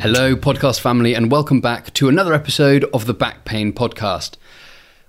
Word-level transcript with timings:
Hello, 0.00 0.36
podcast 0.36 0.78
family, 0.78 1.14
and 1.14 1.28
welcome 1.28 1.60
back 1.60 1.92
to 1.94 2.08
another 2.08 2.32
episode 2.32 2.84
of 2.94 3.06
the 3.06 3.14
Back 3.14 3.44
Pain 3.44 3.72
Podcast. 3.72 4.36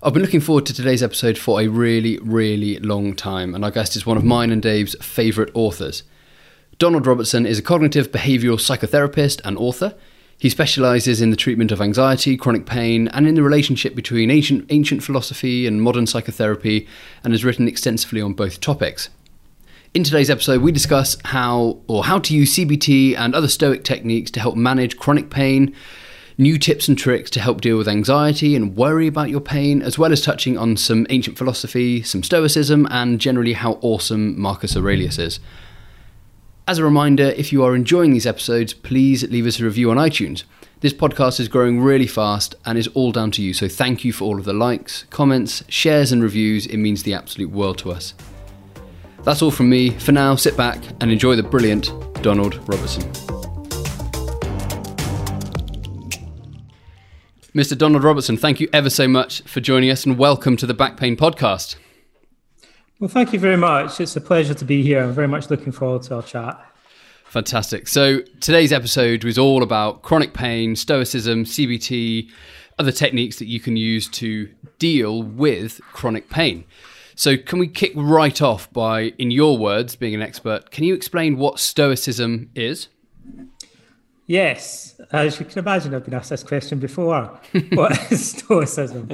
I've 0.02 0.14
been 0.14 0.24
looking 0.24 0.40
forward 0.40 0.66
to 0.66 0.74
today's 0.74 1.04
episode 1.04 1.38
for 1.38 1.62
a 1.62 1.68
really, 1.68 2.18
really 2.24 2.80
long 2.80 3.16
time, 3.16 3.54
and 3.54 3.64
our 3.64 3.70
guest 3.70 3.96
is 3.96 4.08
one 4.08 4.18
of 4.18 4.24
mine 4.24 4.52
and 4.52 4.64
Dave's 4.64 4.96
favourite 4.96 5.52
authors. 5.54 6.02
Donald 6.80 7.06
Robertson 7.06 7.46
is 7.46 7.60
a 7.60 7.62
cognitive 7.62 8.12
behavioural 8.12 8.58
psychotherapist 8.58 9.42
and 9.46 9.60
author. 9.60 9.94
He 10.40 10.50
specialises 10.50 11.22
in 11.22 11.30
the 11.30 11.38
treatment 11.38 11.72
of 11.72 11.82
anxiety, 11.82 12.36
chronic 12.36 12.66
pain, 12.66 13.10
and 13.10 13.28
in 13.28 13.36
the 13.36 13.44
relationship 13.44 13.94
between 13.94 14.32
ancient, 14.32 14.66
ancient 14.72 15.04
philosophy 15.04 15.68
and 15.68 15.84
modern 15.84 16.08
psychotherapy, 16.08 16.88
and 17.24 17.32
has 17.32 17.46
written 17.46 17.68
extensively 17.68 18.22
on 18.22 18.34
both 18.34 18.60
topics. 18.60 19.10
In 19.92 20.04
today's 20.04 20.30
episode, 20.30 20.62
we 20.62 20.72
discuss 20.72 21.18
how 21.26 21.80
or 21.88 22.04
how 22.04 22.20
to 22.20 22.36
use 22.36 22.56
CBT 22.56 23.18
and 23.18 23.34
other 23.34 23.48
Stoic 23.48 23.84
techniques 23.84 24.30
to 24.30 24.40
help 24.40 24.56
manage 24.56 25.00
chronic 25.00 25.32
pain, 25.32 25.74
new 26.38 26.60
tips 26.60 26.88
and 26.88 26.96
tricks 26.96 27.32
to 27.32 27.40
help 27.40 27.60
deal 27.62 27.76
with 27.76 27.88
anxiety 27.88 28.56
and 28.56 28.76
worry 28.76 29.08
about 29.08 29.32
your 29.32 29.42
pain, 29.42 29.82
as 29.82 29.98
well 29.98 30.12
as 30.12 30.22
touching 30.22 30.60
on 30.60 30.78
some 30.78 31.08
ancient 31.10 31.40
philosophy, 31.40 32.04
some 32.04 32.22
Stoicism, 32.22 32.88
and 32.92 33.20
generally 33.20 33.54
how 33.54 33.80
awesome 33.82 34.40
Marcus 34.40 34.78
Aurelius 34.78 35.18
is. 35.18 35.40
As 36.68 36.78
a 36.78 36.84
reminder, 36.84 37.24
if 37.24 37.52
you 37.52 37.64
are 37.64 37.74
enjoying 37.74 38.14
these 38.14 38.28
episodes, 38.28 38.76
please 38.76 39.24
leave 39.32 39.48
us 39.48 39.60
a 39.60 39.64
review 39.64 39.90
on 39.90 39.98
iTunes. 39.98 40.44
This 40.82 40.94
podcast 40.94 41.40
is 41.40 41.48
growing 41.48 41.82
really 41.82 42.06
fast 42.06 42.54
and 42.64 42.78
is 42.78 42.90
all 42.90 43.12
down 43.12 43.32
to 43.32 43.42
you, 43.42 43.56
so 43.56 43.68
thank 43.68 44.06
you 44.06 44.14
for 44.14 44.26
all 44.26 44.38
of 44.38 44.46
the 44.46 44.54
likes, 44.54 45.06
comments, 45.10 45.64
shares, 45.68 46.12
and 46.12 46.22
reviews. 46.22 46.68
It 46.68 46.78
means 46.78 47.02
the 47.02 47.16
absolute 47.16 47.50
world 47.50 47.80
to 47.80 47.92
us. 47.92 48.14
That's 49.24 49.42
all 49.42 49.52
from 49.52 49.70
me. 49.70 49.92
For 49.92 50.12
now, 50.12 50.36
sit 50.36 50.56
back 50.56 50.82
and 51.02 51.12
enjoy 51.12 51.36
the 51.36 51.44
brilliant 51.44 51.92
Donald 52.22 52.56
Robertson. 52.70 53.04
Mr. 57.54 57.78
Donald 57.78 58.04
Robertson, 58.04 58.38
thank 58.38 58.60
you 58.60 58.70
ever 58.72 58.90
so 58.90 59.08
much 59.08 59.42
for 59.42 59.60
joining 59.60 59.90
us 59.90 60.06
and 60.06 60.18
welcome 60.18 60.56
to 60.56 60.66
the 60.66 60.74
Back 60.74 60.98
Pain 60.98 61.18
Podcast. 61.18 61.76
Well, 63.00 63.10
thank 63.10 63.34
you 63.34 63.40
very 63.40 63.58
much. 63.58 64.00
It's 64.00 64.16
a 64.16 64.22
pleasure 64.22 64.54
to 64.54 64.66
be 64.66 64.84
here. 64.84 65.04
I'm 65.04 65.14
very 65.14 65.28
much 65.28 65.50
looking 65.50 65.72
forward 65.72 66.04
to 66.04 66.16
our 66.16 66.24
chat. 66.24 66.64
Fantastic. 67.26 67.88
So, 67.88 68.22
today's 68.40 68.72
episode 68.72 69.24
was 69.24 69.38
all 69.38 69.64
about 69.64 70.02
chronic 70.02 70.34
pain, 70.34 70.76
stoicism, 70.76 71.44
CBT, 71.44 72.30
other 72.78 72.92
techniques 72.92 73.38
that 73.40 73.48
you 73.48 73.60
can 73.60 73.76
use 73.76 74.08
to 74.10 74.50
deal 74.80 75.22
with 75.22 75.82
chronic 75.92 76.30
pain. 76.30 76.64
So, 77.20 77.36
can 77.36 77.60
we 77.60 77.68
kick 77.68 77.92
right 77.96 78.42
off 78.42 78.72
by, 78.72 79.12
in 79.18 79.30
your 79.30 79.58
words, 79.58 79.98
being 79.98 80.16
an 80.16 80.22
expert, 80.22 80.72
can 80.72 80.86
you 80.86 80.94
explain 80.94 81.38
what 81.38 81.60
Stoicism 81.60 82.50
is? 82.56 82.88
Yes, 84.26 85.02
as 85.12 85.38
you 85.38 85.46
can 85.46 85.60
imagine, 85.60 85.94
I've 85.94 86.06
been 86.06 86.14
asked 86.14 86.30
this 86.30 86.44
question 86.44 86.80
before. 86.80 87.38
what 87.74 88.10
is 88.10 88.38
Stoicism? 88.38 89.10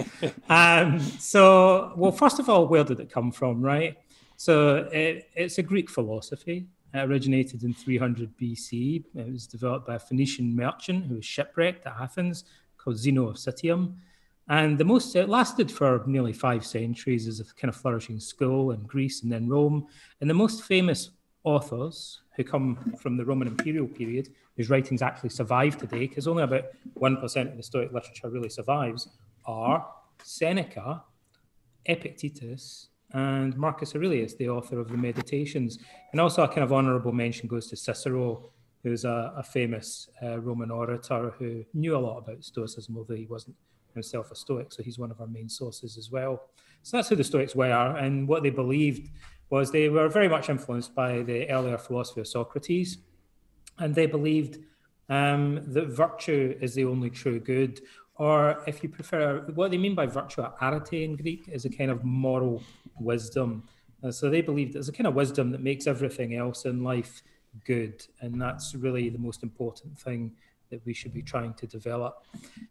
Um, 0.48 1.00
so, 1.00 1.94
well, 1.95 2.11
first 2.11 2.38
of 2.39 2.48
all, 2.48 2.67
where 2.67 2.83
did 2.83 3.00
it 3.00 3.09
come 3.09 3.31
from, 3.31 3.59
right? 3.64 3.98
So, 4.38 4.88
it, 4.92 5.28
it's 5.33 5.58
a 5.58 5.64
Greek 5.64 5.89
philosophy. 5.89 6.67
It 6.93 6.99
originated 6.99 7.64
in 7.64 7.73
300 7.73 8.37
BC. 8.37 9.04
It 9.16 9.32
was 9.32 9.48
developed 9.48 9.87
by 9.87 9.95
a 9.95 9.99
Phoenician 9.99 10.55
merchant 10.55 11.08
who 11.08 11.16
was 11.16 11.26
shipwrecked 11.26 11.87
at 11.87 11.95
Athens 11.99 12.43
called 12.77 12.98
Zeno 12.98 13.30
of 13.30 13.37
Citium. 13.37 13.95
And 14.48 14.78
the 14.78 14.86
most, 14.86 15.16
it 15.16 15.28
lasted 15.28 15.72
for 15.72 16.04
nearly 16.06 16.33
five 16.33 16.66
centuries 16.66 17.28
as 17.28 17.39
a 17.39 17.45
kind 17.56 17.70
of 17.70 17.76
flourishing 17.76 18.20
school 18.20 18.72
in 18.72 18.83
Greece 18.83 19.23
and 19.23 19.32
then 19.32 19.50
Rome. 19.50 19.88
And 20.22 20.30
the 20.30 20.36
most 20.36 20.64
famous 20.64 21.11
authors 21.44 22.22
who 22.36 22.44
come 22.44 22.95
from 23.00 23.17
the 23.17 23.26
Roman 23.26 23.48
imperial 23.48 23.88
period, 23.88 24.30
whose 24.55 24.70
writings 24.70 25.02
actually 25.02 25.30
survive 25.30 25.78
today, 25.78 26.08
because 26.08 26.28
only 26.28 26.44
about 26.44 26.66
1% 27.00 27.52
of 27.52 27.58
the 27.58 27.64
Stoic 27.64 27.92
literature 27.92 28.30
really 28.30 28.50
survives, 28.50 29.10
are 29.45 29.88
Seneca, 30.23 31.04
Epictetus, 31.86 32.89
and 33.14 33.55
Marcus 33.58 33.95
Aurelius, 33.95 34.36
the 34.36 34.50
author 34.50 34.80
of 34.80 34.89
the 34.89 34.98
Meditations. 34.98 35.80
And 36.11 36.22
also 36.22 36.44
a 36.44 36.48
kind 36.48 36.64
of 36.64 36.73
honourable 36.73 37.14
mention 37.14 37.48
goes 37.48 37.67
to 37.70 37.78
Cicero, 37.78 38.50
who's 38.84 39.05
a, 39.05 39.34
a 39.38 39.44
famous 39.44 40.10
uh, 40.22 40.39
Roman 40.39 40.70
orator 40.70 41.34
who 41.39 41.64
knew 41.73 41.95
a 41.95 42.00
lot 42.00 42.17
about 42.17 42.44
Stoicism, 42.44 42.98
although 42.98 43.16
he 43.16 43.26
wasn't 43.26 43.55
himself 43.95 44.32
a 44.32 44.36
Stoic, 44.36 44.72
so 44.72 44.83
he's 44.83 45.00
one 45.00 45.11
of 45.11 45.20
our 45.20 45.28
main 45.28 45.50
sources 45.50 45.98
as 45.98 46.11
well. 46.11 46.44
So 46.83 46.98
that's 46.98 47.10
who 47.10 47.16
the 47.16 47.23
Stoics 47.23 47.56
were, 47.56 47.98
and 47.98 48.28
what 48.28 48.44
they 48.44 48.52
believed 48.52 49.10
was 49.50 49.72
they 49.72 49.89
were 49.89 50.08
very 50.10 50.30
much 50.30 50.50
influenced 50.50 50.94
by 50.95 51.22
the 51.23 51.50
earlier 51.50 51.78
philosophy 51.78 52.22
of 52.22 52.28
Socrates, 52.28 53.00
and 53.80 53.94
they 53.94 54.05
believed 54.05 54.60
um, 55.10 55.61
that 55.73 55.88
virtue 55.88 56.55
is 56.61 56.73
the 56.76 56.86
only 56.86 57.10
true 57.10 57.39
good, 57.39 57.82
or 58.16 58.64
if 58.66 58.82
you 58.82 58.89
prefer, 58.89 59.42
what 59.55 59.72
they 59.72 59.78
mean 59.78 59.95
by 59.95 60.05
virtue, 60.05 60.42
arete 60.61 61.04
in 61.04 61.16
Greek, 61.16 61.48
is 61.52 61.66
a 61.66 61.70
kind 61.70 61.92
of 61.92 62.04
moral 62.04 62.64
wisdom. 63.00 63.64
Uh, 64.04 64.11
so 64.11 64.30
they 64.30 64.42
believed 64.42 64.73
there's 64.73 64.89
a 64.89 64.94
kind 64.94 65.08
of 65.08 65.16
wisdom 65.16 65.52
that 65.52 65.61
makes 65.61 65.88
everything 65.88 66.36
else 66.36 66.66
in 66.66 66.84
life 66.84 67.22
good, 67.66 68.05
and 68.22 68.42
that's 68.42 68.76
really 68.76 69.10
the 69.10 69.20
most 69.20 69.44
important 69.44 69.98
thing 70.00 70.32
that 70.75 70.86
we 70.86 70.93
should 70.93 71.13
be 71.13 71.23
trying 71.33 71.53
to 71.61 71.65
develop. 71.77 72.13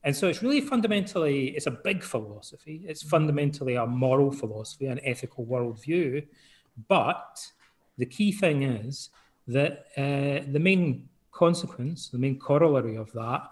And 0.04 0.14
so 0.14 0.28
it's 0.28 0.42
really 0.42 0.60
fundamentally, 0.60 1.38
it's 1.56 1.66
a 1.74 1.76
big 1.88 2.02
philosophy. 2.02 2.76
It's 2.86 3.02
fundamentally 3.02 3.76
a 3.76 3.86
moral 3.86 4.30
philosophy, 4.30 4.86
an 4.94 5.00
ethical 5.12 5.46
worldview, 5.46 6.26
but 6.96 7.32
the 7.96 8.08
key 8.16 8.30
thing 8.42 8.58
is 8.62 9.08
that 9.56 9.72
uh, 9.96 10.44
the 10.52 10.60
main 10.70 11.08
consequence, 11.32 12.08
the 12.08 12.18
main 12.18 12.38
corollary 12.38 12.96
of 12.96 13.10
that 13.12 13.42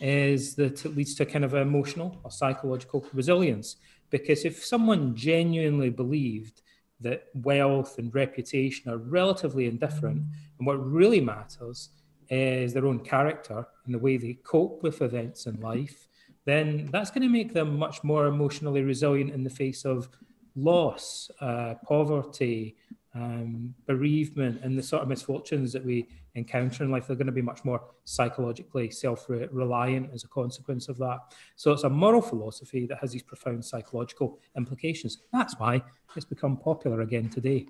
is 0.00 0.54
that 0.54 0.76
it 0.86 0.96
leads 0.96 1.14
to 1.16 1.26
kind 1.26 1.44
of 1.44 1.52
emotional 1.54 2.18
or 2.24 2.30
psychological 2.30 3.04
resilience. 3.12 3.76
Because 4.10 4.46
if 4.46 4.64
someone 4.64 5.14
genuinely 5.14 5.90
believed 5.90 6.62
that 7.00 7.24
wealth 7.34 7.98
and 7.98 8.14
reputation 8.14 8.90
are 8.90 8.98
relatively 9.20 9.66
indifferent, 9.66 10.22
and 10.58 10.66
what 10.66 10.78
really 11.00 11.20
matters 11.20 11.90
is 12.30 12.72
their 12.72 12.86
own 12.86 13.00
character 13.00 13.66
and 13.88 13.94
the 13.94 13.98
way 13.98 14.18
they 14.18 14.34
cope 14.44 14.82
with 14.82 15.00
events 15.00 15.46
in 15.46 15.58
life, 15.60 16.08
then 16.44 16.88
that's 16.92 17.10
going 17.10 17.22
to 17.22 17.28
make 17.28 17.54
them 17.54 17.78
much 17.78 18.04
more 18.04 18.26
emotionally 18.26 18.82
resilient 18.82 19.32
in 19.32 19.42
the 19.42 19.50
face 19.50 19.86
of 19.86 20.10
loss, 20.54 21.30
uh, 21.40 21.74
poverty, 21.86 22.76
um, 23.14 23.74
bereavement, 23.86 24.60
and 24.62 24.78
the 24.78 24.82
sort 24.82 25.02
of 25.02 25.08
misfortunes 25.08 25.72
that 25.72 25.82
we 25.82 26.06
encounter 26.34 26.84
in 26.84 26.90
life. 26.90 27.06
They're 27.06 27.16
going 27.16 27.26
to 27.26 27.32
be 27.32 27.40
much 27.42 27.64
more 27.64 27.80
psychologically 28.04 28.90
self 28.90 29.26
reliant 29.28 30.10
as 30.12 30.24
a 30.24 30.28
consequence 30.28 30.88
of 30.88 30.98
that. 30.98 31.18
So 31.56 31.72
it's 31.72 31.84
a 31.84 31.90
moral 31.90 32.20
philosophy 32.20 32.84
that 32.86 32.98
has 32.98 33.12
these 33.12 33.22
profound 33.22 33.64
psychological 33.64 34.38
implications. 34.54 35.18
That's 35.32 35.58
why 35.58 35.82
it's 36.14 36.26
become 36.26 36.58
popular 36.58 37.00
again 37.00 37.30
today. 37.30 37.66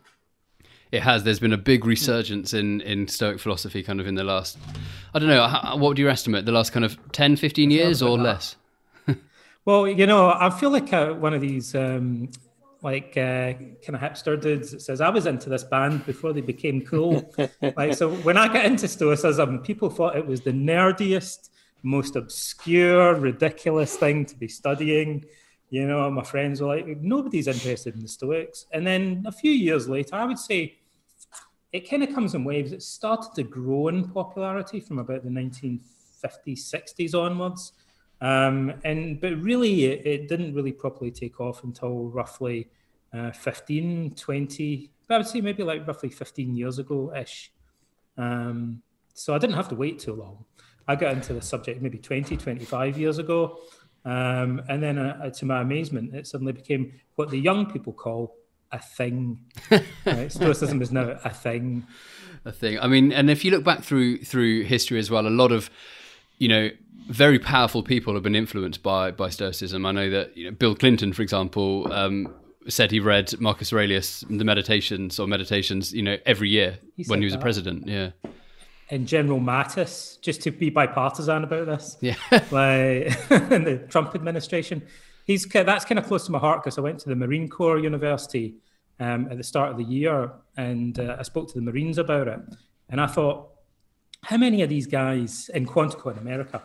It 0.90 1.02
has. 1.02 1.24
There's 1.24 1.40
been 1.40 1.52
a 1.52 1.58
big 1.58 1.84
resurgence 1.84 2.54
in, 2.54 2.80
in 2.80 3.08
Stoic 3.08 3.38
philosophy 3.38 3.82
kind 3.82 4.00
of 4.00 4.06
in 4.06 4.14
the 4.14 4.24
last, 4.24 4.58
I 5.14 5.18
don't 5.18 5.28
know, 5.28 5.46
what 5.76 5.88
would 5.88 5.98
you 5.98 6.08
estimate, 6.08 6.46
the 6.46 6.52
last 6.52 6.72
kind 6.72 6.84
of 6.84 6.98
10, 7.12 7.36
15 7.36 7.70
years 7.70 8.00
or 8.02 8.16
less? 8.16 8.56
well, 9.64 9.86
you 9.86 10.06
know, 10.06 10.30
I 10.30 10.50
feel 10.50 10.70
like 10.70 10.92
uh, 10.92 11.12
one 11.12 11.34
of 11.34 11.42
these 11.42 11.74
um, 11.74 12.30
like 12.82 13.16
uh, 13.16 13.52
kind 13.84 13.94
of 13.94 14.00
hipster 14.00 14.40
dudes 14.40 14.70
that 14.70 14.80
says 14.80 15.00
I 15.00 15.08
was 15.08 15.26
into 15.26 15.48
this 15.48 15.64
band 15.64 16.06
before 16.06 16.32
they 16.32 16.40
became 16.40 16.82
cool. 16.82 17.32
like 17.76 17.94
so, 17.94 18.10
when 18.10 18.36
I 18.36 18.46
got 18.48 18.64
into 18.64 18.88
Stoicism, 18.88 19.60
people 19.60 19.90
thought 19.90 20.16
it 20.16 20.26
was 20.26 20.40
the 20.40 20.52
nerdiest, 20.52 21.50
most 21.82 22.16
obscure, 22.16 23.14
ridiculous 23.14 23.96
thing 23.96 24.24
to 24.26 24.36
be 24.36 24.48
studying. 24.48 25.24
You 25.70 25.86
know, 25.86 26.10
my 26.10 26.22
friends 26.22 26.60
were 26.60 26.68
like, 26.68 26.86
nobody's 27.00 27.46
interested 27.46 27.94
in 27.94 28.02
the 28.02 28.08
Stoics. 28.08 28.66
And 28.72 28.86
then 28.86 29.24
a 29.26 29.32
few 29.32 29.52
years 29.52 29.88
later, 29.88 30.14
I 30.14 30.24
would 30.24 30.38
say 30.38 30.78
it 31.72 31.88
kind 31.88 32.02
of 32.02 32.14
comes 32.14 32.34
in 32.34 32.44
waves. 32.44 32.72
It 32.72 32.82
started 32.82 33.34
to 33.34 33.42
grow 33.42 33.88
in 33.88 34.08
popularity 34.08 34.80
from 34.80 34.98
about 34.98 35.24
the 35.24 35.30
1950s, 35.30 35.80
60s 36.46 37.14
onwards. 37.14 37.72
Um, 38.20 38.74
and 38.84 39.20
but 39.20 39.36
really, 39.40 39.84
it, 39.84 40.06
it, 40.06 40.28
didn't 40.28 40.54
really 40.54 40.72
properly 40.72 41.10
take 41.10 41.40
off 41.40 41.62
until 41.62 42.08
roughly 42.08 42.68
uh, 43.12 43.30
15, 43.30 44.14
20, 44.16 44.90
I 45.10 45.16
would 45.16 45.26
say 45.26 45.40
maybe 45.40 45.62
like 45.62 45.86
roughly 45.86 46.08
15 46.08 46.56
years 46.56 46.78
ago 46.78 47.14
ish. 47.14 47.52
Um, 48.16 48.82
so 49.14 49.34
I 49.34 49.38
didn't 49.38 49.54
have 49.56 49.68
to 49.68 49.74
wait 49.74 49.98
too 50.00 50.14
long. 50.14 50.44
I 50.88 50.96
got 50.96 51.12
into 51.12 51.34
the 51.34 51.42
subject 51.42 51.82
maybe 51.82 51.98
20, 51.98 52.36
25 52.36 52.98
years 52.98 53.18
ago. 53.18 53.58
Um, 54.04 54.62
and 54.68 54.82
then, 54.82 54.98
uh, 54.98 55.30
to 55.30 55.46
my 55.46 55.60
amazement, 55.60 56.14
it 56.14 56.26
suddenly 56.26 56.52
became 56.52 57.00
what 57.16 57.30
the 57.30 57.38
young 57.38 57.70
people 57.70 57.92
call 57.92 58.36
a 58.72 58.78
thing. 58.78 59.44
right? 60.06 60.30
Stoicism 60.30 60.82
is 60.82 60.92
now 60.92 61.18
a 61.24 61.30
thing. 61.30 61.86
A 62.44 62.52
thing. 62.52 62.78
I 62.78 62.86
mean, 62.86 63.12
and 63.12 63.30
if 63.30 63.44
you 63.44 63.50
look 63.50 63.64
back 63.64 63.82
through 63.82 64.18
through 64.18 64.64
history 64.64 64.98
as 64.98 65.10
well, 65.10 65.26
a 65.26 65.28
lot 65.28 65.52
of 65.52 65.70
you 66.38 66.48
know 66.48 66.70
very 67.08 67.38
powerful 67.38 67.82
people 67.82 68.14
have 68.14 68.22
been 68.22 68.36
influenced 68.36 68.82
by 68.82 69.10
by 69.10 69.28
Stoicism. 69.28 69.84
I 69.84 69.92
know 69.92 70.10
that 70.10 70.36
you 70.36 70.46
know, 70.46 70.50
Bill 70.52 70.74
Clinton, 70.74 71.12
for 71.12 71.22
example, 71.22 71.92
um, 71.92 72.32
said 72.68 72.90
he 72.90 73.00
read 73.00 73.38
Marcus 73.40 73.72
Aurelius, 73.72 74.24
the 74.28 74.44
Meditations 74.44 75.18
or 75.18 75.26
Meditations, 75.26 75.92
you 75.92 76.02
know, 76.02 76.16
every 76.26 76.48
year 76.48 76.78
he 76.96 77.04
when 77.04 77.20
he 77.20 77.24
was 77.24 77.32
that. 77.32 77.40
a 77.40 77.42
president. 77.42 77.86
Yeah. 77.86 78.10
And 78.90 79.06
General 79.06 79.38
Mattis, 79.38 80.20
just 80.22 80.40
to 80.42 80.50
be 80.50 80.70
bipartisan 80.70 81.44
about 81.44 81.66
this, 81.66 81.98
yeah, 82.00 82.14
like 82.50 83.30
in 83.52 83.64
the 83.64 83.84
Trump 83.88 84.14
administration, 84.14 84.82
he's 85.24 85.44
that's 85.46 85.84
kind 85.84 85.98
of 85.98 86.06
close 86.06 86.24
to 86.26 86.32
my 86.32 86.38
heart 86.38 86.62
because 86.62 86.78
I 86.78 86.80
went 86.80 86.98
to 87.00 87.08
the 87.08 87.16
Marine 87.16 87.48
Corps 87.48 87.78
University 87.78 88.54
um, 88.98 89.28
at 89.30 89.36
the 89.36 89.44
start 89.44 89.70
of 89.70 89.76
the 89.76 89.84
year 89.84 90.32
and 90.56 90.98
uh, 90.98 91.16
I 91.18 91.22
spoke 91.22 91.48
to 91.48 91.54
the 91.54 91.60
Marines 91.60 91.98
about 91.98 92.28
it, 92.28 92.40
and 92.88 93.00
I 93.00 93.06
thought, 93.06 93.50
how 94.24 94.36
many 94.36 94.62
of 94.62 94.68
these 94.68 94.86
guys 94.86 95.50
in 95.54 95.66
Quantico 95.66 96.12
in 96.12 96.18
America? 96.18 96.62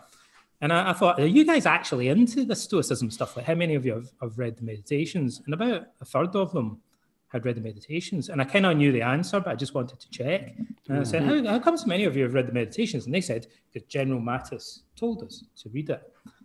And 0.61 0.71
I, 0.71 0.91
I, 0.91 0.93
thought, 0.93 1.19
are 1.19 1.27
you 1.27 1.45
guys 1.45 1.65
actually 1.65 2.07
into 2.07 2.45
the 2.45 2.55
Stoicism 2.55 3.11
stuff? 3.11 3.35
Like, 3.35 3.45
how 3.45 3.53
many 3.53 3.75
of 3.75 3.85
you 3.85 3.93
have, 3.93 4.11
have 4.21 4.39
read 4.39 4.57
the 4.57 4.63
Meditations? 4.63 5.41
And 5.45 5.53
about 5.53 5.87
a 5.99 6.05
third 6.05 6.35
of 6.35 6.53
them 6.53 6.81
had 7.33 7.43
read 7.45 7.55
the 7.55 7.61
Meditations. 7.61 8.29
And 8.29 8.39
I 8.39 8.45
kind 8.45 8.65
of 8.65 8.77
knew 8.77 8.91
the 8.91 9.01
answer, 9.01 9.39
but 9.41 9.49
I 9.49 9.55
just 9.55 9.73
wanted 9.73 9.99
to 9.99 10.09
check. 10.09 10.55
And 10.87 10.99
I 10.99 11.03
said, 11.03 11.23
how, 11.23 11.43
how 11.45 11.59
come 11.59 11.75
so 11.75 11.87
many 11.87 12.05
of 12.05 12.15
you 12.15 12.23
have 12.23 12.35
read 12.35 12.47
the 12.47 12.53
Meditations? 12.53 13.05
And 13.05 13.13
they 13.13 13.21
said, 13.21 13.47
because 13.71 13.87
General 13.89 14.21
Mattis 14.21 14.81
told 14.95 15.23
us 15.23 15.43
to 15.61 15.69
read 15.69 15.89
it. 15.89 16.01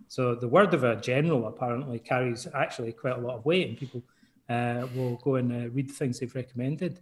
So 0.08 0.35
the 0.35 0.49
word 0.49 0.73
of 0.73 0.85
a 0.85 0.96
general 0.96 1.46
apparently 1.46 1.99
carries 1.99 2.49
actually 2.55 2.93
quite 2.93 3.19
a 3.19 3.20
lot 3.20 3.37
of 3.37 3.44
weight, 3.44 3.69
and 3.69 3.79
people 3.79 4.02
uh, 4.49 4.87
will 4.96 5.17
go 5.23 5.35
and 5.35 5.52
uh, 5.52 5.69
read 5.70 5.90
the 5.90 5.93
things 5.93 6.19
they've 6.19 6.35
recommended. 6.35 7.00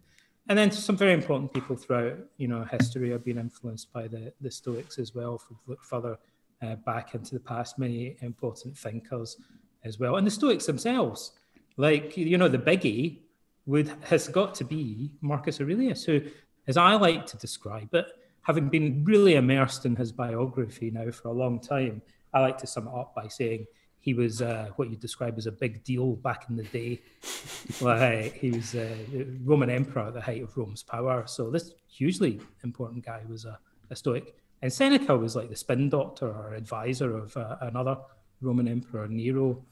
And 0.48 0.58
then 0.58 0.72
some 0.72 0.96
very 0.96 1.12
important 1.12 1.52
people 1.52 1.76
throughout, 1.76 2.18
you 2.36 2.48
know, 2.48 2.64
history 2.64 3.10
have 3.10 3.24
been 3.24 3.38
influenced 3.38 3.92
by 3.92 4.08
the, 4.08 4.32
the 4.40 4.50
Stoics 4.50 4.98
as 4.98 5.14
well. 5.14 5.36
If 5.36 5.48
we 5.50 5.56
look 5.68 5.84
further 5.84 6.18
uh, 6.62 6.74
back 6.76 7.14
into 7.14 7.34
the 7.34 7.40
past, 7.40 7.78
many 7.78 8.16
important 8.20 8.76
thinkers 8.76 9.36
as 9.84 10.00
well. 10.00 10.16
And 10.16 10.26
the 10.26 10.30
Stoics 10.30 10.66
themselves, 10.66 11.32
like, 11.76 12.16
you 12.16 12.38
know, 12.38 12.48
the 12.48 12.58
biggie 12.58 13.18
would 13.66 13.92
has 14.04 14.28
got 14.28 14.54
to 14.56 14.64
be 14.64 15.12
Marcus 15.20 15.60
Aurelius, 15.60 16.04
who, 16.04 16.22
as 16.66 16.76
I 16.76 16.94
like 16.94 17.26
to 17.26 17.36
describe 17.36 17.94
it, 17.94 18.06
having 18.42 18.68
been 18.68 19.04
really 19.04 19.34
immersed 19.34 19.86
in 19.86 19.96
his 19.96 20.12
biography 20.12 20.90
now 20.90 21.10
for 21.10 21.28
a 21.28 21.32
long 21.32 21.60
time, 21.60 22.00
I 22.32 22.40
like 22.40 22.58
to 22.58 22.66
sum 22.66 22.86
it 22.86 22.94
up 22.94 23.14
by 23.14 23.28
saying 23.28 23.66
he 23.98 24.14
was 24.14 24.40
uh, 24.40 24.68
what 24.76 24.88
you 24.88 24.96
describe 24.96 25.36
as 25.36 25.46
a 25.46 25.52
big 25.52 25.82
deal 25.82 26.14
back 26.14 26.46
in 26.48 26.54
the 26.54 26.62
day. 26.62 27.00
like 27.80 28.34
he 28.34 28.52
was 28.52 28.76
a 28.76 28.96
Roman 29.42 29.68
emperor 29.68 30.06
at 30.06 30.14
the 30.14 30.20
height 30.20 30.44
of 30.44 30.56
Rome's 30.56 30.84
power. 30.84 31.24
So 31.26 31.50
this 31.50 31.72
hugely 31.88 32.40
important 32.62 33.04
guy 33.04 33.22
was 33.28 33.44
a, 33.46 33.58
a 33.90 33.96
Stoic. 33.96 34.36
And 34.62 34.72
Seneca 34.72 35.16
was 35.16 35.34
like 35.34 35.50
the 35.50 35.56
spin 35.56 35.88
doctor 35.88 36.28
or 36.28 36.54
advisor 36.54 37.16
of 37.16 37.36
uh, 37.36 37.56
another 37.62 37.98
Roman 38.40 38.68
emperor, 38.68 39.08
Nero. 39.08 39.64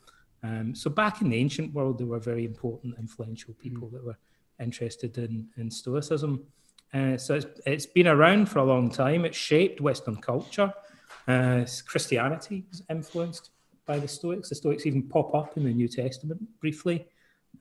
Um, 0.44 0.74
so 0.74 0.90
back 0.90 1.22
in 1.22 1.30
the 1.30 1.36
ancient 1.36 1.72
world, 1.72 1.98
there 1.98 2.06
were 2.06 2.18
very 2.18 2.44
important, 2.44 2.96
influential 2.98 3.54
people 3.54 3.88
that 3.88 4.04
were 4.04 4.18
interested 4.60 5.16
in, 5.16 5.48
in 5.56 5.70
Stoicism. 5.70 6.44
Uh, 6.92 7.16
so 7.16 7.34
it's, 7.34 7.46
it's 7.66 7.86
been 7.86 8.06
around 8.06 8.48
for 8.48 8.58
a 8.58 8.64
long 8.64 8.90
time. 8.90 9.24
It 9.24 9.34
shaped 9.34 9.80
Western 9.80 10.16
culture. 10.16 10.72
Uh, 11.26 11.64
Christianity 11.86 12.64
was 12.70 12.82
influenced 12.90 13.50
by 13.86 13.98
the 13.98 14.06
Stoics. 14.06 14.50
The 14.50 14.54
Stoics 14.54 14.84
even 14.84 15.02
pop 15.02 15.34
up 15.34 15.56
in 15.56 15.64
the 15.64 15.72
New 15.72 15.88
Testament 15.88 16.40
briefly. 16.60 17.06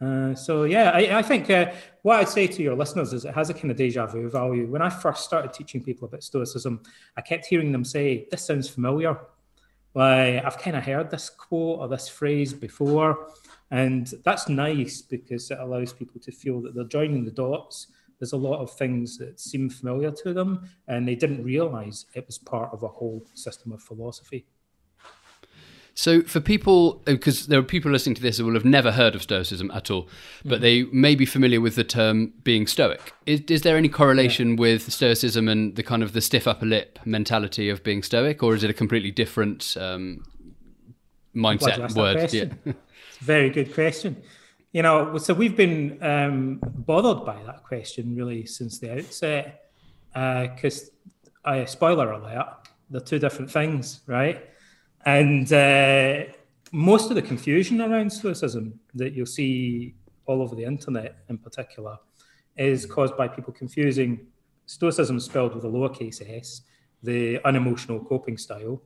Uh, 0.02 0.36
so 0.36 0.64
yeah, 0.64 0.92
I, 0.92 1.20
I 1.20 1.22
think 1.22 1.50
uh, 1.50 1.72
what 2.02 2.20
I'd 2.20 2.28
say 2.28 2.48
to 2.48 2.64
your 2.64 2.76
listeners 2.76 3.14
is 3.14 3.24
it 3.26 3.34
has 3.34 3.50
a 3.50 3.54
kind 3.54 3.72
of 3.72 3.78
deja 3.78 4.06
vu 4.08 4.30
value. 4.30 4.68
When 4.68 4.82
I 4.82 4.90
first 4.90 5.24
started 5.24 5.54
teaching 5.54 5.82
people 5.82 6.08
about 6.08 6.24
Stoicism, 6.24 6.82
I 7.16 7.22
kept 7.22 7.46
hearing 7.46 7.72
them 7.72 7.86
say, 7.86 8.28
"This 8.30 8.44
sounds 8.44 8.68
familiar." 8.68 9.18
Like 9.94 10.44
I've 10.44 10.58
kind 10.58 10.76
of 10.76 10.84
heard 10.84 11.12
this 11.12 11.30
quote 11.30 11.80
or 11.80 11.88
this 11.88 12.08
phrase 12.08 12.54
before, 12.54 13.30
and 13.72 14.12
that's 14.24 14.50
nice 14.50 15.02
because 15.02 15.52
it 15.52 15.60
allows 15.60 15.94
people 15.94 16.20
to 16.22 16.32
feel 16.32 16.62
that 16.62 16.74
they're 16.74 16.84
joining 16.86 17.26
the 17.26 17.32
dots. 17.32 17.88
There's 18.20 18.34
a 18.34 18.38
lot 18.38 18.62
of 18.62 18.72
things 18.72 19.18
that 19.18 19.40
seem 19.40 19.70
familiar 19.70 20.12
to 20.24 20.34
them, 20.34 20.70
and 20.88 21.08
they 21.08 21.16
didn't 21.16 21.44
realize 21.44 22.06
it 22.14 22.26
was 22.26 22.38
part 22.38 22.72
of 22.74 22.84
a 22.84 22.88
whole 22.88 23.26
system 23.34 23.72
of 23.72 23.82
philosophy. 23.82 24.46
So, 25.96 26.22
for 26.24 26.40
people, 26.40 27.02
because 27.06 27.48
there 27.48 27.60
are 27.60 27.64
people 27.64 27.92
listening 27.92 28.16
to 28.16 28.22
this 28.22 28.40
who 28.40 28.46
will 28.46 28.56
have 28.56 28.66
never 28.66 28.92
heard 28.92 29.14
of 29.14 29.22
Stoicism 29.22 29.70
at 29.72 29.92
all, 29.92 30.08
but 30.44 30.58
mm. 30.58 30.62
they 30.62 30.84
may 30.86 31.14
be 31.14 31.26
familiar 31.26 31.62
with 31.62 31.76
the 31.76 31.84
term 31.84 32.34
being 32.44 32.66
Stoic. 32.66 33.14
Is, 33.28 33.42
is 33.42 33.62
there 33.62 33.78
any 33.78 33.90
correlation 33.90 34.52
yeah. 34.52 34.56
with 34.60 34.92
Stoicism 34.92 35.48
and 35.48 35.76
the 35.76 35.84
kind 35.84 36.02
of 36.02 36.14
the 36.14 36.22
stiff 36.22 36.48
upper 36.48 36.66
lip 36.66 36.98
mentality 37.06 37.70
of 37.70 37.84
being 37.84 38.02
Stoic, 38.02 38.42
or 38.42 38.56
is 38.56 38.64
it 38.64 38.72
a 38.72 38.74
completely 38.74 39.12
different 39.12 39.78
um, 39.80 40.24
mindset 41.36 41.96
word? 41.96 42.34
Yeah. 42.34 42.46
Very 43.20 43.52
good 43.52 43.72
question. 43.74 44.22
You 44.72 44.82
know, 44.82 45.20
so 45.20 45.36
we've 45.36 45.56
been 45.56 46.02
um, 46.02 46.60
bothered 46.64 47.24
by 47.24 47.40
that 47.44 47.64
question 47.64 48.16
really 48.16 48.48
since 48.48 48.80
the 48.80 48.98
outset, 48.98 49.70
because 50.12 50.90
uh, 51.46 51.66
spoiler 51.66 52.12
alert, 52.12 52.48
they're 52.90 53.00
two 53.00 53.20
different 53.20 53.52
things, 53.52 54.02
right? 54.08 54.50
And 55.06 55.52
uh, 55.52 56.32
most 56.72 57.10
of 57.10 57.16
the 57.16 57.22
confusion 57.22 57.82
around 57.82 58.12
Stoicism 58.12 58.80
that 58.96 59.14
you'll 59.14 59.26
see 59.26 59.96
all 60.26 60.42
over 60.42 60.56
the 60.56 60.64
internet 60.64 61.18
in 61.30 61.38
particular 61.38 61.98
is 62.56 62.86
caused 62.86 63.18
by 63.18 63.28
people 63.28 63.54
confusing 63.54 64.28
Stoicism 64.66 65.20
spelled 65.20 65.54
with 65.56 65.66
a 65.66 65.68
lowercase 65.68 66.22
s, 66.22 66.62
the 67.02 67.40
unemotional 67.44 68.00
coping 68.00 68.38
style, 68.38 68.82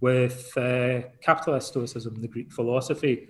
with 0.00 0.56
uh, 0.56 1.02
capital 1.20 1.54
S 1.54 1.66
Stoicism, 1.66 2.20
the 2.22 2.28
Greek 2.28 2.50
philosophy. 2.50 3.28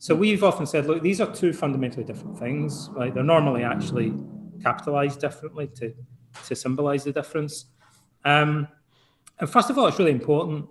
So 0.00 0.14
we've 0.14 0.42
often 0.42 0.66
said, 0.66 0.86
look, 0.86 1.02
these 1.02 1.20
are 1.20 1.32
two 1.32 1.52
fundamentally 1.52 2.04
different 2.04 2.38
things. 2.38 2.88
Right? 2.92 3.14
They're 3.14 3.22
normally 3.22 3.62
actually 3.62 4.12
capitalized 4.62 5.20
differently 5.20 5.68
to, 5.76 5.94
to 6.46 6.56
symbolize 6.56 7.04
the 7.04 7.12
difference. 7.12 7.66
Um, 8.24 8.66
and 9.38 9.48
first 9.48 9.70
of 9.70 9.78
all, 9.78 9.86
it's 9.86 9.98
really 9.98 10.10
important 10.10 10.66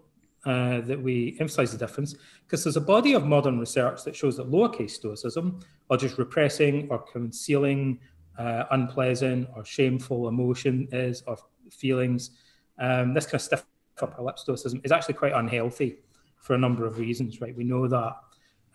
uh, 0.45 0.81
that 0.81 1.01
we 1.01 1.35
emphasize 1.39 1.71
the 1.71 1.77
difference 1.77 2.15
because 2.43 2.63
there's 2.63 2.77
a 2.77 2.81
body 2.81 3.13
of 3.13 3.25
modern 3.25 3.59
research 3.59 4.03
that 4.03 4.15
shows 4.15 4.37
that 4.37 4.49
lowercase 4.49 4.91
stoicism, 4.91 5.59
or 5.89 5.97
just 5.97 6.17
repressing 6.17 6.87
or 6.89 6.99
concealing 6.99 7.99
uh, 8.37 8.63
unpleasant 8.71 9.47
or 9.55 9.65
shameful 9.65 10.27
emotion 10.27 10.87
is 10.91 11.23
or 11.27 11.37
feelings, 11.71 12.31
um, 12.79 13.13
this 13.13 13.25
kind 13.25 13.35
of 13.35 13.41
stiff 13.41 13.65
upper 14.01 14.21
lip 14.21 14.37
stoicism 14.37 14.79
is 14.83 14.91
actually 14.91 15.15
quite 15.15 15.33
unhealthy 15.33 15.97
for 16.37 16.53
a 16.53 16.57
number 16.57 16.85
of 16.85 16.99
reasons, 16.99 17.41
right? 17.41 17.55
We 17.55 17.63
know 17.63 17.87
that. 17.87 18.15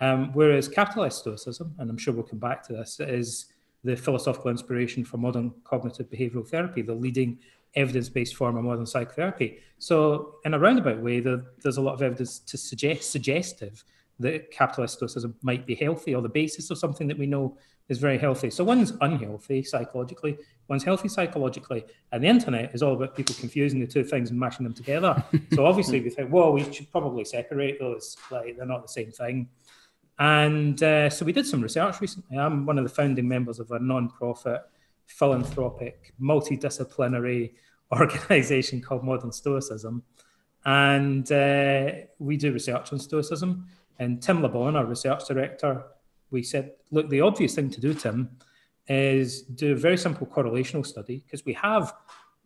Um, 0.00 0.33
whereas 0.33 0.66
capital 0.66 1.04
S 1.04 1.19
stoicism, 1.19 1.75
and 1.78 1.88
I'm 1.88 1.97
sure 1.97 2.12
we'll 2.12 2.25
come 2.25 2.40
back 2.40 2.66
to 2.66 2.73
this, 2.73 2.99
is 2.99 3.47
the 3.85 3.97
philosophical 3.97 4.50
inspiration 4.50 5.04
for 5.04 5.16
modern 5.16 5.52
cognitive 5.64 6.11
behavioral 6.11 6.47
therapy, 6.47 6.83
the 6.83 6.95
leading 6.95 7.38
evidence-based 7.75 8.37
form 8.37 8.57
of 8.57 8.64
modern 8.64 8.87
psychotherapy. 8.87 9.59
So, 9.79 10.37
in 10.45 10.55
a 10.55 10.59
roundabout 10.59 11.00
way, 11.00 11.21
there, 11.21 11.43
there's 11.62 11.76
a 11.76 11.81
lot 11.81 11.95
of 11.95 12.02
evidence 12.02 12.38
to 12.41 12.57
suggest 12.57 13.11
suggestive 13.11 13.85
that 14.21 14.50
capital 14.50 14.85
S 14.85 14.93
stoicism 14.93 15.35
might 15.43 15.67
be 15.67 15.75
healthy, 15.75 16.14
or 16.14 16.23
the 16.23 16.29
basis 16.29 16.71
of 16.71 16.79
something 16.79 17.09
that 17.09 17.19
we 17.19 17.26
know 17.26 17.57
is 17.88 17.99
very 17.99 18.19
healthy. 18.19 18.50
So 18.50 18.64
one's 18.64 18.93
unhealthy 19.00 19.62
psychologically, 19.62 20.38
one's 20.69 20.85
healthy 20.85 21.09
psychologically, 21.09 21.85
and 22.12 22.23
the 22.23 22.29
internet 22.29 22.75
is 22.75 22.83
all 22.83 22.95
about 22.95 23.17
people 23.17 23.35
confusing 23.38 23.81
the 23.81 23.87
two 23.87 24.05
things 24.05 24.31
and 24.31 24.38
mashing 24.38 24.64
them 24.64 24.75
together. 24.75 25.23
so 25.52 25.67
obviously 25.71 26.00
we 26.00 26.11
think, 26.11 26.33
well, 26.33 26.52
we 26.52 26.71
should 26.73 26.91
probably 26.91 27.25
separate 27.25 27.79
those, 27.79 28.17
like 28.31 28.57
they're 28.57 28.67
not 28.67 28.83
the 28.83 28.88
same 28.88 29.11
thing. 29.11 29.49
And 30.19 30.81
uh, 30.83 31.11
so 31.11 31.25
we 31.25 31.33
did 31.33 31.47
some 31.47 31.61
research 31.61 32.00
recently. 32.00 32.38
I'm 32.38 32.67
one 32.67 32.79
of 32.79 32.85
the 32.85 32.91
founding 32.91 33.26
members 33.26 33.59
of 33.59 33.71
a 33.73 33.79
non-profit 33.79 34.62
philanthropic, 35.06 36.12
multidisciplinary 36.21 37.54
organization 37.92 38.80
called 38.80 39.04
Modern 39.04 39.32
Stoicism. 39.32 40.02
And 40.64 41.30
uh, 41.30 41.90
we 42.18 42.37
do 42.37 42.52
research 42.52 42.92
on 42.92 42.99
Stoicism. 42.99 43.66
And 43.99 44.23
Tim 44.23 44.40
LeBon, 44.40 44.75
our 44.75 44.87
research 44.87 45.26
director, 45.26 45.85
we 46.30 46.42
said, 46.42 46.73
look, 46.90 47.09
the 47.09 47.21
obvious 47.21 47.54
thing 47.54 47.71
to 47.71 47.80
do, 47.80 47.92
Tim, 47.92 48.30
is 48.88 49.42
do 49.42 49.73
a 49.73 49.76
very 49.76 49.97
simple 49.97 50.26
correlational 50.26 50.87
study 50.87 51.23
because 51.25 51.44
we 51.44 51.52
have 51.54 51.92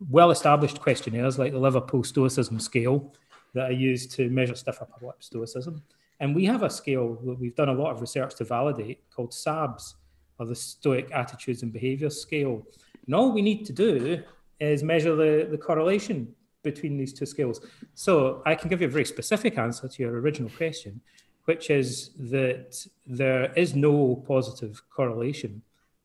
well 0.09 0.31
established 0.31 0.81
questionnaires 0.81 1.39
like 1.39 1.53
the 1.53 1.59
Liverpool 1.59 2.03
Stoicism 2.03 2.59
Scale 2.59 3.13
that 3.53 3.69
are 3.69 3.73
used 3.73 4.11
to 4.11 4.29
measure 4.29 4.55
upper 4.67 5.05
lip 5.05 5.23
stoicism. 5.23 5.81
And 6.19 6.35
we 6.35 6.45
have 6.45 6.63
a 6.63 6.69
scale 6.69 7.15
that 7.25 7.39
we've 7.39 7.55
done 7.55 7.69
a 7.69 7.73
lot 7.73 7.91
of 7.91 8.01
research 8.01 8.35
to 8.35 8.43
validate 8.43 9.09
called 9.09 9.33
SABS, 9.33 9.95
or 10.39 10.45
the 10.45 10.55
Stoic 10.55 11.11
Attitudes 11.11 11.63
and 11.63 11.71
behavior 11.73 12.09
Scale. 12.09 12.65
And 13.05 13.15
all 13.15 13.31
we 13.31 13.41
need 13.41 13.65
to 13.65 13.73
do 13.73 14.23
is 14.59 14.83
measure 14.83 15.15
the, 15.15 15.47
the 15.49 15.57
correlation 15.57 16.33
between 16.63 16.97
these 16.97 17.13
two 17.13 17.25
scales. 17.25 17.61
So 17.93 18.41
I 18.45 18.55
can 18.55 18.69
give 18.69 18.81
you 18.81 18.87
a 18.87 18.91
very 18.91 19.05
specific 19.05 19.57
answer 19.57 19.87
to 19.87 20.03
your 20.03 20.19
original 20.19 20.49
question. 20.49 21.01
which 21.47 21.69
is 21.69 22.11
that 22.19 22.85
there 23.05 23.53
is 23.53 23.73
no 23.73 24.21
positive 24.27 24.81
correlation 24.89 25.61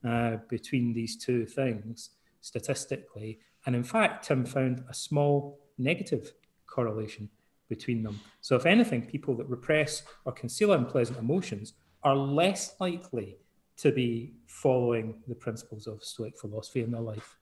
uh, 0.09 0.37
between 0.49 0.93
these 0.93 1.17
two 1.17 1.45
things 1.45 2.11
statistically. 2.43 3.41
And 3.67 3.75
in 3.75 3.83
fact, 3.83 4.27
Tim 4.27 4.45
found 4.45 4.85
a 4.89 4.95
small 4.95 5.59
negative 5.79 6.33
correlation 6.67 7.29
between 7.69 8.05
them. 8.05 8.21
So, 8.41 8.55
if 8.55 8.67
anything, 8.67 9.03
people 9.07 9.35
that 9.37 9.49
repress 9.49 10.05
or 10.25 10.33
conceal 10.33 10.73
unpleasant 10.73 11.19
emotions 11.19 11.73
are 12.05 12.15
less 12.15 12.77
likely 12.79 13.39
to 13.79 13.93
be 13.93 14.33
following 14.47 15.23
the 15.27 15.35
principles 15.35 15.87
of 15.87 16.03
Stoic 16.05 16.39
philosophy 16.39 16.83
in 16.83 16.91
their 16.91 17.01
life. 17.01 17.37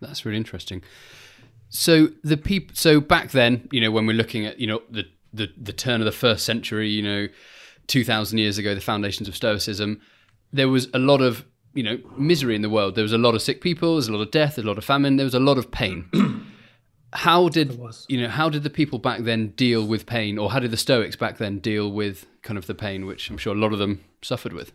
That's 0.00 0.24
really 0.24 0.38
interesting. 0.38 0.82
So 1.68 2.08
the 2.24 2.36
people, 2.36 2.74
so 2.74 3.00
back 3.00 3.30
then, 3.30 3.68
you 3.70 3.80
know, 3.80 3.90
when 3.90 4.06
we're 4.06 4.16
looking 4.16 4.46
at, 4.46 4.58
you 4.58 4.66
know, 4.66 4.82
the 4.90 5.04
the 5.32 5.48
the 5.56 5.72
turn 5.72 6.00
of 6.00 6.04
the 6.04 6.12
first 6.12 6.44
century, 6.44 6.88
you 6.88 7.02
know, 7.02 7.28
two 7.86 8.04
thousand 8.04 8.38
years 8.38 8.58
ago, 8.58 8.74
the 8.74 8.80
foundations 8.80 9.28
of 9.28 9.36
Stoicism, 9.36 10.00
there 10.52 10.68
was 10.68 10.88
a 10.94 10.98
lot 10.98 11.20
of 11.20 11.44
you 11.74 11.82
know 11.82 11.98
misery 12.16 12.56
in 12.56 12.62
the 12.62 12.70
world. 12.70 12.96
There 12.96 13.02
was 13.04 13.12
a 13.12 13.18
lot 13.18 13.34
of 13.34 13.42
sick 13.42 13.60
people. 13.60 13.90
There 13.90 13.96
was 13.96 14.08
a 14.08 14.12
lot 14.12 14.22
of 14.22 14.30
death. 14.30 14.56
There 14.56 14.62
was 14.62 14.66
a 14.66 14.70
lot 14.70 14.78
of 14.78 14.84
famine. 14.84 15.16
There 15.16 15.24
was 15.24 15.34
a 15.34 15.40
lot 15.40 15.58
of 15.58 15.70
pain. 15.70 16.08
how 17.12 17.48
did 17.48 17.78
you 18.08 18.20
know? 18.20 18.28
How 18.28 18.48
did 18.48 18.62
the 18.62 18.70
people 18.70 18.98
back 18.98 19.20
then 19.22 19.48
deal 19.48 19.86
with 19.86 20.06
pain, 20.06 20.38
or 20.38 20.50
how 20.50 20.58
did 20.58 20.70
the 20.70 20.76
Stoics 20.76 21.16
back 21.16 21.38
then 21.38 21.58
deal 21.58 21.90
with 21.90 22.26
kind 22.42 22.58
of 22.58 22.66
the 22.66 22.74
pain, 22.74 23.06
which 23.06 23.30
I'm 23.30 23.38
sure 23.38 23.54
a 23.54 23.58
lot 23.58 23.72
of 23.72 23.78
them 23.78 24.04
suffered 24.22 24.52
with? 24.52 24.72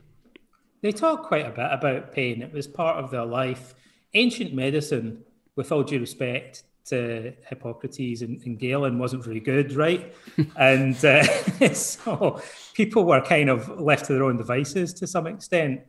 They 0.82 0.92
talk 0.92 1.24
quite 1.24 1.46
a 1.46 1.52
bit 1.52 1.70
about 1.72 2.14
pain. 2.14 2.42
It 2.42 2.54
was 2.54 2.68
part 2.68 3.04
of 3.04 3.12
their 3.12 3.26
life. 3.26 3.74
Ancient 4.14 4.54
medicine, 4.54 5.24
with 5.56 5.72
all 5.72 5.84
due 5.84 6.00
respect, 6.00 6.64
to 6.86 7.34
Hippocrates 7.48 8.22
and, 8.22 8.42
and 8.44 8.60
Galen 8.60 9.00
wasn't 9.00 9.24
very 9.24 9.40
good, 9.40 9.74
right? 9.74 10.14
and 10.56 11.04
uh, 11.04 11.24
so 11.74 12.42
people 12.74 13.06
were 13.06 13.22
kind 13.22 13.50
of 13.50 13.80
left 13.80 14.06
to 14.06 14.14
their 14.14 14.24
own 14.24 14.38
devices 14.38 14.94
to 14.96 15.08
some 15.08 15.28
extent. 15.28 15.82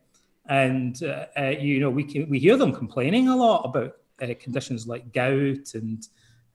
And 0.49 1.01
uh, 1.03 1.27
uh, 1.39 1.55
you 1.61 1.81
know, 1.81 1.91
we 1.91 2.05
can, 2.05 2.29
we 2.29 2.39
hear 2.39 2.57
them 2.57 2.73
complaining 2.73 3.29
a 3.29 3.37
lot 3.37 3.65
about 3.65 3.97
uh, 4.23 4.35
conditions 4.41 4.87
like 4.87 5.13
gout 5.13 5.75
and 5.75 6.07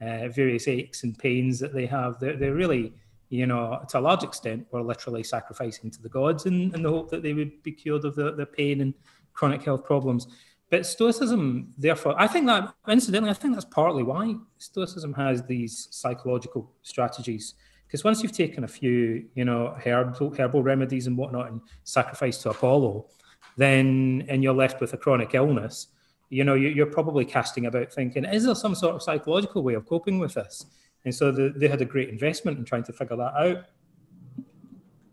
uh, 0.01 0.29
various 0.29 0.67
aches 0.67 1.03
and 1.03 1.17
pains 1.17 1.59
that 1.59 1.73
they 1.73 1.85
have. 1.85 2.19
They're, 2.19 2.35
they're, 2.35 2.55
really, 2.55 2.93
you 3.31 3.47
know, 3.47 3.81
to 3.87 3.97
a 3.97 4.01
large 4.01 4.23
extent, 4.23 4.67
were 4.71 4.83
literally 4.83 5.23
sacrificing 5.23 5.89
to 5.89 6.01
the 6.01 6.09
gods 6.09 6.45
in, 6.45 6.75
in 6.75 6.83
the 6.83 6.89
hope 6.89 7.09
that 7.09 7.23
they 7.23 7.31
would 7.31 7.63
be 7.63 7.71
cured 7.71 8.03
of 8.03 8.13
their, 8.13 8.33
their 8.33 8.45
pain 8.45 8.81
and 8.81 8.93
chronic 9.31 9.63
health 9.63 9.85
problems. 9.85 10.27
But 10.69 10.85
Stoicism, 10.85 11.73
therefore, 11.77 12.13
I 12.19 12.27
think 12.27 12.45
that, 12.47 12.73
incidentally, 12.89 13.31
I 13.31 13.33
think 13.33 13.53
that's 13.53 13.65
partly 13.65 14.03
why 14.03 14.35
Stoicism 14.57 15.13
has 15.13 15.43
these 15.43 15.87
psychological 15.91 16.71
strategies. 16.81 17.55
Because 17.87 18.03
once 18.03 18.21
you've 18.21 18.33
taken 18.33 18.65
a 18.65 18.67
few, 18.67 19.25
you 19.33 19.45
know, 19.45 19.75
herbal, 19.83 20.35
herbal 20.37 20.61
remedies 20.61 21.07
and 21.07 21.17
whatnot 21.17 21.51
and 21.51 21.61
sacrificed 21.85 22.41
to 22.41 22.49
Apollo, 22.49 23.05
then, 23.55 24.25
and 24.27 24.43
you're 24.43 24.53
left 24.53 24.81
with 24.81 24.93
a 24.93 24.97
chronic 24.97 25.33
illness, 25.35 25.87
you 26.29 26.43
know, 26.43 26.55
you're 26.55 26.85
probably 26.85 27.23
casting 27.23 27.65
about 27.65 27.93
thinking, 27.93 28.25
is 28.25 28.45
there 28.45 28.55
some 28.55 28.75
sort 28.75 28.95
of 28.95 29.03
psychological 29.03 29.63
way 29.63 29.73
of 29.73 29.85
coping 29.85 30.19
with 30.19 30.33
this? 30.33 30.65
And 31.05 31.13
so 31.13 31.31
the, 31.31 31.53
they 31.55 31.67
had 31.67 31.81
a 31.81 31.85
great 31.85 32.09
investment 32.09 32.57
in 32.57 32.65
trying 32.65 32.83
to 32.83 32.93
figure 32.93 33.15
that 33.17 33.33
out 33.33 33.65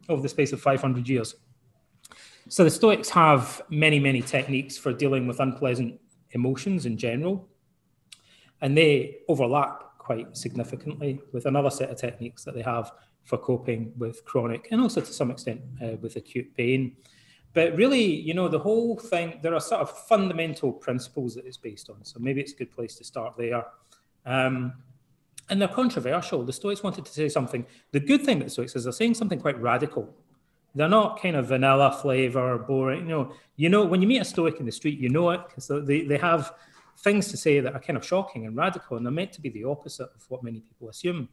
over 0.09 0.23
the 0.23 0.29
space 0.29 0.53
of 0.53 0.61
500 0.61 1.09
years. 1.09 1.35
So 2.49 2.65
the 2.65 2.71
Stoics 2.71 3.11
have 3.11 3.63
many, 3.69 3.99
many 3.99 4.23
techniques 4.23 4.79
for 4.79 4.93
dealing 4.93 5.27
with 5.27 5.41
unpleasant 5.41 6.01
emotions 6.33 6.87
in 6.87 6.97
general, 6.97 7.49
and 8.61 8.77
they 8.77 9.19
overlap 9.29 9.85
quite 9.99 10.37
significantly 10.37 11.21
with 11.33 11.45
another 11.45 11.69
set 11.69 11.91
of 11.91 11.99
techniques 11.99 12.45
that 12.45 12.55
they 12.55 12.63
have 12.63 12.91
for 13.25 13.37
coping 13.37 13.93
with 13.99 14.25
chronic 14.25 14.69
and 14.71 14.81
also 14.81 15.03
to 15.03 15.13
some 15.13 15.31
extent 15.31 15.61
uh, 15.83 15.97
with 16.01 16.17
acute 16.17 16.55
pain. 16.57 16.97
But 17.53 17.77
really, 17.77 18.05
you 18.05 18.33
know, 18.33 18.49
the 18.49 18.59
whole 18.59 18.97
thing, 18.97 19.39
there 19.43 19.55
are 19.55 19.61
sort 19.61 19.83
of 19.83 19.91
fundamental 20.07 20.73
principles 20.73 21.35
that 21.35 21.45
it's 21.45 21.59
based 21.59 21.91
on. 21.91 22.03
So 22.05 22.19
maybe 22.21 22.41
it's 22.41 22.53
a 22.53 22.57
good 22.57 22.73
place 22.73 22.95
to 22.97 23.05
start 23.05 23.35
there. 23.37 23.67
Um, 24.25 24.73
and 25.51 25.61
they're 25.61 25.69
controversial. 25.69 26.45
The 26.45 26.53
Stoics 26.53 26.83
wanted 26.83 27.05
to 27.05 27.13
say 27.13 27.29
something. 27.29 27.67
The 27.93 28.01
good 28.01 28.25
thing 28.25 28.39
that 28.39 28.47
the 28.47 28.51
Stoics 28.51 28.77
is 28.77 28.85
they're 28.85 28.93
saying 28.93 29.15
something 29.15 29.41
quite 29.41 29.61
radical 29.61 30.15
they're 30.75 30.89
not 30.89 31.21
kind 31.21 31.37
of 31.37 31.47
vanilla 31.47 31.97
flavor, 32.01 32.59
boring. 32.59 33.01
You 33.01 33.09
know, 33.09 33.33
you 33.57 33.69
know 33.69 33.85
when 33.85 34.03
you 34.03 34.09
meet 34.09 34.21
a 34.21 34.25
Stoic 34.25 34.61
in 34.61 34.67
the 34.67 34.73
street, 34.73 34.99
you 34.99 35.09
know 35.09 35.31
it 35.31 35.41
because 35.49 35.69
they, 35.87 36.03
they 36.03 36.19
have 36.19 36.55
things 36.99 37.29
to 37.29 37.37
say 37.37 37.61
that 37.61 37.75
are 37.75 37.81
kind 37.81 37.97
of 37.97 38.05
shocking 38.05 38.47
and 38.47 38.57
radical, 38.57 38.97
and 38.97 39.05
they're 39.05 39.13
meant 39.13 39.33
to 39.33 39.41
be 39.41 39.49
the 39.49 39.65
opposite 39.65 40.09
of 40.15 40.25
what 40.29 40.43
many 40.43 40.61
people 40.61 40.89
assume. 40.89 41.29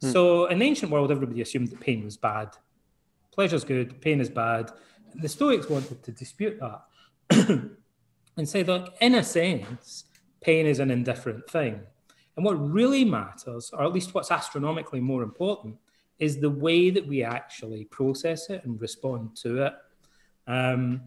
Hmm. 0.00 0.10
So 0.10 0.46
in 0.46 0.58
the 0.58 0.66
ancient 0.66 0.90
world, 0.90 1.10
everybody 1.10 1.40
assumed 1.40 1.68
that 1.68 1.80
pain 1.80 2.04
was 2.04 2.16
bad. 2.16 2.50
Pleasure's 3.32 3.64
good, 3.64 4.00
pain 4.00 4.20
is 4.20 4.28
bad. 4.28 4.70
The 5.14 5.28
Stoics 5.28 5.68
wanted 5.68 6.02
to 6.02 6.12
dispute 6.12 6.60
that 6.60 6.82
and 8.36 8.48
say 8.48 8.62
that, 8.62 8.90
in 9.00 9.14
a 9.14 9.22
sense, 9.22 10.04
pain 10.40 10.66
is 10.66 10.80
an 10.80 10.90
indifferent 10.90 11.48
thing. 11.48 11.80
And 12.36 12.44
what 12.44 12.54
really 12.54 13.04
matters, 13.04 13.70
or 13.72 13.84
at 13.84 13.92
least 13.92 14.14
what's 14.14 14.30
astronomically 14.30 15.00
more 15.00 15.22
important, 15.22 15.76
is 16.18 16.38
the 16.38 16.50
way 16.50 16.90
that 16.90 17.06
we 17.06 17.22
actually 17.22 17.84
process 17.86 18.48
it 18.48 18.64
and 18.64 18.80
respond 18.80 19.36
to 19.36 19.64
it. 19.66 19.74
Um, 20.46 21.02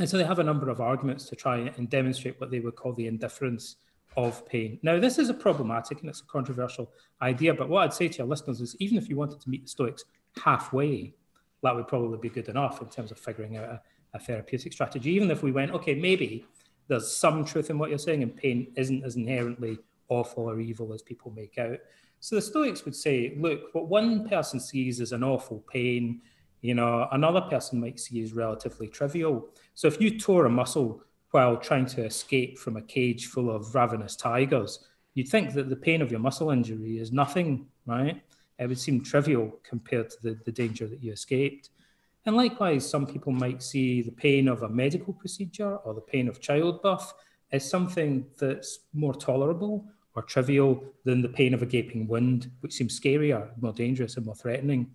and 0.00 0.08
so 0.08 0.16
they 0.16 0.24
have 0.24 0.38
a 0.38 0.44
number 0.44 0.70
of 0.70 0.80
arguments 0.80 1.26
to 1.26 1.36
try 1.36 1.72
and 1.76 1.88
demonstrate 1.88 2.40
what 2.40 2.50
they 2.50 2.60
would 2.60 2.76
call 2.76 2.92
the 2.94 3.06
indifference 3.06 3.76
of 4.16 4.46
pain. 4.46 4.78
Now, 4.82 4.98
this 4.98 5.18
is 5.18 5.28
a 5.28 5.34
problematic 5.34 6.00
and 6.00 6.08
it's 6.08 6.20
a 6.20 6.26
controversial 6.26 6.90
idea, 7.20 7.54
but 7.54 7.68
what 7.68 7.84
I'd 7.84 7.94
say 7.94 8.08
to 8.08 8.18
your 8.18 8.26
listeners 8.26 8.60
is 8.60 8.76
even 8.78 8.98
if 8.98 9.08
you 9.08 9.16
wanted 9.16 9.40
to 9.40 9.50
meet 9.50 9.62
the 9.62 9.68
Stoics 9.68 10.04
halfway, 10.42 11.14
that 11.62 11.74
would 11.74 11.88
probably 11.88 12.18
be 12.18 12.28
good 12.28 12.48
enough 12.48 12.82
in 12.82 12.88
terms 12.88 13.10
of 13.10 13.18
figuring 13.18 13.56
out 13.56 13.64
a, 13.64 13.82
a 14.14 14.18
therapeutic 14.18 14.72
strategy. 14.72 15.10
Even 15.10 15.30
if 15.30 15.42
we 15.42 15.52
went, 15.52 15.72
okay, 15.72 15.94
maybe 15.94 16.44
there's 16.88 17.10
some 17.10 17.44
truth 17.44 17.70
in 17.70 17.78
what 17.78 17.90
you're 17.90 17.98
saying 17.98 18.22
and 18.22 18.36
pain 18.36 18.72
isn't 18.76 19.04
as 19.04 19.16
inherently 19.16 19.78
awful 20.12 20.44
or 20.50 20.60
evil 20.60 20.92
as 20.92 21.02
people 21.02 21.32
make 21.34 21.58
out. 21.58 21.78
So 22.20 22.36
the 22.36 22.42
Stoics 22.42 22.84
would 22.84 22.94
say, 22.94 23.34
look, 23.38 23.60
what 23.72 23.88
one 23.88 24.28
person 24.28 24.60
sees 24.60 25.00
as 25.00 25.12
an 25.12 25.24
awful 25.24 25.64
pain, 25.72 26.20
you 26.60 26.74
know, 26.74 27.08
another 27.10 27.40
person 27.40 27.80
might 27.80 27.98
see 27.98 28.22
as 28.22 28.32
relatively 28.32 28.86
trivial. 28.86 29.48
So 29.74 29.88
if 29.88 30.00
you 30.00 30.18
tore 30.18 30.46
a 30.46 30.50
muscle 30.50 31.02
while 31.32 31.56
trying 31.56 31.86
to 31.86 32.04
escape 32.04 32.58
from 32.58 32.76
a 32.76 32.82
cage 32.82 33.26
full 33.26 33.50
of 33.50 33.74
ravenous 33.74 34.14
tigers, 34.14 34.84
you'd 35.14 35.28
think 35.28 35.52
that 35.54 35.68
the 35.68 35.76
pain 35.88 36.00
of 36.00 36.10
your 36.10 36.20
muscle 36.20 36.50
injury 36.50 36.98
is 36.98 37.10
nothing, 37.10 37.66
right? 37.86 38.22
It 38.58 38.68
would 38.68 38.78
seem 38.78 39.02
trivial 39.02 39.58
compared 39.64 40.10
to 40.10 40.16
the, 40.22 40.38
the 40.44 40.52
danger 40.52 40.86
that 40.86 41.02
you 41.02 41.12
escaped. 41.12 41.70
And 42.24 42.36
likewise, 42.36 42.88
some 42.88 43.06
people 43.06 43.32
might 43.32 43.62
see 43.62 44.00
the 44.00 44.12
pain 44.12 44.46
of 44.46 44.62
a 44.62 44.68
medical 44.68 45.12
procedure 45.12 45.76
or 45.78 45.94
the 45.94 46.00
pain 46.12 46.28
of 46.28 46.40
childbirth 46.40 47.12
as 47.50 47.68
something 47.68 48.26
that's 48.38 48.78
more 48.94 49.14
tolerable 49.14 49.84
or 50.14 50.22
trivial 50.22 50.84
than 51.04 51.22
the 51.22 51.28
pain 51.28 51.54
of 51.54 51.62
a 51.62 51.66
gaping 51.66 52.06
wound, 52.06 52.50
which 52.60 52.74
seems 52.74 52.98
scarier, 52.98 53.48
more 53.60 53.72
dangerous, 53.72 54.16
and 54.16 54.26
more 54.26 54.34
threatening. 54.34 54.90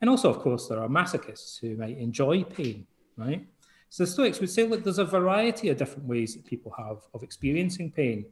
And 0.00 0.10
also, 0.10 0.30
of 0.30 0.38
course, 0.38 0.68
there 0.68 0.80
are 0.80 0.88
masochists 0.88 1.58
who 1.58 1.76
might 1.76 1.98
enjoy 1.98 2.44
pain, 2.44 2.86
right? 3.16 3.46
So 3.90 4.04
the 4.04 4.10
Stoics 4.10 4.40
would 4.40 4.50
say, 4.50 4.64
look, 4.64 4.82
there's 4.82 4.98
a 4.98 5.04
variety 5.04 5.68
of 5.68 5.76
different 5.76 6.08
ways 6.08 6.34
that 6.34 6.44
people 6.44 6.72
have 6.76 6.98
of 7.14 7.22
experiencing 7.22 7.92
pain. 7.92 8.26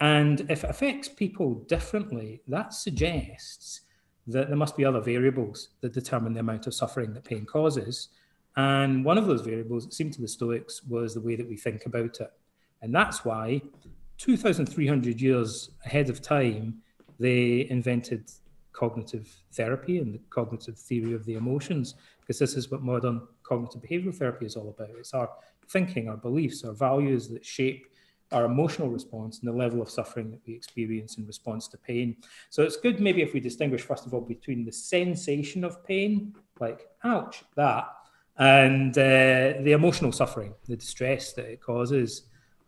And 0.00 0.40
if 0.48 0.64
it 0.64 0.70
affects 0.70 1.08
people 1.08 1.54
differently, 1.68 2.40
that 2.48 2.72
suggests 2.72 3.82
that 4.26 4.48
there 4.48 4.56
must 4.56 4.76
be 4.76 4.84
other 4.84 5.00
variables 5.00 5.68
that 5.82 5.92
determine 5.92 6.32
the 6.32 6.40
amount 6.40 6.66
of 6.66 6.74
suffering 6.74 7.12
that 7.12 7.24
pain 7.24 7.44
causes. 7.44 8.08
And 8.56 9.04
one 9.04 9.18
of 9.18 9.26
those 9.26 9.42
variables, 9.42 9.84
it 9.84 9.92
seemed 9.92 10.14
to 10.14 10.22
the 10.22 10.28
Stoics, 10.28 10.82
was 10.84 11.14
the 11.14 11.20
way 11.20 11.36
that 11.36 11.48
we 11.48 11.56
think 11.56 11.86
about 11.86 12.20
it. 12.20 12.32
And 12.80 12.94
that's 12.94 13.24
why 13.24 13.60
2,300 14.24 15.20
years 15.20 15.70
ahead 15.84 16.08
of 16.08 16.22
time, 16.22 16.76
they 17.20 17.68
invented 17.68 18.30
cognitive 18.72 19.28
therapy 19.52 19.98
and 19.98 20.14
the 20.14 20.20
cognitive 20.30 20.78
theory 20.78 21.12
of 21.12 21.26
the 21.26 21.34
emotions, 21.34 21.94
because 22.20 22.38
this 22.38 22.54
is 22.54 22.70
what 22.70 22.80
modern 22.80 23.20
cognitive 23.42 23.82
behavioral 23.82 24.14
therapy 24.14 24.46
is 24.46 24.56
all 24.56 24.70
about. 24.70 24.88
It's 24.98 25.12
our 25.12 25.28
thinking, 25.68 26.08
our 26.08 26.16
beliefs, 26.16 26.64
our 26.64 26.72
values 26.72 27.28
that 27.28 27.44
shape 27.44 27.86
our 28.32 28.46
emotional 28.46 28.88
response 28.88 29.40
and 29.40 29.48
the 29.48 29.56
level 29.56 29.82
of 29.82 29.90
suffering 29.90 30.30
that 30.30 30.40
we 30.46 30.54
experience 30.54 31.18
in 31.18 31.26
response 31.26 31.68
to 31.68 31.76
pain. 31.76 32.16
So 32.48 32.62
it's 32.62 32.78
good 32.78 33.00
maybe 33.00 33.20
if 33.20 33.34
we 33.34 33.40
distinguish, 33.40 33.82
first 33.82 34.06
of 34.06 34.14
all, 34.14 34.22
between 34.22 34.64
the 34.64 34.72
sensation 34.72 35.64
of 35.64 35.84
pain, 35.84 36.34
like, 36.60 36.88
ouch, 37.04 37.44
that, 37.56 37.88
and 38.38 38.96
uh, 38.96 39.60
the 39.60 39.72
emotional 39.72 40.12
suffering, 40.12 40.54
the 40.66 40.76
distress 40.76 41.34
that 41.34 41.44
it 41.44 41.60
causes. 41.60 42.22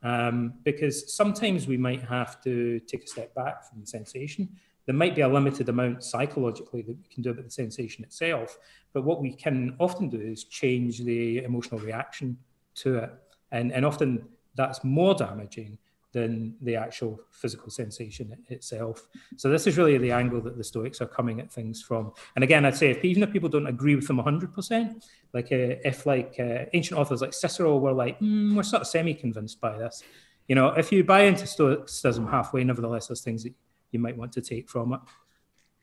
Um, 0.07 0.55
because 0.63 1.13
sometimes 1.13 1.67
we 1.67 1.77
might 1.77 2.01
have 2.03 2.41
to 2.45 2.79
take 2.87 3.03
a 3.03 3.07
step 3.09 3.35
back 3.35 3.69
from 3.69 3.81
the 3.81 3.87
sensation. 3.89 4.49
There 4.85 4.95
might 4.95 5.17
be 5.17 5.23
a 5.23 5.29
limited 5.29 5.69
amount 5.69 6.05
psychologically 6.05 6.83
that 6.83 6.97
we 6.97 7.09
can 7.13 7.25
do 7.25 7.31
about 7.31 7.45
the 7.45 7.51
sensation 7.51 8.05
itself, 8.05 8.57
but 8.93 9.03
what 9.03 9.21
we 9.21 9.33
can 9.33 9.75
often 9.81 10.09
do 10.09 10.21
is 10.21 10.45
change 10.45 11.01
the 11.01 11.39
emotional 11.39 11.81
reaction 11.81 12.39
to 12.77 12.99
it. 12.99 13.11
And, 13.51 13.73
and 13.73 13.85
often 13.85 14.25
that's 14.55 14.85
more 14.85 15.13
damaging 15.13 15.77
than 16.17 16.55
the 16.63 16.75
actual 16.75 17.21
physical 17.31 17.71
sensation 17.71 18.35
itself. 18.49 19.07
So 19.37 19.51
this 19.51 19.67
is 19.67 19.77
really 19.77 19.99
the 19.99 20.13
angle 20.13 20.41
that 20.41 20.57
the 20.57 20.65
Stoics 20.65 21.03
are 21.03 21.07
coming 21.07 21.41
at 21.41 21.53
things 21.53 21.83
from. 21.83 22.11
And 22.35 22.43
again, 22.43 22.65
I'd 22.65 22.75
say 22.75 22.91
if 22.91 23.05
even 23.05 23.23
if 23.23 23.31
people 23.31 23.51
don't 23.51 23.67
agree 23.67 23.95
with 23.95 24.07
them 24.07 24.17
100%, 24.17 25.05
like 25.35 25.53
uh, 25.53 25.77
if 25.85 26.07
like 26.07 26.37
uh, 26.41 26.65
ancient 26.73 26.99
authors 26.99 27.21
like 27.21 27.35
Cicero 27.35 27.77
were 27.77 27.93
like, 27.93 28.19
mm, 28.21 28.57
we're 28.57 28.63
sort 28.63 28.81
of 28.81 28.89
semi-convinced 28.89 29.61
by 29.61 29.77
this. 29.77 30.03
You 30.49 30.55
know, 30.55 30.69
if 30.69 30.91
you 30.91 31.05
buy 31.05 31.25
into 31.25 31.47
Stoicism 31.47 32.27
halfway, 32.27 32.65
nevertheless, 32.65 33.09
there's 33.09 33.21
things 33.21 33.43
that 33.43 33.53
you 33.91 33.99
might 33.99 34.17
want 34.17 34.33
to 34.33 34.41
take 34.41 34.71
from 34.71 34.95
it. 34.95 35.01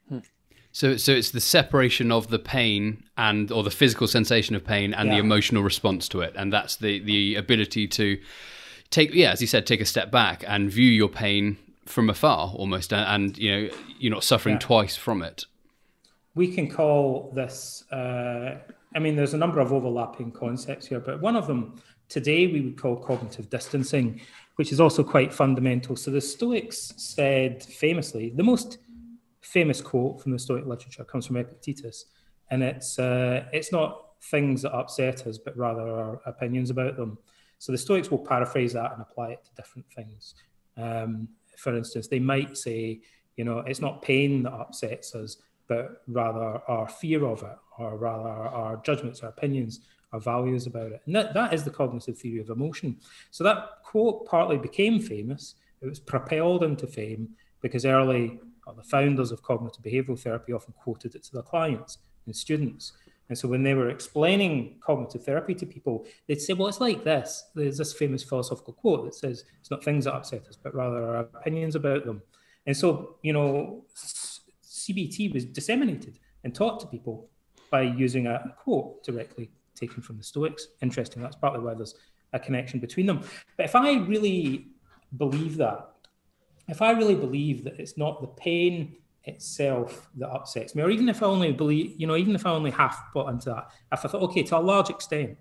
Hmm. 0.10 0.20
So, 0.72 0.98
so 0.98 1.12
it's 1.12 1.30
the 1.30 1.42
separation 1.42 2.12
of 2.12 2.30
the 2.30 2.40
pain 2.40 3.04
and 3.18 3.52
or 3.52 3.62
the 3.62 3.70
physical 3.70 4.08
sensation 4.08 4.56
of 4.56 4.66
pain 4.66 4.96
and 4.96 5.10
yeah. 5.10 5.16
the 5.16 5.20
emotional 5.20 5.62
response 5.62 6.10
to 6.10 6.22
it, 6.22 6.34
and 6.36 6.52
that's 6.52 6.78
the 6.78 6.98
the 7.02 7.36
ability 7.36 7.88
to 7.90 8.18
take, 8.94 9.14
yeah, 9.14 9.32
as 9.32 9.42
you 9.42 9.48
said, 9.48 9.66
take 9.66 9.82
a 9.82 9.86
step 9.86 10.12
back 10.12 10.44
and 10.48 10.72
view 10.72 10.90
your 10.90 11.10
pain 11.10 11.58
from 11.86 12.10
afar, 12.10 12.54
almost, 12.56 12.94
and, 12.94 13.06
and 13.08 13.38
you 13.38 13.52
know 13.52 13.70
you're 14.00 14.14
not 14.14 14.24
suffering 14.24 14.56
yeah. 14.56 14.60
twice 14.60 14.96
from 14.96 15.22
it. 15.22 15.46
We 16.36 16.54
can 16.54 16.70
call 16.70 17.32
this. 17.36 17.84
Uh, 17.92 18.60
I 18.96 19.00
mean, 19.00 19.16
there's 19.16 19.34
a 19.34 19.38
number 19.38 19.60
of 19.60 19.74
overlapping 19.74 20.32
concepts 20.32 20.88
here, 20.88 21.00
but 21.00 21.20
one 21.20 21.36
of 21.36 21.48
them 21.48 21.82
today 22.10 22.48
we 22.48 22.62
would 22.62 22.80
call 22.80 22.96
cognitive 22.96 23.50
distancing, 23.50 24.22
which 24.56 24.72
is 24.72 24.80
also 24.80 25.04
quite 25.04 25.34
fundamental. 25.34 25.96
So 25.96 26.12
the 26.12 26.22
Stoics 26.22 26.94
said 26.98 27.64
famously, 27.64 28.32
the 28.36 28.44
most 28.44 28.78
famous 29.42 29.82
quote 29.82 30.22
from 30.22 30.32
the 30.32 30.40
Stoic 30.40 30.66
literature 30.66 31.04
comes 31.04 31.26
from 31.26 31.38
Epictetus, 31.38 32.06
and 32.52 32.64
it's 32.64 33.00
uh, 33.00 33.46
it's 33.52 33.72
not 33.72 34.10
things 34.32 34.62
that 34.62 34.74
upset 34.74 35.28
us, 35.28 35.38
but 35.38 35.58
rather 35.58 35.82
our 35.82 36.22
opinions 36.26 36.70
about 36.70 36.96
them. 36.96 37.18
So 37.64 37.72
the 37.72 37.78
Stoics 37.78 38.12
will 38.12 38.18
paraphrase 38.18 38.74
that 38.74 38.92
and 38.92 39.02
apply 39.02 39.30
it 39.30 39.46
to 39.46 39.56
different 39.56 39.86
things. 39.96 40.36
Um, 40.76 41.30
for 41.58 41.74
instance, 41.74 42.10
they 42.10 42.20
might 42.20 42.58
say, 42.58 43.00
you 43.38 43.46
know, 43.46 43.60
it's 43.60 43.80
not 43.80 44.02
pain 44.02 44.44
that 44.44 44.52
upsets 44.52 45.16
us, 45.16 45.38
but 45.70 46.02
rather 46.08 46.62
our 46.68 46.90
fear 46.90 47.26
of 47.26 47.42
it, 47.42 47.58
or 47.80 47.98
rather 47.98 48.28
our 48.28 48.82
judgments, 48.84 49.22
our 49.22 49.30
opinions, 49.30 49.80
our 50.12 50.20
values 50.20 50.68
about 50.68 50.92
it. 50.92 51.04
And 51.06 51.16
that, 51.16 51.34
that 51.36 51.54
is 51.54 51.64
the 51.64 51.72
cognitive 51.72 52.18
theory 52.18 52.42
of 52.42 52.50
emotion. 52.50 52.98
So 53.32 53.46
that 53.46 53.82
quote 53.86 54.26
partly 54.26 54.58
became 54.58 55.00
famous. 55.00 55.56
It 55.82 55.88
was 55.88 56.02
propelled 56.02 56.66
into 56.66 56.86
fame 56.86 57.30
because 57.62 57.86
early 57.86 58.42
or 58.68 58.74
the 58.74 58.84
founders 58.84 59.32
of 59.32 59.42
cognitive 59.42 59.86
behavioral 59.86 60.20
therapy 60.20 60.52
often 60.52 60.74
quoted 60.74 61.16
it 61.16 61.24
to 61.24 61.32
their 61.32 61.44
clients 61.44 62.00
and 62.26 62.36
students. 62.36 62.92
And 63.30 63.38
so 63.38 63.48
when 63.48 63.64
they 63.64 63.74
were 63.74 63.90
explaining 63.90 64.78
cognitive 64.86 65.24
therapy 65.24 65.56
to 65.56 65.66
people, 65.66 66.06
they'd 66.28 66.42
say, 66.42 66.54
well, 66.54 66.68
it's 66.68 66.82
like 66.82 67.04
this. 67.04 67.46
There's 67.56 67.78
this 67.78 67.94
famous 67.94 68.24
philosophical 68.24 68.74
quote 68.74 69.06
that 69.06 69.16
says, 69.16 69.46
it's 69.60 69.72
not 69.72 69.84
things 69.84 70.06
that 70.06 70.14
upset 70.14 70.46
us, 70.48 70.58
but 70.62 70.76
rather 70.76 71.04
our 71.04 71.16
opinions 71.22 71.76
about 71.76 72.06
them. 72.06 72.22
And 72.66 72.76
so, 72.76 73.16
you 73.22 73.34
know, 73.34 73.86
CBT 73.96 75.34
was 75.34 75.46
disseminated 75.46 76.20
and 76.44 76.54
taught 76.54 76.80
to 76.82 76.88
people 76.88 77.30
by 77.72 77.82
using 77.82 78.28
a 78.28 78.54
quote 78.60 79.04
directly 79.04 79.52
taken 79.74 80.04
from 80.04 80.18
the 80.18 80.24
Stoics. 80.24 80.68
Interesting. 80.82 81.22
That's 81.22 81.36
partly 81.36 81.62
why 81.62 81.74
there's 81.74 81.96
a 82.34 82.40
connection 82.40 82.80
between 82.80 83.06
them. 83.06 83.22
But 83.58 83.66
if 83.66 83.76
I 83.76 83.94
really 83.94 84.68
believe 85.18 85.58
that, 85.58 85.90
if 86.68 86.82
I 86.82 86.92
really 86.92 87.16
believe 87.16 87.64
that 87.64 87.80
it's 87.80 87.98
not 87.98 88.22
the 88.22 88.28
pain 88.28 88.96
itself 89.26 90.10
that 90.18 90.30
upsets 90.30 90.76
me, 90.76 90.84
or 90.84 90.90
even 90.90 91.10
if 91.10 91.24
I 91.24 91.28
only 91.28 91.52
believe, 91.52 91.96
you 91.98 92.08
know, 92.08 92.16
even 92.16 92.36
if 92.36 92.46
I 92.46 92.52
only 92.52 92.72
half 92.72 93.14
bought 93.14 93.30
into 93.30 93.50
that, 93.50 93.70
if 93.92 94.06
I 94.06 94.10
thought, 94.10 94.22
okay, 94.24 94.44
to 94.44 94.58
a 94.58 94.60
large 94.60 94.90
extent, 94.90 95.38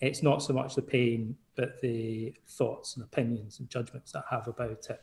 it's 0.00 0.22
not 0.22 0.42
so 0.42 0.52
much 0.52 0.74
the 0.74 0.82
pain, 0.82 1.36
but 1.56 1.80
the 1.80 2.34
thoughts 2.46 2.96
and 2.96 3.04
opinions 3.04 3.60
and 3.60 3.68
judgments 3.68 4.12
that 4.12 4.24
I 4.30 4.34
have 4.34 4.46
about 4.46 4.86
it, 4.90 5.00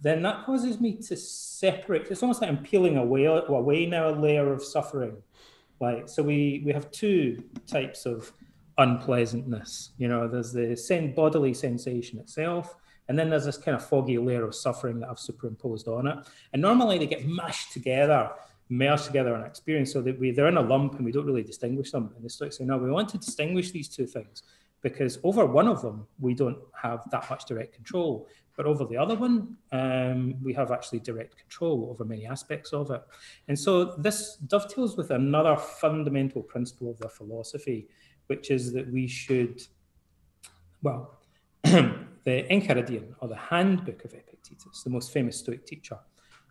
then 0.00 0.22
that 0.22 0.46
causes 0.46 0.80
me 0.80 0.94
to 1.08 1.16
separate. 1.16 2.06
It's 2.08 2.22
almost 2.22 2.40
like 2.40 2.50
I'm 2.50 2.62
peeling 2.62 2.96
away, 2.96 3.24
away 3.24 3.86
now 3.86 4.10
a 4.10 4.14
layer 4.14 4.52
of 4.52 4.62
suffering. 4.62 5.16
Like, 5.80 6.08
so 6.08 6.22
we, 6.22 6.62
we 6.64 6.72
have 6.72 6.90
two 6.90 7.42
types 7.66 8.06
of 8.06 8.32
unpleasantness. 8.78 9.90
You 9.98 10.08
know, 10.08 10.28
there's 10.28 10.52
the 10.52 10.76
same 10.76 11.14
bodily 11.14 11.52
sensation 11.52 12.18
itself, 12.20 12.76
and 13.08 13.18
then 13.18 13.30
there's 13.30 13.46
this 13.46 13.56
kind 13.56 13.74
of 13.74 13.84
foggy 13.84 14.18
layer 14.18 14.44
of 14.44 14.54
suffering 14.54 15.00
that 15.00 15.08
I've 15.08 15.18
superimposed 15.18 15.88
on 15.88 16.06
it. 16.06 16.18
And 16.52 16.60
normally 16.60 16.98
they 16.98 17.06
get 17.06 17.26
mashed 17.26 17.72
together, 17.72 18.30
merged 18.68 19.06
together 19.06 19.34
in 19.34 19.42
experience 19.42 19.92
so 19.92 20.02
that 20.02 20.18
we, 20.18 20.30
they're 20.30 20.48
in 20.48 20.58
a 20.58 20.62
lump 20.62 20.94
and 20.94 21.04
we 21.04 21.12
don't 21.12 21.24
really 21.24 21.42
distinguish 21.42 21.90
them. 21.90 22.12
And 22.14 22.24
the 22.24 22.28
Stoics 22.28 22.58
say, 22.58 22.64
no, 22.64 22.76
we 22.76 22.90
want 22.90 23.08
to 23.10 23.18
distinguish 23.18 23.70
these 23.70 23.88
two 23.88 24.06
things 24.06 24.42
because 24.82 25.18
over 25.24 25.46
one 25.46 25.68
of 25.68 25.80
them, 25.80 26.06
we 26.20 26.34
don't 26.34 26.58
have 26.80 27.02
that 27.10 27.28
much 27.30 27.46
direct 27.46 27.74
control. 27.74 28.28
But 28.56 28.66
over 28.66 28.84
the 28.84 28.96
other 28.96 29.14
one, 29.14 29.56
um, 29.72 30.34
we 30.42 30.52
have 30.52 30.70
actually 30.70 30.98
direct 30.98 31.36
control 31.36 31.88
over 31.90 32.04
many 32.04 32.26
aspects 32.26 32.72
of 32.72 32.90
it. 32.90 33.02
And 33.46 33.58
so 33.58 33.96
this 33.96 34.36
dovetails 34.36 34.96
with 34.96 35.10
another 35.12 35.56
fundamental 35.56 36.42
principle 36.42 36.90
of 36.90 36.98
their 36.98 37.10
philosophy, 37.10 37.88
which 38.26 38.50
is 38.50 38.72
that 38.72 38.92
we 38.92 39.06
should, 39.06 39.62
well, 40.82 41.20
the 42.24 42.44
Enchiridion, 42.50 43.14
or 43.20 43.28
the 43.28 43.36
Handbook 43.36 44.04
of 44.04 44.14
Epictetus, 44.14 44.82
the 44.82 44.90
most 44.90 45.12
famous 45.12 45.38
Stoic 45.38 45.66
teacher, 45.66 45.98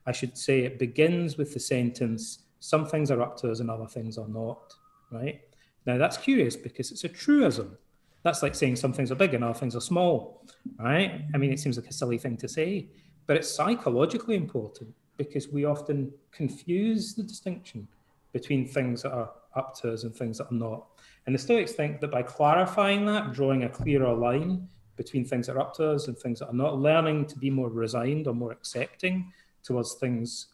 I 0.05 0.11
should 0.11 0.37
say 0.37 0.61
it 0.61 0.79
begins 0.79 1.37
with 1.37 1.53
the 1.53 1.59
sentence, 1.59 2.43
some 2.59 2.85
things 2.85 3.11
are 3.11 3.21
up 3.21 3.37
to 3.37 3.51
us 3.51 3.59
and 3.59 3.69
other 3.69 3.87
things 3.87 4.17
are 4.17 4.27
not, 4.27 4.73
right? 5.11 5.41
Now 5.85 5.97
that's 5.97 6.17
curious 6.17 6.55
because 6.55 6.91
it's 6.91 7.03
a 7.03 7.09
truism. 7.09 7.77
That's 8.23 8.41
like 8.41 8.55
saying 8.55 8.77
some 8.77 8.93
things 8.93 9.11
are 9.11 9.15
big 9.15 9.33
and 9.33 9.43
other 9.43 9.57
things 9.57 9.75
are 9.75 9.81
small, 9.81 10.45
right? 10.79 11.21
I 11.33 11.37
mean, 11.37 11.51
it 11.51 11.59
seems 11.59 11.77
like 11.77 11.89
a 11.89 11.93
silly 11.93 12.17
thing 12.17 12.37
to 12.37 12.47
say, 12.47 12.87
but 13.25 13.37
it's 13.37 13.49
psychologically 13.49 14.35
important 14.35 14.93
because 15.17 15.49
we 15.49 15.65
often 15.65 16.11
confuse 16.31 17.13
the 17.13 17.23
distinction 17.23 17.87
between 18.33 18.67
things 18.67 19.03
that 19.03 19.11
are 19.11 19.31
up 19.55 19.75
to 19.81 19.91
us 19.91 20.03
and 20.03 20.15
things 20.15 20.37
that 20.37 20.51
are 20.51 20.55
not. 20.55 20.87
And 21.25 21.35
the 21.35 21.39
Stoics 21.39 21.73
think 21.73 21.99
that 22.01 22.11
by 22.11 22.21
clarifying 22.21 23.05
that, 23.07 23.33
drawing 23.33 23.63
a 23.63 23.69
clearer 23.69 24.13
line, 24.13 24.67
between 24.97 25.23
things 25.23 25.47
that 25.47 25.55
are 25.55 25.61
up 25.61 25.73
to 25.75 25.91
us 25.91 26.07
and 26.07 26.17
things 26.17 26.39
that 26.39 26.47
are 26.47 26.53
not, 26.53 26.77
learning 26.77 27.25
to 27.27 27.37
be 27.37 27.49
more 27.49 27.69
resigned 27.69 28.27
or 28.27 28.33
more 28.33 28.51
accepting 28.51 29.31
towards 29.63 29.93
things 29.93 30.47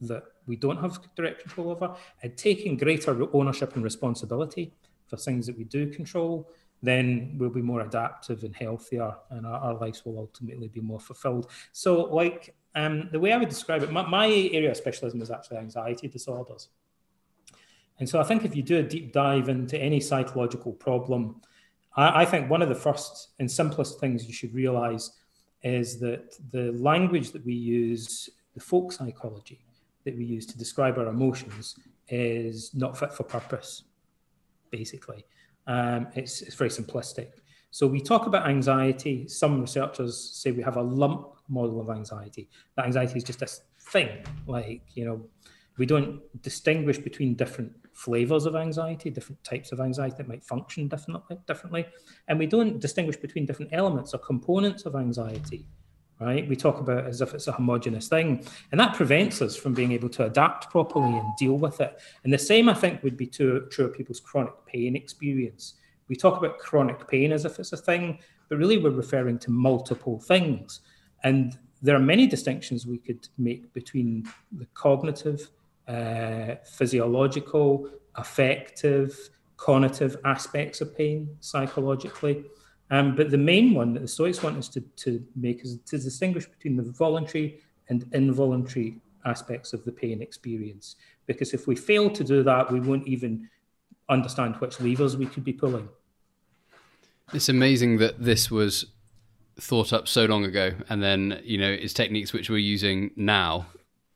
that 0.00 0.22
we 0.46 0.56
don't 0.56 0.76
have 0.76 0.98
direct 1.16 1.40
control 1.40 1.70
over, 1.70 1.96
and 2.22 2.36
taking 2.36 2.76
greater 2.76 3.26
ownership 3.34 3.74
and 3.74 3.82
responsibility 3.82 4.72
for 5.06 5.16
things 5.16 5.46
that 5.46 5.56
we 5.56 5.64
do 5.64 5.88
control, 5.88 6.50
then 6.82 7.34
we'll 7.38 7.50
be 7.50 7.62
more 7.62 7.80
adaptive 7.80 8.44
and 8.44 8.54
healthier, 8.54 9.14
and 9.30 9.46
our, 9.46 9.58
our 9.58 9.74
lives 9.74 10.04
will 10.04 10.18
ultimately 10.18 10.68
be 10.68 10.80
more 10.80 11.00
fulfilled. 11.00 11.50
So, 11.72 12.04
like 12.04 12.54
um, 12.74 13.08
the 13.10 13.18
way 13.18 13.32
I 13.32 13.38
would 13.38 13.48
describe 13.48 13.82
it, 13.82 13.90
my, 13.90 14.06
my 14.06 14.26
area 14.26 14.70
of 14.70 14.76
specialism 14.76 15.22
is 15.22 15.30
actually 15.30 15.56
anxiety 15.56 16.08
disorders. 16.08 16.68
And 17.98 18.06
so 18.06 18.20
I 18.20 18.24
think 18.24 18.44
if 18.44 18.54
you 18.54 18.62
do 18.62 18.78
a 18.78 18.82
deep 18.82 19.12
dive 19.12 19.48
into 19.48 19.78
any 19.78 20.00
psychological 20.00 20.72
problem, 20.72 21.40
I, 21.96 22.22
I 22.22 22.24
think 22.24 22.50
one 22.50 22.62
of 22.62 22.68
the 22.68 22.74
first 22.74 23.30
and 23.38 23.50
simplest 23.50 23.98
things 24.00 24.26
you 24.26 24.32
should 24.32 24.54
realize 24.54 25.12
is 25.62 25.98
that 26.00 26.36
the 26.52 26.72
language 26.72 27.32
that 27.32 27.44
we 27.44 27.54
use, 27.54 28.30
the 28.54 28.60
folk 28.60 28.92
psychology 28.92 29.60
that 30.04 30.16
we 30.16 30.24
use 30.24 30.46
to 30.46 30.58
describe 30.58 30.98
our 30.98 31.08
emotions, 31.08 31.76
is 32.08 32.72
not 32.74 32.96
fit 32.96 33.12
for 33.12 33.24
purpose, 33.24 33.82
basically. 34.70 35.24
Um, 35.66 36.06
it's, 36.14 36.42
it's 36.42 36.54
very 36.54 36.70
simplistic. 36.70 37.28
So 37.72 37.86
we 37.86 38.00
talk 38.00 38.26
about 38.26 38.48
anxiety. 38.48 39.26
Some 39.26 39.60
researchers 39.60 40.18
say 40.18 40.52
we 40.52 40.62
have 40.62 40.76
a 40.76 40.82
lump 40.82 41.34
model 41.48 41.80
of 41.80 41.90
anxiety. 41.90 42.48
That 42.76 42.86
anxiety 42.86 43.18
is 43.18 43.24
just 43.24 43.40
this 43.40 43.62
thing, 43.80 44.08
like, 44.46 44.82
you 44.94 45.04
know, 45.04 45.26
we 45.76 45.86
don't 45.86 46.20
distinguish 46.42 46.98
between 46.98 47.34
different 47.34 47.72
flavors 47.96 48.44
of 48.44 48.54
anxiety, 48.54 49.08
different 49.08 49.42
types 49.42 49.72
of 49.72 49.80
anxiety 49.80 50.16
that 50.18 50.28
might 50.28 50.44
function 50.44 50.86
differently, 50.86 51.38
differently. 51.46 51.86
And 52.28 52.38
we 52.38 52.46
don't 52.46 52.78
distinguish 52.78 53.16
between 53.16 53.46
different 53.46 53.72
elements 53.72 54.12
or 54.12 54.18
components 54.18 54.84
of 54.84 54.94
anxiety, 54.94 55.66
right? 56.20 56.46
We 56.46 56.56
talk 56.56 56.78
about 56.78 57.06
as 57.06 57.22
if 57.22 57.32
it's 57.32 57.46
a 57.46 57.52
homogenous 57.52 58.08
thing. 58.08 58.46
And 58.70 58.78
that 58.78 58.94
prevents 58.94 59.40
us 59.40 59.56
from 59.56 59.72
being 59.72 59.92
able 59.92 60.10
to 60.10 60.26
adapt 60.26 60.70
properly 60.70 61.16
and 61.16 61.36
deal 61.38 61.56
with 61.56 61.80
it. 61.80 61.98
And 62.22 62.32
the 62.32 62.38
same, 62.38 62.68
I 62.68 62.74
think, 62.74 63.02
would 63.02 63.16
be 63.16 63.26
true, 63.26 63.66
true 63.70 63.86
of 63.86 63.94
people's 63.94 64.20
chronic 64.20 64.54
pain 64.66 64.94
experience. 64.94 65.74
We 66.08 66.16
talk 66.16 66.36
about 66.36 66.58
chronic 66.58 67.08
pain 67.08 67.32
as 67.32 67.46
if 67.46 67.58
it's 67.58 67.72
a 67.72 67.78
thing, 67.78 68.18
but 68.50 68.58
really 68.58 68.76
we're 68.76 68.90
referring 68.90 69.38
to 69.40 69.50
multiple 69.50 70.20
things. 70.20 70.80
And 71.24 71.58
there 71.80 71.96
are 71.96 72.00
many 72.00 72.26
distinctions 72.26 72.86
we 72.86 72.98
could 72.98 73.26
make 73.38 73.72
between 73.72 74.28
the 74.52 74.66
cognitive 74.74 75.48
uh, 75.88 76.56
physiological, 76.64 77.88
affective, 78.14 79.30
cognitive 79.56 80.16
aspects 80.24 80.80
of 80.80 80.96
pain 80.96 81.28
psychologically. 81.40 82.44
Um, 82.90 83.16
but 83.16 83.30
the 83.30 83.38
main 83.38 83.74
one 83.74 83.94
that 83.94 84.00
the 84.00 84.08
Stoics 84.08 84.42
want 84.42 84.58
us 84.58 84.68
to, 84.68 84.80
to 84.80 85.24
make 85.34 85.64
is 85.64 85.78
to 85.86 85.98
distinguish 85.98 86.46
between 86.46 86.76
the 86.76 86.84
voluntary 86.84 87.60
and 87.88 88.04
involuntary 88.12 89.00
aspects 89.24 89.72
of 89.72 89.84
the 89.84 89.92
pain 89.92 90.22
experience. 90.22 90.96
Because 91.26 91.52
if 91.52 91.66
we 91.66 91.74
fail 91.74 92.10
to 92.10 92.22
do 92.22 92.42
that, 92.44 92.70
we 92.70 92.80
won't 92.80 93.06
even 93.08 93.48
understand 94.08 94.56
which 94.56 94.80
levers 94.80 95.16
we 95.16 95.26
could 95.26 95.44
be 95.44 95.52
pulling. 95.52 95.88
It's 97.32 97.48
amazing 97.48 97.98
that 97.98 98.22
this 98.22 98.50
was 98.50 98.86
thought 99.58 99.92
up 99.92 100.06
so 100.06 100.26
long 100.26 100.44
ago, 100.44 100.72
and 100.88 101.02
then 101.02 101.40
you 101.42 101.58
know 101.58 101.68
it's 101.70 101.92
techniques 101.92 102.32
which 102.32 102.48
we're 102.48 102.58
using 102.58 103.10
now, 103.16 103.66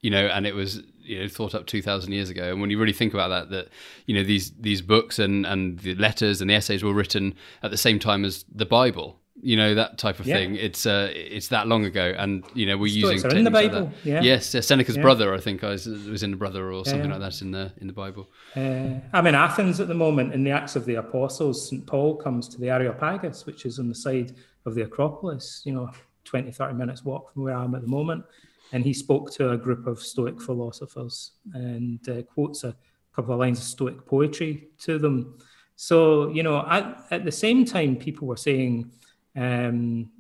you 0.00 0.10
know, 0.10 0.26
and 0.26 0.46
it 0.46 0.54
was 0.54 0.82
you 1.10 1.20
know 1.20 1.28
thought 1.28 1.54
up 1.54 1.66
two 1.66 1.82
thousand 1.82 2.12
years 2.12 2.30
ago. 2.30 2.50
And 2.50 2.60
when 2.60 2.70
you 2.70 2.78
really 2.78 2.92
think 2.92 3.12
about 3.12 3.28
that, 3.28 3.50
that 3.50 3.68
you 4.06 4.14
know 4.14 4.22
these 4.22 4.52
these 4.52 4.80
books 4.80 5.18
and 5.18 5.44
and 5.44 5.78
the 5.80 5.94
letters 5.96 6.40
and 6.40 6.48
the 6.48 6.54
essays 6.54 6.84
were 6.84 6.94
written 6.94 7.34
at 7.62 7.70
the 7.70 7.76
same 7.76 7.98
time 7.98 8.24
as 8.24 8.44
the 8.54 8.64
Bible, 8.64 9.18
you 9.42 9.56
know 9.56 9.74
that 9.74 9.98
type 9.98 10.20
of 10.20 10.26
yeah. 10.26 10.36
thing. 10.36 10.54
It's 10.54 10.86
uh, 10.86 11.10
it's 11.12 11.48
that 11.48 11.66
long 11.66 11.84
ago, 11.84 12.14
and 12.16 12.44
you 12.54 12.64
know 12.66 12.78
we're 12.78 12.86
using 12.86 13.30
in 13.36 13.44
the 13.44 13.50
Bible. 13.50 13.84
Like 13.84 14.04
yeah. 14.04 14.20
Yes, 14.20 14.54
uh, 14.54 14.62
Seneca's 14.62 14.96
yeah. 14.96 15.02
brother, 15.02 15.34
I 15.34 15.38
think, 15.38 15.62
was, 15.62 15.86
was 15.86 16.22
in 16.22 16.30
the 16.30 16.36
brother 16.36 16.72
or 16.72 16.84
something 16.84 17.10
like 17.10 17.20
that 17.20 17.40
in 17.42 17.50
the 17.50 17.72
in 17.80 17.88
the 17.88 17.92
Bible. 17.92 18.28
Uh, 18.54 19.00
I'm 19.12 19.26
in 19.26 19.34
Athens 19.34 19.80
at 19.80 19.88
the 19.88 19.94
moment. 19.94 20.32
In 20.32 20.44
the 20.44 20.50
Acts 20.50 20.76
of 20.76 20.84
the 20.84 20.96
Apostles, 20.96 21.68
St 21.68 21.86
Paul 21.86 22.16
comes 22.16 22.48
to 22.48 22.60
the 22.60 22.70
Areopagus, 22.70 23.46
which 23.46 23.66
is 23.66 23.78
on 23.78 23.88
the 23.88 23.94
side 23.94 24.32
of 24.64 24.74
the 24.74 24.82
Acropolis. 24.82 25.62
You 25.64 25.72
know, 25.72 25.90
20, 26.24 26.52
30 26.52 26.74
minutes 26.74 27.04
walk 27.04 27.32
from 27.32 27.42
where 27.44 27.56
I 27.56 27.64
am 27.64 27.74
at 27.74 27.82
the 27.82 27.88
moment, 27.88 28.24
and 28.72 28.84
he 28.84 28.92
spoke 28.92 29.32
to 29.32 29.50
a 29.50 29.56
group 29.56 29.86
of 29.86 30.00
Stoic 30.00 30.40
philosophers 30.40 31.32
and 31.54 32.06
uh, 32.08 32.22
quotes 32.22 32.64
a 32.64 32.76
couple 33.14 33.34
of 33.34 33.40
lines 33.40 33.58
of 33.58 33.64
Stoic 33.64 34.06
poetry 34.06 34.68
to 34.78 34.98
them. 34.98 35.38
So 35.76 36.28
you 36.28 36.42
know, 36.42 36.64
at, 36.68 37.06
at 37.10 37.24
the 37.24 37.32
same 37.32 37.64
time, 37.64 37.96
people 37.96 38.28
were 38.28 38.36
saying 38.36 38.90
um, 39.36 40.10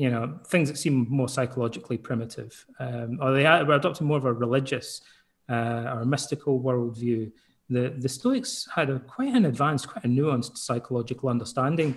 you 0.00 0.10
know, 0.10 0.38
things 0.46 0.70
that 0.70 0.78
seem 0.78 1.06
more 1.10 1.28
psychologically 1.28 1.98
primitive, 1.98 2.64
um, 2.78 3.18
or 3.20 3.32
they 3.32 3.42
were 3.42 3.74
adopting 3.74 4.06
more 4.06 4.16
of 4.16 4.24
a 4.24 4.32
religious 4.32 5.02
uh, 5.50 5.94
or 5.94 6.04
mystical 6.06 6.58
worldview. 6.58 7.30
The, 7.68 7.94
the 7.98 8.08
Stoics 8.08 8.66
had 8.74 8.88
a 8.88 8.98
quite 9.00 9.34
an 9.34 9.44
advanced, 9.44 9.88
quite 9.88 10.06
a 10.06 10.08
nuanced 10.08 10.56
psychological 10.56 11.28
understanding. 11.28 11.96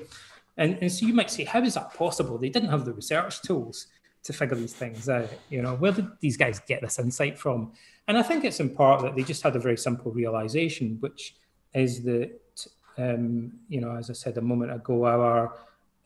And, 0.58 0.78
and 0.82 0.92
so 0.92 1.06
you 1.06 1.14
might 1.14 1.32
say, 1.32 1.46
how 1.46 1.62
is 1.64 1.76
that 1.76 1.94
possible? 1.94 2.38
They 2.38 2.50
didn't 2.50 2.70
have 2.70 2.84
the 2.84 2.94
research 2.94 3.42
tools 3.42 3.88
to 4.24 4.34
figure 4.34 4.56
these 4.56 4.74
things 4.74 5.10
out. 5.10 5.30
You 5.50 5.62
know, 5.62 5.76
where 5.76 5.92
did 5.92 6.08
these 6.20 6.38
guys 6.38 6.60
get 6.60 6.82
this 6.82 7.00
insight 7.00 7.38
from? 7.38 7.74
And 8.08 8.18
I 8.18 8.24
think 8.24 8.44
it's 8.44 8.60
in 8.60 8.70
part 8.70 9.02
that 9.02 9.16
they 9.16 9.24
just 9.24 9.44
had 9.44 9.56
a 9.56 9.60
very 9.60 9.78
simple 9.78 10.12
realization, 10.12 10.98
which 11.00 11.36
is 11.74 12.04
that, 12.04 12.32
um, 12.98 13.54
you 13.70 13.82
know, 13.82 13.96
as 13.96 14.10
I 14.10 14.14
said 14.14 14.38
a 14.38 14.42
moment 14.42 14.72
ago, 14.72 15.06
our 15.06 15.54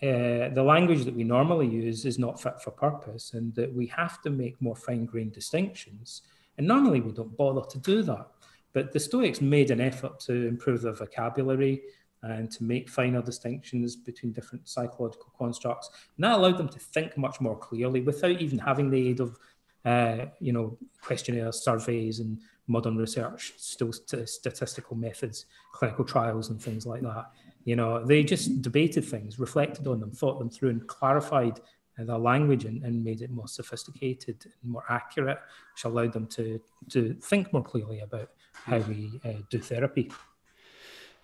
uh, 0.01 0.49
the 0.49 0.63
language 0.63 1.05
that 1.05 1.15
we 1.15 1.23
normally 1.23 1.67
use 1.67 2.05
is 2.05 2.19
not 2.19 2.39
fit 2.39 2.61
for 2.61 2.69
purpose 2.69 3.33
and 3.33 3.53
that 3.55 3.73
we 3.73 3.87
have 3.87 4.21
to 4.21 4.29
make 4.29 4.61
more 4.61 4.75
fine-grained 4.75 5.33
distinctions. 5.33 6.21
And 6.57 6.67
normally 6.67 7.01
we 7.01 7.11
don't 7.11 7.35
bother 7.35 7.65
to 7.67 7.79
do 7.79 8.03
that. 8.03 8.27
But 8.73 8.93
the 8.93 8.99
Stoics 8.99 9.41
made 9.41 9.71
an 9.71 9.81
effort 9.81 10.19
to 10.21 10.47
improve 10.47 10.83
their 10.83 10.93
vocabulary 10.93 11.81
and 12.23 12.51
to 12.51 12.63
make 12.63 12.89
finer 12.89 13.21
distinctions 13.21 13.95
between 13.95 14.31
different 14.31 14.67
psychological 14.67 15.31
constructs. 15.37 15.89
And 16.15 16.23
that 16.23 16.37
allowed 16.37 16.57
them 16.57 16.69
to 16.69 16.79
think 16.79 17.17
much 17.17 17.39
more 17.39 17.57
clearly 17.57 18.01
without 18.01 18.41
even 18.41 18.59
having 18.59 18.89
the 18.89 19.07
aid 19.07 19.19
of, 19.19 19.37
uh, 19.85 20.25
you 20.39 20.51
know, 20.51 20.77
questionnaires, 21.01 21.61
surveys, 21.63 22.19
and 22.19 22.39
modern 22.67 22.97
research, 22.97 23.53
still 23.57 23.93
st- 23.93 24.27
statistical 24.27 24.97
methods, 24.97 25.45
clinical 25.73 26.03
trials, 26.03 26.49
and 26.49 26.61
things 26.61 26.85
like 26.85 27.01
that. 27.01 27.31
You 27.63 27.75
know, 27.75 28.05
they 28.05 28.23
just 28.23 28.61
debated 28.61 29.05
things, 29.05 29.39
reflected 29.39 29.87
on 29.87 29.99
them, 29.99 30.11
thought 30.11 30.39
them 30.39 30.49
through, 30.49 30.69
and 30.69 30.87
clarified 30.87 31.61
their 31.97 32.17
language 32.17 32.65
and, 32.65 32.83
and 32.83 33.03
made 33.03 33.21
it 33.21 33.31
more 33.31 33.47
sophisticated 33.47 34.45
and 34.61 34.71
more 34.71 34.83
accurate, 34.89 35.39
which 35.73 35.83
allowed 35.85 36.13
them 36.13 36.27
to 36.27 36.61
to 36.89 37.13
think 37.15 37.51
more 37.51 37.63
clearly 37.63 38.01
about 38.01 38.29
how 38.53 38.77
we 38.79 39.19
uh, 39.25 39.33
do 39.49 39.59
therapy. 39.59 40.11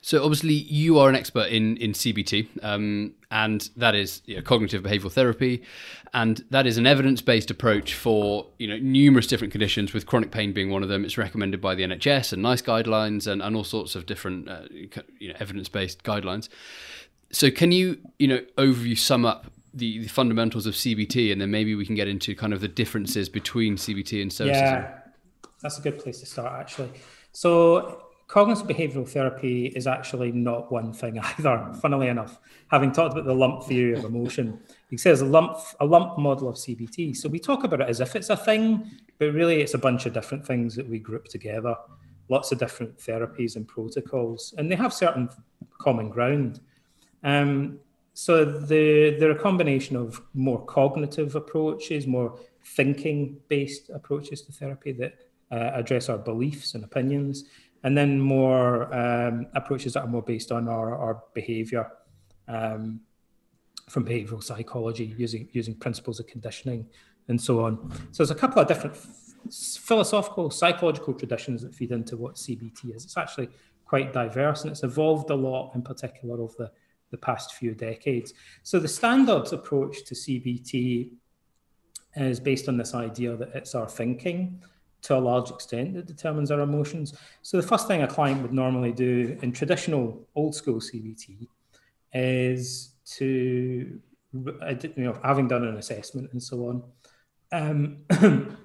So 0.06 0.22
obviously, 0.22 0.54
you 0.54 1.00
are 1.00 1.08
an 1.08 1.16
expert 1.16 1.48
in 1.48 1.78
in 1.78 1.94
CBT, 1.94 2.62
um, 2.62 3.13
and 3.32 3.70
that 3.78 3.96
is 3.96 4.22
you 4.26 4.36
know, 4.36 4.42
cognitive 4.42 4.84
behavioral 4.84 5.13
therapy, 5.13 5.63
and 6.13 6.44
that 6.50 6.68
is 6.68 6.78
an 6.78 6.86
evidence 6.86 7.22
based 7.22 7.50
approach 7.50 7.94
for 7.94 8.46
you 8.60 8.68
know 8.68 8.78
numerous 8.80 9.28
different 9.28 9.54
conditions, 9.54 9.94
with 9.94 10.06
chronic 10.06 10.30
pain 10.30 10.52
being 10.52 10.70
one 10.70 10.84
of 10.84 10.89
them. 10.89 11.06
It's 11.06 11.18
recommended 11.18 11.62
by 11.62 11.74
the 11.74 11.84
NHS 11.84 12.34
and 12.34 12.42
NICE 12.42 12.62
guidelines, 12.63 13.28
and, 13.28 13.42
and 13.42 13.56
all 13.56 13.63
sorts 13.63 13.96
of 13.96 14.06
different 14.06 14.50
uh, 14.50 14.63
you 14.70 15.30
know 15.30 15.36
evidence 15.39 15.70
based 15.70 16.04
guidelines. 16.04 16.50
So 17.32 17.50
can 17.50 17.72
you 17.72 17.98
you 18.20 18.28
know 18.28 18.42
overview 18.58 18.98
sum 18.98 19.26
up 19.26 19.54
the, 19.74 20.00
the, 20.00 20.08
fundamentals 20.10 20.66
of 20.66 20.74
CBT, 20.74 21.32
and 21.32 21.39
then 21.39 21.50
maybe 21.50 21.76
we 21.76 21.86
can 21.86 21.96
get 21.96 22.10
into 22.10 22.36
kind 22.36 22.52
of 22.52 22.60
the 22.60 22.68
differences 22.68 23.30
between 23.30 23.78
CBT 23.78 24.22
and 24.22 24.34
stoicism. 24.34 24.66
Yeah, 24.66 25.00
that's 25.62 25.80
a 25.80 25.82
good 25.82 25.98
place 25.98 26.20
to 26.20 26.26
start 26.26 26.60
actually. 26.60 26.92
So 27.32 28.03
cognitive 28.34 28.65
behavioral 28.65 29.08
therapy 29.08 29.67
is 29.76 29.86
actually 29.86 30.32
not 30.32 30.72
one 30.72 30.91
thing 30.91 31.19
either. 31.38 31.72
Funnily 31.80 32.08
enough, 32.08 32.39
having 32.67 32.91
talked 32.91 33.13
about 33.13 33.26
the 33.26 33.36
lump 33.36 33.62
theory 33.63 33.93
of 33.93 34.04
emotion, 34.06 34.60
he 34.89 34.98
says 34.98 35.22
a 35.22 35.26
lump 35.26 35.56
a 35.80 35.86
lump 35.86 36.17
model 36.17 36.50
of 36.50 36.56
CBT. 36.56 37.15
So 37.15 37.30
we 37.30 37.38
talk 37.38 37.63
about 37.63 37.82
it 37.82 37.89
as 37.89 38.00
if 38.00 38.15
it's 38.15 38.32
a 38.32 38.36
thing, 38.36 38.89
but 39.19 39.34
really 39.34 39.62
it's 39.62 39.76
a 39.76 39.78
bunch 39.78 40.08
of 40.08 40.13
different 40.13 40.48
things 40.48 40.76
that 40.76 40.89
we 40.89 40.98
group 40.98 41.26
together. 41.26 41.76
Lots 42.28 42.52
of 42.52 42.58
different 42.58 42.98
therapies 42.98 43.56
and 43.56 43.67
protocols, 43.67 44.56
and 44.58 44.72
they 44.72 44.78
have 44.78 44.93
certain 44.93 45.30
common 45.78 46.10
ground. 46.10 46.60
Um, 47.24 47.80
so 48.15 48.46
the, 48.46 49.15
they're 49.19 49.38
a 49.38 49.39
combination 49.39 49.96
of 49.96 50.19
more 50.34 50.65
cognitive 50.65 51.36
approaches, 51.36 52.08
more 52.08 52.39
thinking-based 52.65 53.91
approaches 53.91 54.41
to 54.43 54.52
therapy 54.52 54.91
that 54.93 55.19
uh, 55.52 55.72
address 55.76 56.10
our 56.10 56.17
beliefs 56.17 56.74
and 56.74 56.84
opinions, 56.84 57.43
and 57.84 57.98
then 57.98 58.19
more 58.19 58.93
um, 58.93 59.48
approaches 59.56 59.93
that 59.93 60.04
are 60.04 60.08
more 60.08 60.22
based 60.22 60.52
on 60.52 60.67
our, 60.67 60.96
our 60.98 61.24
behavior 61.34 61.91
um, 62.48 63.02
from 63.89 64.06
behavioral 64.06 64.41
psychology 64.41 65.13
using 65.17 65.48
using 65.52 65.76
principles 65.76 66.19
of 66.19 66.28
conditioning 66.28 66.88
and 67.28 67.39
so 67.39 67.63
on. 67.63 67.91
So 68.12 68.24
there's 68.24 68.32
a 68.32 68.36
couple 68.36 68.62
of 68.62 68.67
different 68.67 68.96
philosophical 69.52 70.50
psychological 70.50 71.13
traditions 71.13 71.62
that 71.62 71.76
feed 71.76 71.91
into 71.91 72.15
what 72.15 72.36
cbt 72.36 72.96
is. 72.96 73.04
It's 73.04 73.17
actually 73.17 73.50
quite 73.86 74.13
diverse 74.13 74.63
and 74.63 74.72
it's 74.72 74.84
evolved 74.84 75.30
a 75.30 75.36
lot 75.36 75.76
in 75.76 75.82
particular 75.82 76.41
over 76.41 76.54
the, 76.58 76.72
the 77.12 77.17
past 77.17 77.54
few 77.54 77.74
decades. 77.74 78.34
So 78.63 78.80
the 78.80 78.88
standards 78.88 79.52
approach 79.52 80.06
to 80.06 80.15
cbt 80.15 81.12
is 82.15 82.39
based 82.39 82.69
on 82.69 82.78
this 82.78 82.93
idea 82.93 83.36
that 83.36 83.50
it's 83.54 83.76
our 83.76 83.89
thinking 83.89 84.62
to 85.04 85.18
a 85.18 85.20
large 85.20 85.52
extent 85.52 85.94
that 85.94 86.06
determines 86.06 86.50
our 86.50 86.62
emotions. 86.62 87.13
So 87.42 87.58
the 87.58 87.68
first 87.68 87.88
thing 87.88 88.02
a 88.02 88.08
client 88.08 88.42
would 88.42 88.54
normally 88.54 88.92
do 88.92 89.38
in 89.42 89.52
traditional 89.52 90.28
old 90.36 90.56
school 90.56 90.80
CBT 90.80 91.48
is 92.13 92.96
to, 93.18 94.00
you 94.34 94.94
know, 94.98 95.20
having 95.24 95.48
done 95.48 95.66
an 95.66 95.76
assessment 95.76 96.32
and 96.32 96.42
so 96.42 96.68
on, 96.68 96.84
um, 97.52 97.98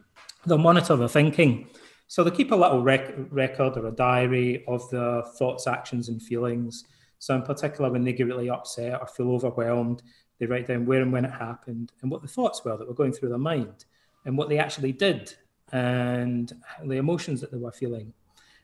they'll 0.46 0.58
monitor 0.58 0.96
the 0.96 1.08
thinking. 1.08 1.68
So 2.06 2.24
they 2.24 2.30
keep 2.30 2.52
a 2.52 2.56
little 2.56 2.82
rec- 2.82 3.14
record 3.30 3.76
or 3.76 3.86
a 3.86 3.92
diary 3.92 4.64
of 4.66 4.88
their 4.90 5.22
thoughts, 5.22 5.66
actions, 5.66 6.08
and 6.08 6.22
feelings. 6.22 6.84
So 7.18 7.34
in 7.34 7.42
particular, 7.42 7.90
when 7.90 8.04
they 8.04 8.12
get 8.12 8.28
really 8.28 8.48
upset 8.48 9.00
or 9.00 9.06
feel 9.08 9.32
overwhelmed, 9.32 10.02
they 10.38 10.46
write 10.46 10.68
down 10.68 10.86
where 10.86 11.02
and 11.02 11.12
when 11.12 11.24
it 11.24 11.32
happened 11.32 11.92
and 12.00 12.10
what 12.10 12.22
the 12.22 12.28
thoughts 12.28 12.64
were 12.64 12.76
that 12.76 12.86
were 12.86 12.94
going 12.94 13.12
through 13.12 13.30
their 13.30 13.38
mind 13.38 13.84
and 14.24 14.38
what 14.38 14.48
they 14.48 14.58
actually 14.58 14.92
did 14.92 15.34
and 15.72 16.52
the 16.84 16.96
emotions 16.96 17.40
that 17.40 17.50
they 17.50 17.58
were 17.58 17.72
feeling. 17.72 18.12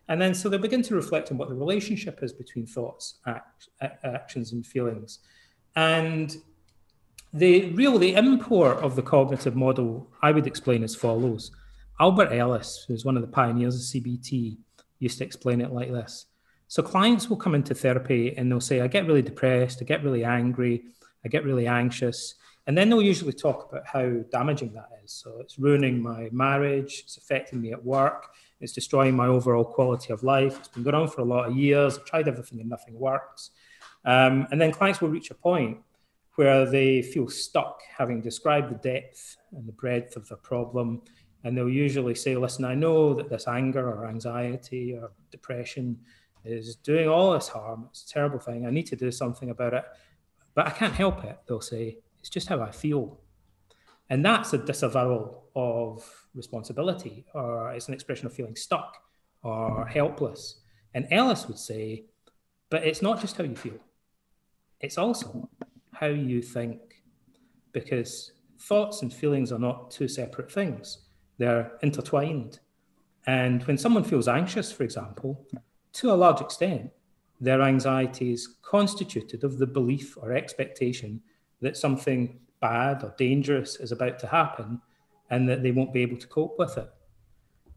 And 0.08 0.20
then 0.20 0.34
so 0.34 0.48
they 0.48 0.58
begin 0.58 0.82
to 0.82 0.94
reflect 0.94 1.30
on 1.30 1.38
what 1.38 1.48
the 1.48 1.54
relationship 1.54 2.22
is 2.22 2.32
between 2.32 2.66
thoughts, 2.66 3.20
act, 3.26 3.68
actions, 4.02 4.52
and 4.52 4.66
feelings. 4.66 5.20
And 5.76 6.36
the 7.32 7.70
real 7.70 7.98
the 7.98 8.14
import 8.14 8.78
of 8.78 8.96
the 8.96 9.02
cognitive 9.02 9.56
model 9.56 10.08
I 10.22 10.30
would 10.30 10.46
explain 10.46 10.84
as 10.84 10.94
follows. 10.94 11.50
Albert 12.00 12.32
Ellis, 12.32 12.84
who's 12.86 13.04
one 13.04 13.16
of 13.16 13.22
the 13.22 13.28
pioneers 13.28 13.76
of 13.76 14.02
CBT, 14.02 14.58
used 14.98 15.18
to 15.18 15.24
explain 15.24 15.60
it 15.60 15.72
like 15.72 15.90
this. 15.90 16.26
So 16.68 16.82
clients 16.82 17.28
will 17.28 17.36
come 17.36 17.54
into 17.54 17.74
therapy 17.74 18.34
and 18.36 18.50
they'll 18.50 18.60
say, 18.60 18.80
I 18.80 18.88
get 18.88 19.06
really 19.06 19.22
depressed, 19.22 19.78
I 19.80 19.84
get 19.84 20.02
really 20.02 20.24
angry, 20.24 20.84
I 21.24 21.28
get 21.28 21.44
really 21.44 21.66
anxious. 21.66 22.34
And 22.66 22.76
then 22.76 22.88
they'll 22.88 23.02
usually 23.02 23.32
talk 23.32 23.70
about 23.70 23.86
how 23.86 24.08
damaging 24.30 24.72
that 24.72 24.88
is. 25.02 25.12
So 25.12 25.38
it's 25.40 25.58
ruining 25.58 26.02
my 26.02 26.30
marriage, 26.32 27.02
it's 27.04 27.18
affecting 27.18 27.60
me 27.60 27.72
at 27.72 27.84
work, 27.84 28.28
it's 28.60 28.72
destroying 28.72 29.14
my 29.14 29.26
overall 29.26 29.64
quality 29.64 30.12
of 30.12 30.22
life. 30.22 30.58
It's 30.58 30.68
been 30.68 30.82
going 30.82 30.94
on 30.94 31.08
for 31.08 31.20
a 31.20 31.24
lot 31.24 31.48
of 31.48 31.56
years. 31.56 31.98
I've 31.98 32.06
tried 32.06 32.26
everything 32.26 32.60
and 32.60 32.68
nothing 32.70 32.98
works. 32.98 33.50
Um, 34.06 34.46
and 34.50 34.60
then 34.60 34.72
clients 34.72 35.00
will 35.00 35.10
reach 35.10 35.30
a 35.30 35.34
point 35.34 35.78
where 36.36 36.68
they 36.68 37.02
feel 37.02 37.28
stuck, 37.28 37.80
having 37.96 38.20
described 38.20 38.70
the 38.70 38.76
depth 38.76 39.36
and 39.52 39.68
the 39.68 39.72
breadth 39.72 40.16
of 40.16 40.28
the 40.28 40.36
problem. 40.36 41.02
And 41.44 41.56
they'll 41.56 41.68
usually 41.68 42.14
say, 42.14 42.36
Listen, 42.36 42.64
I 42.64 42.74
know 42.74 43.14
that 43.14 43.28
this 43.28 43.46
anger 43.46 43.86
or 43.86 44.06
anxiety 44.06 44.94
or 44.94 45.12
depression 45.30 45.98
is 46.44 46.76
doing 46.76 47.08
all 47.08 47.32
this 47.32 47.48
harm. 47.48 47.86
It's 47.90 48.04
a 48.04 48.08
terrible 48.08 48.38
thing. 48.38 48.66
I 48.66 48.70
need 48.70 48.86
to 48.86 48.96
do 48.96 49.10
something 49.10 49.50
about 49.50 49.74
it, 49.74 49.84
but 50.54 50.66
I 50.66 50.70
can't 50.70 50.94
help 50.94 51.24
it, 51.24 51.38
they'll 51.46 51.60
say. 51.60 51.98
It's 52.24 52.30
just 52.30 52.48
how 52.48 52.62
I 52.62 52.70
feel. 52.70 53.20
And 54.08 54.24
that's 54.24 54.54
a 54.54 54.58
disavowal 54.58 55.44
of 55.54 56.02
responsibility, 56.34 57.26
or 57.34 57.70
it's 57.74 57.88
an 57.88 57.92
expression 57.92 58.26
of 58.26 58.32
feeling 58.32 58.56
stuck 58.56 58.96
or 59.42 59.84
helpless. 59.84 60.62
And 60.94 61.06
Ellis 61.10 61.46
would 61.48 61.58
say, 61.58 62.06
but 62.70 62.82
it's 62.82 63.02
not 63.02 63.20
just 63.20 63.36
how 63.36 63.44
you 63.44 63.54
feel, 63.54 63.78
it's 64.80 64.96
also 64.96 65.50
how 65.92 66.06
you 66.06 66.40
think. 66.40 66.80
because 67.74 68.32
thoughts 68.58 69.02
and 69.02 69.12
feelings 69.12 69.52
are 69.52 69.58
not 69.58 69.90
two 69.90 70.08
separate 70.08 70.50
things, 70.50 71.06
they're 71.36 71.72
intertwined. 71.82 72.60
And 73.26 73.62
when 73.64 73.76
someone 73.76 74.04
feels 74.04 74.28
anxious, 74.28 74.72
for 74.72 74.84
example, 74.84 75.46
to 75.94 76.12
a 76.12 76.14
large 76.14 76.40
extent, 76.40 76.90
their 77.40 77.60
anxiety 77.60 78.32
is 78.32 78.56
constituted 78.62 79.44
of 79.44 79.58
the 79.58 79.66
belief 79.66 80.16
or 80.16 80.32
expectation 80.32 81.20
that 81.64 81.76
something 81.76 82.38
bad 82.60 83.02
or 83.02 83.14
dangerous 83.18 83.76
is 83.76 83.92
about 83.92 84.18
to 84.20 84.26
happen 84.26 84.80
and 85.30 85.48
that 85.48 85.62
they 85.62 85.70
won't 85.70 85.92
be 85.92 86.02
able 86.02 86.16
to 86.16 86.26
cope 86.26 86.58
with 86.58 86.78
it. 86.78 86.90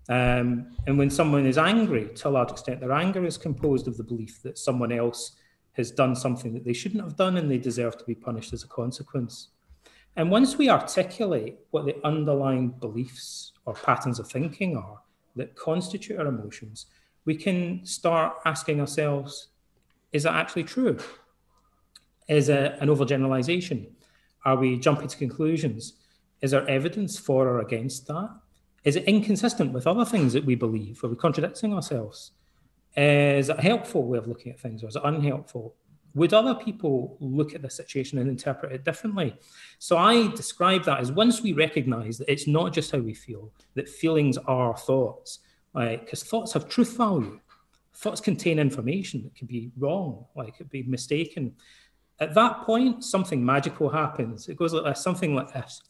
Um, 0.09 0.71
and 0.85 0.97
when 0.97 1.09
someone 1.09 1.45
is 1.45 1.57
angry, 1.57 2.09
to 2.15 2.29
a 2.29 2.29
large 2.29 2.51
extent, 2.51 2.79
their 2.79 2.93
anger 2.93 3.25
is 3.25 3.37
composed 3.37 3.87
of 3.87 3.97
the 3.97 4.03
belief 4.03 4.41
that 4.43 4.57
someone 4.57 4.91
else 4.91 5.35
has 5.73 5.91
done 5.91 6.15
something 6.15 6.53
that 6.53 6.63
they 6.63 6.73
shouldn't 6.73 7.03
have 7.03 7.15
done 7.15 7.37
and 7.37 7.51
they 7.51 7.57
deserve 7.57 7.97
to 7.97 8.05
be 8.05 8.15
punished 8.15 8.53
as 8.53 8.63
a 8.63 8.67
consequence. 8.67 9.49
And 10.15 10.31
once 10.31 10.57
we 10.57 10.69
articulate 10.69 11.57
what 11.71 11.85
the 11.85 11.95
underlying 12.03 12.69
beliefs 12.69 13.51
or 13.65 13.73
patterns 13.73 14.19
of 14.19 14.27
thinking 14.27 14.75
are 14.75 14.99
that 15.35 15.55
constitute 15.55 16.19
our 16.19 16.27
emotions, 16.27 16.87
we 17.25 17.35
can 17.35 17.85
start 17.85 18.37
asking 18.45 18.79
ourselves 18.79 19.49
is 20.13 20.23
that 20.23 20.35
actually 20.35 20.63
true? 20.63 20.97
Is 22.27 22.49
it 22.49 22.75
an 22.79 22.89
overgeneralization? 22.89 23.87
Are 24.45 24.55
we 24.55 24.77
jumping 24.77 25.07
to 25.07 25.17
conclusions? 25.17 25.93
Is 26.41 26.51
there 26.51 26.67
evidence 26.69 27.17
for 27.17 27.47
or 27.47 27.61
against 27.61 28.07
that? 28.07 28.29
Is 28.83 28.95
it 28.95 29.05
inconsistent 29.05 29.73
with 29.73 29.87
other 29.87 30.05
things 30.05 30.33
that 30.33 30.45
we 30.45 30.55
believe? 30.55 31.03
Are 31.03 31.09
we 31.09 31.15
contradicting 31.15 31.73
ourselves? 31.73 32.31
Is 32.95 33.49
it 33.49 33.57
a 33.57 33.61
helpful 33.61 34.03
way 34.03 34.17
of 34.17 34.27
looking 34.27 34.51
at 34.51 34.59
things 34.59 34.83
or 34.83 34.87
is 34.87 34.95
it 34.95 35.01
unhelpful? 35.03 35.75
Would 36.15 36.33
other 36.33 36.55
people 36.55 37.17
look 37.19 37.53
at 37.53 37.61
the 37.61 37.69
situation 37.69 38.17
and 38.17 38.29
interpret 38.29 38.71
it 38.71 38.83
differently? 38.83 39.35
So 39.77 39.97
I 39.97 40.29
describe 40.29 40.83
that 40.85 40.99
as 40.99 41.11
once 41.11 41.41
we 41.41 41.53
recognize 41.53 42.17
that 42.17 42.31
it's 42.31 42.47
not 42.47 42.73
just 42.73 42.91
how 42.91 42.99
we 42.99 43.13
feel, 43.13 43.51
that 43.75 43.87
feelings 43.87 44.37
are 44.37 44.75
thoughts, 44.75 45.39
right? 45.75 45.99
Because 45.99 46.23
thoughts 46.23 46.53
have 46.53 46.67
truth 46.67 46.97
value. 46.97 47.39
Thoughts 47.93 48.21
contain 48.21 48.57
information 48.57 49.23
that 49.23 49.35
can 49.35 49.47
be 49.47 49.71
wrong, 49.77 50.25
like 50.35 50.49
it 50.49 50.57
could 50.57 50.69
be 50.69 50.83
mistaken. 50.83 51.53
At 52.19 52.33
that 52.33 52.61
point, 52.61 53.03
something 53.03 53.45
magical 53.45 53.89
happens. 53.89 54.49
It 54.49 54.57
goes 54.57 54.73
like 54.73 54.85
this, 54.85 55.03
something 55.03 55.35
like 55.35 55.53
this. 55.53 55.81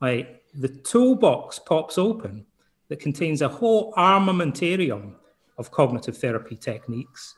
Like 0.00 0.42
the 0.54 0.68
toolbox 0.68 1.58
pops 1.58 1.98
open 1.98 2.46
that 2.88 3.00
contains 3.00 3.42
a 3.42 3.48
whole 3.48 3.92
armamentarium 3.94 5.14
of 5.58 5.70
cognitive 5.70 6.16
therapy 6.16 6.56
techniques. 6.56 7.34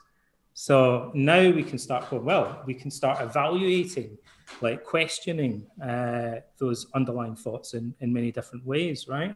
So 0.52 1.12
now 1.14 1.50
we 1.50 1.62
can 1.62 1.78
start 1.78 2.10
going, 2.10 2.24
well, 2.24 2.62
we 2.66 2.74
can 2.74 2.90
start 2.90 3.20
evaluating, 3.20 4.18
like 4.60 4.84
questioning 4.84 5.64
uh, 5.82 6.40
those 6.58 6.88
underlying 6.94 7.36
thoughts 7.36 7.74
in, 7.74 7.94
in 8.00 8.12
many 8.12 8.32
different 8.32 8.66
ways, 8.66 9.06
right? 9.08 9.34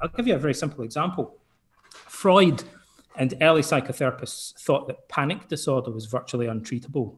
I'll 0.00 0.10
give 0.10 0.26
you 0.26 0.34
a 0.34 0.38
very 0.38 0.54
simple 0.54 0.84
example. 0.84 1.38
Freud 1.90 2.62
and 3.16 3.34
early 3.40 3.62
psychotherapists 3.62 4.60
thought 4.60 4.86
that 4.88 5.08
panic 5.08 5.48
disorder 5.48 5.90
was 5.90 6.06
virtually 6.06 6.46
untreatable. 6.46 7.16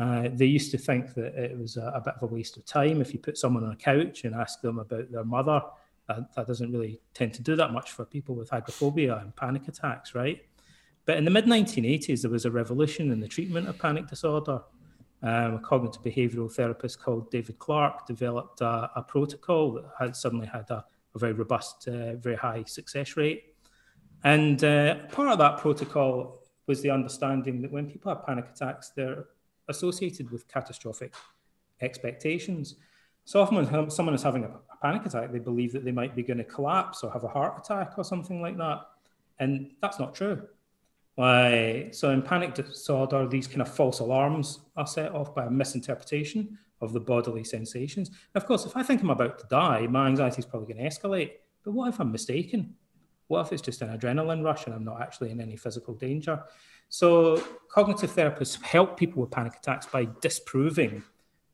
Uh, 0.00 0.30
they 0.32 0.46
used 0.46 0.70
to 0.70 0.78
think 0.78 1.12
that 1.12 1.34
it 1.34 1.58
was 1.58 1.76
a, 1.76 1.92
a, 1.94 2.00
bit 2.00 2.14
of 2.14 2.22
a 2.22 2.26
waste 2.34 2.56
of 2.56 2.64
time 2.64 3.02
if 3.02 3.12
you 3.12 3.18
put 3.18 3.36
someone 3.36 3.64
on 3.64 3.72
a 3.72 3.76
couch 3.76 4.24
and 4.24 4.34
ask 4.34 4.62
them 4.62 4.78
about 4.78 5.12
their 5.12 5.24
mother. 5.24 5.62
That, 6.08 6.34
that 6.34 6.46
doesn't 6.46 6.72
really 6.72 7.02
tend 7.12 7.34
to 7.34 7.42
do 7.42 7.54
that 7.56 7.74
much 7.74 7.90
for 7.90 8.06
people 8.06 8.34
with 8.34 8.50
agoraphobia 8.50 9.18
and 9.18 9.36
panic 9.36 9.68
attacks, 9.68 10.14
right? 10.14 10.42
But 11.04 11.18
in 11.18 11.26
the 11.26 11.30
mid 11.30 11.44
1980s, 11.44 12.22
there 12.22 12.30
was 12.30 12.46
a 12.46 12.50
revolution 12.50 13.12
in 13.12 13.20
the 13.20 13.28
treatment 13.28 13.68
of 13.68 13.78
panic 13.78 14.06
disorder. 14.06 14.62
Um, 15.22 15.56
a 15.56 15.58
cognitive 15.58 16.02
behavioral 16.02 16.50
therapist 16.50 17.02
called 17.02 17.30
David 17.30 17.58
Clark 17.58 18.06
developed 18.06 18.62
a, 18.62 18.90
a 18.96 19.02
protocol 19.02 19.72
that 19.72 19.84
had 19.98 20.16
suddenly 20.16 20.46
had 20.46 20.70
a, 20.70 20.82
a 21.14 21.18
very 21.18 21.34
robust, 21.34 21.88
uh, 21.88 22.14
very 22.14 22.36
high 22.36 22.64
success 22.66 23.18
rate. 23.18 23.54
And 24.24 24.64
uh, 24.64 24.94
part 25.12 25.28
of 25.28 25.38
that 25.40 25.58
protocol 25.58 26.42
was 26.66 26.80
the 26.80 26.88
understanding 26.88 27.60
that 27.60 27.70
when 27.70 27.90
people 27.90 28.14
have 28.14 28.24
panic 28.24 28.46
attacks, 28.48 28.92
they're 28.96 29.26
associated 29.68 30.30
with 30.30 30.48
catastrophic 30.48 31.14
expectations. 31.80 32.76
So 33.24 33.40
often 33.40 33.56
when 33.56 33.90
someone 33.90 34.14
is 34.14 34.22
having 34.22 34.44
a, 34.44 34.50
panic 34.82 35.04
attack, 35.04 35.30
they 35.30 35.38
believe 35.38 35.74
that 35.74 35.84
they 35.84 35.92
might 35.92 36.16
be 36.16 36.22
going 36.22 36.38
to 36.38 36.44
collapse 36.44 37.04
or 37.04 37.12
have 37.12 37.22
a 37.22 37.28
heart 37.28 37.58
attack 37.58 37.98
or 37.98 38.02
something 38.02 38.40
like 38.40 38.56
that. 38.56 38.80
And 39.38 39.72
that's 39.82 39.98
not 39.98 40.14
true. 40.14 40.42
Why? 41.16 41.90
So 41.92 42.10
in 42.10 42.22
panic 42.22 42.54
disorder, 42.54 43.28
these 43.28 43.46
kind 43.46 43.60
of 43.60 43.68
false 43.68 43.98
alarms 43.98 44.60
are 44.76 44.86
set 44.86 45.12
off 45.12 45.34
by 45.34 45.44
a 45.44 45.50
misinterpretation 45.50 46.58
of 46.80 46.94
the 46.94 47.00
bodily 47.00 47.44
sensations. 47.44 48.10
Of 48.34 48.46
course, 48.46 48.64
if 48.64 48.74
I 48.74 48.82
think 48.82 49.02
I'm 49.02 49.10
about 49.10 49.38
to 49.40 49.46
die, 49.48 49.86
my 49.86 50.06
anxiety 50.06 50.38
is 50.38 50.46
probably 50.46 50.72
going 50.72 50.88
to 50.88 50.96
escalate. 50.96 51.32
But 51.62 51.72
what 51.72 51.88
if 51.88 52.00
I'm 52.00 52.10
mistaken? 52.10 52.74
What 53.26 53.46
if 53.46 53.52
it's 53.52 53.62
just 53.62 53.82
an 53.82 53.96
adrenaline 53.96 54.42
rush 54.42 54.64
and 54.64 54.74
I'm 54.74 54.84
not 54.84 55.02
actually 55.02 55.30
in 55.30 55.40
any 55.40 55.56
physical 55.56 55.94
danger? 55.94 56.42
So, 56.90 57.42
cognitive 57.68 58.10
therapists 58.10 58.60
help 58.62 58.98
people 58.98 59.22
with 59.22 59.30
panic 59.30 59.54
attacks 59.54 59.86
by 59.86 60.08
disproving 60.20 61.04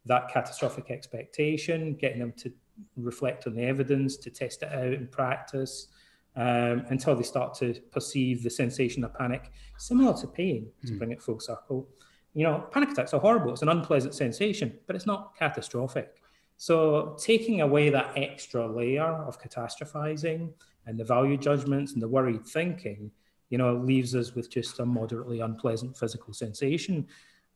that 0.06 0.30
catastrophic 0.32 0.90
expectation, 0.90 1.94
getting 1.94 2.20
them 2.20 2.32
to 2.38 2.50
reflect 2.96 3.46
on 3.46 3.54
the 3.54 3.62
evidence, 3.62 4.16
to 4.16 4.30
test 4.30 4.62
it 4.62 4.72
out 4.72 4.94
in 4.94 5.08
practice, 5.08 5.88
um, 6.36 6.86
until 6.88 7.14
they 7.14 7.22
start 7.22 7.52
to 7.58 7.74
perceive 7.92 8.42
the 8.42 8.48
sensation 8.48 9.04
of 9.04 9.12
panic, 9.14 9.52
similar 9.76 10.16
to 10.18 10.26
pain, 10.26 10.68
to 10.86 10.92
mm. 10.92 10.98
bring 10.98 11.12
it 11.12 11.22
full 11.22 11.38
circle. 11.38 11.86
You 12.32 12.44
know, 12.44 12.66
panic 12.70 12.90
attacks 12.90 13.12
are 13.12 13.20
horrible. 13.20 13.52
It's 13.52 13.62
an 13.62 13.68
unpleasant 13.68 14.14
sensation, 14.14 14.78
but 14.86 14.96
it's 14.96 15.06
not 15.06 15.36
catastrophic. 15.38 16.16
So, 16.56 17.14
taking 17.20 17.60
away 17.60 17.90
that 17.90 18.12
extra 18.16 18.66
layer 18.66 19.04
of 19.04 19.38
catastrophizing 19.38 20.54
and 20.86 20.98
the 20.98 21.04
value 21.04 21.36
judgments 21.36 21.92
and 21.92 22.00
the 22.00 22.08
worried 22.08 22.46
thinking 22.46 23.10
you 23.50 23.58
know, 23.58 23.74
leaves 23.74 24.14
us 24.14 24.34
with 24.34 24.50
just 24.50 24.80
a 24.80 24.86
moderately 24.86 25.40
unpleasant 25.40 25.96
physical 25.96 26.32
sensation. 26.32 27.06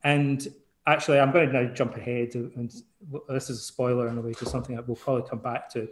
And 0.05 0.47
actually, 0.87 1.19
I'm 1.19 1.33
going 1.33 1.51
to 1.51 1.63
now 1.63 1.75
jump 1.75 1.97
ahead, 1.97 2.35
and 2.35 2.73
this 3.29 3.51
is 3.51 3.59
a 3.59 3.63
spoiler 3.63 4.09
in 4.09 4.19
a 4.19 4.21
way 4.21 4.33
to 4.35 4.47
something 4.47 4.77
that 4.77 4.87
we'll 4.87 4.97
probably 4.97 5.29
come 5.29 5.41
back 5.41 5.69
to. 5.71 5.89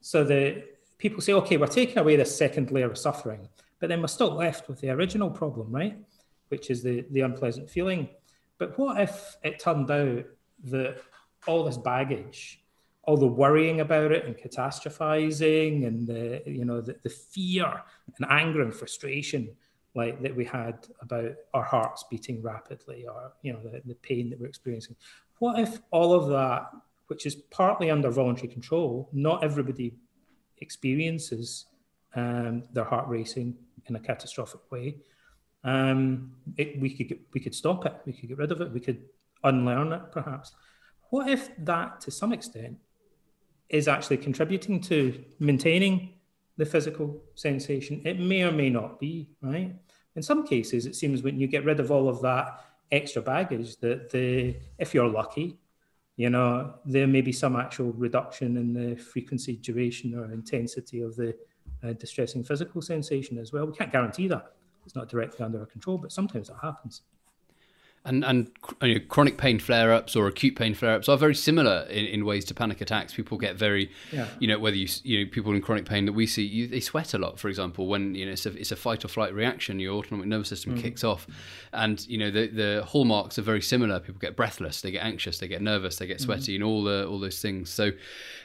So 0.00 0.24
the 0.24 0.64
people 0.98 1.20
say, 1.20 1.32
okay, 1.34 1.56
we're 1.56 1.66
taking 1.66 1.98
away 1.98 2.16
this 2.16 2.36
second 2.36 2.70
layer 2.70 2.90
of 2.90 2.98
suffering, 2.98 3.48
but 3.78 3.88
then 3.88 4.00
we're 4.00 4.08
still 4.08 4.34
left 4.34 4.68
with 4.68 4.80
the 4.80 4.90
original 4.90 5.30
problem, 5.30 5.72
right? 5.72 5.98
Which 6.48 6.70
is 6.70 6.82
the 6.82 7.04
the 7.10 7.20
unpleasant 7.20 7.68
feeling. 7.70 8.08
But 8.58 8.78
what 8.78 9.00
if 9.00 9.36
it 9.42 9.58
turned 9.58 9.90
out 9.90 10.24
that 10.64 11.00
all 11.46 11.64
this 11.64 11.78
baggage 11.78 12.59
all 13.04 13.16
the 13.16 13.26
worrying 13.26 13.80
about 13.80 14.12
it 14.12 14.26
and 14.26 14.36
catastrophizing 14.36 15.86
and 15.86 16.06
the 16.06 16.42
you 16.46 16.64
know 16.64 16.80
the, 16.80 16.96
the 17.02 17.10
fear 17.10 17.82
and 18.18 18.26
anger 18.30 18.62
and 18.62 18.74
frustration 18.74 19.48
like 19.94 20.20
that 20.22 20.36
we 20.36 20.44
had 20.44 20.86
about 21.00 21.32
our 21.54 21.64
hearts 21.64 22.04
beating 22.10 22.42
rapidly 22.42 23.06
or 23.06 23.32
you 23.42 23.52
know 23.52 23.60
the, 23.60 23.80
the 23.86 23.94
pain 23.96 24.30
that 24.30 24.38
we're 24.38 24.46
experiencing. 24.46 24.96
What 25.38 25.58
if 25.58 25.80
all 25.90 26.12
of 26.12 26.28
that 26.28 26.70
which 27.06 27.26
is 27.26 27.34
partly 27.34 27.90
under 27.90 28.10
voluntary 28.10 28.48
control 28.48 29.08
not 29.12 29.42
everybody 29.42 29.94
experiences 30.58 31.66
um, 32.14 32.64
their 32.72 32.84
heart 32.84 33.08
racing 33.08 33.56
in 33.86 33.96
a 33.96 34.00
catastrophic 34.00 34.70
way? 34.70 34.96
Um, 35.64 36.32
it, 36.56 36.80
we 36.80 36.94
could 36.94 37.08
get, 37.08 37.20
we 37.34 37.40
could 37.40 37.54
stop 37.54 37.84
it. 37.84 37.94
We 38.06 38.12
could 38.12 38.28
get 38.28 38.38
rid 38.38 38.52
of 38.52 38.60
it. 38.60 38.72
We 38.72 38.80
could 38.80 39.02
unlearn 39.44 39.92
it 39.92 40.02
perhaps. 40.12 40.52
What 41.10 41.28
if 41.28 41.50
that 41.64 42.00
to 42.02 42.10
some 42.10 42.32
extent 42.32 42.78
is 43.70 43.88
actually 43.88 44.16
contributing 44.18 44.80
to 44.80 45.22
maintaining 45.38 46.10
the 46.56 46.66
physical 46.66 47.22
sensation. 47.36 48.02
It 48.04 48.18
may 48.18 48.42
or 48.42 48.52
may 48.52 48.68
not 48.68 49.00
be, 49.00 49.30
right? 49.40 49.74
In 50.16 50.22
some 50.22 50.46
cases, 50.46 50.86
it 50.86 50.96
seems 50.96 51.22
when 51.22 51.38
you 51.38 51.46
get 51.46 51.64
rid 51.64 51.80
of 51.80 51.90
all 51.90 52.08
of 52.08 52.20
that 52.22 52.64
extra 52.90 53.22
baggage, 53.22 53.76
that 53.78 54.10
the 54.10 54.56
if 54.78 54.92
you're 54.92 55.08
lucky, 55.08 55.58
you 56.16 56.28
know, 56.28 56.74
there 56.84 57.06
may 57.06 57.20
be 57.20 57.32
some 57.32 57.56
actual 57.56 57.92
reduction 57.92 58.56
in 58.56 58.72
the 58.74 58.96
frequency, 58.96 59.56
duration, 59.56 60.18
or 60.18 60.32
intensity 60.32 61.00
of 61.00 61.16
the 61.16 61.34
uh, 61.82 61.92
distressing 61.94 62.42
physical 62.44 62.82
sensation 62.82 63.38
as 63.38 63.52
well. 63.52 63.66
We 63.66 63.72
can't 63.72 63.92
guarantee 63.92 64.28
that; 64.28 64.52
it's 64.84 64.96
not 64.96 65.08
directly 65.08 65.44
under 65.44 65.60
our 65.60 65.66
control, 65.66 65.96
but 65.96 66.12
sometimes 66.12 66.48
that 66.48 66.58
happens. 66.60 67.02
And 68.02 68.24
and 68.24 68.50
you 68.80 68.94
know, 68.94 69.00
chronic 69.08 69.36
pain 69.36 69.58
flare 69.58 69.92
ups 69.92 70.16
or 70.16 70.26
acute 70.26 70.56
pain 70.56 70.74
flare 70.74 70.96
ups 70.96 71.08
are 71.08 71.18
very 71.18 71.34
similar 71.34 71.86
in, 71.90 72.06
in 72.06 72.24
ways 72.24 72.46
to 72.46 72.54
panic 72.54 72.80
attacks. 72.80 73.12
People 73.12 73.36
get 73.36 73.56
very, 73.56 73.90
yeah. 74.10 74.26
you 74.38 74.48
know, 74.48 74.58
whether 74.58 74.76
you 74.76 74.88
you 75.04 75.18
know 75.18 75.30
people 75.30 75.54
in 75.54 75.60
chronic 75.60 75.84
pain 75.84 76.06
that 76.06 76.14
we 76.14 76.26
see, 76.26 76.42
you, 76.42 76.66
they 76.66 76.80
sweat 76.80 77.12
a 77.12 77.18
lot. 77.18 77.38
For 77.38 77.48
example, 77.48 77.88
when 77.88 78.14
you 78.14 78.24
know 78.24 78.32
it's 78.32 78.46
a, 78.46 78.56
it's 78.56 78.72
a 78.72 78.76
fight 78.76 79.04
or 79.04 79.08
flight 79.08 79.34
reaction, 79.34 79.78
your 79.78 79.94
autonomic 79.94 80.26
nervous 80.26 80.48
system 80.48 80.76
mm. 80.76 80.80
kicks 80.82 81.04
off, 81.04 81.26
and 81.74 82.06
you 82.08 82.16
know 82.16 82.30
the 82.30 82.46
the 82.46 82.84
hallmarks 82.86 83.38
are 83.38 83.42
very 83.42 83.60
similar. 83.60 84.00
People 84.00 84.18
get 84.18 84.34
breathless, 84.34 84.80
they 84.80 84.90
get 84.90 85.04
anxious, 85.04 85.38
they 85.38 85.48
get 85.48 85.60
nervous, 85.60 85.96
they 85.96 86.06
get 86.06 86.22
sweaty, 86.22 86.52
mm. 86.52 86.56
and 86.56 86.64
all 86.64 86.82
the 86.82 87.06
all 87.06 87.20
those 87.20 87.42
things. 87.42 87.68
So, 87.68 87.90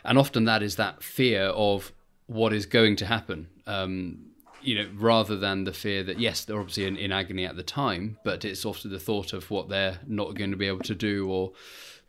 and 0.03 0.17
often 0.17 0.43
that 0.45 0.63
is 0.63 0.75
that 0.75 1.01
fear 1.01 1.43
of 1.45 1.93
what 2.27 2.51
is 2.51 2.65
going 2.65 2.97
to 2.97 3.05
happen. 3.05 3.47
Um, 3.67 4.31
you 4.65 4.75
know, 4.75 4.89
rather 4.95 5.35
than 5.37 5.63
the 5.63 5.73
fear 5.73 6.03
that 6.03 6.19
yes, 6.19 6.45
they're 6.45 6.59
obviously 6.59 6.85
in, 6.85 6.97
in 6.97 7.11
agony 7.11 7.45
at 7.45 7.55
the 7.55 7.63
time, 7.63 8.17
but 8.23 8.43
it's 8.43 8.65
also 8.65 8.89
the 8.89 8.99
thought 8.99 9.33
of 9.33 9.49
what 9.51 9.69
they're 9.69 9.99
not 10.07 10.35
going 10.35 10.51
to 10.51 10.57
be 10.57 10.67
able 10.67 10.83
to 10.83 10.95
do, 10.95 11.29
or 11.29 11.51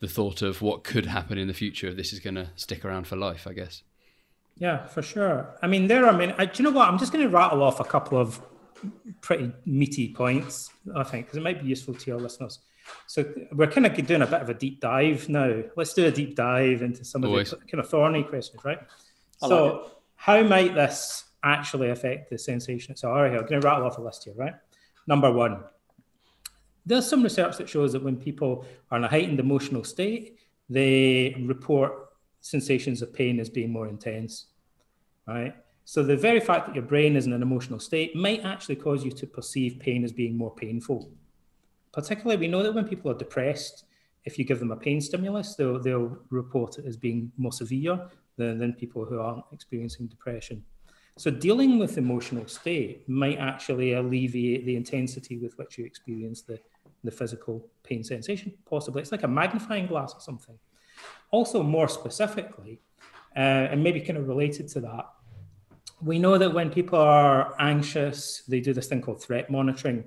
the 0.01 0.09
thought 0.09 0.43
of 0.43 0.63
what 0.63 0.85
could 0.85 1.07
happen 1.07 1.39
in 1.39 1.49
the 1.49 1.55
future 1.55 1.89
if 1.89 1.97
this 1.97 2.13
is 2.13 2.21
going 2.21 2.35
to 2.35 2.49
stick 2.57 2.85
around 2.85 3.07
for 3.07 3.17
life. 3.17 3.47
I 3.47 3.53
guess. 3.53 3.83
Yeah, 4.59 4.87
for 4.87 5.03
sure. 5.03 5.55
I 5.63 5.67
mean, 5.67 5.87
there. 5.87 6.07
I 6.09 6.17
mean, 6.17 6.35
I, 6.39 6.47
do 6.47 6.63
you 6.63 6.69
know 6.69 6.77
what? 6.77 6.89
I'm 6.89 6.99
just 6.99 7.13
going 7.13 7.25
to 7.25 7.31
rattle 7.31 7.63
off 7.63 7.81
a 7.81 7.85
couple 7.85 8.19
of 8.19 8.41
pretty 9.21 9.53
meaty 9.65 10.13
points. 10.13 10.71
I 10.95 11.03
think 11.05 11.27
because 11.27 11.37
it 11.37 11.43
might 11.43 11.63
be 11.63 11.69
useful 11.69 11.95
to 11.95 12.11
your 12.11 12.21
listeners. 12.21 12.59
So 13.07 13.25
we're 13.53 13.67
kind 13.67 13.87
of 13.87 14.07
doing 14.07 14.23
a 14.23 14.27
bit 14.27 14.41
of 14.41 14.49
a 14.49 14.55
deep 14.55 14.81
dive 14.81 15.29
now. 15.29 15.63
Let's 15.77 15.93
do 15.93 16.07
a 16.07 16.11
deep 16.11 16.37
dive 16.37 16.83
into 16.83 17.05
some 17.05 17.25
of 17.25 17.31
the 17.31 17.57
kind 17.71 17.81
of 17.81 17.89
thorny 17.89 18.23
questions, 18.23 18.65
right? 18.65 18.79
I 19.43 19.49
so, 19.49 19.67
like 19.67 19.93
how 20.17 20.43
might 20.43 20.75
this 20.75 21.25
actually 21.53 21.91
affect 21.91 22.31
the 22.31 22.39
sensation? 22.39 22.97
So, 22.97 23.11
all 23.11 23.23
right, 23.23 23.33
I'm 23.33 23.47
going 23.47 23.61
to 23.61 23.67
rattle 23.67 23.87
off 23.87 23.99
a 23.99 24.03
list 24.03 24.25
here, 24.25 24.35
right? 24.37 24.55
Number 25.07 25.33
one, 25.33 25.65
there's 26.85 27.09
some 27.09 27.23
research 27.23 27.57
that 27.59 27.69
shows 27.69 27.93
that 27.93 28.03
when 28.03 28.17
people 28.17 28.65
are 28.91 28.99
in 28.99 29.05
a 29.05 29.09
heightened 29.09 29.41
emotional 29.41 29.85
state, 29.85 30.39
they 30.69 31.35
report 31.47 31.93
sensations 32.41 33.03
of 33.03 33.13
pain 33.13 33.41
as 33.41 33.49
being 33.49 33.71
more 33.71 33.89
intense, 33.89 34.47
right? 35.27 35.55
So 35.85 36.03
the 36.03 36.17
very 36.17 36.41
fact 36.41 36.67
that 36.67 36.75
your 36.75 36.85
brain 36.85 37.17
is 37.17 37.27
in 37.27 37.33
an 37.33 37.43
emotional 37.43 37.79
state 37.79 38.17
might 38.17 38.45
actually 38.45 38.77
cause 38.77 39.05
you 39.05 39.13
to 39.13 39.27
perceive 39.27 39.79
pain 39.79 40.05
as 40.05 40.13
being 40.13 40.37
more 40.37 40.55
painful. 40.55 41.11
Particularly, 41.93 42.37
we 42.37 42.49
know 42.49 42.63
that 42.63 42.75
when 42.75 42.89
people 42.89 43.11
are 43.11 43.19
depressed, 43.19 43.85
if 44.25 44.39
you 44.39 44.45
give 44.45 44.59
them 44.59 44.73
a 44.73 44.77
pain 44.77 45.01
stimulus, 45.01 45.55
they'll, 45.55 45.81
they'll 45.81 46.19
report 46.31 46.79
it 46.79 46.87
as 46.87 46.97
being 46.97 47.31
more 47.37 47.53
severe 47.53 48.09
than, 48.37 48.59
than 48.59 48.73
people 48.73 49.05
who 49.05 49.21
aren't 49.21 49.45
experiencing 49.53 50.07
depression. 50.09 50.65
So 51.19 51.31
dealing 51.31 51.79
with 51.79 51.97
emotional 51.97 52.47
state 52.47 53.09
might 53.09 53.39
actually 53.39 53.95
alleviate 53.95 54.67
the 54.67 54.77
intensity 54.77 55.39
with 55.39 55.57
which 55.57 55.79
you 55.79 55.87
experience 55.87 56.43
the, 56.43 56.61
the 57.05 57.11
physical 57.11 57.67
pain 57.83 58.05
sensation, 58.05 58.53
possibly. 58.69 59.01
It's 59.01 59.13
like 59.13 59.23
a 59.23 59.29
magnifying 59.29 59.87
glass 59.87 60.15
or 60.15 60.21
something. 60.21 60.59
Also, 61.31 61.63
more 61.63 61.89
specifically, 61.89 62.81
uh, 63.35 63.71
and 63.71 63.83
maybe 63.83 64.01
kind 64.01 64.19
of 64.19 64.29
related 64.29 64.69
to 64.69 64.81
that, 64.81 65.07
we 66.03 66.19
know 66.19 66.37
that 66.37 66.53
when 66.53 66.71
people 66.71 66.99
are 66.99 67.55
anxious, 67.59 68.43
they 68.47 68.61
do 68.61 68.75
this 68.75 68.87
thing 68.87 69.01
called 69.01 69.23
threat 69.23 69.49
monitoring, 69.49 70.05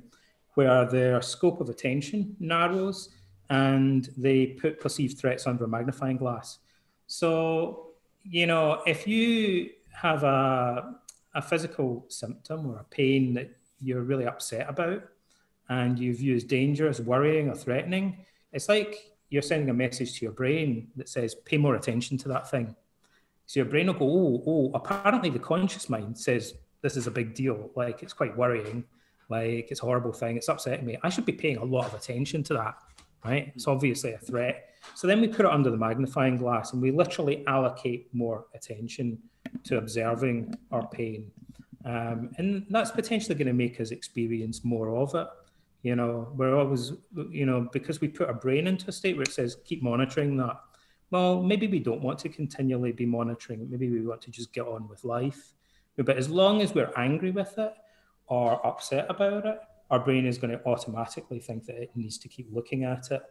where 0.53 0.85
their 0.85 1.21
scope 1.23 1.59
of 1.59 1.69
attention 1.69 2.35
narrows 2.39 3.09
and 3.49 4.09
they 4.15 4.45
put 4.45 4.79
perceived 4.79 5.17
threats 5.17 5.47
under 5.47 5.63
a 5.63 5.67
magnifying 5.67 6.17
glass. 6.17 6.59
So 7.07 7.87
you 8.23 8.45
know, 8.45 8.81
if 8.85 9.07
you 9.07 9.71
have 10.01 10.23
a, 10.23 10.95
a 11.35 11.41
physical 11.41 12.05
symptom 12.07 12.65
or 12.67 12.77
a 12.79 12.83
pain 12.85 13.33
that 13.33 13.49
you're 13.81 14.01
really 14.01 14.25
upset 14.25 14.69
about 14.69 15.03
and 15.67 15.99
you've 15.99 16.21
used 16.21 16.47
danger 16.47 16.87
as 16.87 17.01
worrying 17.01 17.49
or 17.49 17.55
threatening, 17.55 18.25
it's 18.53 18.69
like 18.69 19.11
you're 19.29 19.41
sending 19.41 19.69
a 19.69 19.73
message 19.73 20.17
to 20.17 20.25
your 20.25 20.31
brain 20.31 20.87
that 20.95 21.09
says, 21.09 21.35
pay 21.35 21.57
more 21.57 21.75
attention 21.75 22.17
to 22.17 22.29
that 22.29 22.49
thing. 22.49 22.75
So 23.45 23.59
your 23.59 23.65
brain 23.65 23.87
will 23.87 23.93
go, 23.93 24.05
oh, 24.05 24.43
oh, 24.47 24.71
apparently 24.73 25.29
the 25.29 25.39
conscious 25.39 25.89
mind 25.89 26.17
says 26.17 26.53
this 26.81 26.95
is 26.95 27.07
a 27.07 27.11
big 27.11 27.35
deal. 27.35 27.69
Like 27.75 28.01
it's 28.01 28.13
quite 28.13 28.35
worrying. 28.35 28.85
Like 29.29 29.69
it's 29.69 29.81
a 29.81 29.85
horrible 29.85 30.13
thing. 30.13 30.37
It's 30.37 30.47
upsetting 30.47 30.85
me. 30.85 30.97
I 31.03 31.09
should 31.09 31.25
be 31.25 31.33
paying 31.33 31.57
a 31.57 31.63
lot 31.63 31.85
of 31.85 31.93
attention 31.93 32.41
to 32.43 32.53
that, 32.53 32.75
right? 33.23 33.51
It's 33.53 33.67
obviously 33.67 34.13
a 34.13 34.17
threat. 34.17 34.69
So 34.95 35.07
then 35.07 35.19
we 35.19 35.27
put 35.27 35.45
it 35.45 35.51
under 35.51 35.69
the 35.69 35.77
magnifying 35.77 36.37
glass 36.37 36.73
and 36.73 36.81
we 36.81 36.91
literally 36.91 37.45
allocate 37.47 38.07
more 38.13 38.45
attention 38.55 39.19
to 39.65 39.77
observing 39.77 40.55
our 40.71 40.87
pain. 40.87 41.31
Um, 41.85 42.31
and 42.37 42.65
that's 42.69 42.91
potentially 42.91 43.35
going 43.35 43.47
to 43.47 43.53
make 43.53 43.79
us 43.79 43.91
experience 43.91 44.63
more 44.63 44.95
of 44.95 45.15
it. 45.15 45.27
You 45.81 45.95
know, 45.95 46.31
we're 46.35 46.55
always, 46.55 46.91
you 47.29 47.45
know, 47.45 47.69
because 47.71 48.01
we 48.01 48.09
put 48.09 48.27
our 48.27 48.33
brain 48.33 48.67
into 48.67 48.89
a 48.89 48.91
state 48.91 49.15
where 49.15 49.23
it 49.23 49.31
says, 49.31 49.57
keep 49.65 49.81
monitoring 49.81 50.35
that. 50.37 50.59
Well, 51.09 51.41
maybe 51.41 51.67
we 51.67 51.79
don't 51.79 52.01
want 52.01 52.19
to 52.19 52.29
continually 52.29 52.91
be 52.91 53.05
monitoring. 53.05 53.67
Maybe 53.69 53.89
we 53.89 54.05
want 54.05 54.21
to 54.23 54.31
just 54.31 54.53
get 54.53 54.67
on 54.67 54.87
with 54.89 55.03
life. 55.03 55.53
But 55.97 56.17
as 56.17 56.29
long 56.29 56.61
as 56.61 56.73
we're 56.73 56.91
angry 56.97 57.31
with 57.31 57.57
it 57.57 57.73
or 58.27 58.65
upset 58.65 59.05
about 59.09 59.45
it, 59.45 59.59
our 59.89 59.99
brain 59.99 60.25
is 60.25 60.37
going 60.37 60.51
to 60.51 60.63
automatically 60.65 61.39
think 61.39 61.65
that 61.65 61.81
it 61.81 61.91
needs 61.95 62.17
to 62.19 62.27
keep 62.27 62.47
looking 62.51 62.83
at 62.83 63.09
it 63.11 63.23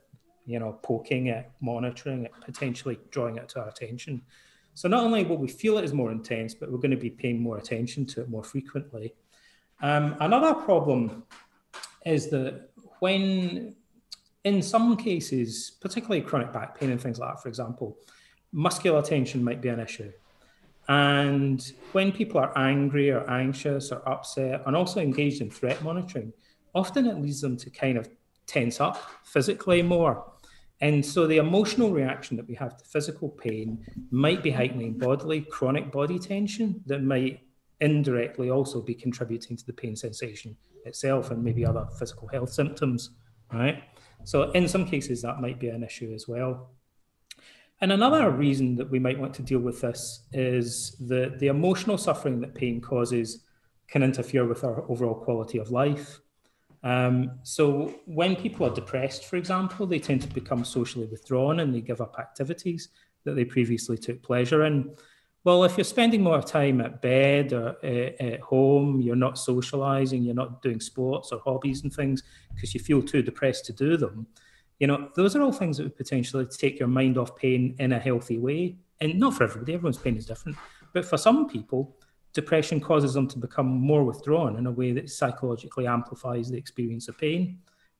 you 0.48 0.58
know, 0.58 0.78
poking 0.82 1.26
it, 1.26 1.50
monitoring 1.60 2.24
it, 2.24 2.32
potentially 2.40 2.98
drawing 3.10 3.36
it 3.36 3.50
to 3.50 3.60
our 3.60 3.68
attention. 3.68 4.22
So 4.78 4.86
not 4.86 5.02
only 5.02 5.24
will 5.24 5.38
we 5.38 5.48
feel 5.48 5.76
it 5.78 5.84
is 5.84 5.92
more 5.92 6.12
intense, 6.12 6.54
but 6.54 6.70
we're 6.70 6.78
going 6.78 6.92
to 6.92 6.96
be 6.96 7.10
paying 7.10 7.42
more 7.42 7.58
attention 7.58 8.06
to 8.06 8.20
it 8.20 8.28
more 8.28 8.44
frequently. 8.44 9.12
Um, 9.82 10.14
another 10.20 10.54
problem 10.54 11.24
is 12.06 12.30
that 12.30 12.68
when, 13.00 13.74
in 14.44 14.62
some 14.62 14.96
cases, 14.96 15.72
particularly 15.80 16.20
chronic 16.20 16.52
back 16.52 16.78
pain 16.78 16.92
and 16.92 17.00
things 17.00 17.18
like 17.18 17.28
that, 17.34 17.42
for 17.42 17.48
example, 17.48 17.96
muscular 18.52 19.02
tension 19.02 19.42
might 19.42 19.60
be 19.60 19.68
an 19.68 19.80
issue. 19.80 20.12
And 20.86 21.60
when 21.90 22.12
people 22.12 22.38
are 22.38 22.56
angry 22.56 23.10
or 23.10 23.28
anxious 23.28 23.90
or 23.90 24.08
upset 24.08 24.62
and 24.64 24.76
also 24.76 25.00
engaged 25.00 25.40
in 25.40 25.50
threat 25.50 25.82
monitoring, 25.82 26.32
often 26.72 27.06
it 27.06 27.20
leads 27.20 27.40
them 27.40 27.56
to 27.56 27.68
kind 27.70 27.98
of 27.98 28.08
tense 28.46 28.80
up 28.80 28.96
physically 29.24 29.82
more. 29.82 30.24
And 30.80 31.04
so 31.04 31.26
the 31.26 31.38
emotional 31.38 31.90
reaction 31.90 32.36
that 32.36 32.46
we 32.46 32.54
have 32.54 32.76
to 32.76 32.84
physical 32.84 33.30
pain 33.30 33.84
might 34.10 34.42
be 34.42 34.50
heightening 34.50 34.96
bodily 34.96 35.40
chronic 35.40 35.90
body 35.90 36.18
tension 36.18 36.80
that 36.86 37.02
might 37.02 37.40
indirectly 37.80 38.50
also 38.50 38.80
be 38.80 38.94
contributing 38.94 39.56
to 39.56 39.66
the 39.66 39.72
pain 39.72 39.96
sensation 39.96 40.56
itself 40.84 41.30
and 41.30 41.42
maybe 41.42 41.64
other 41.64 41.86
physical 41.98 42.28
health 42.28 42.52
symptoms, 42.52 43.10
right? 43.52 43.82
So 44.24 44.50
in 44.52 44.68
some 44.68 44.86
cases 44.86 45.22
that 45.22 45.40
might 45.40 45.58
be 45.58 45.68
an 45.68 45.82
issue 45.82 46.12
as 46.14 46.28
well. 46.28 46.70
And 47.80 47.92
another 47.92 48.30
reason 48.30 48.74
that 48.76 48.90
we 48.90 48.98
might 48.98 49.18
want 49.18 49.34
to 49.34 49.42
deal 49.42 49.60
with 49.60 49.80
this 49.80 50.26
is 50.32 50.96
that 51.08 51.38
the 51.38 51.46
emotional 51.46 51.96
suffering 51.98 52.40
that 52.40 52.54
pain 52.54 52.80
causes 52.80 53.44
can 53.88 54.02
interfere 54.02 54.46
with 54.46 54.64
our 54.64 54.82
overall 54.90 55.14
quality 55.14 55.58
of 55.58 55.70
life. 55.70 56.20
Um, 56.82 57.32
so 57.42 57.94
when 58.06 58.36
people 58.36 58.66
are 58.66 58.74
depressed, 58.74 59.24
for 59.24 59.36
example, 59.36 59.86
they 59.86 59.98
tend 59.98 60.22
to 60.22 60.28
become 60.28 60.64
socially 60.64 61.06
withdrawn 61.06 61.60
and 61.60 61.74
they 61.74 61.80
give 61.80 62.00
up 62.00 62.16
activities 62.18 62.88
that 63.24 63.34
they 63.34 63.44
previously 63.44 63.98
took 63.98 64.22
pleasure 64.22 64.64
in. 64.64 64.94
Well, 65.44 65.64
if 65.64 65.76
you're 65.76 65.84
spending 65.84 66.22
more 66.22 66.42
time 66.42 66.80
at 66.80 67.00
bed 67.00 67.52
or 67.52 67.76
uh, 67.82 68.22
at 68.22 68.40
home, 68.40 69.00
you're 69.00 69.16
not 69.16 69.38
socializing, 69.38 70.22
you're 70.22 70.34
not 70.34 70.62
doing 70.62 70.80
sports 70.80 71.32
or 71.32 71.40
hobbies 71.44 71.82
and 71.82 71.92
things 71.92 72.22
because 72.54 72.74
you 72.74 72.80
feel 72.80 73.02
too 73.02 73.22
depressed 73.22 73.64
to 73.66 73.72
do 73.72 73.96
them. 73.96 74.26
You 74.78 74.86
know, 74.86 75.08
those 75.16 75.34
are 75.34 75.42
all 75.42 75.52
things 75.52 75.76
that 75.76 75.84
would 75.84 75.96
potentially 75.96 76.46
take 76.46 76.78
your 76.78 76.88
mind 76.88 77.18
off 77.18 77.36
pain 77.36 77.74
in 77.78 77.92
a 77.92 77.98
healthy 77.98 78.38
way. 78.38 78.76
And 79.00 79.18
not 79.18 79.34
for 79.34 79.44
everybody, 79.44 79.74
everyone's 79.74 79.98
pain 79.98 80.16
is 80.16 80.26
different. 80.26 80.56
But 80.92 81.04
for 81.04 81.16
some 81.16 81.48
people, 81.48 81.96
depression 82.32 82.80
causes 82.80 83.14
them 83.14 83.26
to 83.28 83.38
become 83.38 83.66
more 83.66 84.04
withdrawn 84.04 84.56
in 84.56 84.66
a 84.66 84.70
way 84.70 84.92
that 84.92 85.10
psychologically 85.10 85.86
amplifies 85.86 86.50
the 86.50 86.56
experience 86.56 87.08
of 87.08 87.18
pain 87.18 87.58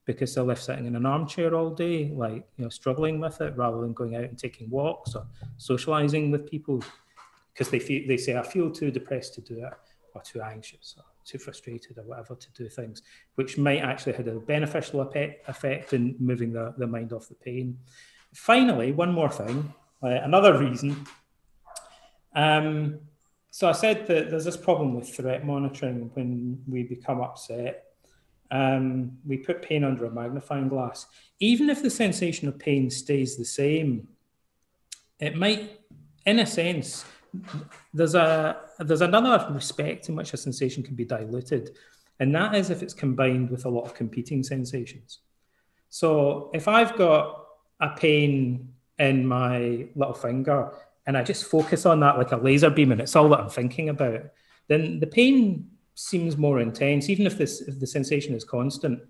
because 0.09 0.35
they're 0.35 0.45
left 0.45 0.63
sitting 0.63 0.87
in 0.87 0.97
an 0.97 1.05
armchair 1.05 1.55
all 1.55 1.69
day, 1.69 2.11
like 2.15 2.49
you 2.57 2.65
know, 2.65 2.71
struggling 2.71 3.21
with 3.21 3.43
it, 3.43 3.55
rather 3.57 3.83
than 3.83 3.93
going 3.93 4.17
out 4.17 4.25
and 4.25 4.39
taking 4.39 4.71
walks 4.71 5.15
or 5.15 5.27
socializing 5.59 6.31
with 6.31 6.51
people, 6.51 6.83
because 7.53 7.69
they 7.69 7.79
feel 7.79 8.09
they 8.09 8.17
say 8.17 8.35
I 8.37 8.43
feel 8.43 8.71
too 8.71 8.91
depressed 8.91 9.35
to 9.35 9.43
do 9.43 9.67
it, 9.67 9.73
or 10.15 10.23
too 10.23 10.41
anxious, 10.41 10.95
or 10.97 11.05
too 11.27 11.37
frustrated, 11.37 11.99
or 11.99 12.05
whatever 12.05 12.35
to 12.35 12.53
do 12.53 12.71
things, 12.71 13.03
which 13.35 13.59
might 13.59 13.81
actually 13.81 14.15
have 14.15 14.27
a 14.29 14.41
beneficial 14.41 15.03
effect 15.03 15.93
in 15.93 16.17
moving 16.19 16.55
the, 16.55 16.75
the 16.79 16.87
mind 16.87 17.13
off 17.13 17.29
the 17.29 17.35
pain. 17.35 17.77
Finally, 18.33 18.93
one 18.93 19.13
more 19.13 19.29
thing, 19.31 19.75
uh, 20.03 20.07
another 20.07 20.59
reason. 20.59 21.05
Um, 22.35 22.99
so 23.51 23.69
I 23.69 23.73
said 23.73 24.07
that 24.07 24.31
there's 24.31 24.45
this 24.45 24.57
problem 24.57 24.95
with 24.95 25.09
threat 25.09 25.45
monitoring 25.45 26.11
when 26.15 26.63
we 26.69 26.83
become 26.83 27.21
upset. 27.21 27.85
Um, 28.51 29.19
we 29.27 29.39
put 29.39 29.63
pain 29.63 29.85
under 29.85 30.07
a 30.07 30.11
magnifying 30.11 30.69
glass. 30.69 31.07
Even 31.41 31.71
if 31.71 31.83
the 31.83 31.91
sensation 31.91 32.49
of 32.49 32.59
pain 32.59 32.91
stays 32.91 33.37
the 33.37 33.45
same, 33.45 34.09
it 35.19 35.37
might, 35.37 35.81
in 36.25 36.39
a 36.39 36.47
sense, 36.47 37.05
there's 37.93 38.15
a 38.15 38.61
there's 38.79 39.03
another 39.03 39.53
respect 39.53 40.09
in 40.09 40.17
which 40.17 40.33
a 40.33 40.37
sensation 40.37 40.83
can 40.83 40.95
be 40.95 41.05
diluted, 41.05 41.77
and 42.21 42.35
that 42.35 42.55
is 42.55 42.71
if 42.71 42.83
it's 42.83 42.95
combined 42.95 43.51
with 43.51 43.65
a 43.65 43.69
lot 43.69 43.85
of 43.85 43.95
competing 43.95 44.43
sensations. 44.43 45.21
So 45.91 46.51
if 46.55 46.69
I've 46.69 46.97
got 46.97 47.45
a 47.81 47.91
pain 47.91 48.73
in 48.99 49.27
my 49.27 49.89
little 49.95 50.15
finger 50.15 50.73
and 51.09 51.17
I 51.17 51.23
just 51.23 51.47
focus 51.47 51.87
on 51.87 52.01
that 52.01 52.19
like 52.19 52.33
a 52.33 52.37
laser 52.37 52.69
beam 52.69 52.93
and 52.93 53.01
it's 53.01 53.17
all 53.17 53.31
that 53.31 53.41
I'm 53.41 53.49
thinking 53.49 53.89
about, 53.89 54.25
then 54.69 55.01
the 55.01 55.07
pain 55.07 55.67
seems 55.95 56.37
more 56.37 56.61
intense, 56.61 57.09
even 57.09 57.27
if 57.27 57.39
this 57.39 57.63
if 57.63 57.81
the 57.81 57.87
sensation 57.87 58.35
is 58.35 58.45
constant. 58.45 59.01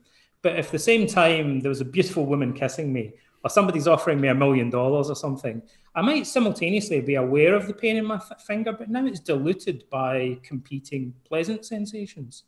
But 0.40 0.56
if 0.60 0.70
the 0.70 0.78
same 0.78 1.08
time 1.08 1.58
there 1.58 1.68
was 1.68 1.80
a 1.80 1.84
beautiful 1.84 2.24
woman 2.24 2.52
kissing 2.52 2.92
me, 2.92 3.14
or 3.42 3.50
somebody's 3.50 3.88
offering 3.88 4.20
me 4.20 4.28
a 4.28 4.34
million 4.34 4.70
dollars 4.70 5.10
or 5.10 5.16
something, 5.16 5.60
I 5.96 6.02
might 6.02 6.28
simultaneously 6.28 7.00
be 7.00 7.16
aware 7.16 7.56
of 7.56 7.66
the 7.66 7.74
pain 7.74 7.96
in 7.96 8.04
my 8.04 8.20
finger, 8.46 8.72
but 8.72 8.88
now 8.88 9.04
it's 9.04 9.18
diluted 9.18 9.82
by 9.90 10.38
competing 10.44 11.14
pleasant 11.24 11.66
sensations. 11.66 12.44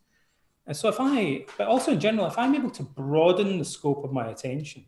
And 0.68 0.76
so, 0.76 0.88
if 0.88 1.01
I, 1.01 1.44
but 1.59 1.66
also 1.66 1.90
in 1.90 1.98
general, 1.98 2.28
if 2.28 2.38
I'm 2.38 2.55
able 2.55 2.70
to 2.70 2.84
broaden 2.84 3.59
the 3.59 3.64
scope 3.64 4.05
of 4.05 4.12
my 4.12 4.28
attention 4.28 4.84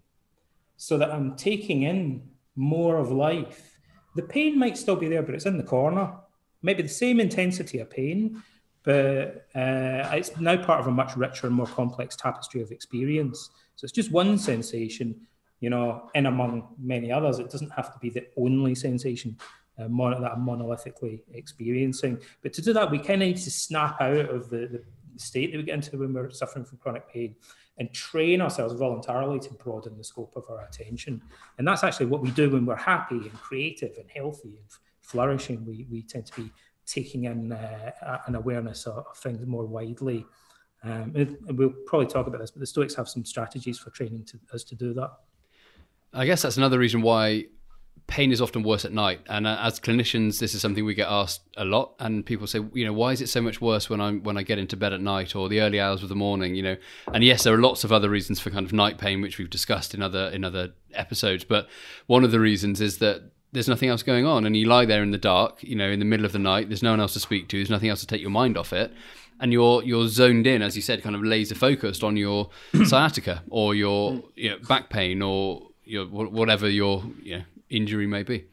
so 0.77 0.99
that 0.99 1.11
I'm 1.11 1.35
taking 1.35 1.83
in 1.83 2.23
more 2.55 2.99
of 2.99 3.11
life, 3.11 3.72
the 4.15 4.23
pain 4.23 4.59
might 4.59 4.77
still 4.77 4.97
be 4.97 5.09
there, 5.09 5.23
but 5.23 5.35
it's 5.35 5.47
in 5.47 5.57
the 5.57 5.65
corner. 5.65 6.13
Maybe 6.63 6.83
the 6.83 6.89
same 6.89 7.21
intensity 7.21 7.79
of 7.81 7.91
pain, 7.91 8.43
but 8.83 9.47
uh, 9.55 10.11
it's 10.13 10.37
now 10.39 10.57
part 10.57 10.81
of 10.81 10.87
a 10.87 10.91
much 10.91 11.17
richer 11.17 11.47
and 11.47 11.57
more 11.57 11.67
complex 11.67 12.17
tapestry 12.17 12.63
of 12.63 12.71
experience. 12.71 13.51
So 13.77 13.85
it's 13.85 13.93
just 13.93 14.13
one 14.13 14.39
sensation, 14.39 15.27
you 15.61 15.71
know, 15.71 16.11
in 16.15 16.27
among 16.27 16.69
many 16.79 17.11
others. 17.11 17.39
It 17.39 17.51
doesn't 17.51 17.73
have 17.73 17.93
to 17.93 17.99
be 17.99 18.11
the 18.11 18.27
only 18.37 18.75
sensation 18.75 19.37
uh, 19.79 19.89
mon- 19.89 20.21
that 20.21 20.33
I'm 20.33 20.45
monolithically 20.45 21.21
experiencing. 21.33 22.21
But 22.43 22.53
to 22.55 22.63
do 22.63 22.73
that, 22.75 22.91
we 22.91 22.99
kind 22.99 23.23
of 23.23 23.29
need 23.29 23.39
to 23.39 23.51
snap 23.51 24.01
out 24.01 24.31
of 24.31 24.51
the, 24.51 24.69
the 24.69 24.83
state 25.17 25.53
that 25.53 25.59
we 25.59 25.65
get 25.65 25.75
into 25.75 25.99
when 25.99 26.13
we're 26.13 26.31
suffering 26.31 26.65
from 26.65 26.79
chronic 26.79 27.09
pain 27.09 27.37
and 27.83 27.93
train 27.93 28.41
ourselves 28.41 28.75
voluntarily 28.75 29.41
to 29.41 29.53
broaden 29.55 29.99
the 29.99 30.05
scope 30.05 30.33
of 30.37 30.45
our 30.49 30.65
attention. 30.67 31.21
And 31.59 31.67
that's 31.67 31.83
actually 31.83 32.07
what 32.07 32.21
we 32.21 32.31
do 32.31 32.49
when 32.49 32.65
we're 32.65 32.77
happy 32.77 33.17
and 33.17 33.33
creative 33.35 33.97
and 33.99 34.09
healthy 34.09 34.51
and 34.51 34.67
flourishing. 35.01 35.67
We, 35.67 35.85
we 35.91 36.03
tend 36.03 36.27
to 36.27 36.43
be 36.43 36.53
taking 36.87 37.25
in 37.25 37.51
uh, 37.51 38.19
an 38.29 38.37
awareness 38.37 38.87
of, 38.87 38.99
of, 38.99 39.17
things 39.17 39.45
more 39.45 39.67
widely. 39.67 40.25
Um, 40.85 41.13
and 41.17 41.59
we'll 41.59 41.75
probably 41.87 42.07
talk 42.07 42.29
about 42.29 42.41
this, 42.41 42.53
but 42.53 42.61
the 42.61 42.67
Stoics 42.67 42.95
have 42.95 43.09
some 43.09 43.25
strategies 43.25 43.81
for 43.81 43.91
training 43.91 44.27
to, 44.27 44.39
us 44.55 44.63
to 44.63 44.77
do 44.77 44.95
that. 44.95 45.11
I 46.13 46.25
guess 46.25 46.43
that's 46.43 46.59
another 46.59 46.79
reason 46.79 47.03
why 47.03 47.47
pain 48.07 48.33
is 48.33 48.41
often 48.41 48.63
worse 48.63 48.85
at 48.85 48.93
night. 48.93 49.21
And 49.29 49.47
uh, 49.47 49.59
as 49.61 49.81
clinicians, 49.81 50.39
this 50.39 50.55
is 50.55 50.61
something 50.61 50.85
we 50.85 50.95
get 50.95 51.09
asked 51.09 51.43
a 51.57 51.65
lot. 51.65 51.95
And 51.99 52.25
people 52.25 52.47
say, 52.47 52.61
you 52.75 52.85
know, 52.85 52.93
why 52.93 53.13
is 53.13 53.21
it 53.21 53.29
so 53.29 53.41
much 53.41 53.61
worse 53.61 53.89
when 53.89 54.01
I'm 54.01 54.23
when 54.23 54.37
I 54.37 54.43
get 54.43 54.59
into 54.59 54.77
bed 54.77 54.93
at 54.93 55.01
night 55.01 55.35
or 55.35 55.49
the 55.49 55.61
early 55.61 55.81
hours 55.81 56.03
of 56.03 56.09
the 56.09 56.15
morning? 56.15 56.55
You 56.55 56.63
know, 56.63 56.77
and 57.13 57.25
yes, 57.25 57.45
there 57.45 57.55
are 57.55 57.61
lots 57.61 57.85
of 57.85 57.93
other 57.93 58.11
reasons 58.11 58.41
for 58.41 58.51
kind 58.51 58.67
of 58.67 58.73
night 58.73 58.99
pain, 58.99 59.21
which 59.21 59.39
we've 59.39 59.51
discussed 59.51 59.95
in 59.95 60.03
other 60.03 60.31
in 60.33 60.45
other 60.45 60.73
episodes. 60.93 61.45
But 61.45 61.69
one 62.07 62.25
of 62.25 62.31
the 62.31 62.41
reasons 62.41 62.81
is 62.81 62.99
that 62.99 63.23
there's 63.53 63.69
nothing 63.69 63.89
else 63.89 64.03
going 64.03 64.27
on, 64.27 64.47
and 64.47 64.57
you 64.57 64.67
lie 64.67 64.87
there 64.87 65.03
in 65.03 65.11
the 65.11 65.19
dark, 65.19 65.63
you 65.63 65.77
know, 65.77 65.89
in 65.89 65.99
the 65.99 66.05
middle 66.05 66.27
of 66.27 66.33
the 66.33 66.39
night. 66.39 66.69
There's 66.69 66.83
no 66.83 66.91
one 66.91 67.01
else 67.01 67.13
to 67.15 67.21
speak 67.21 67.49
to. 67.49 67.59
There's 67.59 67.71
nothing 67.71 67.91
else 67.91 68.01
to 68.01 68.07
take 68.07 68.21
your 68.21 68.31
mind 68.31 68.57
off 68.57 68.73
it. 68.73 68.93
And 69.41 69.53
you're 69.53 69.83
you're 69.83 70.09
zoned 70.09 70.47
in, 70.47 70.63
as 70.63 70.77
you 70.77 70.83
said, 70.83 71.03
kind 71.03 71.17
of 71.17 71.23
laser 71.23 71.55
focused 71.55 72.05
on 72.05 72.17
your 72.17 72.51
sciatica 72.85 73.43
or 73.51 73.75
your 73.75 74.23
you 74.37 74.51
know, 74.51 74.59
back 74.69 74.89
pain 74.89 75.21
or 75.21 75.69
your 75.85 76.07
whatever 76.07 76.69
your 76.69 77.05
you 77.23 77.39
know, 77.39 77.45
injury 77.73 78.07
may 78.07 78.23
be. 78.23 78.47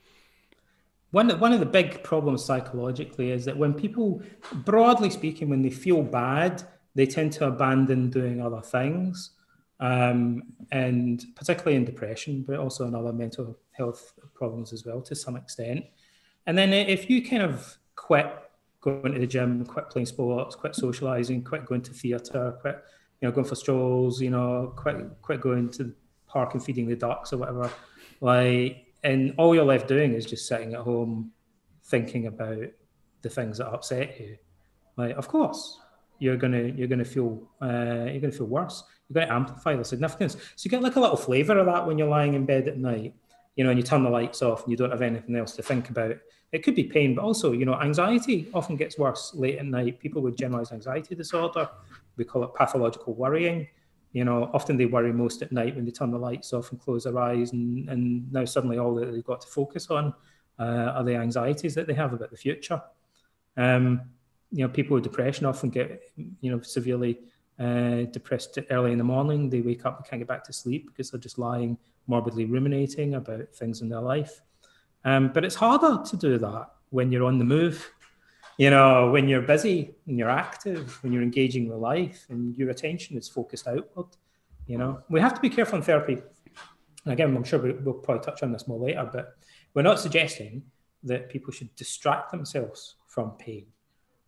One, 1.12 1.30
one 1.40 1.54
of 1.54 1.60
the 1.60 1.66
big 1.66 2.04
problems 2.04 2.46
psychologically 2.46 3.32
is 3.32 3.46
that 3.46 3.58
when 3.58 3.74
people, 3.74 4.22
broadly 4.54 5.10
speaking, 5.10 5.50
when 5.50 5.62
they 5.62 5.72
feel 5.72 6.04
bad, 6.04 6.64
they 6.96 7.06
tend 7.06 7.32
to 7.34 7.48
abandon 7.48 8.10
doing 8.10 8.42
other 8.42 8.62
things, 8.62 9.32
um, 9.80 10.44
and 10.72 11.26
particularly 11.36 11.78
in 11.78 11.86
depression, 11.86 12.44
but 12.48 12.58
also 12.60 12.86
in 12.86 12.94
other 12.94 13.14
mental 13.14 13.58
health 13.72 14.14
problems 14.36 14.72
as 14.72 14.86
well 14.86 15.02
to 15.02 15.16
some 15.16 15.36
extent. 15.36 15.86
And 16.46 16.58
then 16.58 16.74
if 16.74 17.10
you 17.10 17.28
kind 17.28 17.42
of 17.42 17.78
quit 17.96 18.32
going 18.82 19.14
to 19.14 19.20
the 19.20 19.28
gym, 19.28 19.66
quit 19.66 19.90
playing 19.90 20.06
sports, 20.06 20.56
quit 20.56 20.76
socializing, 20.76 21.44
quit 21.44 21.66
going 21.66 21.82
to 21.82 21.94
theatre, 21.94 22.56
quit 22.62 22.84
you 23.22 23.28
know 23.28 23.32
going 23.34 23.48
for 23.48 23.56
strolls, 23.56 24.22
you 24.22 24.30
know, 24.30 24.74
quit 24.76 24.96
quit 25.22 25.42
going 25.42 25.70
to 25.70 25.86
the 25.86 25.96
park 26.28 26.54
and 26.54 26.64
feeding 26.64 26.88
the 26.88 26.96
ducks 26.96 27.34
or 27.34 27.38
whatever, 27.38 27.72
like 28.22 28.89
and 29.04 29.34
all 29.38 29.56
you're 29.56 29.66
left 29.66 29.88
doing 29.88 30.14
is 30.14 30.26
just 30.26 30.48
sitting 30.48 30.74
at 30.74 30.82
home 30.82 31.32
thinking 31.86 32.28
about 32.28 32.66
the 33.22 33.30
things 33.30 33.58
that 33.58 33.68
upset 33.68 34.20
you. 34.20 34.38
Like 34.98 35.16
of 35.16 35.28
course 35.28 35.80
you're 36.20 36.38
gonna 36.38 36.64
you're 36.64 36.88
gonna 36.88 37.06
feel 37.06 37.42
uh, 37.62 38.06
you're 38.08 38.20
gonna 38.20 38.32
feel 38.32 38.48
worse. 38.48 38.84
You're 39.08 39.26
gonna 39.26 39.36
amplify 39.36 39.76
the 39.76 39.86
significance. 39.86 40.34
So 40.34 40.66
you 40.66 40.72
get 40.72 40.84
like 40.84 40.96
a 40.96 41.00
little 41.00 41.18
flavor 41.18 41.58
of 41.58 41.66
that 41.66 41.86
when 41.88 41.98
you're 41.98 42.10
lying 42.10 42.34
in 42.34 42.46
bed 42.46 42.68
at 42.68 42.78
night 42.78 43.16
you 43.56 43.64
know 43.64 43.72
and 43.72 43.80
you 43.80 43.84
turn 43.84 44.04
the 44.04 44.10
lights 44.10 44.42
off 44.42 44.64
and 44.64 44.72
you 44.72 44.78
don't 44.78 44.92
have 44.92 45.02
anything 45.02 45.36
else 45.36 45.56
to 45.56 45.62
think 45.62 45.90
about. 45.90 46.16
It 46.52 46.64
could 46.64 46.76
be 46.76 46.86
pain 46.86 47.16
but 47.16 47.24
also 47.24 47.52
you 47.52 47.66
know 47.66 47.80
anxiety 47.80 48.50
often 48.54 48.76
gets 48.76 48.98
worse 48.98 49.34
late 49.34 49.60
at 49.60 49.66
night. 49.66 50.00
People 50.00 50.22
with 50.22 50.38
generalized 50.38 50.72
anxiety 50.72 51.16
disorder 51.16 51.70
we 52.18 52.26
call 52.26 52.44
it 52.44 52.54
pathological 52.54 53.14
worrying 53.14 53.68
you 54.12 54.26
know, 54.26 54.50
often 54.54 54.78
they 54.78 54.86
worry 54.86 55.14
most 55.14 55.42
at 55.42 55.52
night 55.52 55.76
when 55.76 55.86
they 55.86 55.92
turn 55.92 56.12
the 56.12 56.18
lights 56.18 56.54
off 56.54 56.72
and 56.72 56.80
close 56.80 57.04
their 57.04 57.20
eyes, 57.20 57.52
and, 57.52 57.88
and 57.90 58.32
now 58.32 58.46
suddenly 58.46 58.78
all 58.78 58.96
that 58.96 59.12
they've 59.12 59.24
got 59.24 59.42
to 59.42 59.48
focus 59.48 59.90
on 59.90 60.14
uh, 60.60 60.94
are 60.96 61.04
the 61.04 61.16
anxieties 61.16 61.76
that 61.76 61.88
they 61.88 61.94
have 61.94 62.14
about 62.14 62.32
the 62.32 62.38
future. 62.38 62.82
Um, 63.56 64.02
you 64.52 64.64
know, 64.64 64.70
people 64.70 64.96
with 64.96 65.04
depression 65.04 65.46
often 65.46 65.70
get, 65.70 66.02
you 66.42 66.52
know, 66.52 66.62
severely 66.62 67.20
uh, 67.60 68.04
depressed 68.12 68.58
early 68.72 68.92
in 68.92 68.98
the 68.98 69.04
morning. 69.04 69.50
They 69.50 69.62
wake 69.62 69.86
up 69.86 69.98
and 69.98 70.08
can't 70.08 70.20
get 70.20 70.28
back 70.28 70.44
to 70.46 70.54
sleep 70.54 70.88
because 70.88 71.12
they're 71.12 71.20
just 71.20 71.38
lying 71.38 71.78
morbidly 72.08 72.46
ruminating 72.46 73.14
about 73.14 73.54
things 73.54 73.82
in 73.82 73.90
their 73.90 74.02
life. 74.02 74.42
Um, 75.06 75.32
but 75.34 75.46
it's 75.46 75.56
harder 75.56 76.04
to 76.04 76.18
do 76.18 76.38
that 76.40 76.72
when 76.90 77.12
you're 77.12 77.26
on 77.26 77.38
the 77.38 77.46
move 77.46 77.92
you 78.60 78.70
know, 78.70 79.10
when 79.10 79.30
you're 79.30 79.42
busy 79.42 79.96
and 80.06 80.20
you're 80.20 80.30
active, 80.30 81.02
when 81.02 81.14
you're 81.14 81.24
engaging 81.24 81.70
with 81.70 81.78
life 81.78 82.26
and 82.30 82.58
your 82.58 82.72
attention 82.72 83.18
is 83.18 83.30
focused 83.30 83.70
outward, 83.70 84.08
you 84.68 84.78
know, 84.78 85.02
we 85.10 85.22
have 85.22 85.34
to 85.34 85.40
be 85.40 85.50
careful 85.50 85.78
in 85.78 85.82
therapy. 85.82 86.18
And 87.06 87.14
again, 87.14 87.34
I'm 87.38 87.46
sure 87.46 87.60
we'll 87.60 87.94
probably 87.94 88.22
touch 88.22 88.44
on 88.44 88.52
this 88.52 88.68
more 88.68 88.78
later, 88.78 89.10
but 89.14 89.38
we're 89.74 89.84
not 89.84 89.98
suggesting 89.98 90.62
that 91.04 91.30
people 91.30 91.54
should 91.54 91.74
distract 91.78 92.32
themselves 92.32 92.96
from 93.08 93.32
pain. 93.40 93.66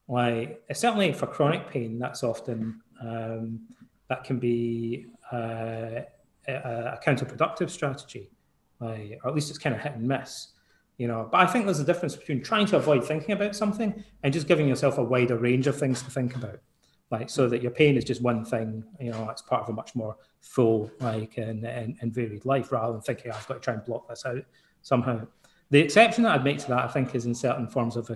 Like, 0.07 0.63
certainly 0.71 1.11
for 1.11 1.27
chronic 1.27 1.69
pain, 1.69 1.99
that's 1.99 2.23
often, 2.23 2.79
um, 3.01 3.59
that 4.07 4.23
can 4.23 4.39
be 4.39 5.07
uh, 5.33 6.03
a, 6.47 6.53
a 6.53 6.99
counterproductive 7.05 7.69
strategy, 7.69 8.31
like, 8.79 9.19
or 9.25 9.29
at 9.29 9.35
least 9.35 9.49
it's 9.49 9.59
kind 9.59 9.75
of 9.75 9.81
hit 9.81 9.95
and 9.95 10.07
miss 10.07 10.53
you 11.01 11.07
know 11.07 11.27
but 11.31 11.39
i 11.39 11.47
think 11.47 11.65
there's 11.65 11.79
a 11.79 11.83
difference 11.83 12.15
between 12.15 12.43
trying 12.43 12.67
to 12.67 12.77
avoid 12.77 13.03
thinking 13.03 13.31
about 13.31 13.55
something 13.55 14.03
and 14.21 14.31
just 14.31 14.47
giving 14.47 14.67
yourself 14.67 14.99
a 14.99 15.03
wider 15.03 15.35
range 15.35 15.65
of 15.65 15.75
things 15.77 16.03
to 16.03 16.11
think 16.11 16.35
about. 16.35 16.59
Like 17.09 17.29
so 17.29 17.49
that 17.49 17.61
your 17.61 17.71
pain 17.71 17.97
is 17.97 18.05
just 18.05 18.21
one 18.21 18.45
thing 18.45 18.85
you 18.99 19.11
know 19.11 19.27
it's 19.29 19.41
part 19.41 19.63
of 19.63 19.69
a 19.69 19.73
much 19.73 19.95
more 19.95 20.15
full 20.39 20.91
like 20.99 21.37
and, 21.37 21.65
and, 21.65 21.97
and 21.99 22.13
varied 22.13 22.45
life 22.45 22.71
rather 22.71 22.93
than 22.93 23.01
thinking 23.01 23.31
oh, 23.31 23.35
i've 23.35 23.47
got 23.47 23.55
to 23.55 23.59
try 23.59 23.73
and 23.73 23.83
block 23.83 24.07
this 24.07 24.25
out 24.25 24.45
somehow. 24.81 25.19
The 25.71 25.79
exception 25.79 26.23
that 26.23 26.35
i'd 26.35 26.43
make 26.45 26.59
to 26.59 26.67
that 26.69 26.85
i 26.85 26.87
think 26.87 27.13
is 27.15 27.25
in 27.25 27.35
certain 27.35 27.67
forms 27.67 27.97
of 27.97 28.09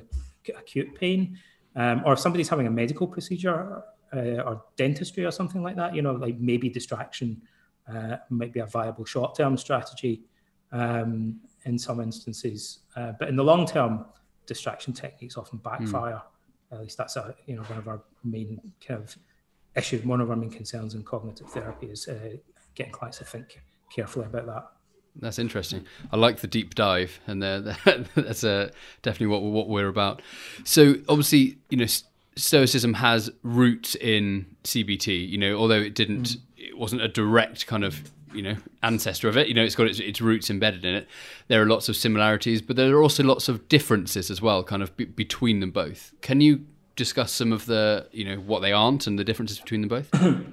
acute 0.57 0.95
pain 0.95 1.37
um, 1.75 2.03
or 2.05 2.13
if 2.13 2.19
somebody's 2.19 2.47
having 2.47 2.67
a 2.67 2.71
medical 2.71 3.07
procedure 3.07 3.83
uh, 4.15 4.41
or 4.47 4.63
dentistry 4.77 5.25
or 5.25 5.31
something 5.31 5.61
like 5.61 5.75
that 5.75 5.93
you 5.93 6.01
know 6.01 6.13
like 6.13 6.37
maybe 6.39 6.69
distraction 6.69 7.41
uh, 7.93 8.17
might 8.29 8.53
be 8.53 8.59
a 8.59 8.65
viable 8.65 9.05
short-term 9.05 9.57
strategy. 9.57 10.23
Um, 10.71 11.39
in 11.65 11.77
some 11.77 11.99
instances. 11.99 12.79
Uh, 12.95 13.13
but 13.19 13.27
in 13.27 13.35
the 13.35 13.43
long 13.43 13.65
term, 13.65 14.05
distraction 14.45 14.93
techniques 14.93 15.37
often 15.37 15.59
backfire. 15.59 16.21
Mm. 16.71 16.75
At 16.75 16.81
least 16.81 16.97
that's 16.97 17.15
a, 17.15 17.35
you 17.45 17.55
know 17.55 17.63
one 17.63 17.77
of 17.77 17.87
our 17.87 18.01
main 18.23 18.59
kind 18.85 19.03
of 19.03 19.15
issues. 19.75 20.05
One 20.05 20.21
of 20.21 20.29
our 20.29 20.35
main 20.35 20.49
concerns 20.49 20.95
in 20.95 21.03
cognitive 21.03 21.49
therapy 21.49 21.87
is 21.87 22.07
uh, 22.07 22.37
getting 22.73 22.91
clients 22.91 23.19
to 23.19 23.25
think 23.25 23.61
carefully 23.93 24.25
about 24.25 24.45
that. 24.47 24.67
That's 25.17 25.39
interesting. 25.39 25.85
I 26.11 26.17
like 26.17 26.39
the 26.39 26.47
deep 26.47 26.75
dive, 26.75 27.19
and 27.27 27.41
that's 28.15 28.43
uh, 28.43 28.71
definitely 29.01 29.27
what 29.27 29.43
what 29.43 29.69
we're 29.69 29.87
about. 29.87 30.21
So 30.63 30.95
obviously, 31.07 31.57
you 31.69 31.77
know, 31.77 31.87
Stoicism 32.35 32.95
has 32.95 33.31
roots 33.43 33.95
in 33.95 34.45
CBT. 34.63 35.29
You 35.29 35.37
know, 35.37 35.55
although 35.55 35.79
it 35.79 35.95
didn't, 35.95 36.29
mm. 36.29 36.37
it 36.57 36.77
wasn't 36.77 37.01
a 37.01 37.07
direct 37.07 37.67
kind 37.67 37.83
of 37.83 38.11
you 38.35 38.41
know 38.41 38.55
ancestor 38.83 39.27
of 39.27 39.37
it. 39.37 39.47
You 39.47 39.53
know, 39.53 39.63
it's 39.63 39.75
got 39.75 39.87
its, 39.87 39.99
its 39.99 40.21
roots 40.21 40.49
embedded 40.49 40.85
in 40.85 40.95
it. 40.95 41.07
There 41.47 41.61
are 41.61 41.65
lots 41.65 41.89
of 41.89 41.95
similarities, 41.95 42.61
but 42.61 42.75
there 42.75 42.95
are 42.95 43.01
also 43.01 43.23
lots 43.23 43.49
of 43.49 43.67
differences 43.69 44.29
as 44.29 44.41
well, 44.41 44.63
kind 44.63 44.83
of 44.83 44.95
between 44.97 45.59
them 45.59 45.71
both. 45.71 46.13
Can 46.21 46.41
you 46.41 46.65
discuss 46.95 47.31
some 47.31 47.51
of 47.51 47.65
the 47.65 48.07
you 48.11 48.25
know 48.25 48.37
what 48.37 48.61
they 48.61 48.71
aren't 48.71 49.07
and 49.07 49.17
the 49.17 49.23
differences 49.23 49.59
between 49.59 49.81
them 49.81 49.89
both? 49.89 50.09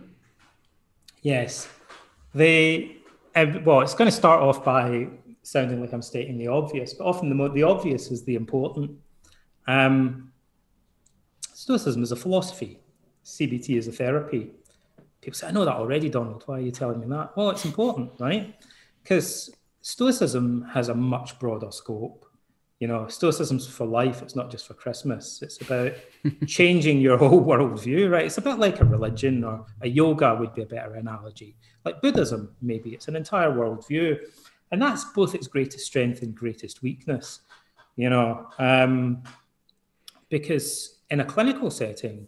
yes, 1.23 1.69
they. 2.35 2.97
Well, 3.35 3.81
it's 3.81 3.95
going 3.95 4.11
to 4.11 4.17
start 4.17 4.43
off 4.43 4.63
by 4.63 5.09
sounding 5.43 5.81
like 5.81 5.93
I'm 5.93 6.03
stating 6.03 6.37
the 6.37 6.49
obvious, 6.49 6.93
but 6.95 7.05
often 7.05 7.29
the 7.29 7.35
mo- 7.35 7.49
the 7.49 7.63
obvious 7.63 8.11
is 8.11 8.25
the 8.25 8.35
important. 8.35 8.91
Um, 9.67 10.33
Stoicism 11.55 12.03
is 12.03 12.11
a 12.11 12.17
philosophy. 12.17 12.81
CBT 13.25 13.79
is 13.79 13.87
a 13.87 13.93
therapy 13.93 14.51
people 15.23 15.39
say, 15.39 15.47
I 15.47 15.53
know 15.53 15.65
that 15.65 15.77
already, 15.77 16.11
Donald. 16.11 16.43
Why 16.47 16.59
are 16.59 16.61
you 16.61 16.73
telling 16.73 17.01
me 17.01 17.07
that? 17.07 17.35
Well, 17.37 17.51
it's 17.51 17.65
important, 17.65 18.11
right? 18.19 18.55
Because 19.03 19.55
Stoicism 19.81 20.67
has 20.73 20.89
a 20.89 20.95
much 20.95 21.39
broader 21.39 21.71
scope. 21.71 22.27
You 22.81 22.89
know, 22.89 23.07
Stoicism's 23.07 23.67
for 23.69 23.87
life. 23.87 24.21
It's 24.23 24.35
not 24.35 24.51
just 24.51 24.67
for 24.67 24.75
Christmas. 24.75 25.41
It's 25.41 25.61
about 25.63 25.93
changing 26.47 27.01
your 27.01 27.17
whole 27.17 27.43
worldview, 27.43 28.11
right? 28.11 28.27
It's 28.27 28.39
a 28.39 28.43
bit 28.43 28.59
like 28.59 28.81
a 28.81 28.85
religion 28.85 29.45
or 29.45 29.65
a 29.81 29.89
yoga 29.89 30.35
would 30.35 30.53
be 30.55 30.63
a 30.63 30.67
better 30.67 30.95
analogy. 30.97 31.57
Like 31.85 32.03
Buddhism, 32.03 32.55
maybe 32.61 32.91
it's 32.91 33.07
an 33.07 33.15
entire 33.15 33.53
worldview. 33.53 34.19
And 34.73 34.83
that's 34.83 35.05
both 35.05 35.37
its 35.37 35.47
greatest 35.47 35.87
strength 35.87 36.23
and 36.23 36.35
greatest 36.35 36.83
weakness, 36.83 37.43
you 37.95 38.11
know, 38.11 38.49
um, 38.59 39.23
because 40.29 40.99
in 41.11 41.21
a 41.21 41.25
clinical 41.25 41.71
setting, 41.71 42.27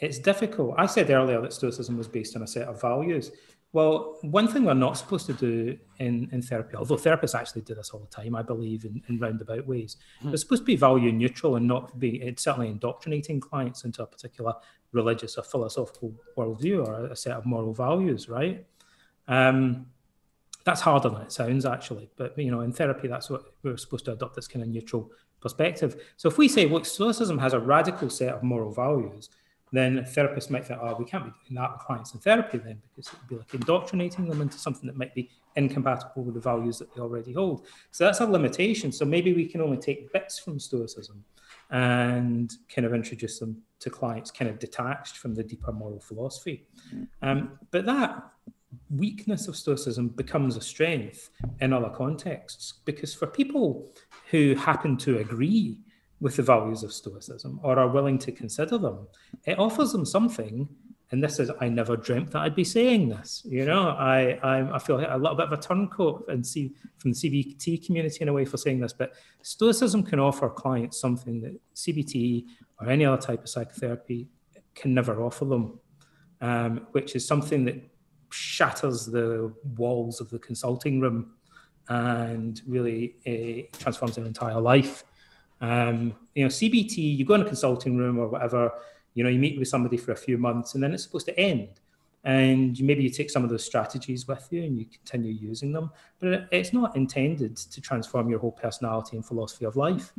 it's 0.00 0.18
difficult. 0.18 0.74
I 0.78 0.86
said 0.86 1.10
earlier 1.10 1.40
that 1.40 1.52
Stoicism 1.52 1.96
was 1.96 2.08
based 2.08 2.36
on 2.36 2.42
a 2.42 2.46
set 2.46 2.68
of 2.68 2.80
values. 2.80 3.32
Well, 3.72 4.16
one 4.22 4.48
thing 4.48 4.64
we're 4.64 4.74
not 4.74 4.96
supposed 4.96 5.26
to 5.26 5.34
do 5.34 5.76
in, 5.98 6.28
in 6.32 6.40
therapy, 6.40 6.76
although 6.76 6.96
therapists 6.96 7.38
actually 7.38 7.62
do 7.62 7.74
this 7.74 7.90
all 7.90 8.00
the 8.00 8.06
time, 8.06 8.34
I 8.34 8.42
believe, 8.42 8.86
in, 8.86 9.02
in 9.08 9.18
roundabout 9.18 9.66
ways, 9.66 9.98
mm. 10.22 10.30
they're 10.30 10.38
supposed 10.38 10.62
to 10.62 10.66
be 10.66 10.76
value 10.76 11.12
neutral 11.12 11.56
and 11.56 11.66
not 11.66 11.98
be 11.98 12.22
it's 12.22 12.44
certainly 12.44 12.68
indoctrinating 12.68 13.40
clients 13.40 13.84
into 13.84 14.02
a 14.02 14.06
particular 14.06 14.54
religious 14.92 15.36
or 15.36 15.42
philosophical 15.42 16.14
worldview 16.36 16.86
or 16.86 17.06
a 17.06 17.16
set 17.16 17.36
of 17.36 17.44
moral 17.44 17.74
values, 17.74 18.28
right? 18.28 18.64
Um, 19.26 19.86
that's 20.64 20.80
harder 20.80 21.10
than 21.10 21.22
it 21.22 21.32
sounds, 21.32 21.66
actually. 21.66 22.10
But 22.16 22.38
you 22.38 22.50
know, 22.50 22.60
in 22.60 22.72
therapy, 22.72 23.08
that's 23.08 23.28
what 23.28 23.52
we're 23.62 23.76
supposed 23.76 24.06
to 24.06 24.12
adopt 24.12 24.34
this 24.34 24.48
kind 24.48 24.62
of 24.62 24.70
neutral 24.70 25.10
perspective. 25.40 26.02
So 26.16 26.28
if 26.28 26.38
we 26.38 26.48
say, 26.48 26.66
look, 26.66 26.86
Stoicism 26.86 27.38
has 27.38 27.52
a 27.52 27.60
radical 27.60 28.10
set 28.10 28.34
of 28.34 28.42
moral 28.42 28.72
values, 28.72 29.30
then 29.72 29.98
a 29.98 30.04
therapist 30.04 30.50
might 30.50 30.66
think, 30.66 30.80
oh, 30.82 30.96
we 30.98 31.04
can't 31.04 31.24
be 31.24 31.30
doing 31.46 31.60
that 31.60 31.72
with 31.72 31.80
clients 31.80 32.14
in 32.14 32.20
therapy 32.20 32.58
then, 32.58 32.80
because 32.82 33.12
it 33.12 33.18
would 33.20 33.28
be 33.28 33.36
like 33.36 33.54
indoctrinating 33.54 34.28
them 34.28 34.40
into 34.40 34.58
something 34.58 34.86
that 34.86 34.96
might 34.96 35.14
be 35.14 35.30
incompatible 35.56 36.24
with 36.24 36.34
the 36.34 36.40
values 36.40 36.78
that 36.78 36.94
they 36.94 37.00
already 37.00 37.32
hold. 37.32 37.66
So 37.90 38.04
that's 38.04 38.20
a 38.20 38.26
limitation. 38.26 38.92
So 38.92 39.04
maybe 39.04 39.34
we 39.34 39.46
can 39.46 39.60
only 39.60 39.76
take 39.76 40.12
bits 40.12 40.38
from 40.38 40.58
Stoicism 40.58 41.24
and 41.70 42.50
kind 42.74 42.86
of 42.86 42.94
introduce 42.94 43.38
them 43.38 43.62
to 43.80 43.90
clients 43.90 44.30
kind 44.30 44.50
of 44.50 44.58
detached 44.58 45.18
from 45.18 45.34
the 45.34 45.42
deeper 45.42 45.72
moral 45.72 46.00
philosophy. 46.00 46.66
Um, 47.22 47.58
but 47.70 47.84
that 47.86 48.24
weakness 48.90 49.48
of 49.48 49.56
Stoicism 49.56 50.08
becomes 50.08 50.56
a 50.56 50.60
strength 50.60 51.30
in 51.60 51.72
other 51.72 51.90
contexts 51.90 52.74
because 52.84 53.14
for 53.14 53.26
people 53.26 53.92
who 54.30 54.54
happen 54.54 54.96
to 54.98 55.18
agree 55.18 55.78
with 56.20 56.36
the 56.36 56.42
values 56.42 56.82
of 56.82 56.92
Stoicism 56.92 57.60
or 57.62 57.78
are 57.78 57.88
willing 57.88 58.18
to 58.18 58.32
consider 58.32 58.78
them, 58.78 59.06
it 59.46 59.58
offers 59.58 59.92
them 59.92 60.04
something. 60.04 60.68
And 61.10 61.22
this 61.24 61.38
is, 61.38 61.50
I 61.60 61.70
never 61.70 61.96
dreamt 61.96 62.32
that 62.32 62.40
I'd 62.40 62.54
be 62.54 62.64
saying 62.64 63.08
this. 63.08 63.42
You 63.46 63.64
know, 63.64 63.88
I 63.88 64.38
I, 64.42 64.74
I 64.74 64.78
feel 64.78 64.96
a 64.98 65.16
little 65.16 65.36
bit 65.36 65.46
of 65.46 65.52
a 65.52 65.56
turncoat 65.56 66.26
and 66.28 66.46
see 66.46 66.74
from 66.98 67.12
the 67.12 67.16
CBT 67.16 67.86
community 67.86 68.18
in 68.20 68.28
a 68.28 68.32
way 68.32 68.44
for 68.44 68.58
saying 68.58 68.80
this, 68.80 68.92
but 68.92 69.14
Stoicism 69.42 70.02
can 70.02 70.18
offer 70.18 70.50
clients 70.50 71.00
something 71.00 71.40
that 71.40 71.58
CBT 71.74 72.44
or 72.80 72.90
any 72.90 73.06
other 73.06 73.20
type 73.20 73.42
of 73.42 73.48
psychotherapy 73.48 74.28
can 74.74 74.92
never 74.92 75.22
offer 75.22 75.46
them, 75.46 75.78
um, 76.42 76.86
which 76.92 77.16
is 77.16 77.26
something 77.26 77.64
that 77.64 77.76
shatters 78.30 79.06
the 79.06 79.52
walls 79.76 80.20
of 80.20 80.28
the 80.30 80.38
consulting 80.38 81.00
room 81.00 81.32
and 81.88 82.60
really 82.66 83.16
uh, 83.26 83.76
transforms 83.78 84.16
their 84.16 84.26
entire 84.26 84.60
life. 84.60 85.04
Um, 85.60 86.14
you 86.34 86.44
know, 86.44 86.48
CBT, 86.48 87.16
you 87.16 87.24
go 87.24 87.34
in 87.34 87.42
a 87.42 87.44
consulting 87.44 87.96
room 87.96 88.18
or 88.18 88.28
whatever, 88.28 88.72
you 89.14 89.24
know, 89.24 89.30
you 89.30 89.38
meet 89.38 89.58
with 89.58 89.68
somebody 89.68 89.96
for 89.96 90.12
a 90.12 90.16
few 90.16 90.38
months 90.38 90.74
and 90.74 90.82
then 90.82 90.92
it's 90.92 91.02
supposed 91.02 91.26
to 91.26 91.38
end. 91.38 91.80
And 92.24 92.80
maybe 92.82 93.02
you 93.02 93.10
take 93.10 93.30
some 93.30 93.44
of 93.44 93.50
those 93.50 93.64
strategies 93.64 94.26
with 94.26 94.46
you 94.50 94.62
and 94.62 94.78
you 94.78 94.86
continue 94.86 95.32
using 95.32 95.72
them. 95.72 95.90
But 96.18 96.48
it's 96.50 96.72
not 96.72 96.96
intended 96.96 97.56
to 97.56 97.80
transform 97.80 98.28
your 98.28 98.38
whole 98.38 98.52
personality 98.52 99.16
and 99.16 99.24
philosophy 99.24 99.64
of 99.64 99.76
life. 99.76 100.12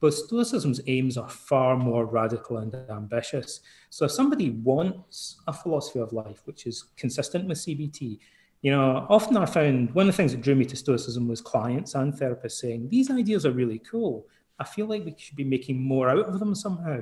But 0.00 0.12
Stoicism's 0.12 0.80
aims 0.86 1.16
are 1.16 1.28
far 1.28 1.76
more 1.76 2.04
radical 2.04 2.58
and 2.58 2.74
ambitious. 2.90 3.60
So 3.90 4.04
if 4.04 4.10
somebody 4.10 4.50
wants 4.50 5.40
a 5.46 5.52
philosophy 5.52 6.00
of 6.00 6.12
life 6.12 6.42
which 6.44 6.66
is 6.66 6.84
consistent 6.96 7.46
with 7.46 7.58
CBT, 7.58 8.18
you 8.60 8.70
know, 8.70 9.06
often 9.08 9.36
I 9.36 9.46
found 9.46 9.94
one 9.94 10.08
of 10.08 10.14
the 10.14 10.16
things 10.16 10.32
that 10.32 10.40
drew 10.40 10.54
me 10.54 10.64
to 10.66 10.76
Stoicism 10.76 11.28
was 11.28 11.40
clients 11.40 11.94
and 11.94 12.12
therapists 12.12 12.52
saying, 12.52 12.88
these 12.88 13.10
ideas 13.10 13.46
are 13.46 13.52
really 13.52 13.78
cool. 13.78 14.26
I 14.58 14.64
feel 14.64 14.86
like 14.86 15.04
we 15.04 15.14
should 15.18 15.36
be 15.36 15.44
making 15.44 15.82
more 15.82 16.08
out 16.08 16.26
of 16.26 16.38
them 16.38 16.54
somehow. 16.54 17.00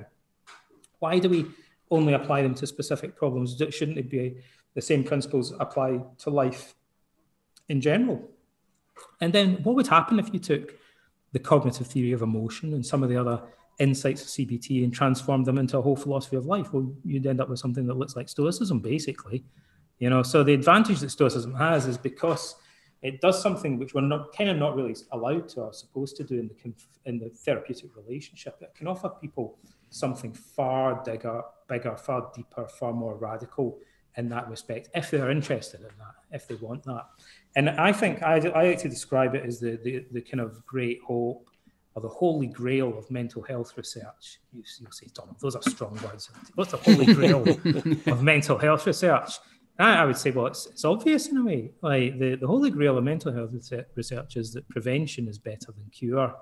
Why 0.99 1.19
do 1.19 1.29
we 1.29 1.47
only 1.91 2.15
apply 2.15 2.43
them 2.43 2.55
to 2.57 2.67
specific 2.67 3.17
problems? 3.17 3.61
Shouldn't 3.71 3.99
it 3.99 4.11
be 4.11 4.39
the 4.75 4.81
same 4.81 5.05
principles 5.05 5.53
apply 5.61 6.03
to 6.19 6.31
life 6.31 6.75
in 7.69 7.81
general? 7.81 8.31
And 9.21 9.33
then 9.33 9.63
what 9.63 9.77
would 9.77 9.87
happen 9.87 10.19
if 10.19 10.33
you 10.33 10.39
took 10.39 10.75
the 11.33 11.39
cognitive 11.39 11.87
theory 11.87 12.13
of 12.13 12.23
emotion 12.23 12.75
and 12.75 12.85
some 12.85 13.03
of 13.03 13.09
the 13.09 13.17
other 13.17 13.43
insights 13.79 14.23
of 14.23 14.29
CBT 14.29 14.85
and 14.85 14.93
transformed 14.93 15.47
them 15.47 15.59
into 15.59 15.79
a 15.79 15.83
whole 15.83 15.97
philosophy 15.97 16.37
of 16.37 16.47
life? 16.47 16.73
Well, 16.73 16.93
you'd 17.05 17.27
end 17.27 17.41
up 17.41 17.49
with 17.49 17.59
something 17.59 17.87
that 17.87 17.97
looks 17.97 18.17
like 18.17 18.29
Stoicism, 18.29 18.81
basically. 18.81 19.45
You 19.99 20.11
know, 20.11 20.23
so 20.23 20.43
the 20.43 20.55
advantage 20.55 21.01
that 21.01 21.11
Stoicism 21.11 21.55
has 21.55 21.87
is 21.87 21.99
because 21.99 22.57
it 23.03 23.21
does 23.21 23.43
something 23.43 23.79
which 23.79 23.95
we're 23.95 24.01
not 24.01 24.35
kind 24.37 24.49
of 24.49 24.57
not 24.57 24.77
really 24.77 24.97
allowed 25.11 25.49
to 25.51 25.63
or 25.63 25.73
supposed 25.73 26.17
to 26.17 26.25
do 26.25 26.39
in 26.39 26.49
the 26.49 26.73
in 27.05 27.19
the 27.19 27.29
therapeutic 27.31 27.97
relationship. 27.97 28.59
It 28.61 28.75
can 28.75 28.87
offer 28.87 29.09
people 29.09 29.59
something 29.91 30.33
far 30.33 31.03
bigger, 31.05 31.43
bigger, 31.69 31.97
far 31.97 32.31
deeper, 32.35 32.67
far 32.69 32.93
more 32.93 33.17
radical 33.17 33.79
in 34.17 34.29
that 34.29 34.49
respect, 34.49 34.89
if 34.95 35.11
they're 35.11 35.31
interested 35.31 35.81
in 35.81 35.87
that, 35.99 36.15
if 36.33 36.47
they 36.47 36.55
want 36.57 36.85
that. 36.85 37.07
And 37.57 37.71
I 37.71 37.93
think 37.93 38.23
I, 38.23 38.37
I 38.37 38.69
like 38.69 38.79
to 38.79 38.89
describe 38.89 39.35
it 39.35 39.45
as 39.45 39.59
the, 39.59 39.79
the, 39.83 40.05
the 40.11 40.21
kind 40.21 40.41
of 40.41 40.65
great 40.67 41.01
hope 41.07 41.49
or 41.95 42.03
the 42.03 42.09
holy 42.09 42.47
grail 42.47 42.97
of 42.97 43.11
mental 43.11 43.43
health 43.43 43.73
research. 43.77 44.41
You, 44.53 44.63
will 44.83 44.93
say, 44.93 45.09
Donald, 45.15 45.37
those 45.41 45.57
are 45.57 45.63
strong 45.63 45.99
words. 46.05 46.31
What's 46.55 46.73
the 46.73 46.79
holy 46.79 47.15
grail 47.15 47.45
of 48.13 48.23
mental 48.23 48.59
health 48.59 48.87
research? 48.87 49.33
I 49.79 50.05
would 50.05 50.17
say, 50.17 50.31
well, 50.31 50.47
it's, 50.47 50.67
it's 50.67 50.85
obvious 50.85 51.29
in 51.29 51.37
a 51.39 51.45
way. 51.45 51.71
Like 51.81 52.19
the, 52.19 52.37
the 52.37 52.47
holy 52.47 52.71
grail 52.71 52.99
of 52.99 53.05
mental 53.05 53.33
health 53.33 53.53
research 53.95 54.37
is 54.37 54.53
that 54.53 54.69
prevention 54.69 55.29
is 55.29 55.39
better 55.39 55.73
than 55.73 55.87
cure, 55.91 56.35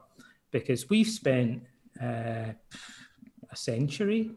because 0.50 0.90
we've 0.90 1.08
spent 1.08 1.62
uh, 2.02 2.52
a 3.50 3.56
century 3.56 4.32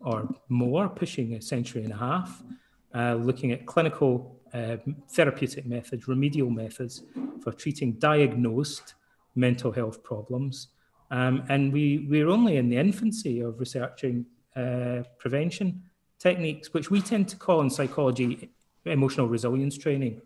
or 0.00 0.28
more, 0.48 0.88
pushing 0.88 1.34
a 1.34 1.40
century 1.40 1.82
and 1.84 1.92
a 1.92 1.96
half, 1.96 2.42
uh, 2.94 3.14
looking 3.14 3.52
at 3.52 3.64
clinical 3.66 4.38
uh, 4.52 4.76
therapeutic 5.10 5.66
methods, 5.66 6.06
remedial 6.06 6.50
methods 6.50 7.02
for 7.42 7.52
treating 7.52 7.94
diagnosed 7.94 8.94
mental 9.34 9.72
health 9.72 10.04
problems. 10.04 10.68
Um, 11.10 11.44
and 11.48 11.72
we, 11.72 12.06
we're 12.08 12.28
only 12.28 12.56
in 12.56 12.68
the 12.68 12.76
infancy 12.76 13.40
of 13.40 13.58
researching 13.58 14.26
uh, 14.54 15.02
prevention 15.18 15.82
techniques, 16.24 16.72
which 16.72 16.90
we 16.90 17.00
tend 17.00 17.28
to 17.28 17.36
call 17.36 17.60
in 17.60 17.70
psychology 17.70 18.50
emotional 18.86 19.28
resilience 19.28 19.76
training, 19.76 20.20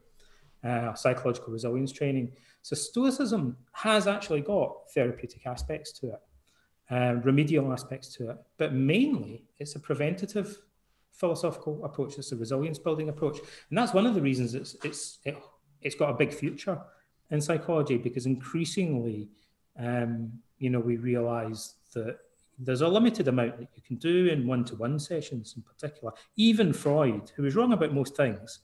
uh, 0.65 0.95
psychological 0.95 1.53
resilience 1.53 1.93
training. 1.93 2.33
So 2.63 2.77
Stoicism 2.77 3.57
has 3.73 4.07
actually 4.07 4.43
got 4.43 4.69
therapeutic 4.95 5.45
aspects 5.47 5.91
to 5.99 6.05
it, 6.15 6.21
uh, 6.91 7.15
remedial 7.31 7.73
aspects 7.73 8.09
to 8.17 8.31
it, 8.31 8.37
but 8.59 8.73
mainly 8.73 9.45
it's 9.59 9.75
a 9.75 9.81
preventative 9.81 10.59
philosophical 11.13 11.85
approach. 11.85 12.17
It's 12.17 12.33
a 12.33 12.37
resilience 12.37 12.79
building 12.79 13.09
approach, 13.09 13.39
and 13.69 13.77
that's 13.77 13.93
one 13.93 14.07
of 14.07 14.15
the 14.15 14.23
reasons 14.23 14.55
it's 14.55 14.77
it's 14.85 15.19
it, 15.25 15.37
it's 15.83 15.97
got 15.97 16.11
a 16.11 16.15
big 16.15 16.33
future 16.33 16.79
in 17.31 17.41
psychology 17.41 17.99
because 17.99 18.25
increasingly, 18.27 19.29
um, 19.79 20.33
you 20.59 20.71
know, 20.71 20.81
we 20.81 20.97
realise 20.97 21.75
that 21.95 22.19
there's 22.59 22.81
a 22.81 22.89
limited 22.89 23.29
amount 23.29 23.59
that 23.59 23.69
you 23.75 23.83
can 23.83 23.97
do 23.97 24.27
in 24.27 24.47
one-to-one 24.47 24.99
sessions 24.99 25.55
in 25.57 25.63
particular. 25.63 26.13
Even 26.37 26.73
Freud, 26.73 27.31
who 27.37 27.43
was 27.45 27.55
wrong 27.55 27.73
about 27.73 27.95
most 27.95 28.17
things, 28.17 28.61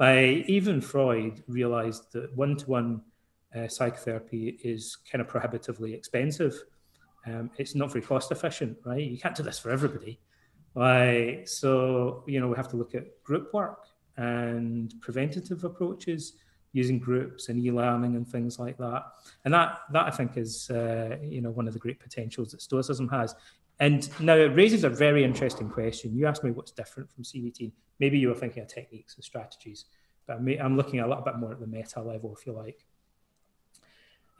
uh, 0.00 0.42
even 0.46 0.80
Freud 0.80 1.42
realized 1.46 2.12
that 2.12 2.36
one-to-one 2.36 3.00
uh, 3.56 3.68
psychotherapy 3.68 4.58
is 4.62 4.96
kind 5.10 5.20
of 5.20 5.28
prohibitively 5.28 5.94
expensive. 5.94 6.54
Um, 7.26 7.50
it's 7.58 7.74
not 7.74 7.92
very 7.92 8.04
cost 8.04 8.30
efficient, 8.30 8.76
right? 8.84 9.02
You 9.02 9.18
can't 9.18 9.34
do 9.34 9.42
this 9.42 9.58
for 9.58 9.70
everybody. 9.70 10.20
Uh, 10.76 11.44
so, 11.44 12.24
you 12.26 12.40
know, 12.40 12.48
we 12.48 12.56
have 12.56 12.68
to 12.68 12.76
look 12.76 12.94
at 12.94 13.22
group 13.22 13.52
work 13.52 13.86
and 14.16 14.94
preventative 15.00 15.64
approaches 15.64 16.34
using 16.72 16.98
groups 16.98 17.48
and 17.48 17.64
e-learning 17.64 18.16
and 18.16 18.26
things 18.26 18.58
like 18.58 18.76
that. 18.78 19.04
And 19.44 19.54
that 19.54 19.80
that 19.92 20.06
I 20.06 20.10
think 20.10 20.36
is 20.36 20.70
uh, 20.70 21.16
you 21.22 21.40
know 21.40 21.50
one 21.50 21.66
of 21.66 21.72
the 21.72 21.78
great 21.78 22.00
potentials 22.00 22.50
that 22.52 22.62
Stoicism 22.62 23.08
has. 23.08 23.34
And 23.80 24.08
now 24.20 24.34
it 24.34 24.56
raises 24.56 24.84
a 24.84 24.88
very 24.88 25.22
interesting 25.22 25.68
question. 25.70 26.16
You 26.16 26.26
asked 26.26 26.42
me 26.42 26.50
what's 26.50 26.72
different 26.72 27.10
from 27.12 27.22
CBT. 27.22 27.72
Maybe 28.00 28.18
you 28.18 28.28
were 28.28 28.34
thinking 28.34 28.62
of 28.62 28.68
techniques 28.68 29.14
and 29.14 29.24
strategies, 29.24 29.84
but 30.26 30.38
I'm 30.38 30.76
looking 30.76 30.98
a 30.98 31.06
little 31.06 31.22
bit 31.22 31.36
more 31.36 31.52
at 31.52 31.60
the 31.60 31.66
meta 31.66 32.02
level, 32.02 32.34
if 32.36 32.44
you 32.44 32.52
like. 32.52 32.84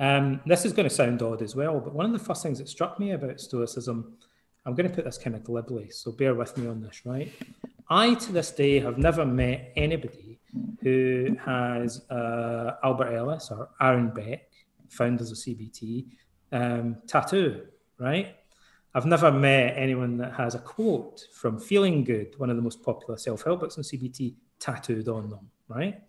Um, 0.00 0.40
this 0.46 0.64
is 0.64 0.72
going 0.72 0.88
to 0.88 0.94
sound 0.94 1.22
odd 1.22 1.42
as 1.42 1.54
well, 1.54 1.80
but 1.80 1.94
one 1.94 2.06
of 2.06 2.12
the 2.12 2.18
first 2.18 2.42
things 2.42 2.58
that 2.58 2.68
struck 2.68 3.00
me 3.00 3.12
about 3.12 3.40
Stoicism, 3.40 4.16
I'm 4.64 4.74
going 4.74 4.88
to 4.88 4.94
put 4.94 5.04
this 5.04 5.18
kind 5.18 5.34
of 5.34 5.44
glibly, 5.44 5.90
so 5.90 6.12
bear 6.12 6.34
with 6.34 6.56
me 6.56 6.68
on 6.68 6.80
this, 6.80 7.02
right? 7.04 7.32
I, 7.90 8.14
to 8.14 8.32
this 8.32 8.50
day, 8.50 8.80
have 8.80 8.98
never 8.98 9.24
met 9.24 9.72
anybody 9.76 10.37
who 10.80 11.36
has 11.44 12.08
uh, 12.10 12.76
Albert 12.82 13.14
Ellis 13.14 13.50
or 13.50 13.68
Aaron 13.80 14.10
Beck, 14.10 14.50
founders 14.88 15.30
of 15.30 15.38
CBT, 15.38 16.06
um, 16.52 16.96
tattoo, 17.06 17.66
right? 17.98 18.36
I've 18.94 19.06
never 19.06 19.30
met 19.30 19.74
anyone 19.76 20.16
that 20.18 20.32
has 20.32 20.54
a 20.54 20.58
quote 20.58 21.26
from 21.32 21.58
Feeling 21.58 22.04
Good, 22.04 22.38
one 22.38 22.50
of 22.50 22.56
the 22.56 22.62
most 22.62 22.82
popular 22.82 23.18
self 23.18 23.42
help 23.42 23.60
books 23.60 23.76
on 23.76 23.84
CBT, 23.84 24.34
tattooed 24.58 25.08
on 25.08 25.28
them, 25.28 25.50
right? 25.68 26.00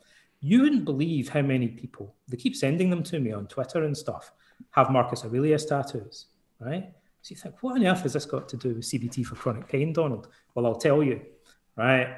You 0.42 0.62
wouldn't 0.62 0.86
believe 0.86 1.28
how 1.30 1.42
many 1.42 1.68
people, 1.68 2.16
they 2.28 2.38
keep 2.38 2.56
sending 2.56 2.90
them 2.90 3.04
to 3.04 3.20
me 3.20 3.34
on 3.34 3.48
Twitter 3.48 3.84
and 3.84 3.96
stuff, 3.96 4.32
have 4.72 4.90
Marcus 4.90 5.26
Aurelius 5.26 5.66
tattoos, 5.66 6.28
right? 6.60 6.92
So 7.22 7.34
you 7.34 7.36
think, 7.36 7.56
what 7.62 7.76
on 7.76 7.86
earth 7.86 8.04
has 8.04 8.14
this 8.14 8.26
got 8.26 8.48
to 8.50 8.58
do 8.58 8.70
with 8.70 8.86
CBT 8.86 9.26
for 9.26 9.36
chronic 9.36 9.68
pain, 9.68 9.92
Donald? 9.92 10.30
Well, 10.56 10.66
I'll 10.66 10.76
tell 10.76 11.04
you, 11.04 11.22
right? 11.76 12.18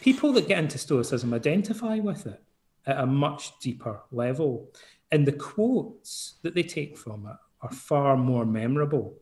People 0.00 0.32
that 0.32 0.48
get 0.48 0.58
into 0.58 0.78
Stoicism 0.78 1.34
identify 1.34 1.98
with 1.98 2.26
it 2.26 2.42
at 2.86 3.00
a 3.00 3.06
much 3.06 3.58
deeper 3.58 4.00
level. 4.10 4.70
And 5.10 5.26
the 5.26 5.32
quotes 5.32 6.36
that 6.42 6.54
they 6.54 6.62
take 6.62 6.96
from 6.96 7.26
it 7.26 7.36
are 7.62 7.72
far 7.72 8.16
more 8.16 8.44
memorable. 8.44 9.14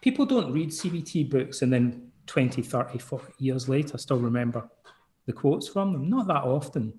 People 0.00 0.26
don't 0.26 0.52
read 0.52 0.70
CBT 0.70 1.30
books 1.30 1.62
and 1.62 1.72
then 1.72 2.10
20, 2.26 2.62
30, 2.62 2.98
40 2.98 3.32
years 3.38 3.68
later 3.68 3.98
still 3.98 4.18
remember 4.18 4.68
the 5.26 5.32
quotes 5.32 5.68
from 5.68 5.92
them. 5.92 6.10
Not 6.10 6.26
that 6.28 6.42
often. 6.42 6.94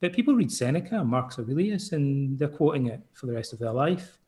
But 0.00 0.12
people 0.12 0.34
read 0.34 0.52
Seneca 0.52 1.00
and 1.00 1.08
Marcus 1.08 1.38
Aurelius 1.38 1.92
and 1.92 2.38
they're 2.38 2.48
quoting 2.48 2.86
it 2.86 3.00
for 3.12 3.26
the 3.26 3.32
rest 3.32 3.52
of 3.52 3.58
their 3.58 3.72
life 3.72 4.18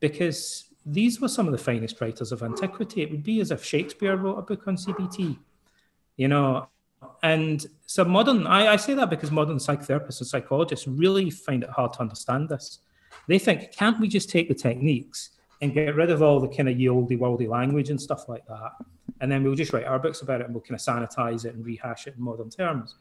because 0.00 0.64
these 0.84 1.20
were 1.20 1.28
some 1.28 1.46
of 1.46 1.52
the 1.52 1.58
finest 1.58 2.00
writers 2.00 2.30
of 2.30 2.42
antiquity. 2.42 3.02
It 3.02 3.10
would 3.10 3.24
be 3.24 3.40
as 3.40 3.50
if 3.50 3.64
Shakespeare 3.64 4.16
wrote 4.16 4.38
a 4.38 4.42
book 4.42 4.68
on 4.68 4.76
CBT, 4.76 5.36
you 6.16 6.28
know. 6.28 6.68
And 7.22 7.64
so 7.86 8.04
modern, 8.04 8.46
I, 8.46 8.72
I 8.72 8.76
say 8.76 8.94
that 8.94 9.10
because 9.10 9.30
modern 9.30 9.58
psychotherapists 9.58 10.20
and 10.20 10.28
psychologists 10.28 10.86
really 10.86 11.30
find 11.30 11.62
it 11.62 11.70
hard 11.70 11.92
to 11.94 12.00
understand 12.00 12.48
this. 12.48 12.80
They 13.28 13.38
think, 13.38 13.72
can't 13.72 14.00
we 14.00 14.08
just 14.08 14.30
take 14.30 14.48
the 14.48 14.54
techniques 14.54 15.30
and 15.60 15.72
get 15.72 15.94
rid 15.94 16.10
of 16.10 16.22
all 16.22 16.40
the 16.40 16.48
kind 16.48 16.68
of 16.68 16.78
ye 16.78 16.88
olde 16.88 17.10
worldy 17.10 17.48
language 17.48 17.90
and 17.90 18.00
stuff 18.00 18.28
like 18.28 18.46
that? 18.46 18.72
And 19.20 19.30
then 19.30 19.42
we'll 19.42 19.54
just 19.54 19.72
write 19.72 19.84
our 19.84 19.98
books 19.98 20.22
about 20.22 20.40
it 20.40 20.44
and 20.44 20.54
we'll 20.54 20.62
kind 20.62 20.78
of 20.78 20.84
sanitize 20.84 21.44
it 21.44 21.54
and 21.54 21.64
rehash 21.64 22.06
it 22.06 22.16
in 22.16 22.22
modern 22.22 22.50
terms. 22.50 22.94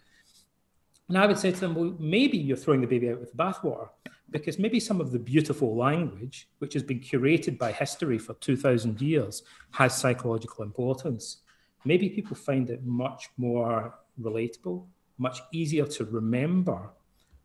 And 1.08 1.18
I 1.18 1.28
would 1.28 1.38
say 1.38 1.52
to 1.52 1.60
them, 1.60 1.76
well, 1.76 1.96
maybe 2.00 2.38
you're 2.38 2.58
throwing 2.58 2.82
the 2.82 2.88
baby 2.88 3.12
out 3.12 3.20
with 3.20 3.32
the 3.32 3.38
bathwater 3.38 3.90
because 4.32 4.58
maybe 4.58 4.80
some 4.80 5.00
of 5.00 5.12
the 5.12 5.20
beautiful 5.20 5.76
language, 5.76 6.50
which 6.60 6.74
has 6.74 6.82
been 6.82 7.00
curated 7.00 7.58
by 7.58 7.72
history 7.72 8.18
for 8.18 8.34
2,000 8.36 9.00
years, 9.02 9.44
has 9.72 9.96
psychological 9.96 10.64
importance. 10.64 11.42
Maybe 11.86 12.10
people 12.10 12.36
find 12.36 12.70
it 12.70 12.84
much 12.86 13.30
more 13.38 13.96
relatable, 14.20 14.86
much 15.18 15.42
easier 15.52 15.86
to 15.86 16.06
remember, 16.06 16.90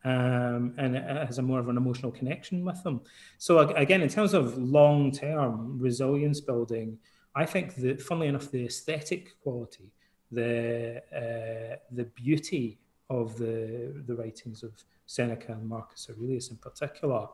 um, 0.05 0.75
and 0.79 0.97
it 0.97 1.27
has 1.27 1.39
a 1.39 1.43
more 1.43 1.61
of 1.61 1.69
an 1.69 1.77
emotional 1.77 2.11
connection 2.11 2.65
with 2.65 2.83
them. 2.83 3.03
So, 3.39 3.59
again, 3.59 4.01
in 4.03 4.09
terms 4.09 4.33
of 4.35 4.57
long 4.57 5.13
term 5.13 5.79
resilience 5.79 6.41
building, 6.41 6.99
I 7.35 7.45
think 7.45 7.75
that, 7.77 8.01
funnily 8.01 8.29
enough, 8.29 8.51
the 8.51 8.65
aesthetic 8.65 9.41
quality, 9.43 9.93
the, 10.33 11.03
uh, 11.15 11.77
the 11.93 12.05
beauty 12.05 12.79
of 13.11 13.37
the, 13.37 14.03
the 14.07 14.15
writings 14.15 14.63
of 14.63 14.73
Seneca 15.07 15.53
and 15.53 15.69
Marcus 15.69 16.09
Aurelius 16.09 16.51
in 16.51 16.57
particular 16.57 17.27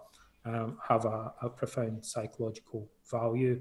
um, 0.47 0.79
have 0.89 1.05
a, 1.05 1.33
a, 1.43 1.51
profound 1.51 2.05
psychological 2.05 2.89
value. 3.11 3.61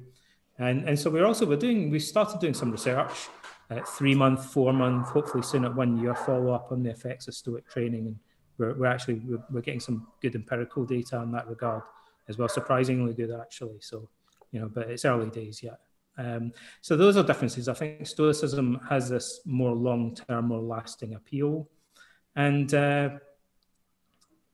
And, 0.58 0.88
and 0.88 0.98
so 0.98 1.10
we're 1.10 1.26
also, 1.26 1.46
we're 1.46 1.58
doing, 1.58 1.90
we 1.90 2.00
started 2.00 2.40
doing 2.40 2.54
some 2.54 2.72
research 2.72 3.28
at 3.70 3.88
three 3.88 4.16
month, 4.16 4.46
four 4.46 4.72
month, 4.74 5.08
hopefully 5.08 5.44
soon 5.44 5.66
at 5.66 5.76
one 5.76 5.98
year 5.98 6.16
follow 6.16 6.54
up 6.54 6.72
on 6.72 6.84
the 6.84 6.90
effects 6.90 7.28
of 7.28 7.34
Stoic 7.34 7.68
training. 7.68 8.08
And 8.08 8.16
we're, 8.58 8.74
we're 8.74 8.86
actually, 8.86 9.16
we're, 9.16 9.44
we're 9.52 9.62
getting 9.62 9.80
some 9.80 10.08
good 10.22 10.36
empirical 10.36 10.86
data 10.86 11.22
in 11.22 11.32
that 11.32 11.48
regard 11.48 11.84
as 12.30 12.38
well, 12.38 12.48
surprisingly 12.48 13.14
good 13.14 13.32
actually. 13.32 13.78
So, 13.82 14.08
you 14.52 14.62
know, 14.62 14.70
but 14.74 14.90
it's 14.90 15.04
early 15.06 15.30
days 15.30 15.62
yet. 15.62 15.80
Um, 16.18 16.54
so 16.82 16.96
those 16.96 17.18
are 17.18 17.24
differences. 17.24 17.68
I 17.68 17.74
think 17.74 18.08
Stoicism 18.08 18.80
has 18.90 19.10
this 19.10 19.42
more 19.46 19.74
long-term, 19.74 20.48
more 20.48 20.62
lasting 20.62 21.14
appeal, 21.14 21.68
and 22.38 22.74
uh, 22.74 23.10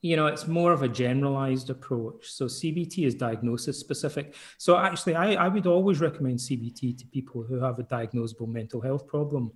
you 0.01 0.15
know 0.15 0.27
it's 0.27 0.47
more 0.47 0.73
of 0.73 0.81
a 0.81 0.87
generalized 0.87 1.69
approach. 1.69 2.31
So 2.31 2.45
CBT 2.45 3.05
is 3.05 3.15
diagnosis 3.15 3.79
specific. 3.79 4.35
So 4.57 4.77
actually, 4.77 5.15
I, 5.15 5.33
I 5.33 5.47
would 5.47 5.67
always 5.67 5.99
recommend 5.99 6.39
CBT 6.39 6.97
to 6.99 7.05
people 7.07 7.43
who 7.43 7.59
have 7.59 7.79
a 7.79 7.83
diagnosable 7.83 8.47
mental 8.47 8.81
health 8.81 9.07
problem. 9.07 9.51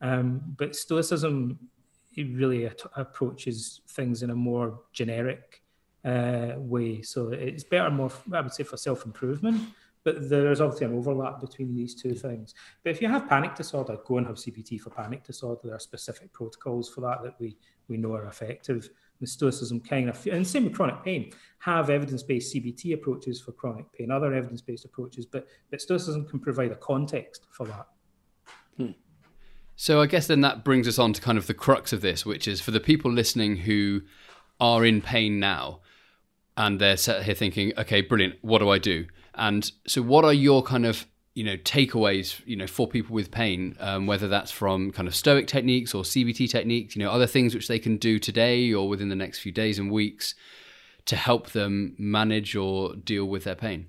Um, 0.00 0.40
but 0.56 0.76
Stoicism 0.76 1.58
it 2.16 2.34
really 2.34 2.66
at- 2.66 2.82
approaches 2.96 3.80
things 3.90 4.22
in 4.22 4.30
a 4.30 4.34
more 4.34 4.80
generic 4.92 5.62
uh, 6.04 6.52
way. 6.56 7.00
So 7.02 7.28
it's 7.28 7.64
better, 7.64 7.90
more 7.90 8.10
I 8.32 8.40
would 8.40 8.52
say, 8.52 8.64
for 8.64 8.76
self 8.76 9.04
improvement 9.06 9.62
but 10.04 10.28
there's 10.30 10.62
obviously 10.62 10.86
an 10.86 10.94
overlap 10.94 11.38
between 11.38 11.74
these 11.74 11.94
two 11.94 12.14
things. 12.14 12.54
But 12.82 12.90
if 12.90 13.02
you 13.02 13.08
have 13.08 13.28
panic 13.28 13.54
disorder, 13.54 13.98
go 14.06 14.16
and 14.16 14.26
have 14.26 14.36
CBT 14.36 14.80
for 14.80 14.88
panic 14.88 15.22
disorder. 15.22 15.60
There 15.64 15.74
are 15.74 15.80
specific 15.80 16.32
protocols 16.32 16.88
for 16.88 17.02
that 17.02 17.22
that 17.22 17.34
we, 17.38 17.58
we 17.88 17.98
know 17.98 18.14
are 18.14 18.24
effective. 18.24 18.88
The 19.20 19.26
Stoicism 19.26 19.80
kind 19.80 20.08
of, 20.08 20.26
and 20.26 20.46
same 20.46 20.64
with 20.64 20.74
chronic 20.74 21.02
pain, 21.02 21.32
have 21.58 21.90
evidence-based 21.90 22.54
CBT 22.54 22.94
approaches 22.94 23.40
for 23.40 23.52
chronic 23.52 23.92
pain, 23.92 24.10
other 24.10 24.32
evidence-based 24.32 24.84
approaches, 24.84 25.26
but, 25.26 25.46
but 25.70 25.80
Stoicism 25.80 26.26
can 26.26 26.38
provide 26.38 26.70
a 26.70 26.76
context 26.76 27.46
for 27.50 27.66
that. 27.66 27.86
Hmm. 28.76 28.90
So 29.74 30.00
I 30.00 30.06
guess 30.06 30.26
then 30.26 30.40
that 30.42 30.64
brings 30.64 30.86
us 30.86 30.98
on 30.98 31.12
to 31.14 31.20
kind 31.20 31.38
of 31.38 31.46
the 31.46 31.54
crux 31.54 31.92
of 31.92 32.00
this, 32.00 32.24
which 32.24 32.46
is 32.46 32.60
for 32.60 32.70
the 32.70 32.80
people 32.80 33.12
listening 33.12 33.56
who 33.56 34.02
are 34.60 34.84
in 34.84 35.00
pain 35.00 35.40
now, 35.40 35.80
and 36.56 36.80
they're 36.80 36.96
sat 36.96 37.22
here 37.22 37.34
thinking, 37.34 37.72
okay, 37.78 38.00
brilliant, 38.00 38.36
what 38.42 38.58
do 38.58 38.68
I 38.68 38.78
do? 38.78 39.06
And 39.34 39.70
so, 39.86 40.02
what 40.02 40.24
are 40.24 40.32
your 40.32 40.62
kind 40.62 40.84
of 40.84 41.06
you 41.38 41.44
know 41.44 41.56
takeaways 41.58 42.40
you 42.46 42.56
know 42.56 42.66
for 42.66 42.88
people 42.88 43.14
with 43.14 43.30
pain 43.30 43.76
um, 43.78 44.08
whether 44.08 44.26
that's 44.26 44.50
from 44.50 44.90
kind 44.90 45.06
of 45.06 45.14
stoic 45.14 45.46
techniques 45.46 45.94
or 45.94 46.02
cbt 46.02 46.50
techniques 46.50 46.96
you 46.96 47.02
know 47.02 47.10
other 47.12 47.28
things 47.28 47.54
which 47.54 47.68
they 47.68 47.78
can 47.78 47.96
do 47.96 48.18
today 48.18 48.72
or 48.72 48.88
within 48.88 49.08
the 49.08 49.14
next 49.14 49.38
few 49.38 49.52
days 49.52 49.78
and 49.78 49.92
weeks 49.92 50.34
to 51.04 51.14
help 51.14 51.50
them 51.50 51.94
manage 51.96 52.56
or 52.56 52.96
deal 52.96 53.24
with 53.24 53.44
their 53.44 53.54
pain 53.54 53.86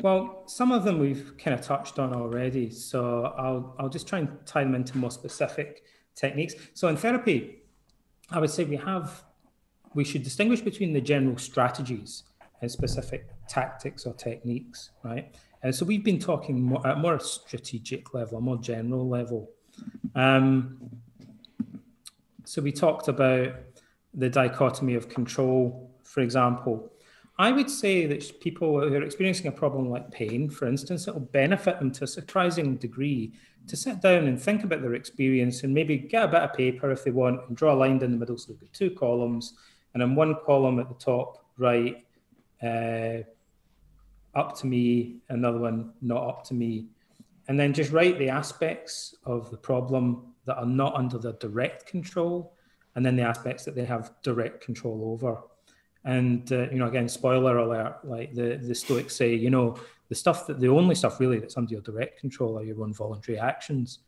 well 0.00 0.44
some 0.46 0.70
of 0.70 0.84
them 0.84 1.00
we've 1.00 1.36
kind 1.38 1.58
of 1.58 1.60
touched 1.60 1.98
on 1.98 2.14
already 2.14 2.70
so 2.70 3.34
i'll 3.36 3.74
i'll 3.80 3.88
just 3.88 4.06
try 4.06 4.20
and 4.20 4.28
tie 4.46 4.62
them 4.62 4.76
into 4.76 4.96
more 4.96 5.10
specific 5.10 5.82
techniques 6.14 6.54
so 6.72 6.86
in 6.86 6.96
therapy 6.96 7.62
i 8.30 8.38
would 8.38 8.50
say 8.50 8.62
we 8.62 8.76
have 8.76 9.24
we 9.92 10.04
should 10.04 10.22
distinguish 10.22 10.60
between 10.60 10.92
the 10.92 11.00
general 11.00 11.36
strategies 11.36 12.22
and 12.60 12.70
specific 12.70 13.28
tactics 13.48 14.06
or 14.06 14.14
techniques, 14.14 14.90
right? 15.02 15.34
And 15.62 15.74
so 15.74 15.84
we've 15.86 16.04
been 16.04 16.18
talking 16.18 16.60
more, 16.60 16.86
at 16.86 16.98
more 16.98 17.18
strategic 17.20 18.14
level, 18.14 18.40
more 18.40 18.58
general 18.58 19.08
level. 19.08 19.50
Um, 20.14 20.78
so 22.44 22.60
we 22.60 22.72
talked 22.72 23.08
about 23.08 23.54
the 24.14 24.28
dichotomy 24.28 24.94
of 24.94 25.08
control, 25.08 25.90
for 26.02 26.20
example. 26.20 26.92
I 27.38 27.50
would 27.50 27.70
say 27.70 28.06
that 28.06 28.40
people 28.40 28.80
who 28.80 28.94
are 28.94 29.02
experiencing 29.02 29.46
a 29.46 29.52
problem 29.52 29.88
like 29.88 30.10
pain, 30.10 30.50
for 30.50 30.68
instance, 30.68 31.08
it 31.08 31.14
will 31.14 31.20
benefit 31.20 31.78
them 31.78 31.90
to 31.92 32.04
a 32.04 32.06
surprising 32.06 32.76
degree 32.76 33.32
to 33.68 33.76
sit 33.76 34.02
down 34.02 34.26
and 34.26 34.40
think 34.40 34.64
about 34.64 34.82
their 34.82 34.94
experience 34.94 35.62
and 35.62 35.72
maybe 35.72 35.96
get 35.96 36.24
a 36.24 36.28
bit 36.28 36.42
of 36.42 36.52
paper 36.52 36.90
if 36.90 37.04
they 37.04 37.10
want 37.10 37.40
and 37.48 37.56
draw 37.56 37.72
a 37.72 37.76
line 37.76 37.98
down 37.98 38.10
the 38.10 38.18
middle. 38.18 38.36
So 38.36 38.52
they've 38.52 38.60
got 38.60 38.72
two 38.72 38.90
columns, 38.90 39.54
and 39.94 40.02
in 40.02 40.14
one 40.14 40.36
column 40.44 40.78
at 40.78 40.88
the 40.88 40.94
top 40.94 41.44
right, 41.56 42.04
uh, 42.62 43.24
up 44.34 44.56
to 44.58 44.66
me, 44.66 45.16
another 45.28 45.58
one 45.58 45.92
not 46.00 46.26
up 46.26 46.44
to 46.44 46.54
me. 46.54 46.86
And 47.48 47.58
then 47.58 47.72
just 47.72 47.92
write 47.92 48.18
the 48.18 48.28
aspects 48.28 49.14
of 49.24 49.50
the 49.50 49.56
problem 49.56 50.34
that 50.46 50.56
are 50.56 50.66
not 50.66 50.94
under 50.94 51.18
their 51.18 51.32
direct 51.34 51.86
control, 51.86 52.54
and 52.94 53.04
then 53.04 53.16
the 53.16 53.22
aspects 53.22 53.64
that 53.64 53.74
they 53.74 53.84
have 53.84 54.12
direct 54.22 54.64
control 54.64 55.12
over. 55.12 55.40
And 56.04 56.50
uh, 56.52 56.68
you 56.70 56.78
know, 56.78 56.88
again, 56.88 57.08
spoiler 57.08 57.58
alert: 57.58 57.98
like 58.04 58.34
the 58.34 58.56
the 58.56 58.74
Stoics 58.74 59.14
say, 59.14 59.34
you 59.34 59.50
know, 59.50 59.76
the 60.08 60.14
stuff 60.14 60.46
that 60.46 60.60
the 60.60 60.68
only 60.68 60.94
stuff 60.94 61.20
really 61.20 61.38
that's 61.38 61.56
under 61.56 61.72
your 61.72 61.82
direct 61.82 62.20
control 62.20 62.58
are 62.58 62.64
your 62.64 62.82
own 62.82 62.92
voluntary 62.92 63.38
actions. 63.38 64.00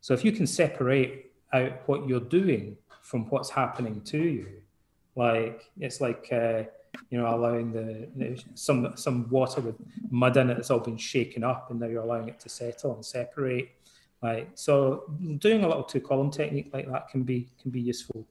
So 0.00 0.14
if 0.14 0.24
you 0.24 0.32
can 0.32 0.46
separate 0.46 1.32
out 1.52 1.86
what 1.86 2.08
you're 2.08 2.20
doing 2.20 2.76
from 3.02 3.28
what's 3.30 3.50
happening 3.50 4.00
to 4.02 4.18
you, 4.18 4.46
like 5.14 5.70
it's 5.78 6.00
like 6.00 6.28
uh, 6.32 6.64
you 7.10 7.18
know 7.18 7.34
allowing 7.34 7.72
the, 7.72 8.42
some 8.54 8.92
some 8.96 9.28
water 9.30 9.60
with 9.60 9.76
mud 10.10 10.36
in 10.36 10.50
it 10.50 10.54
that's 10.54 10.70
all 10.70 10.80
been 10.80 10.96
shaken 10.96 11.44
up, 11.44 11.70
and 11.70 11.80
now 11.80 11.86
you're 11.86 12.02
allowing 12.02 12.28
it 12.28 12.40
to 12.40 12.48
settle 12.48 12.94
and 12.94 13.04
separate. 13.04 13.70
Like 14.22 14.50
so, 14.54 15.04
doing 15.38 15.64
a 15.64 15.68
little 15.68 15.82
two 15.82 16.00
column 16.00 16.30
technique 16.30 16.70
like 16.72 16.90
that 16.90 17.08
can 17.08 17.22
be 17.22 17.48
can 17.60 17.70
be 17.70 17.80
useful. 17.80 18.26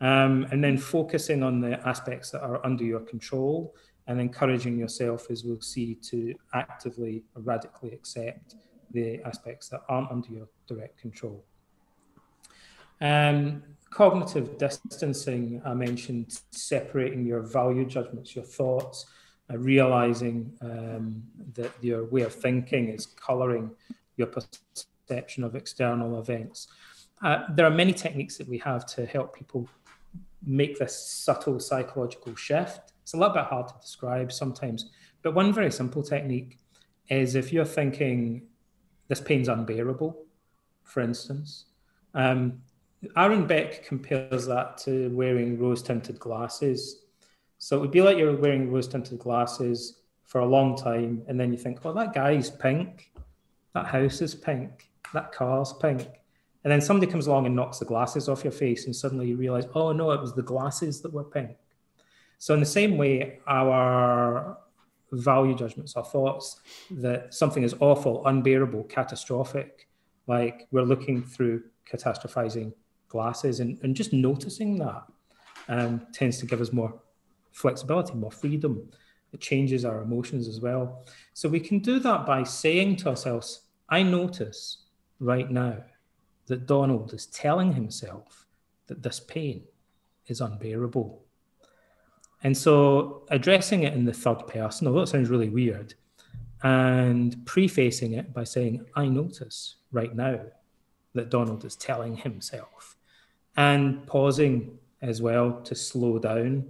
Um, 0.00 0.46
and 0.50 0.64
then 0.64 0.78
focusing 0.78 1.42
on 1.42 1.60
the 1.60 1.86
aspects 1.86 2.30
that 2.30 2.42
are 2.42 2.64
under 2.64 2.84
your 2.84 3.00
control 3.00 3.74
and 4.06 4.18
encouraging 4.18 4.78
yourself, 4.78 5.30
as 5.30 5.44
we'll 5.44 5.60
see, 5.60 5.94
to 5.94 6.34
actively 6.54 7.22
radically 7.34 7.92
accept 7.92 8.56
the 8.92 9.20
aspects 9.24 9.68
that 9.68 9.82
aren't 9.88 10.10
under 10.10 10.32
your 10.32 10.48
direct 10.66 10.98
control. 10.98 11.44
Um, 13.00 13.62
cognitive 13.90 14.56
distancing, 14.56 15.60
I 15.64 15.74
mentioned 15.74 16.40
separating 16.50 17.26
your 17.26 17.40
value 17.40 17.84
judgments, 17.84 18.34
your 18.34 18.44
thoughts, 18.44 19.06
uh, 19.52 19.58
realizing 19.58 20.52
um, 20.62 21.22
that 21.54 21.72
your 21.80 22.04
way 22.04 22.22
of 22.22 22.32
thinking 22.32 22.88
is 22.88 23.06
coloring 23.06 23.70
your 24.16 24.28
perception 24.28 25.44
of 25.44 25.56
external 25.56 26.20
events. 26.20 26.68
Uh, 27.22 27.44
there 27.50 27.66
are 27.66 27.70
many 27.70 27.92
techniques 27.92 28.38
that 28.38 28.48
we 28.48 28.58
have 28.58 28.86
to 28.86 29.04
help 29.06 29.36
people 29.36 29.68
make 30.46 30.78
this 30.78 30.96
subtle 30.96 31.58
psychological 31.58 32.34
shift. 32.34 32.92
It's 33.02 33.12
a 33.12 33.16
little 33.16 33.34
bit 33.34 33.44
hard 33.44 33.68
to 33.68 33.74
describe 33.80 34.32
sometimes, 34.32 34.90
but 35.22 35.34
one 35.34 35.52
very 35.52 35.70
simple 35.70 36.02
technique 36.02 36.58
is 37.08 37.34
if 37.34 37.52
you're 37.52 37.64
thinking 37.64 38.42
this 39.08 39.20
pain's 39.20 39.48
unbearable, 39.48 40.24
for 40.84 41.00
instance. 41.00 41.66
Um, 42.14 42.62
Aaron 43.16 43.46
Beck 43.46 43.84
compares 43.84 44.46
that 44.46 44.76
to 44.78 45.08
wearing 45.10 45.58
rose 45.58 45.82
tinted 45.82 46.18
glasses. 46.18 47.04
So 47.58 47.76
it 47.76 47.80
would 47.80 47.90
be 47.90 48.02
like 48.02 48.18
you're 48.18 48.36
wearing 48.36 48.70
rose 48.70 48.88
tinted 48.88 49.18
glasses 49.18 50.00
for 50.26 50.40
a 50.40 50.46
long 50.46 50.76
time, 50.76 51.22
and 51.26 51.40
then 51.40 51.50
you 51.50 51.58
think, 51.58 51.80
oh, 51.84 51.92
that 51.92 52.12
guy's 52.12 52.50
pink, 52.50 53.10
that 53.74 53.86
house 53.86 54.20
is 54.20 54.34
pink, 54.34 54.90
that 55.12 55.32
car's 55.32 55.72
pink. 55.72 56.06
And 56.62 56.70
then 56.70 56.80
somebody 56.80 57.10
comes 57.10 57.26
along 57.26 57.46
and 57.46 57.56
knocks 57.56 57.78
the 57.78 57.84
glasses 57.84 58.28
off 58.28 58.44
your 58.44 58.52
face, 58.52 58.86
and 58.86 58.94
suddenly 58.94 59.28
you 59.28 59.36
realize, 59.36 59.64
oh 59.74 59.92
no, 59.92 60.10
it 60.12 60.20
was 60.20 60.34
the 60.34 60.42
glasses 60.42 61.00
that 61.00 61.12
were 61.12 61.24
pink. 61.24 61.56
So, 62.38 62.54
in 62.54 62.60
the 62.60 62.66
same 62.66 62.96
way, 62.96 63.40
our 63.46 64.58
value 65.12 65.54
judgments, 65.54 65.96
our 65.96 66.04
thoughts 66.04 66.60
that 66.90 67.34
something 67.34 67.62
is 67.62 67.74
awful, 67.80 68.24
unbearable, 68.26 68.84
catastrophic, 68.84 69.88
like 70.26 70.68
we're 70.70 70.82
looking 70.82 71.22
through 71.22 71.62
catastrophizing 71.90 72.72
glasses 73.10 73.60
and, 73.60 73.78
and 73.82 73.94
just 73.94 74.12
noticing 74.14 74.78
that 74.78 75.02
um, 75.68 76.06
tends 76.14 76.38
to 76.38 76.46
give 76.46 76.60
us 76.60 76.72
more 76.72 76.94
flexibility, 77.52 78.14
more 78.14 78.30
freedom. 78.30 78.88
It 79.32 79.40
changes 79.40 79.84
our 79.84 80.02
emotions 80.02 80.48
as 80.48 80.60
well. 80.60 81.04
So 81.34 81.48
we 81.48 81.60
can 81.60 81.80
do 81.80 81.98
that 82.00 82.24
by 82.26 82.42
saying 82.42 82.96
to 82.96 83.10
ourselves, 83.10 83.62
I 83.88 84.02
notice 84.02 84.84
right 85.18 85.50
now 85.50 85.76
that 86.46 86.66
Donald 86.66 87.12
is 87.12 87.26
telling 87.26 87.74
himself 87.74 88.46
that 88.86 89.02
this 89.02 89.20
pain 89.20 89.62
is 90.26 90.40
unbearable. 90.40 91.22
And 92.42 92.56
so 92.56 93.24
addressing 93.30 93.82
it 93.82 93.92
in 93.92 94.04
the 94.04 94.12
third 94.12 94.46
person, 94.46 94.86
although 94.86 95.02
it 95.02 95.08
sounds 95.08 95.28
really 95.28 95.50
weird, 95.50 95.94
and 96.62 97.44
prefacing 97.46 98.14
it 98.14 98.32
by 98.32 98.44
saying, 98.44 98.86
I 98.96 99.06
notice 99.06 99.76
right 99.92 100.14
now 100.14 100.40
that 101.14 101.30
Donald 101.30 101.64
is 101.64 101.76
telling 101.76 102.16
himself, 102.16 102.96
and 103.56 104.06
pausing 104.06 104.78
as 105.02 105.22
well 105.22 105.60
to 105.62 105.74
slow 105.74 106.18
down 106.18 106.68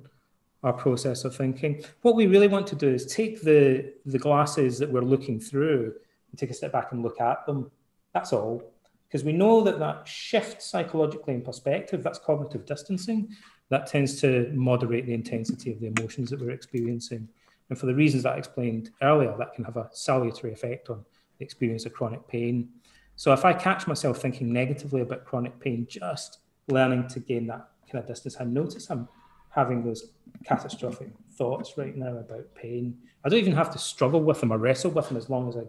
our 0.62 0.72
process 0.72 1.24
of 1.24 1.34
thinking. 1.34 1.82
What 2.02 2.16
we 2.16 2.26
really 2.26 2.48
want 2.48 2.66
to 2.68 2.76
do 2.76 2.88
is 2.88 3.06
take 3.06 3.42
the, 3.42 3.92
the 4.04 4.18
glasses 4.18 4.78
that 4.78 4.90
we're 4.90 5.00
looking 5.00 5.40
through 5.40 5.94
and 6.30 6.38
take 6.38 6.50
a 6.50 6.54
step 6.54 6.72
back 6.72 6.92
and 6.92 7.02
look 7.02 7.20
at 7.20 7.46
them. 7.46 7.70
That's 8.12 8.32
all. 8.32 8.62
Because 9.08 9.24
we 9.24 9.32
know 9.32 9.62
that 9.62 9.78
that 9.78 10.06
shift 10.06 10.62
psychologically 10.62 11.34
in 11.34 11.42
perspective, 11.42 12.02
that's 12.02 12.18
cognitive 12.18 12.64
distancing, 12.64 13.34
that 13.70 13.86
tends 13.86 14.20
to 14.20 14.50
moderate 14.52 15.06
the 15.06 15.14
intensity 15.14 15.72
of 15.72 15.80
the 15.80 15.86
emotions 15.86 16.30
that 16.30 16.40
we're 16.40 16.50
experiencing. 16.50 17.28
And 17.68 17.78
for 17.78 17.86
the 17.86 17.94
reasons 17.94 18.24
that 18.24 18.34
I 18.34 18.38
explained 18.38 18.90
earlier, 19.02 19.34
that 19.38 19.54
can 19.54 19.64
have 19.64 19.76
a 19.76 19.88
salutary 19.92 20.52
effect 20.52 20.90
on 20.90 21.04
the 21.38 21.44
experience 21.44 21.86
of 21.86 21.92
chronic 21.92 22.26
pain. 22.28 22.68
So 23.16 23.32
if 23.32 23.44
I 23.44 23.52
catch 23.52 23.86
myself 23.86 24.18
thinking 24.18 24.52
negatively 24.52 25.00
about 25.00 25.24
chronic 25.24 25.58
pain, 25.58 25.86
just 25.88 26.38
learning 26.70 27.08
to 27.08 27.20
gain 27.20 27.46
that 27.48 27.68
kind 27.90 28.02
of 28.02 28.08
distance, 28.08 28.36
I 28.40 28.44
notice 28.44 28.90
I'm 28.90 29.08
having 29.50 29.84
those 29.84 30.12
catastrophic 30.44 31.10
thoughts 31.32 31.76
right 31.76 31.96
now 31.96 32.16
about 32.16 32.54
pain. 32.54 32.96
I 33.24 33.28
don't 33.28 33.40
even 33.40 33.54
have 33.54 33.70
to 33.72 33.78
struggle 33.78 34.22
with 34.22 34.40
them 34.40 34.52
or 34.52 34.58
wrestle 34.58 34.90
with 34.90 35.08
them 35.08 35.16
as 35.16 35.28
long 35.28 35.48
as 35.48 35.56
I 35.56 35.62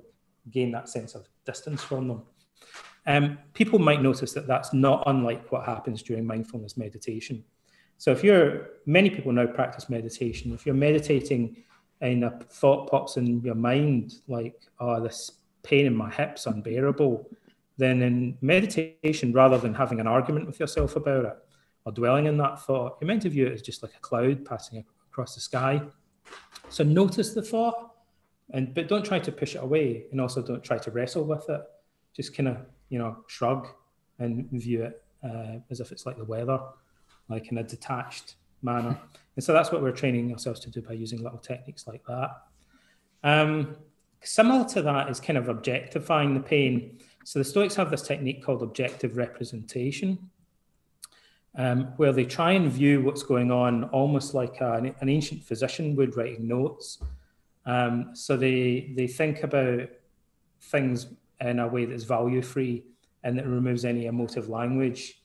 gain 0.50 0.72
that 0.72 0.90
sense 0.90 1.16
of 1.16 1.28
distance 1.46 1.82
from 1.82 2.08
them. 2.08 2.24
Um, 3.08 3.40
people 3.54 3.80
might 3.80 4.02
notice 4.02 4.34
that 4.34 4.48
that's 4.48 4.74
not 4.74 5.04
unlike 5.08 5.52
what 5.52 5.66
happens 5.66 6.04
during 6.04 6.26
mindfulness 6.26 6.78
meditation. 6.78 7.44
So 7.98 8.12
if 8.12 8.24
you're, 8.24 8.70
many 8.86 9.10
people 9.10 9.32
now 9.32 9.48
practice 9.48 9.90
meditation. 9.90 10.54
If 10.54 10.66
you're 10.66 10.76
meditating 10.76 11.58
and 12.02 12.24
a 12.24 12.32
thought 12.50 12.90
pops 12.90 13.18
in 13.18 13.42
your 13.42 13.56
mind 13.56 14.16
like, 14.28 14.60
oh, 14.80 15.02
this 15.02 15.32
pain 15.64 15.86
in 15.86 15.96
my 15.96 16.10
hips 16.10 16.46
unbearable, 16.46 17.30
then 17.78 18.02
in 18.02 18.38
meditation, 18.42 19.34
rather 19.34 19.58
than 19.58 19.74
having 19.74 20.00
an 20.00 20.08
argument 20.08 20.48
with 20.48 20.60
yourself 20.60 20.96
about 20.96 21.26
it 21.26 21.38
or 21.86 21.92
dwelling 21.92 22.28
in 22.28 22.38
that 22.38 22.62
thought, 22.62 22.98
you're 23.02 23.08
meant 23.08 23.24
to 23.24 23.30
view 23.30 23.48
it 23.48 23.54
as 23.54 23.62
just 23.62 23.82
like 23.82 23.94
a 23.96 24.00
cloud 24.00 24.46
passing 24.46 24.84
across 25.10 25.36
the 25.36 25.42
sky. 25.42 25.82
So 26.70 26.84
notice 26.84 27.34
the 27.34 27.42
thought, 27.42 27.92
and 28.52 28.74
but 28.74 28.88
don't 28.88 29.06
try 29.06 29.20
to 29.20 29.32
push 29.32 29.56
it 29.56 29.64
away, 29.64 30.06
and 30.12 30.22
also 30.22 30.42
don't 30.42 30.64
try 30.64 30.78
to 30.78 30.92
wrestle 30.92 31.24
with 31.24 31.50
it. 31.50 31.62
Just 32.16 32.36
kind 32.36 32.50
of 32.50 32.58
you 32.90 33.00
know 33.00 33.18
shrug 33.28 33.68
and 34.20 34.50
view 34.52 34.84
it 34.84 35.04
uh, 35.24 35.58
as 35.70 35.80
if 35.80 35.92
it's 35.92 36.06
like 36.06 36.18
the 36.18 36.26
weather, 36.26 36.60
like 37.30 37.52
in 37.52 37.58
a 37.58 37.64
detached 37.64 38.36
manner. 38.62 38.98
And 39.38 39.42
so 39.42 39.54
that's 39.54 39.72
what 39.72 39.82
we're 39.82 39.94
training 39.94 40.30
ourselves 40.34 40.60
to 40.60 40.70
do 40.70 40.82
by 40.82 40.92
using 40.92 41.24
little 41.24 41.38
techniques 41.38 41.88
like 41.88 42.04
that. 42.06 42.32
Um, 43.24 43.78
similar 44.22 44.66
to 44.70 44.82
that 44.82 45.10
is 45.10 45.22
kind 45.22 45.38
of 45.38 45.48
objectifying 45.48 46.34
the 46.34 46.42
pain. 46.42 47.00
So 47.24 47.40
the 47.40 47.46
Stoics 47.46 47.76
have 47.76 47.92
this 47.92 48.02
technique 48.02 48.44
called 48.44 48.64
objective 48.64 49.18
representation, 49.18 50.30
um, 51.56 51.94
where 51.98 52.14
they 52.14 52.26
try 52.26 52.54
and 52.54 52.72
view 52.72 53.02
what's 53.02 53.24
going 53.24 53.52
on 53.52 53.86
almost 53.86 54.34
like 54.34 54.60
a, 54.62 54.94
an 55.00 55.10
ancient 55.10 55.44
physician 55.44 55.96
would 55.96 56.18
writing 56.18 56.48
notes. 56.48 57.00
Um, 57.66 58.12
so 58.14 58.38
they 58.38 58.94
they 58.96 59.08
think 59.08 59.44
about 59.44 59.90
things 60.62 61.08
in 61.40 61.60
a 61.60 61.68
way 61.68 61.86
that's 61.86 62.04
value 62.04 62.42
free 62.42 62.84
and 63.24 63.38
that 63.38 63.48
removes 63.48 63.86
any 63.86 64.06
emotive 64.06 64.50
language. 64.50 65.22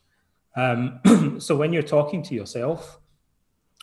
Um, 0.57 1.01
so 1.39 1.57
when 1.57 1.73
you're 1.73 1.83
talking 1.83 2.23
to 2.25 2.35
yourself 2.35 2.99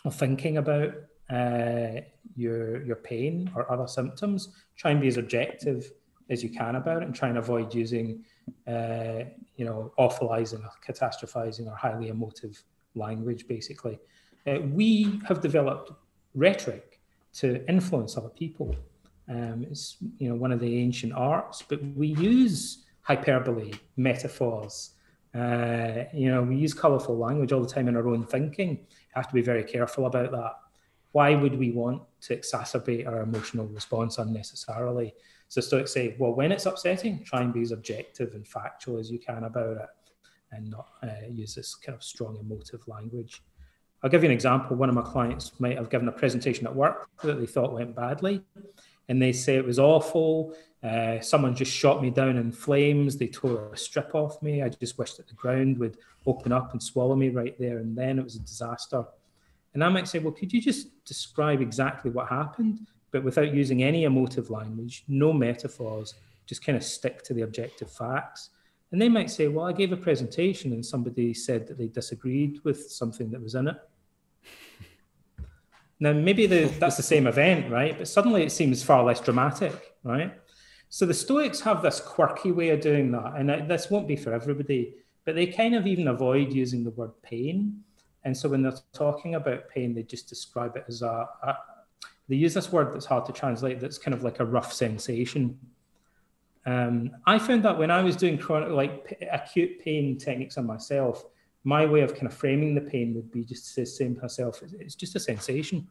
or 0.06 0.12
thinking 0.12 0.58
about 0.58 0.94
uh, 1.30 2.02
your 2.36 2.86
your 2.86 2.98
pain 2.98 3.50
or 3.56 3.72
other 3.72 3.88
symptoms, 3.88 4.50
try 4.76 4.92
and 4.92 5.02
be 5.02 5.08
as 5.08 5.18
objective 5.18 5.92
as 6.30 6.44
you 6.44 6.50
can 6.50 6.76
about 6.76 7.02
it, 7.02 7.06
and 7.06 7.16
try 7.16 7.30
and 7.30 7.38
avoid 7.38 7.74
using 7.74 8.24
uh, 8.68 9.24
you 9.56 9.66
know 9.66 9.92
awfulizing 10.00 10.64
or 10.64 10.72
catastrophizing 10.86 11.68
or 11.68 11.76
highly 11.76 12.10
emotive 12.10 12.62
language. 12.96 13.48
Basically, 13.48 14.00
uh, 14.48 14.60
we 14.62 15.20
have 15.28 15.42
developed 15.42 15.92
rhetoric 16.36 17.00
to 17.34 17.66
influence 17.68 18.18
other 18.18 18.30
people. 18.30 18.76
Um, 19.30 19.66
it's 19.70 19.98
you 20.18 20.30
know 20.30 20.36
one 20.36 20.52
of 20.52 20.60
the 20.60 20.78
ancient 20.80 21.14
arts, 21.14 21.64
but 21.68 21.82
we 21.96 22.08
use 22.08 22.86
hyperbole, 23.02 23.74
metaphors. 23.98 24.92
Uh, 25.36 26.04
you 26.14 26.30
know, 26.30 26.44
we 26.44 26.56
use 26.56 26.76
colourful 26.76 27.18
language 27.18 27.52
all 27.52 27.62
the 27.62 27.68
time 27.68 27.88
in 27.88 27.96
our 27.96 28.08
own 28.08 28.24
thinking. 28.24 28.86
Have 29.16 29.28
to 29.28 29.34
be 29.34 29.42
very 29.42 29.64
careful 29.64 30.06
about 30.06 30.32
that 30.32 30.54
why 31.14 31.36
would 31.36 31.58
we 31.58 31.72
want 31.72 32.02
to 32.22 32.36
exacerbate 32.36 33.08
our 33.08 33.22
emotional 33.22 33.68
response 33.68 34.18
unnecessarily? 34.18 35.14
So 35.54 35.62
Stoics 35.62 35.94
say, 35.94 36.16
well, 36.18 36.34
when 36.34 36.52
it's 36.52 36.66
upsetting, 36.66 37.24
try 37.24 37.44
and 37.44 37.54
be 37.54 37.62
as 37.62 37.72
objective 37.72 38.34
and 38.34 38.48
factual 38.48 38.98
as 38.98 39.12
you 39.12 39.20
can 39.20 39.44
about 39.44 39.78
it 39.78 39.90
and 40.52 40.68
not 40.68 40.88
uh, 41.04 41.28
use 41.30 41.54
this 41.54 41.76
kind 41.76 41.96
of 41.96 42.02
strong 42.02 42.40
emotive 42.40 42.82
language. 42.88 43.44
I'll 44.02 44.10
give 44.10 44.24
you 44.24 44.30
an 44.30 44.34
example. 44.34 44.76
One 44.76 44.90
of 44.90 44.96
my 44.96 45.04
clients 45.04 45.52
might 45.60 45.78
have 45.78 45.92
given 45.92 46.08
a 46.08 46.12
presentation 46.12 46.66
at 46.66 46.76
work 46.76 47.08
that 47.22 47.40
they 47.40 47.46
thought 47.46 47.72
went 47.72 47.96
badly, 47.96 48.42
and 49.10 49.22
they 49.22 49.32
say 49.32 49.56
it 49.56 49.64
was 49.64 49.78
awful. 49.78 50.56
Uh, 50.82 51.20
someone 51.20 51.54
just 51.54 51.72
shot 51.72 52.02
me 52.02 52.10
down 52.10 52.36
in 52.38 52.52
flames. 52.52 53.18
They 53.18 53.28
tore 53.28 53.74
a 53.74 53.78
strip 53.78 54.16
off 54.16 54.42
me. 54.42 54.64
I 54.64 54.70
just 54.70 54.98
wished 54.98 55.18
that 55.18 55.28
the 55.28 55.36
ground 55.36 55.78
would 55.78 55.98
open 56.26 56.52
up 56.52 56.72
and 56.72 56.82
swallow 56.82 57.16
me 57.16 57.30
right 57.30 57.56
there 57.60 57.78
and 57.78 57.96
then. 57.96 58.18
It 58.18 58.24
was 58.24 58.38
a 58.38 58.40
disaster. 58.40 59.06
And 59.76 59.84
I 59.84 59.90
might 59.90 60.08
say, 60.08 60.18
well, 60.18 60.34
could 60.34 60.52
you 60.52 60.62
just 60.62 61.06
describe 61.06 61.62
exactly 61.62 62.10
what 62.10 62.28
happened, 62.28 62.88
but 63.14 63.24
without 63.24 63.54
using 63.54 63.84
any 63.84 64.04
emotive 64.04 64.50
language, 64.50 65.06
no 65.08 65.32
metaphors, 65.32 66.16
just 66.46 66.66
kind 66.66 66.76
of 66.76 66.84
stick 66.84 67.24
to 67.24 67.34
the 67.34 67.44
objective 67.44 67.90
facts? 67.90 68.50
And 68.92 69.02
they 69.02 69.08
might 69.08 69.32
say, 69.32 69.48
well, 69.48 69.66
I 69.66 69.72
gave 69.72 69.94
a 69.94 69.98
presentation 69.98 70.74
and 70.74 70.86
somebody 70.86 71.34
said 71.34 71.66
that 71.68 71.78
they 71.78 71.88
disagreed 71.88 72.60
with 72.66 72.92
something 72.92 73.32
that 73.32 73.42
was 73.42 73.56
in 73.56 73.70
it. 73.70 73.78
now, 76.02 76.12
maybe 76.12 76.46
the, 76.46 76.66
that's 76.80 76.98
the 76.98 77.04
same 77.04 77.26
event, 77.26 77.72
right? 77.72 77.98
But 77.98 78.10
suddenly 78.10 78.44
it 78.44 78.52
seems 78.52 78.84
far 78.84 79.04
less 79.06 79.22
dramatic, 79.22 79.96
right? 80.04 80.34
So 80.90 81.06
the 81.06 81.14
Stoics 81.14 81.62
have 81.62 81.82
this 81.82 82.02
quirky 82.02 82.52
way 82.52 82.70
of 82.70 82.82
doing 82.82 83.12
that. 83.12 83.36
And 83.38 83.70
this 83.72 83.90
won't 83.90 84.10
be 84.10 84.18
for 84.18 84.34
everybody, 84.34 84.96
but 85.24 85.36
they 85.36 85.48
kind 85.48 85.76
of 85.76 85.88
even 85.88 86.10
avoid 86.10 86.52
using 86.52 86.84
the 86.84 86.92
word 86.92 87.12
pain 87.24 87.84
and 88.26 88.36
so 88.36 88.50
when 88.50 88.62
they're 88.62 88.74
talking 88.94 89.36
about 89.36 89.70
pain, 89.70 89.94
they 89.94 90.04
just 90.04 90.30
describe 90.30 90.76
it 90.78 90.86
as 90.88 91.02
a, 91.02 91.28
a 91.44 91.58
they 92.30 92.36
use 92.36 92.54
this 92.54 92.72
word 92.72 92.94
that's 92.94 93.06
hard 93.06 93.26
to 93.26 93.34
translate 93.34 93.80
that's 93.80 93.98
kind 93.98 94.14
of 94.14 94.24
like 94.24 94.40
a 94.40 94.46
rough 94.46 94.72
sensation. 94.72 95.60
Um, 96.66 97.12
I 97.28 97.38
found 97.40 97.64
that 97.66 97.78
when 97.78 97.92
I 97.92 98.02
was 98.02 98.16
doing 98.16 98.38
chronic, 98.38 98.70
like 98.70 99.06
p- 99.06 99.26
acute 99.26 99.80
pain 99.84 100.18
techniques 100.18 100.58
on 100.58 100.66
myself, 100.66 101.26
my 101.66 101.86
way 101.86 102.02
of 102.02 102.14
kind 102.14 102.28
of 102.28 102.34
framing 102.34 102.74
the 102.76 102.82
pain 102.82 103.14
would 103.16 103.32
be 103.32 103.44
just 103.44 103.76
to 103.76 103.86
say 103.86 104.08
to 104.08 104.22
myself, 104.22 104.62
it's 104.80 104.96
just 104.96 105.16
a 105.16 105.20
sensation. 105.20 105.88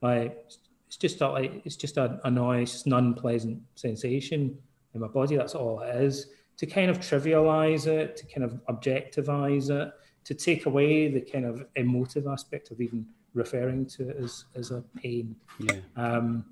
Like 0.00 0.44
it's 0.86 0.96
just 0.96 1.20
a, 1.20 1.28
like 1.28 1.62
it's 1.66 1.76
just 1.76 1.96
a, 1.98 2.20
a 2.24 2.30
noise, 2.30 2.86
an 2.86 2.94
unpleasant 2.94 3.60
sensation 3.74 4.56
in 4.94 5.00
my 5.00 5.08
body. 5.08 5.36
That's 5.36 5.54
all 5.54 5.80
it 5.80 5.96
is. 5.96 6.28
to 6.56 6.66
kind 6.66 6.90
of 6.90 6.98
trivialize 7.00 7.86
it, 7.86 8.16
to 8.16 8.26
kind 8.26 8.44
of 8.44 8.60
objectivize 8.68 9.70
it, 9.70 9.92
to 10.24 10.34
take 10.34 10.66
away 10.66 11.08
the 11.08 11.20
kind 11.20 11.44
of 11.44 11.66
emotive 11.76 12.26
aspect 12.26 12.70
of 12.70 12.80
even 12.80 13.06
referring 13.34 13.84
to 13.84 14.08
it 14.08 14.16
as, 14.22 14.44
as 14.54 14.70
a 14.70 14.82
pain. 14.96 15.36
Yeah. 15.58 15.76
Um, 15.96 16.44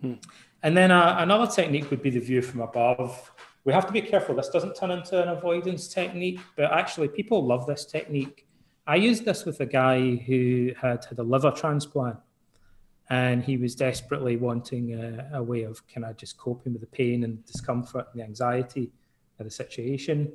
hmm. 0.00 0.14
And 0.62 0.76
then 0.76 0.90
uh, 0.90 1.16
another 1.18 1.50
technique 1.50 1.90
would 1.90 2.02
be 2.02 2.10
the 2.10 2.20
view 2.20 2.42
from 2.42 2.60
above. 2.60 3.32
We 3.64 3.72
have 3.72 3.86
to 3.86 3.92
be 3.92 4.02
careful. 4.02 4.34
This 4.34 4.48
doesn't 4.48 4.74
turn 4.74 4.90
into 4.90 5.20
an 5.20 5.28
avoidance 5.28 5.88
technique, 5.88 6.40
but 6.56 6.72
actually, 6.72 7.08
people 7.08 7.44
love 7.44 7.66
this 7.66 7.84
technique. 7.84 8.46
I 8.86 8.96
used 8.96 9.24
this 9.24 9.44
with 9.44 9.60
a 9.60 9.66
guy 9.66 10.16
who 10.16 10.72
had 10.80 11.04
had 11.04 11.18
a 11.18 11.22
liver 11.22 11.50
transplant, 11.50 12.16
and 13.08 13.42
he 13.42 13.56
was 13.56 13.74
desperately 13.74 14.36
wanting 14.36 14.94
a, 14.94 15.30
a 15.34 15.42
way 15.42 15.62
of 15.62 15.86
kind 15.88 16.04
of 16.04 16.16
just 16.16 16.38
coping 16.38 16.72
with 16.72 16.80
the 16.80 16.88
pain 16.88 17.24
and 17.24 17.44
discomfort 17.44 18.06
and 18.12 18.20
the 18.20 18.24
anxiety 18.24 18.90
of 19.38 19.44
the 19.44 19.50
situation. 19.50 20.32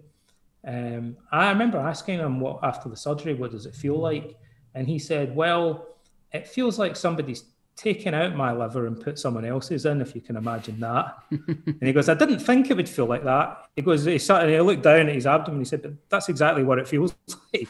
Um, 0.65 1.17
I 1.31 1.49
remember 1.49 1.77
asking 1.77 2.19
him 2.19 2.39
what 2.39 2.59
after 2.63 2.89
the 2.89 2.97
surgery, 2.97 3.33
what 3.33 3.51
does 3.51 3.65
it 3.65 3.75
feel 3.75 3.99
like? 3.99 4.35
And 4.73 4.87
he 4.87 4.99
said, 4.99 5.35
"Well, 5.35 5.87
it 6.33 6.47
feels 6.47 6.79
like 6.79 6.95
somebody's 6.95 7.43
taken 7.75 8.13
out 8.13 8.35
my 8.35 8.53
liver 8.53 8.87
and 8.87 8.99
put 8.99 9.19
someone 9.19 9.45
else's 9.45 9.85
in, 9.85 10.01
if 10.01 10.15
you 10.15 10.21
can 10.21 10.37
imagine 10.37 10.79
that. 10.79 11.17
and 11.31 11.77
he 11.81 11.91
goes, 11.91 12.07
I 12.07 12.13
didn't 12.13 12.39
think 12.39 12.69
it 12.69 12.77
would 12.77 12.87
feel 12.87 13.05
like 13.05 13.23
that. 13.25 13.65
He 13.75 13.81
goes, 13.81 14.05
he 14.05 14.17
sat 14.17 14.43
and 14.43 14.49
he 14.49 14.59
looked 14.61 14.83
down 14.83 15.09
at 15.09 15.15
his 15.15 15.27
abdomen. 15.27 15.57
And 15.57 15.65
he 15.65 15.69
said, 15.69 15.81
but 15.81 15.93
that's 16.09 16.29
exactly 16.29 16.63
what 16.63 16.79
it 16.79 16.87
feels 16.87 17.15
like. 17.53 17.69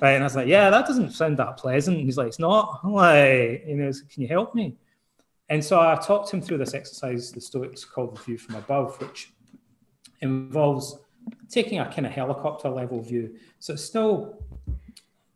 Right. 0.00 0.12
And 0.12 0.22
I 0.22 0.26
was 0.26 0.36
like, 0.36 0.46
yeah, 0.46 0.68
that 0.68 0.86
doesn't 0.86 1.12
sound 1.12 1.38
that 1.38 1.56
pleasant. 1.56 1.96
And 1.96 2.04
he's 2.04 2.18
like, 2.18 2.28
it's 2.28 2.38
not. 2.38 2.80
I'm 2.84 2.92
like, 2.92 3.64
you 3.66 3.76
know, 3.76 3.92
can 4.12 4.22
you 4.22 4.28
help 4.28 4.54
me? 4.54 4.76
And 5.48 5.64
so 5.64 5.80
I 5.80 5.96
talked 5.96 6.30
him 6.30 6.42
through 6.42 6.58
this 6.58 6.74
exercise 6.74 7.32
the 7.32 7.40
Stoics 7.40 7.84
called 7.84 8.16
the 8.16 8.20
view 8.22 8.38
from 8.38 8.56
above, 8.56 9.00
which 9.00 9.32
involves 10.20 10.96
taking 11.48 11.78
a 11.78 11.86
kind 11.92 12.06
of 12.06 12.12
helicopter 12.12 12.68
level 12.68 13.00
view. 13.00 13.36
So 13.58 13.74
it's 13.74 13.84
still 13.84 14.42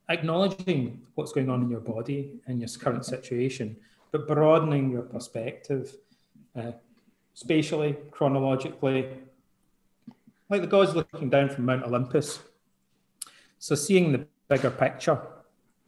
acknowledging 0.09 1.01
what's 1.15 1.33
going 1.33 1.51
on 1.51 1.63
in 1.63 1.71
your 1.71 1.81
body 1.81 2.41
and 2.47 2.61
your 2.61 2.69
current 2.79 3.05
situation, 3.05 3.77
but 4.11 4.27
broadening 4.27 4.91
your 4.91 5.03
perspective 5.03 5.97
uh, 6.57 6.73
spatially, 7.35 7.97
chronologically, 8.11 9.09
like 10.51 10.61
the 10.61 10.67
gods 10.67 10.95
looking 10.95 11.31
down 11.31 11.49
from 11.49 11.65
Mount 11.65 11.85
Olympus. 11.85 12.41
So 13.59 13.75
seeing 13.75 14.13
the 14.13 14.27
bigger 14.49 14.71
picture. 14.71 15.21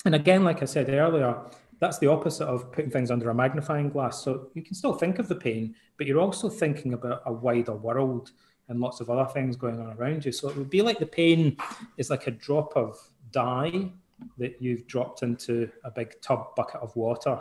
And 0.04 0.14
again, 0.14 0.44
like 0.44 0.62
I 0.62 0.64
said 0.64 0.88
earlier, 0.88 1.36
that's 1.78 1.98
the 1.98 2.06
opposite 2.06 2.46
of 2.46 2.72
putting 2.72 2.90
things 2.90 3.10
under 3.10 3.28
a 3.30 3.34
magnifying 3.34 3.90
glass. 3.90 4.22
So 4.22 4.48
you 4.54 4.62
can 4.62 4.74
still 4.74 4.94
think 4.94 5.18
of 5.18 5.28
the 5.28 5.34
pain, 5.34 5.74
but 5.98 6.06
you're 6.06 6.20
also 6.20 6.48
thinking 6.48 6.94
about 6.94 7.22
a 7.26 7.32
wider 7.32 7.74
world 7.74 8.30
and 8.68 8.80
lots 8.80 9.00
of 9.00 9.10
other 9.10 9.30
things 9.30 9.56
going 9.56 9.80
on 9.80 9.96
around 9.96 10.24
you. 10.24 10.32
So 10.32 10.48
it 10.48 10.56
would 10.56 10.70
be 10.70 10.82
like 10.82 10.98
the 10.98 11.06
pain 11.06 11.56
is 11.96 12.10
like 12.10 12.26
a 12.26 12.32
drop 12.32 12.76
of 12.76 12.98
dye 13.30 13.90
that 14.38 14.60
you've 14.60 14.86
dropped 14.86 15.22
into 15.22 15.70
a 15.84 15.90
big 15.90 16.20
tub 16.20 16.54
bucket 16.56 16.80
of 16.80 16.94
water 16.96 17.40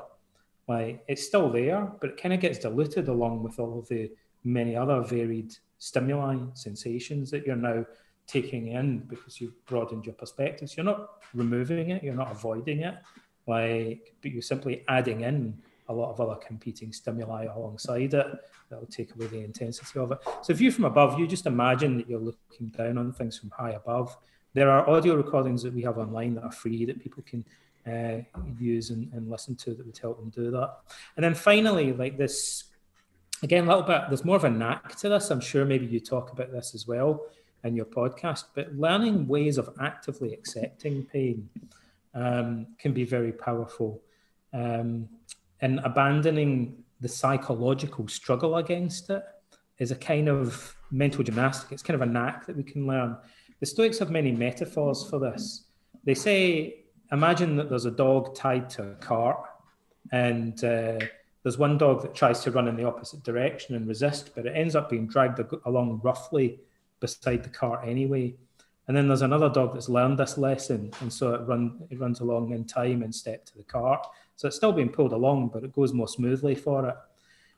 like 0.68 1.04
it's 1.08 1.26
still 1.26 1.50
there, 1.50 1.92
but 2.00 2.12
it 2.12 2.22
kind 2.22 2.34
of 2.34 2.40
gets 2.40 2.60
diluted 2.60 3.08
along 3.08 3.44
with 3.44 3.60
all 3.60 3.80
of 3.80 3.88
the 3.88 4.12
many 4.44 4.76
other 4.76 5.02
varied 5.02 5.56
stimuli, 5.78 6.38
sensations 6.54 7.30
that 7.32 7.46
you're 7.46 7.56
now 7.56 7.86
taking 8.28 8.70
in 8.70 9.00
because 9.00 9.40
you've 9.40 9.64
broadened 9.66 10.06
your 10.06 10.16
perspectives. 10.16 10.76
You're 10.76 10.86
not 10.86 11.24
removing 11.34 11.92
it, 11.92 12.04
you're 12.04 12.16
not 12.16 12.32
avoiding 12.32 12.80
it, 12.82 12.96
like, 13.46 14.14
but 14.22 14.32
you're 14.32 14.42
simply 14.42 14.84
adding 14.88 15.22
in 15.22 15.62
a 15.88 15.94
lot 15.94 16.12
of 16.12 16.20
other 16.20 16.36
competing 16.36 16.92
stimuli 16.92 17.46
alongside 17.46 18.14
it 18.14 18.28
that 18.70 18.80
will 18.80 18.88
take 18.88 19.14
away 19.16 19.28
the 19.28 19.40
intensity 19.40 20.00
of 20.00 20.12
it. 20.12 20.20
So, 20.42 20.54
view 20.54 20.72
from 20.72 20.86
above, 20.86 21.20
you 21.20 21.28
just 21.28 21.46
imagine 21.46 21.98
that 21.98 22.10
you're 22.10 22.20
looking 22.20 22.68
down 22.70 22.98
on 22.98 23.14
things 23.14 23.38
from 23.38 23.52
high 23.52 23.72
above. 23.72 24.16
There 24.54 24.72
are 24.72 24.90
audio 24.90 25.16
recordings 25.16 25.62
that 25.64 25.74
we 25.74 25.82
have 25.84 25.98
online 25.98 26.36
that 26.36 26.44
are 26.44 26.52
free 26.52 26.86
that 26.86 27.00
people 27.00 27.24
can 27.24 27.46
uh, 27.86 28.22
use 28.60 28.90
and, 28.90 29.12
and 29.14 29.30
listen 29.30 29.56
to 29.58 29.74
that 29.74 29.86
would 29.86 29.98
help 29.98 30.20
them 30.20 30.30
do 30.30 30.50
that. 30.52 30.78
And 31.16 31.24
then 31.24 31.36
finally, 31.36 31.94
like 31.94 32.18
this, 32.18 32.66
again, 33.44 33.66
a 33.66 33.68
little 33.68 33.84
bit, 33.84 34.04
there's 34.08 34.26
more 34.26 34.38
of 34.38 34.44
a 34.44 34.50
knack 34.50 34.96
to 34.98 35.10
this. 35.10 35.30
I'm 35.30 35.42
sure 35.42 35.66
maybe 35.66 35.86
you 35.86 36.00
talk 36.00 36.32
about 36.32 36.52
this 36.52 36.74
as 36.74 36.88
well 36.88 37.26
in 37.64 37.76
your 37.76 37.86
podcast, 37.86 38.46
but 38.54 38.74
learning 38.76 39.28
ways 39.28 39.58
of 39.58 39.70
actively 39.80 40.34
accepting 40.34 41.04
pain 41.04 41.50
um, 42.14 42.68
can 42.80 42.94
be 42.94 43.04
very 43.04 43.32
powerful. 43.32 44.02
Um, 44.54 45.10
and 45.62 45.80
abandoning 45.84 46.84
the 47.02 47.08
psychological 47.08 48.08
struggle 48.08 48.58
against 48.58 49.10
it 49.10 49.24
is 49.80 49.92
a 49.92 49.96
kind 49.96 50.30
of 50.30 50.76
mental 50.92 51.24
gymnastic. 51.24 51.72
It's 51.72 51.84
kind 51.84 52.02
of 52.02 52.08
a 52.08 52.12
knack 52.12 52.46
that 52.46 52.56
we 52.56 52.64
can 52.64 52.88
learn. 52.88 53.18
The 53.60 53.66
Stoics 53.66 54.00
have 54.00 54.12
many 54.12 54.32
metaphors 54.32 55.08
for 55.10 55.20
this. 55.20 55.66
They 56.04 56.14
say 56.14 56.86
imagine 57.12 57.56
that 57.58 57.70
there's 57.70 57.86
a 57.86 57.92
dog 57.92 58.36
tied 58.36 58.70
to 58.72 58.92
a 58.92 58.96
cart 58.96 59.40
and 60.12 60.64
uh, 60.64 61.00
there's 61.44 61.58
one 61.58 61.78
dog 61.78 62.02
that 62.02 62.16
tries 62.16 62.42
to 62.42 62.52
run 62.52 62.68
in 62.68 62.76
the 62.76 62.86
opposite 62.86 63.24
direction 63.24 63.76
and 63.76 63.88
resist, 63.88 64.32
but 64.36 64.46
it 64.46 64.56
ends 64.56 64.76
up 64.76 64.90
being 64.90 65.08
dragged 65.08 65.40
along 65.66 66.02
roughly 66.04 66.60
beside 67.00 67.44
the 67.44 67.50
cart 67.50 67.88
anyway. 67.88 68.36
And 68.88 68.96
then 68.96 69.08
there's 69.08 69.22
another 69.22 69.50
dog 69.50 69.74
that's 69.74 69.90
learned 69.90 70.18
this 70.18 70.38
lesson, 70.38 70.92
and 71.02 71.12
so 71.12 71.34
it 71.34 71.42
run 71.42 71.82
it 71.90 72.00
runs 72.00 72.20
along 72.20 72.52
in 72.52 72.66
time 72.66 73.02
and 73.02 73.14
step 73.14 73.46
to 73.46 73.58
the 73.58 73.64
cart. 73.64 74.06
So 74.36 74.48
it's 74.48 74.58
still 74.58 74.72
being 74.72 74.90
pulled 74.90 75.14
along, 75.14 75.52
but 75.54 75.64
it 75.64 75.74
goes 75.74 75.94
more 75.94 76.08
smoothly 76.08 76.56
for 76.56 76.90
it. 76.90 76.96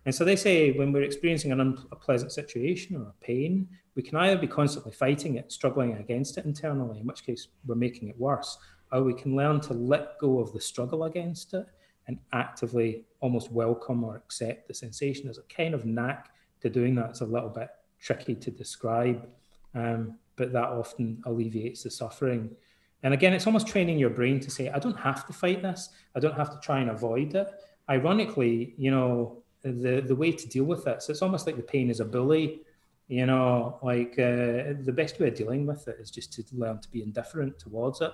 And 0.06 0.16
so 0.16 0.24
they 0.24 0.36
say 0.36 0.72
when 0.72 0.94
we're 0.94 1.04
experiencing 1.04 1.52
an 1.52 1.60
unpleasant 1.60 2.32
situation 2.32 2.96
or 2.96 3.02
a 3.02 3.14
pain, 3.26 3.68
we 3.96 4.04
can 4.04 4.18
either 4.18 4.40
be 4.40 4.48
constantly 4.48 4.94
fighting 4.94 5.36
it, 5.36 5.52
struggling 5.52 5.94
against 5.96 6.38
it 6.38 6.46
internally, 6.46 7.00
in 7.00 7.08
which 7.08 7.26
case 7.26 7.50
we're 7.66 7.76
making 7.76 8.08
it 8.08 8.18
worse, 8.18 8.58
or 8.92 9.04
we 9.04 9.14
can 9.14 9.36
learn 9.36 9.60
to 9.62 9.74
let 9.74 10.18
go 10.20 10.40
of 10.40 10.54
the 10.54 10.62
struggle 10.62 11.04
against 11.04 11.54
it 11.54 11.66
and 12.08 12.20
actively 12.32 13.04
almost 13.20 13.52
welcome 13.52 14.04
or 14.04 14.16
accept 14.16 14.68
the 14.68 14.74
sensation. 14.74 15.26
There's 15.26 15.40
a 15.40 15.54
kind 15.54 15.74
of 15.74 15.86
knack 15.86 16.30
to 16.62 16.70
doing 16.70 16.96
that. 16.96 17.10
It's 17.10 17.22
a 17.22 17.26
little 17.26 17.50
bit 17.50 17.70
tricky 18.00 18.36
to 18.36 18.52
describe, 18.52 19.28
um, 19.76 20.18
but 20.36 20.54
that 20.54 20.70
often 20.70 21.22
alleviates 21.26 21.84
the 21.84 21.92
suffering. 21.92 22.56
And 23.04 23.14
again, 23.14 23.34
it's 23.34 23.46
almost 23.46 23.68
training 23.68 24.00
your 24.00 24.10
brain 24.10 24.40
to 24.40 24.50
say, 24.50 24.70
I 24.70 24.80
don't 24.80 24.98
have 24.98 25.26
to 25.28 25.34
fight 25.34 25.62
this. 25.62 25.90
I 26.16 26.20
don't 26.20 26.36
have 26.36 26.50
to 26.52 26.60
try 26.60 26.80
and 26.80 26.90
avoid 26.90 27.36
it. 27.36 27.48
Ironically, 27.90 28.74
you 28.78 28.92
know, 28.92 29.44
the, 29.62 30.02
the 30.06 30.16
way 30.16 30.32
to 30.32 30.48
deal 30.48 30.64
with 30.64 30.88
it, 30.88 31.02
so 31.02 31.12
it's 31.12 31.22
almost 31.22 31.46
like 31.46 31.58
the 31.58 31.64
pain 31.64 31.90
is 31.90 32.00
a 32.00 32.06
bully. 32.06 32.62
You 33.08 33.26
know, 33.26 33.80
like 33.82 34.14
uh, 34.20 34.76
the 34.84 34.94
best 34.94 35.20
way 35.20 35.30
of 35.30 35.36
dealing 35.36 35.66
with 35.66 35.88
it 35.88 35.98
is 36.00 36.12
just 36.12 36.34
to 36.34 36.44
learn 36.52 36.80
to 36.80 36.90
be 36.90 37.04
indifferent 37.04 37.58
towards 37.58 38.02
it 38.02 38.12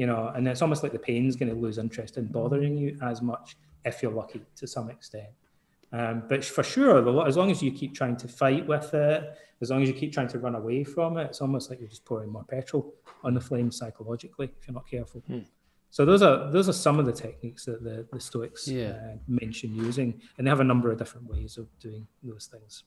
you 0.00 0.06
know, 0.06 0.32
and 0.34 0.48
it's 0.48 0.62
almost 0.62 0.82
like 0.82 0.92
the 0.92 0.98
pain's 0.98 1.36
going 1.36 1.50
to 1.50 1.54
lose 1.54 1.76
interest 1.76 2.16
in 2.16 2.24
bothering 2.24 2.74
you 2.78 2.96
as 3.02 3.20
much 3.20 3.58
if 3.84 4.02
you're 4.02 4.10
lucky 4.10 4.40
to 4.56 4.66
some 4.66 4.88
extent. 4.88 5.28
Um, 5.92 6.22
but 6.28 6.44
for 6.44 6.62
sure, 6.62 7.26
as 7.26 7.36
long 7.36 7.50
as 7.50 7.62
you 7.62 7.72
keep 7.72 7.94
trying 7.94 8.16
to 8.18 8.28
fight 8.28 8.66
with 8.66 8.94
it, 8.94 9.36
as 9.60 9.70
long 9.70 9.82
as 9.82 9.88
you 9.88 9.94
keep 9.94 10.12
trying 10.12 10.28
to 10.28 10.38
run 10.38 10.54
away 10.54 10.84
from 10.84 11.18
it, 11.18 11.24
it's 11.24 11.40
almost 11.40 11.68
like 11.68 11.80
you're 11.80 11.88
just 11.88 12.04
pouring 12.04 12.30
more 12.30 12.44
petrol 12.44 12.94
on 13.24 13.34
the 13.34 13.40
flame 13.40 13.70
psychologically 13.70 14.50
if 14.60 14.68
you're 14.68 14.74
not 14.74 14.88
careful. 14.88 15.22
Hmm. 15.26 15.40
So 15.90 16.04
those 16.04 16.22
are 16.22 16.50
those 16.52 16.68
are 16.68 16.72
some 16.72 17.00
of 17.00 17.06
the 17.06 17.12
techniques 17.12 17.64
that 17.64 17.82
the, 17.82 18.06
the 18.12 18.20
Stoics 18.20 18.68
yeah. 18.68 18.90
uh, 18.90 19.16
mention 19.26 19.74
using, 19.74 20.20
and 20.38 20.46
they 20.46 20.48
have 20.48 20.60
a 20.60 20.64
number 20.64 20.90
of 20.92 20.98
different 20.98 21.28
ways 21.28 21.58
of 21.58 21.66
doing 21.80 22.06
those 22.22 22.46
things. 22.46 22.84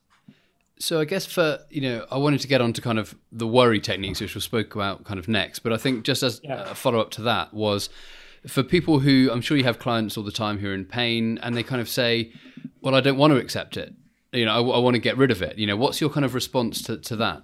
So 0.79 1.01
I 1.01 1.05
guess 1.05 1.25
for 1.25 1.59
you 1.69 1.81
know, 1.81 2.05
I 2.09 2.17
wanted 2.17 2.39
to 2.39 2.47
get 2.47 2.61
on 2.61 2.71
to 2.73 2.81
kind 2.81 2.97
of 2.97 3.13
the 3.31 3.45
worry 3.45 3.81
techniques, 3.81 4.21
which 4.21 4.33
we'll 4.33 4.41
spoke 4.41 4.73
about 4.73 5.03
kind 5.03 5.19
of 5.19 5.27
next. 5.27 5.59
But 5.59 5.73
I 5.73 5.77
think 5.77 6.05
just 6.05 6.23
as 6.23 6.39
yeah. 6.43 6.71
a 6.71 6.75
follow 6.75 7.01
up 7.01 7.11
to 7.11 7.21
that 7.23 7.53
was 7.53 7.89
for 8.47 8.63
people 8.63 8.99
who 8.99 9.29
I'm 9.31 9.41
sure 9.41 9.57
you 9.57 9.63
have 9.65 9.79
clients 9.79 10.17
all 10.17 10.23
the 10.23 10.31
time 10.31 10.59
who 10.59 10.69
are 10.69 10.73
in 10.73 10.85
pain, 10.85 11.39
and 11.43 11.55
they 11.55 11.63
kind 11.63 11.81
of 11.81 11.89
say, 11.89 12.31
"Well, 12.83 12.93
I 12.93 13.01
don't 13.01 13.17
want 13.17 13.31
to 13.31 13.37
accept 13.37 13.77
it. 13.77 13.93
You 14.31 14.45
know, 14.45 14.51
I, 14.51 14.77
I 14.77 14.79
want 14.79 14.95
to 14.95 14.99
get 14.99 15.17
rid 15.17 15.31
of 15.31 15.41
it." 15.41 15.57
You 15.57 15.65
know, 15.65 15.77
what's 15.77 15.99
your 15.99 16.09
kind 16.09 16.25
of 16.25 16.35
response 16.35 16.81
to, 16.83 16.97
to 16.97 17.15
that? 17.15 17.41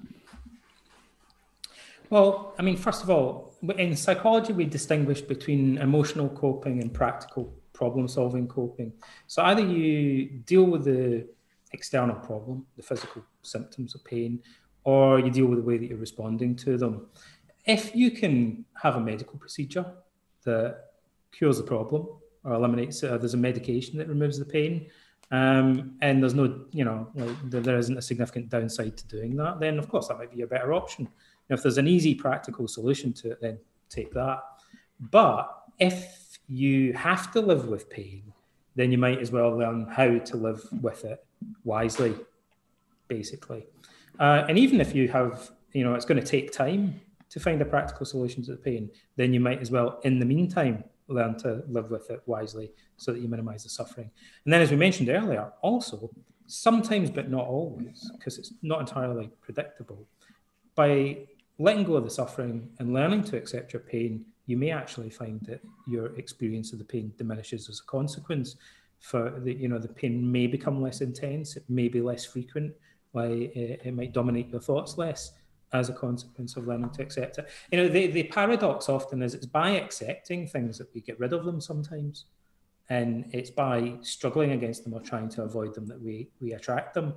Well, 2.09 2.53
I 2.59 2.61
mean, 2.61 2.77
first 2.77 3.03
of 3.03 3.09
all, 3.09 3.55
in 3.77 3.95
psychology, 3.95 4.53
we 4.53 4.65
distinguish 4.65 5.21
between 5.21 5.77
emotional 5.77 6.29
coping 6.29 6.81
and 6.81 6.93
practical 6.93 7.53
problem 7.73 8.07
solving 8.07 8.47
coping. 8.47 8.91
So 9.27 9.43
either 9.43 9.61
you 9.61 10.25
deal 10.45 10.65
with 10.65 10.83
the 10.85 11.27
external 11.71 12.15
problem, 12.15 12.65
the 12.75 12.83
physical 12.83 13.23
symptoms 13.41 13.95
of 13.95 14.03
pain, 14.03 14.41
or 14.83 15.19
you 15.19 15.29
deal 15.29 15.45
with 15.45 15.59
the 15.59 15.65
way 15.65 15.77
that 15.77 15.85
you're 15.85 15.97
responding 15.97 16.55
to 16.57 16.77
them. 16.77 17.07
If 17.65 17.95
you 17.95 18.11
can 18.11 18.65
have 18.81 18.95
a 18.95 18.99
medical 18.99 19.37
procedure 19.37 19.85
that 20.43 20.85
cures 21.31 21.57
the 21.57 21.63
problem 21.63 22.07
or 22.43 22.53
eliminates 22.53 23.03
it, 23.03 23.11
or 23.11 23.17
there's 23.17 23.35
a 23.35 23.37
medication 23.37 23.97
that 23.99 24.07
removes 24.07 24.39
the 24.39 24.45
pain, 24.45 24.87
um, 25.31 25.95
and 26.01 26.21
there's 26.21 26.33
no, 26.33 26.65
you 26.71 26.83
know, 26.83 27.07
there 27.43 27.77
isn't 27.77 27.97
a 27.97 28.01
significant 28.01 28.49
downside 28.49 28.97
to 28.97 29.07
doing 29.07 29.35
that, 29.37 29.59
then 29.59 29.77
of 29.77 29.89
course 29.89 30.07
that 30.07 30.17
might 30.17 30.33
be 30.33 30.41
a 30.41 30.47
better 30.47 30.73
option. 30.73 31.07
if 31.49 31.61
there's 31.61 31.77
an 31.77 31.87
easy, 31.87 32.15
practical 32.15 32.67
solution 32.67 33.13
to 33.13 33.31
it, 33.31 33.41
then 33.41 33.59
take 33.89 34.11
that. 34.13 34.39
But 34.99 35.49
if 35.79 36.39
you 36.47 36.93
have 36.93 37.31
to 37.33 37.41
live 37.41 37.67
with 37.67 37.89
pain, 37.89 38.33
then 38.75 38.91
you 38.91 38.97
might 38.97 39.19
as 39.19 39.31
well 39.31 39.55
learn 39.55 39.85
how 39.85 40.17
to 40.17 40.37
live 40.37 40.63
with 40.81 41.05
it 41.05 41.23
wisely, 41.63 42.15
basically. 43.07 43.67
Uh, 44.19 44.45
and 44.49 44.57
even 44.57 44.81
if 44.81 44.95
you 44.95 45.07
have, 45.09 45.51
you 45.73 45.83
know, 45.83 45.93
it's 45.93 46.05
going 46.05 46.19
to 46.19 46.25
take 46.25 46.51
time 46.51 46.99
to 47.29 47.39
find 47.39 47.61
a 47.61 47.65
practical 47.65 48.05
solution 48.05 48.43
to 48.43 48.51
the 48.51 48.57
pain, 48.57 48.89
then 49.15 49.33
you 49.33 49.39
might 49.39 49.59
as 49.59 49.69
well, 49.69 49.99
in 50.03 50.19
the 50.19 50.25
meantime, 50.25 50.83
learn 51.07 51.37
to 51.37 51.63
live 51.67 51.91
with 51.91 52.09
it 52.09 52.21
wisely 52.25 52.71
so 52.99 53.11
that 53.13 53.21
you 53.21 53.27
minimize 53.27 53.63
the 53.63 53.69
suffering. 53.69 54.09
And 54.43 54.53
then, 54.53 54.61
as 54.61 54.71
we 54.71 54.77
mentioned 54.77 55.09
earlier, 55.09 55.51
also, 55.61 56.11
sometimes 56.47 57.09
but 57.09 57.29
not 57.29 57.47
always, 57.47 58.11
because 58.17 58.37
it's 58.37 58.53
not 58.61 58.79
entirely 58.81 59.29
predictable, 59.41 60.05
by 60.75 61.17
letting 61.57 61.83
go 61.83 61.95
of 61.95 62.03
the 62.03 62.09
suffering 62.09 62.69
and 62.79 62.93
learning 62.93 63.23
to 63.23 63.37
accept 63.37 63.73
your 63.73 63.81
pain, 63.81 64.25
you 64.45 64.57
may 64.57 64.71
actually 64.71 65.09
find 65.09 65.39
that 65.41 65.61
your 65.87 66.15
experience 66.17 66.73
of 66.73 66.79
the 66.79 66.85
pain 66.85 67.13
diminishes 67.17 67.69
as 67.69 67.79
a 67.79 67.83
consequence. 67.83 68.55
For 68.99 69.39
the, 69.39 69.53
you 69.53 69.69
know, 69.69 69.79
the 69.79 69.87
pain 69.87 70.29
may 70.29 70.47
become 70.47 70.81
less 70.81 71.01
intense, 71.01 71.55
it 71.55 71.63
may 71.69 71.87
be 71.87 72.01
less 72.01 72.25
frequent, 72.25 72.73
why 73.11 73.27
it, 73.27 73.81
it 73.85 73.93
might 73.93 74.13
dominate 74.13 74.49
your 74.49 74.59
thoughts 74.59 74.97
less 74.97 75.33
as 75.71 75.89
a 75.89 75.93
consequence 75.93 76.57
of 76.57 76.67
learning 76.67 76.89
to 76.91 77.01
accept 77.01 77.37
it. 77.37 77.47
You 77.71 77.77
know, 77.77 77.87
the, 77.87 78.07
the 78.07 78.23
paradox 78.23 78.89
often 78.89 79.21
is 79.21 79.33
it's 79.33 79.45
by 79.45 79.71
accepting 79.71 80.47
things 80.47 80.77
that 80.79 80.93
we 80.93 81.01
get 81.01 81.19
rid 81.19 81.31
of 81.31 81.45
them 81.45 81.61
sometimes. 81.61 82.25
And 82.89 83.25
it's 83.31 83.51
by 83.51 83.93
struggling 84.01 84.51
against 84.51 84.83
them 84.83 84.93
or 84.93 85.01
trying 85.01 85.29
to 85.29 85.43
avoid 85.43 85.75
them 85.75 85.85
that 85.87 86.01
we, 86.01 86.29
we 86.41 86.53
attract 86.53 86.95
them. 86.95 87.13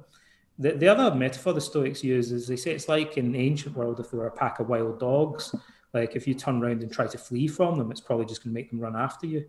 The, 0.58 0.72
the 0.72 0.88
other 0.88 1.14
metaphor 1.16 1.54
the 1.54 1.62
Stoics 1.62 2.04
use 2.04 2.30
is 2.30 2.46
they 2.46 2.56
say 2.56 2.72
it's 2.72 2.88
like 2.88 3.16
in 3.16 3.32
the 3.32 3.38
ancient 3.38 3.74
world 3.74 3.98
if 3.98 4.10
there 4.10 4.20
were 4.20 4.26
a 4.26 4.30
pack 4.30 4.60
of 4.60 4.68
wild 4.68 5.00
dogs, 5.00 5.54
like 5.94 6.14
if 6.14 6.26
you 6.26 6.34
turn 6.34 6.62
around 6.62 6.82
and 6.82 6.92
try 6.92 7.06
to 7.06 7.18
flee 7.18 7.48
from 7.48 7.78
them, 7.78 7.90
it's 7.90 8.00
probably 8.00 8.26
just 8.26 8.44
going 8.44 8.52
to 8.52 8.54
make 8.54 8.70
them 8.70 8.80
run 8.80 8.96
after 8.96 9.26
you. 9.26 9.46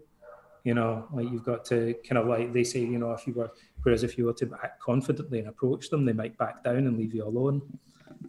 You 0.64 0.76
know, 0.76 1.08
like 1.12 1.30
you've 1.30 1.44
got 1.44 1.66
to 1.66 1.94
kind 2.08 2.18
of 2.18 2.28
like 2.28 2.54
they 2.54 2.64
say, 2.64 2.80
you 2.80 2.98
know, 2.98 3.12
if 3.12 3.28
you 3.28 3.34
were, 3.34 3.52
whereas 3.82 4.04
if 4.04 4.18
you 4.18 4.26
were 4.26 4.34
to 4.34 4.50
act 4.64 4.82
confidently 4.82 5.40
and 5.40 5.50
approach 5.50 5.90
them, 5.90 6.06
they 6.06 6.14
might 6.14 6.38
back 6.38 6.64
down 6.64 6.78
and 6.78 6.98
leave 6.98 7.14
you 7.14 7.26
alone. 7.26 7.62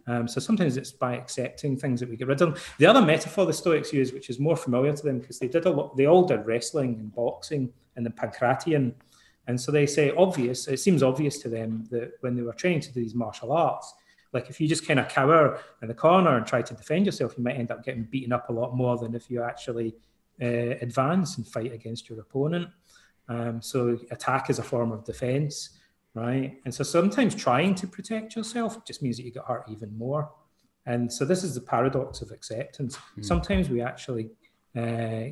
Um, 0.07 0.27
so 0.27 0.41
sometimes 0.41 0.75
it's 0.75 0.91
by 0.91 1.15
accepting 1.15 1.77
things 1.77 2.01
that 2.01 2.09
we 2.09 2.17
get 2.17 2.27
rid 2.27 2.41
of 2.41 2.51
them. 2.53 2.61
The 2.77 2.85
other 2.85 3.01
metaphor 3.01 3.45
the 3.45 3.53
Stoics 3.53 3.93
use, 3.93 4.11
which 4.11 4.29
is 4.29 4.37
more 4.37 4.57
familiar 4.57 4.93
to 4.93 5.03
them, 5.03 5.19
because 5.19 5.39
they 5.39 5.47
did 5.47 5.65
a 5.65 5.69
lot, 5.69 5.95
they 5.95 6.07
all 6.07 6.25
did 6.25 6.45
wrestling 6.45 6.95
and 6.95 7.15
boxing 7.15 7.71
and 7.95 8.05
the 8.05 8.09
Pancratium. 8.09 8.93
And 9.47 9.59
so 9.59 9.71
they 9.71 9.85
say 9.85 10.11
obvious, 10.17 10.67
it 10.67 10.79
seems 10.79 11.03
obvious 11.03 11.37
to 11.39 11.49
them 11.49 11.87
that 11.91 12.13
when 12.21 12.35
they 12.35 12.41
were 12.41 12.53
training 12.53 12.81
to 12.81 12.93
do 12.93 12.99
these 12.99 13.15
martial 13.15 13.51
arts, 13.51 13.93
like 14.33 14.49
if 14.49 14.59
you 14.59 14.67
just 14.67 14.87
kind 14.87 14.99
of 14.99 15.07
cower 15.07 15.59
in 15.81 15.87
the 15.87 15.93
corner 15.93 16.35
and 16.35 16.45
try 16.45 16.61
to 16.61 16.73
defend 16.73 17.05
yourself, 17.05 17.35
you 17.37 17.43
might 17.43 17.55
end 17.55 17.71
up 17.71 17.83
getting 17.83 18.03
beaten 18.03 18.33
up 18.33 18.49
a 18.49 18.53
lot 18.53 18.75
more 18.75 18.97
than 18.97 19.15
if 19.15 19.29
you 19.29 19.43
actually 19.43 19.95
uh, 20.41 20.75
advance 20.81 21.37
and 21.37 21.47
fight 21.47 21.71
against 21.71 22.09
your 22.09 22.19
opponent. 22.19 22.67
Um, 23.29 23.61
so 23.61 23.97
attack 24.11 24.49
is 24.49 24.59
a 24.59 24.63
form 24.63 24.91
of 24.91 25.05
defense 25.05 25.77
right? 26.15 26.59
And 26.65 26.73
so 26.73 26.83
sometimes 26.83 27.35
trying 27.35 27.75
to 27.75 27.87
protect 27.87 28.35
yourself 28.35 28.83
just 28.85 29.03
means 29.03 29.17
that 29.17 29.23
you 29.23 29.31
get 29.31 29.43
hurt 29.43 29.65
even 29.69 29.95
more. 29.95 30.31
And 30.87 31.11
so 31.11 31.25
this 31.25 31.43
is 31.43 31.53
the 31.53 31.61
paradox 31.61 32.21
of 32.21 32.31
acceptance. 32.31 32.97
Mm. 33.17 33.25
Sometimes 33.25 33.69
we 33.69 33.81
actually 33.81 34.29
uh, 34.75 35.25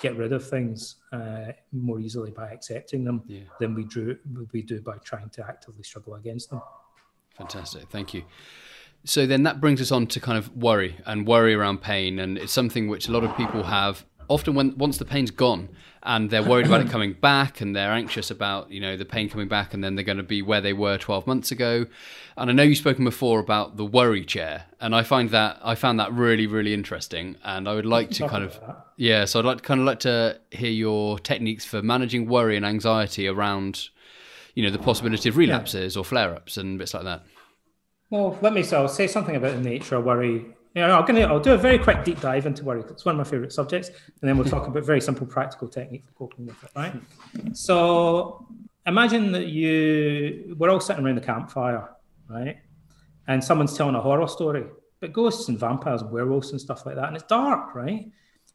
get 0.00 0.16
rid 0.16 0.32
of 0.32 0.48
things 0.48 0.96
uh, 1.12 1.52
more 1.72 1.98
easily 1.98 2.30
by 2.30 2.50
accepting 2.50 3.04
them 3.04 3.22
yeah. 3.26 3.40
than 3.58 3.74
we 3.74 3.84
do 3.84 4.16
we 4.52 4.62
do 4.62 4.80
by 4.80 4.96
trying 4.98 5.28
to 5.30 5.44
actively 5.46 5.82
struggle 5.82 6.14
against 6.14 6.50
them. 6.50 6.62
Fantastic, 7.36 7.88
thank 7.90 8.14
you. 8.14 8.22
So 9.04 9.26
then 9.26 9.42
that 9.44 9.60
brings 9.60 9.80
us 9.80 9.92
on 9.92 10.06
to 10.08 10.20
kind 10.20 10.38
of 10.38 10.56
worry 10.56 10.96
and 11.04 11.26
worry 11.26 11.54
around 11.54 11.80
pain, 11.80 12.18
and 12.18 12.38
it's 12.38 12.52
something 12.52 12.88
which 12.88 13.08
a 13.08 13.12
lot 13.12 13.24
of 13.24 13.36
people 13.36 13.64
have 13.64 14.04
often 14.28 14.54
when 14.54 14.76
once 14.76 14.98
the 14.98 15.04
pain's 15.04 15.30
gone 15.30 15.68
and 16.06 16.30
they're 16.30 16.42
worried 16.42 16.66
about 16.66 16.80
it 16.80 16.88
coming 16.88 17.12
back 17.14 17.60
and 17.60 17.74
they're 17.74 17.90
anxious 17.90 18.30
about 18.30 18.70
you 18.70 18.80
know 18.80 18.96
the 18.96 19.04
pain 19.04 19.28
coming 19.28 19.48
back 19.48 19.74
and 19.74 19.82
then 19.82 19.96
they're 19.96 20.04
going 20.04 20.16
to 20.16 20.22
be 20.22 20.40
where 20.40 20.60
they 20.60 20.72
were 20.72 20.96
12 20.96 21.26
months 21.26 21.50
ago. 21.50 21.86
And 22.36 22.48
i 22.48 22.52
know 22.52 22.62
you've 22.62 22.78
spoken 22.78 23.04
before 23.04 23.40
about 23.40 23.76
the 23.76 23.84
worry 23.84 24.24
chair 24.24 24.66
and 24.80 24.94
i 24.94 25.02
find 25.02 25.30
that 25.30 25.58
i 25.62 25.74
found 25.74 25.98
that 26.00 26.12
really 26.12 26.46
really 26.46 26.72
interesting. 26.72 27.36
And 27.44 27.68
i 27.68 27.74
would 27.74 27.86
like 27.86 28.10
to 28.12 28.28
kind 28.28 28.44
of 28.44 28.58
yeah 28.96 29.24
so 29.24 29.40
i'd 29.40 29.44
like 29.44 29.58
to 29.58 29.62
kind 29.64 29.80
of 29.80 29.86
like 29.86 30.00
to 30.00 30.40
hear 30.50 30.70
your 30.70 31.18
techniques 31.18 31.64
for 31.64 31.82
managing 31.82 32.28
worry 32.28 32.56
and 32.56 32.64
anxiety 32.64 33.26
around 33.26 33.88
you 34.54 34.62
know 34.62 34.70
the 34.70 34.78
possibility 34.78 35.28
of 35.28 35.36
relapses 35.36 35.96
yeah. 35.96 36.00
or 36.00 36.04
flare-ups 36.04 36.56
and 36.56 36.78
bits 36.78 36.94
like 36.94 37.04
that. 37.04 37.22
Well 38.10 38.38
let 38.40 38.52
me 38.52 38.62
so 38.62 38.82
I'll 38.82 38.88
say 38.88 39.06
something 39.06 39.34
about 39.34 39.54
the 39.54 39.68
nature 39.68 39.96
of 39.96 40.04
worry 40.04 40.55
yeah, 40.76 40.98
I'm 40.98 41.06
gonna. 41.06 41.22
I'll 41.22 41.40
do 41.40 41.54
a 41.54 41.56
very 41.56 41.78
quick 41.78 42.04
deep 42.04 42.20
dive 42.20 42.44
into 42.44 42.62
worry. 42.62 42.82
It's 42.90 43.06
one 43.06 43.14
of 43.14 43.18
my 43.18 43.24
favorite 43.24 43.50
subjects, 43.50 43.88
and 43.88 44.28
then 44.28 44.36
we'll 44.36 44.46
talk 44.46 44.66
about 44.66 44.84
very 44.84 45.00
simple 45.00 45.26
practical 45.26 45.68
technique 45.68 46.04
for 46.06 46.12
coping 46.12 46.44
with 46.44 46.62
it. 46.62 46.70
Right. 46.76 46.92
So 47.54 48.46
imagine 48.84 49.32
that 49.32 49.46
you 49.46 50.54
we're 50.58 50.68
all 50.68 50.80
sitting 50.80 51.02
around 51.02 51.14
the 51.14 51.22
campfire, 51.22 51.88
right, 52.28 52.58
and 53.26 53.42
someone's 53.42 53.74
telling 53.74 53.94
a 53.94 54.00
horror 54.02 54.28
story, 54.28 54.66
but 55.00 55.14
ghosts 55.14 55.48
and 55.48 55.58
vampires 55.58 56.02
and 56.02 56.10
werewolves 56.10 56.50
and 56.50 56.60
stuff 56.60 56.84
like 56.84 56.96
that, 56.96 57.06
and 57.06 57.16
it's 57.16 57.24
dark, 57.24 57.74
right, 57.74 58.10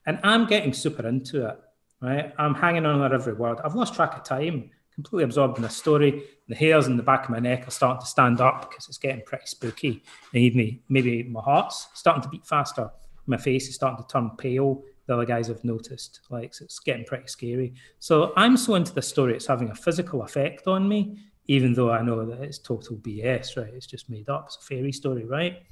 and 0.05 0.19
I'm 0.23 0.45
getting 0.45 0.73
super 0.73 1.07
into 1.07 1.47
it, 1.49 1.59
right. 2.01 2.31
I'm 2.37 2.53
hanging 2.53 2.85
on 2.85 3.11
every 3.11 3.33
word. 3.33 3.57
I've 3.63 3.73
lost 3.73 3.95
track 3.95 4.15
of 4.15 4.23
time 4.23 4.69
completely 5.01 5.23
absorbed 5.23 5.57
in 5.57 5.63
the 5.63 5.69
story. 5.69 6.23
The 6.47 6.55
hairs 6.55 6.85
in 6.85 6.95
the 6.95 7.03
back 7.03 7.23
of 7.23 7.31
my 7.31 7.39
neck 7.39 7.67
are 7.67 7.71
starting 7.71 8.01
to 8.01 8.05
stand 8.05 8.39
up 8.39 8.69
because 8.69 8.87
it's 8.87 8.99
getting 8.99 9.23
pretty 9.25 9.47
spooky. 9.47 10.03
Even 10.33 10.79
maybe 10.89 11.23
my 11.23 11.41
heart's 11.41 11.87
starting 11.93 12.21
to 12.21 12.29
beat 12.29 12.45
faster. 12.45 12.91
My 13.25 13.37
face 13.37 13.67
is 13.67 13.75
starting 13.75 14.03
to 14.03 14.07
turn 14.07 14.31
pale. 14.37 14.83
The 15.07 15.13
other 15.15 15.25
guys 15.25 15.47
have 15.47 15.63
noticed, 15.63 16.21
like 16.29 16.53
so 16.53 16.65
it's 16.65 16.79
getting 16.79 17.05
pretty 17.05 17.27
scary. 17.27 17.73
So 17.99 18.31
I'm 18.35 18.55
so 18.57 18.75
into 18.75 18.93
the 18.93 19.01
story, 19.01 19.35
it's 19.35 19.47
having 19.47 19.69
a 19.69 19.75
physical 19.75 20.21
effect 20.21 20.67
on 20.67 20.87
me, 20.87 21.17
even 21.47 21.73
though 21.73 21.91
I 21.91 22.03
know 22.03 22.23
that 22.25 22.41
it's 22.41 22.59
total 22.59 22.97
BS, 22.97 23.57
right? 23.57 23.73
It's 23.73 23.87
just 23.87 24.09
made 24.09 24.29
up. 24.29 24.45
It's 24.47 24.57
a 24.57 24.61
fairy 24.61 24.91
story, 24.91 25.25
right? 25.25 25.63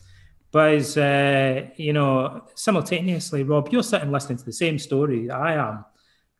But 0.51 0.73
as 0.73 0.97
uh, 0.97 1.67
you 1.75 1.93
know, 1.93 2.45
simultaneously, 2.55 3.43
Rob, 3.43 3.69
you're 3.71 3.84
sitting 3.84 4.11
listening 4.11 4.39
to 4.39 4.45
the 4.45 4.53
same 4.53 4.80
story 4.80 5.27
that 5.27 5.38
I 5.38 5.53
am, 5.53 5.86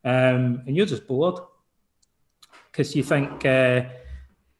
um, 0.04 0.64
and 0.66 0.76
you're 0.76 0.88
just 0.88 1.06
bored 1.06 1.40
because 2.72 2.96
you 2.96 3.04
think 3.04 3.46
uh, 3.46 3.84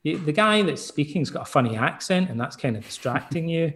the 0.02 0.32
guy 0.32 0.62
that's 0.62 0.82
speaking's 0.82 1.30
got 1.30 1.42
a 1.42 1.50
funny 1.50 1.76
accent 1.76 2.30
and 2.30 2.40
that's 2.40 2.56
kind 2.56 2.76
of 2.76 2.84
distracting 2.84 3.48
you. 3.48 3.72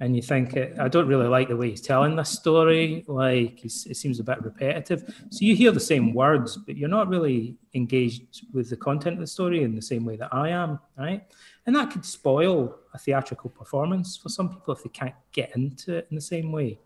And 0.00 0.14
you 0.14 0.22
think, 0.22 0.56
I 0.78 0.86
don't 0.86 1.08
really 1.08 1.26
like 1.26 1.48
the 1.48 1.56
way 1.56 1.70
he's 1.70 1.80
telling 1.80 2.14
this 2.14 2.30
story. 2.30 3.04
Like, 3.08 3.64
it 3.64 3.96
seems 3.96 4.20
a 4.20 4.22
bit 4.22 4.40
repetitive. 4.44 5.02
So 5.30 5.38
you 5.40 5.56
hear 5.56 5.72
the 5.72 5.80
same 5.80 6.14
words, 6.14 6.56
but 6.56 6.76
you're 6.76 6.88
not 6.88 7.08
really 7.08 7.56
engaged 7.74 8.46
with 8.52 8.70
the 8.70 8.76
content 8.76 9.14
of 9.14 9.20
the 9.20 9.26
story 9.26 9.64
in 9.64 9.74
the 9.74 9.82
same 9.82 10.04
way 10.04 10.14
that 10.14 10.32
I 10.32 10.50
am, 10.50 10.78
right? 10.96 11.24
And 11.66 11.74
that 11.74 11.90
could 11.90 12.04
spoil 12.04 12.76
a 12.94 12.98
theatrical 12.98 13.50
performance 13.50 14.16
for 14.16 14.28
some 14.28 14.50
people 14.50 14.72
if 14.72 14.84
they 14.84 14.88
can't 14.90 15.16
get 15.32 15.56
into 15.56 15.96
it 15.96 16.06
in 16.10 16.14
the 16.14 16.22
same 16.22 16.52
way. 16.52 16.78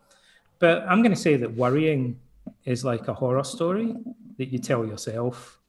But 0.57 0.83
I'm 0.89 1.03
going 1.03 1.13
to 1.13 1.21
say 1.21 1.35
that 1.35 1.53
worrying 1.53 2.19
is 2.65 2.83
like 2.83 3.07
a 3.09 3.13
horror 3.13 3.43
story 3.43 3.95
that 4.39 4.47
you 4.51 4.57
tell 4.57 4.87
yourself 4.87 5.59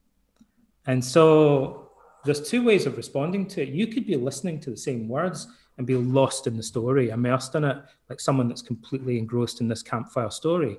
and 0.87 1.03
so 1.03 1.91
there's 2.25 2.47
two 2.47 2.63
ways 2.63 2.85
of 2.85 2.97
responding 2.97 3.45
to 3.47 3.61
it. 3.61 3.69
You 3.69 3.87
could 3.87 4.05
be 4.05 4.15
listening 4.15 4.59
to 4.61 4.71
the 4.71 4.77
same 4.77 5.07
words 5.07 5.47
and 5.77 5.85
be 5.85 5.95
lost 5.95 6.47
in 6.47 6.57
the 6.57 6.63
story, 6.63 7.09
immersed 7.09 7.55
in 7.55 7.63
it, 7.63 7.77
like 8.09 8.19
someone 8.19 8.47
that's 8.47 8.61
completely 8.61 9.17
engrossed 9.17 9.61
in 9.61 9.67
this 9.67 9.83
campfire 9.83 10.29
story. 10.29 10.77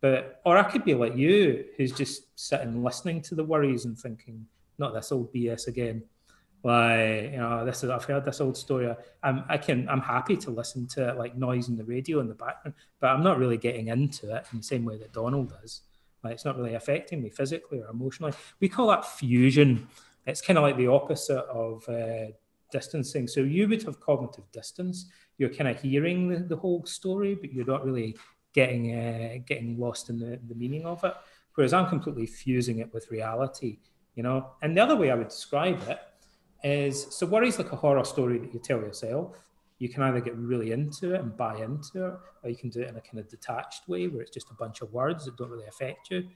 But 0.00 0.40
or 0.44 0.58
I 0.58 0.64
could 0.64 0.84
be 0.84 0.94
like 0.94 1.16
you, 1.16 1.64
who's 1.76 1.92
just 1.92 2.24
sitting 2.38 2.82
listening 2.82 3.22
to 3.22 3.34
the 3.34 3.44
worries 3.44 3.84
and 3.84 3.96
thinking, 3.96 4.46
not 4.78 4.92
this 4.92 5.12
old 5.12 5.32
BS 5.32 5.68
again. 5.68 6.02
Like 6.64 7.32
you 7.32 7.38
know, 7.38 7.64
this 7.64 7.82
is 7.84 7.90
I've 7.90 8.04
heard 8.04 8.24
this 8.24 8.40
old 8.40 8.56
story. 8.56 8.92
I'm 9.22 9.44
I 9.48 9.58
can 9.58 9.88
I'm 9.88 10.00
happy 10.00 10.36
to 10.38 10.50
listen 10.50 10.86
to 10.88 11.10
it 11.10 11.18
like 11.18 11.36
noise 11.36 11.68
in 11.68 11.76
the 11.76 11.84
radio 11.84 12.20
in 12.20 12.28
the 12.28 12.34
background, 12.34 12.74
but 13.00 13.08
I'm 13.08 13.22
not 13.22 13.38
really 13.38 13.56
getting 13.56 13.88
into 13.88 14.34
it 14.34 14.44
in 14.52 14.58
the 14.58 14.64
same 14.64 14.84
way 14.84 14.98
that 14.98 15.12
Donald 15.12 15.50
does. 15.50 15.82
Like 16.22 16.34
it's 16.34 16.44
not 16.44 16.56
really 16.56 16.74
affecting 16.74 17.22
me 17.22 17.30
physically 17.30 17.80
or 17.80 17.88
emotionally. 17.88 18.32
We 18.60 18.68
call 18.68 18.88
that 18.88 19.04
fusion. 19.04 19.88
It's 20.26 20.40
kind 20.40 20.58
of 20.58 20.62
like 20.62 20.76
the 20.76 20.86
opposite 20.86 21.44
of 21.46 21.88
uh, 21.88 22.32
distancing. 22.70 23.26
So 23.26 23.40
you 23.40 23.68
would 23.68 23.82
have 23.82 24.00
cognitive 24.00 24.50
distance. 24.52 25.10
You're 25.38 25.50
kind 25.50 25.68
of 25.68 25.80
hearing 25.80 26.28
the, 26.28 26.38
the 26.38 26.56
whole 26.56 26.84
story, 26.86 27.34
but 27.34 27.52
you're 27.52 27.66
not 27.66 27.84
really 27.84 28.16
getting 28.52 28.94
uh, 28.94 29.38
getting 29.46 29.78
lost 29.78 30.10
in 30.10 30.18
the, 30.18 30.38
the 30.48 30.54
meaning 30.54 30.86
of 30.86 31.02
it. 31.04 31.14
Whereas 31.54 31.72
I'm 31.72 31.88
completely 31.88 32.26
fusing 32.26 32.78
it 32.78 32.92
with 32.94 33.10
reality, 33.10 33.78
you 34.14 34.22
know. 34.22 34.52
And 34.62 34.76
the 34.76 34.80
other 34.80 34.96
way 34.96 35.10
I 35.10 35.14
would 35.14 35.28
describe 35.28 35.82
it 35.88 35.98
is 36.64 37.06
so 37.10 37.26
worry's 37.26 37.58
like 37.58 37.72
a 37.72 37.76
horror 37.76 38.04
story 38.04 38.38
that 38.38 38.54
you 38.54 38.60
tell 38.60 38.78
yourself 38.78 39.36
you 39.82 39.88
can 39.88 40.04
either 40.04 40.20
get 40.20 40.36
really 40.36 40.70
into 40.70 41.12
it 41.12 41.20
and 41.20 41.36
buy 41.36 41.56
into 41.56 42.06
it, 42.06 42.14
or 42.44 42.50
you 42.50 42.54
can 42.54 42.70
do 42.70 42.82
it 42.82 42.88
in 42.88 42.96
a 42.96 43.00
kind 43.00 43.18
of 43.18 43.28
detached 43.28 43.88
way 43.88 44.06
where 44.06 44.22
it's 44.22 44.30
just 44.30 44.48
a 44.52 44.54
bunch 44.54 44.80
of 44.80 44.92
words 44.92 45.24
that 45.24 45.36
don't 45.36 45.50
really 45.50 45.66
affect 45.66 46.08
you. 46.08 46.28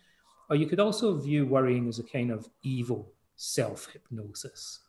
Or 0.50 0.56
you 0.56 0.66
could 0.66 0.80
also 0.80 1.16
view 1.16 1.46
worrying 1.46 1.86
as 1.86 2.00
a 2.00 2.02
kind 2.02 2.32
of 2.32 2.48
evil 2.64 3.12
self 3.36 3.86
hypnosis. 3.92 4.80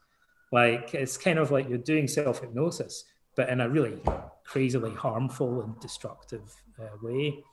Like 0.51 0.95
it's 0.95 1.17
kind 1.17 1.37
of 1.37 1.51
like 1.51 1.69
you're 1.69 1.77
doing 1.77 2.07
self 2.07 2.39
hypnosis, 2.39 3.03
but 3.35 3.47
in 3.49 3.61
a 3.61 3.69
really 3.69 4.01
crazily 4.43 4.95
harmful 4.95 5.61
and 5.61 5.79
destructive 5.79 6.51
uh, 6.81 6.97
way. 7.03 7.43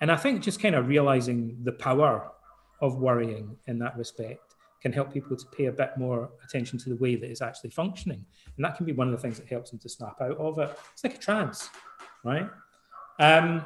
And 0.00 0.10
I 0.10 0.16
think 0.16 0.42
just 0.42 0.60
kind 0.60 0.74
of 0.74 0.88
realizing 0.88 1.56
the 1.62 1.72
power 1.72 2.32
of 2.80 2.96
worrying 2.96 3.56
in 3.68 3.78
that 3.78 3.96
respect 3.96 4.47
can 4.80 4.92
help 4.92 5.12
people 5.12 5.36
to 5.36 5.46
pay 5.46 5.66
a 5.66 5.72
bit 5.72 5.92
more 5.96 6.30
attention 6.44 6.78
to 6.78 6.88
the 6.88 6.96
way 6.96 7.16
that 7.16 7.30
it's 7.30 7.42
actually 7.42 7.70
functioning. 7.70 8.24
And 8.56 8.64
that 8.64 8.76
can 8.76 8.86
be 8.86 8.92
one 8.92 9.08
of 9.08 9.12
the 9.12 9.18
things 9.18 9.38
that 9.38 9.48
helps 9.48 9.70
them 9.70 9.78
to 9.80 9.88
snap 9.88 10.20
out 10.20 10.36
of 10.38 10.58
it. 10.58 10.78
It's 10.92 11.04
like 11.04 11.16
a 11.16 11.18
trance, 11.18 11.68
right? 12.24 12.48
Um, 13.18 13.64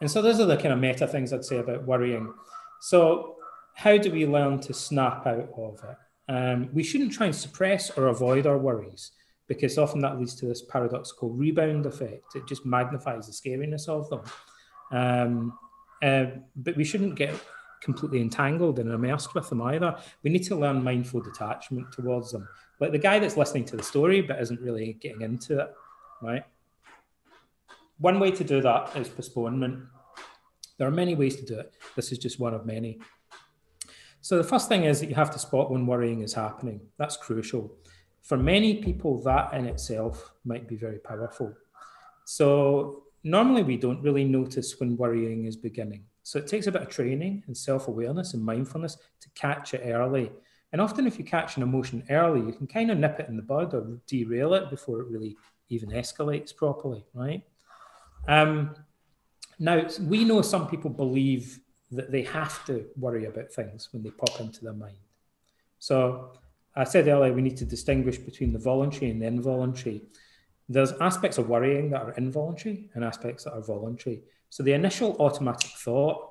and 0.00 0.10
so 0.10 0.22
those 0.22 0.40
are 0.40 0.46
the 0.46 0.56
kind 0.56 0.72
of 0.72 0.78
meta 0.78 1.06
things 1.06 1.32
I'd 1.32 1.44
say 1.44 1.58
about 1.58 1.84
worrying. 1.84 2.32
So 2.80 3.36
how 3.74 3.96
do 3.98 4.10
we 4.10 4.26
learn 4.26 4.60
to 4.60 4.74
snap 4.74 5.26
out 5.26 5.50
of 5.56 5.80
it? 5.88 6.32
Um, 6.32 6.70
we 6.72 6.82
shouldn't 6.82 7.12
try 7.12 7.26
and 7.26 7.34
suppress 7.34 7.90
or 7.90 8.08
avoid 8.08 8.46
our 8.46 8.58
worries 8.58 9.12
because 9.48 9.78
often 9.78 10.00
that 10.00 10.18
leads 10.18 10.34
to 10.36 10.46
this 10.46 10.62
paradoxical 10.62 11.30
rebound 11.30 11.84
effect. 11.86 12.36
It 12.36 12.46
just 12.46 12.64
magnifies 12.64 13.26
the 13.26 13.32
scariness 13.32 13.88
of 13.88 14.08
them. 14.08 14.22
Um, 14.92 15.58
uh, 16.02 16.26
but 16.56 16.76
we 16.76 16.84
shouldn't 16.84 17.16
get 17.16 17.34
completely 17.80 18.20
entangled 18.20 18.78
and 18.78 18.90
immersed 18.90 19.34
with 19.34 19.48
them 19.48 19.62
either. 19.62 19.96
We 20.22 20.30
need 20.30 20.44
to 20.44 20.56
learn 20.56 20.84
mindful 20.84 21.22
detachment 21.22 21.92
towards 21.92 22.32
them. 22.32 22.48
Like 22.78 22.92
the 22.92 22.98
guy 22.98 23.18
that's 23.18 23.36
listening 23.36 23.64
to 23.66 23.76
the 23.76 23.82
story 23.82 24.22
but 24.22 24.40
isn't 24.40 24.60
really 24.60 24.94
getting 25.00 25.22
into 25.22 25.60
it, 25.60 25.74
right? 26.22 26.44
One 27.98 28.18
way 28.18 28.30
to 28.30 28.44
do 28.44 28.60
that 28.62 28.96
is 28.96 29.08
postponement. 29.08 29.84
There 30.78 30.88
are 30.88 30.92
many 30.92 31.14
ways 31.14 31.36
to 31.36 31.44
do 31.44 31.58
it. 31.58 31.74
This 31.96 32.12
is 32.12 32.18
just 32.18 32.40
one 32.40 32.54
of 32.54 32.64
many. 32.64 32.98
So 34.22 34.36
the 34.36 34.44
first 34.44 34.68
thing 34.68 34.84
is 34.84 35.00
that 35.00 35.08
you 35.08 35.14
have 35.14 35.30
to 35.32 35.38
spot 35.38 35.70
when 35.70 35.86
worrying 35.86 36.22
is 36.22 36.34
happening. 36.34 36.80
That's 36.98 37.16
crucial. 37.16 37.74
For 38.22 38.36
many 38.36 38.82
people, 38.82 39.22
that 39.22 39.52
in 39.54 39.66
itself 39.66 40.32
might 40.44 40.68
be 40.68 40.76
very 40.76 40.98
powerful. 40.98 41.54
So 42.24 43.04
normally 43.24 43.62
we 43.62 43.76
don't 43.76 44.02
really 44.02 44.24
notice 44.24 44.78
when 44.78 44.96
worrying 44.96 45.46
is 45.46 45.56
beginning. 45.56 46.04
So 46.22 46.38
it 46.38 46.46
takes 46.46 46.66
a 46.66 46.72
bit 46.72 46.82
of 46.82 46.88
training 46.88 47.44
and 47.46 47.56
self-awareness 47.56 48.34
and 48.34 48.44
mindfulness 48.44 48.96
to 49.20 49.30
catch 49.34 49.74
it 49.74 49.82
early. 49.84 50.30
And 50.72 50.80
often 50.80 51.06
if 51.06 51.18
you 51.18 51.24
catch 51.24 51.56
an 51.56 51.62
emotion 51.62 52.04
early, 52.10 52.40
you 52.40 52.52
can 52.52 52.66
kind 52.66 52.90
of 52.90 52.98
nip 52.98 53.18
it 53.18 53.28
in 53.28 53.36
the 53.36 53.42
bud 53.42 53.74
or 53.74 53.98
derail 54.06 54.54
it 54.54 54.70
before 54.70 55.00
it 55.00 55.08
really 55.08 55.36
even 55.68 55.90
escalates 55.90 56.54
properly, 56.54 57.04
right? 57.14 57.42
Um, 58.28 58.74
now, 59.58 59.86
we 60.00 60.24
know 60.24 60.42
some 60.42 60.68
people 60.68 60.90
believe 60.90 61.60
that 61.90 62.12
they 62.12 62.22
have 62.22 62.64
to 62.66 62.86
worry 62.96 63.24
about 63.26 63.52
things 63.52 63.88
when 63.92 64.02
they 64.02 64.10
pop 64.10 64.40
into 64.40 64.62
their 64.64 64.72
mind. 64.72 64.96
So 65.78 66.32
I 66.76 66.84
said 66.84 67.08
earlier, 67.08 67.32
we 67.32 67.42
need 67.42 67.56
to 67.58 67.64
distinguish 67.64 68.18
between 68.18 68.52
the 68.52 68.58
voluntary 68.58 69.10
and 69.10 69.20
the 69.20 69.26
involuntary. 69.26 70.02
There's 70.68 70.92
aspects 71.00 71.38
of 71.38 71.48
worrying 71.48 71.90
that 71.90 72.02
are 72.02 72.12
involuntary 72.12 72.90
and 72.94 73.04
aspects 73.04 73.44
that 73.44 73.54
are 73.54 73.62
voluntary. 73.62 74.22
So 74.50 74.62
the 74.62 74.72
initial 74.72 75.16
automatic 75.18 75.70
thought 75.70 76.30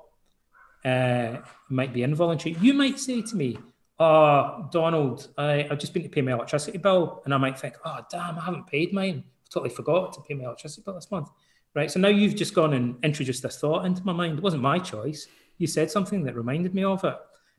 uh, 0.84 1.38
might 1.68 1.92
be 1.92 2.02
involuntary. 2.02 2.56
You 2.60 2.74
might 2.74 2.98
say 2.98 3.22
to 3.22 3.36
me, 3.36 3.58
Oh, 3.98 4.66
Donald, 4.72 5.28
I, 5.36 5.68
I've 5.70 5.78
just 5.78 5.92
been 5.92 6.02
to 6.04 6.08
pay 6.08 6.22
my 6.22 6.32
electricity 6.32 6.78
bill. 6.78 7.20
And 7.24 7.34
I 7.34 7.36
might 7.36 7.58
think, 7.58 7.74
Oh, 7.84 7.98
damn, 8.10 8.38
I 8.38 8.44
haven't 8.44 8.66
paid 8.66 8.92
mine. 8.92 9.24
I 9.26 9.48
totally 9.52 9.74
forgot 9.74 10.12
to 10.14 10.20
pay 10.20 10.34
my 10.34 10.44
electricity 10.44 10.82
bill 10.84 10.94
this 10.94 11.10
month. 11.10 11.28
Right. 11.74 11.90
So 11.90 12.00
now 12.00 12.08
you've 12.08 12.34
just 12.34 12.54
gone 12.54 12.72
and 12.72 12.96
introduced 13.04 13.42
this 13.42 13.58
thought 13.58 13.84
into 13.84 14.04
my 14.04 14.12
mind. 14.12 14.38
It 14.38 14.42
wasn't 14.42 14.62
my 14.62 14.78
choice 14.78 15.28
you 15.60 15.66
said 15.66 15.90
something 15.90 16.24
that 16.24 16.34
reminded 16.34 16.74
me 16.74 16.82
of 16.82 17.04
it. 17.04 17.16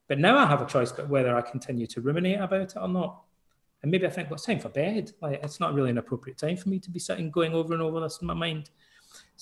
But 0.08 0.18
now 0.18 0.38
I 0.38 0.48
have 0.48 0.62
a 0.62 0.66
choice 0.66 0.92
about 0.92 1.08
whether 1.08 1.38
I 1.38 1.42
continue 1.42 1.86
to 1.88 2.02
ruminate 2.02 2.40
about 2.42 2.62
it 2.62 2.74
or 2.76 2.88
not. 2.88 3.22
And 3.82 3.92
maybe 3.92 4.08
I 4.08 4.10
think, 4.10 4.30
well, 4.30 4.36
it's 4.36 4.46
time 4.46 4.60
for 4.60 4.70
bed. 4.70 5.12
Like, 5.22 5.40
it's 5.44 5.60
not 5.60 5.74
really 5.76 5.92
an 5.92 6.00
appropriate 6.00 6.40
time 6.40 6.58
for 6.58 6.70
me 6.70 6.80
to 6.80 6.90
be 6.90 7.00
sitting 7.00 7.30
going 7.30 7.54
over 7.54 7.74
and 7.74 7.82
over 7.82 8.00
this 8.00 8.18
in 8.20 8.28
my 8.28 8.34
mind. 8.34 8.72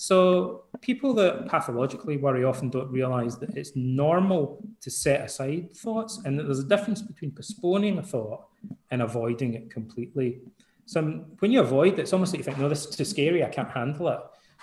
So 0.00 0.64
people 0.80 1.12
that 1.16 1.46
pathologically 1.46 2.16
worry 2.16 2.42
often 2.42 2.70
don't 2.70 2.90
realize 2.90 3.36
that 3.36 3.54
it's 3.54 3.76
normal 3.76 4.66
to 4.80 4.90
set 4.90 5.20
aside 5.20 5.76
thoughts 5.76 6.22
and 6.24 6.38
that 6.38 6.44
there's 6.44 6.60
a 6.60 6.64
difference 6.64 7.02
between 7.02 7.32
postponing 7.32 7.98
a 7.98 8.02
thought 8.02 8.46
and 8.90 9.02
avoiding 9.02 9.52
it 9.52 9.70
completely. 9.70 10.40
So 10.86 11.02
when 11.40 11.52
you 11.52 11.60
avoid 11.60 11.98
it, 11.98 11.98
it's 11.98 12.14
almost 12.14 12.32
like 12.32 12.38
you 12.38 12.44
think, 12.44 12.56
no, 12.56 12.66
this 12.70 12.86
is 12.86 12.96
too 12.96 13.04
scary, 13.04 13.44
I 13.44 13.50
can't 13.50 13.70
handle 13.70 14.08
it. 14.08 14.20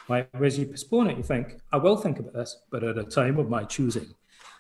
Like, 0.10 0.28
whereas 0.32 0.58
you 0.58 0.66
postpone 0.66 1.12
it, 1.12 1.18
you 1.18 1.24
think, 1.24 1.60
I 1.72 1.78
will 1.78 1.98
think 1.98 2.18
about 2.18 2.34
this, 2.34 2.58
but 2.72 2.84
at 2.84 2.98
a 2.98 3.04
time 3.04 3.38
of 3.38 3.48
my 3.48 3.64
choosing. 3.64 4.08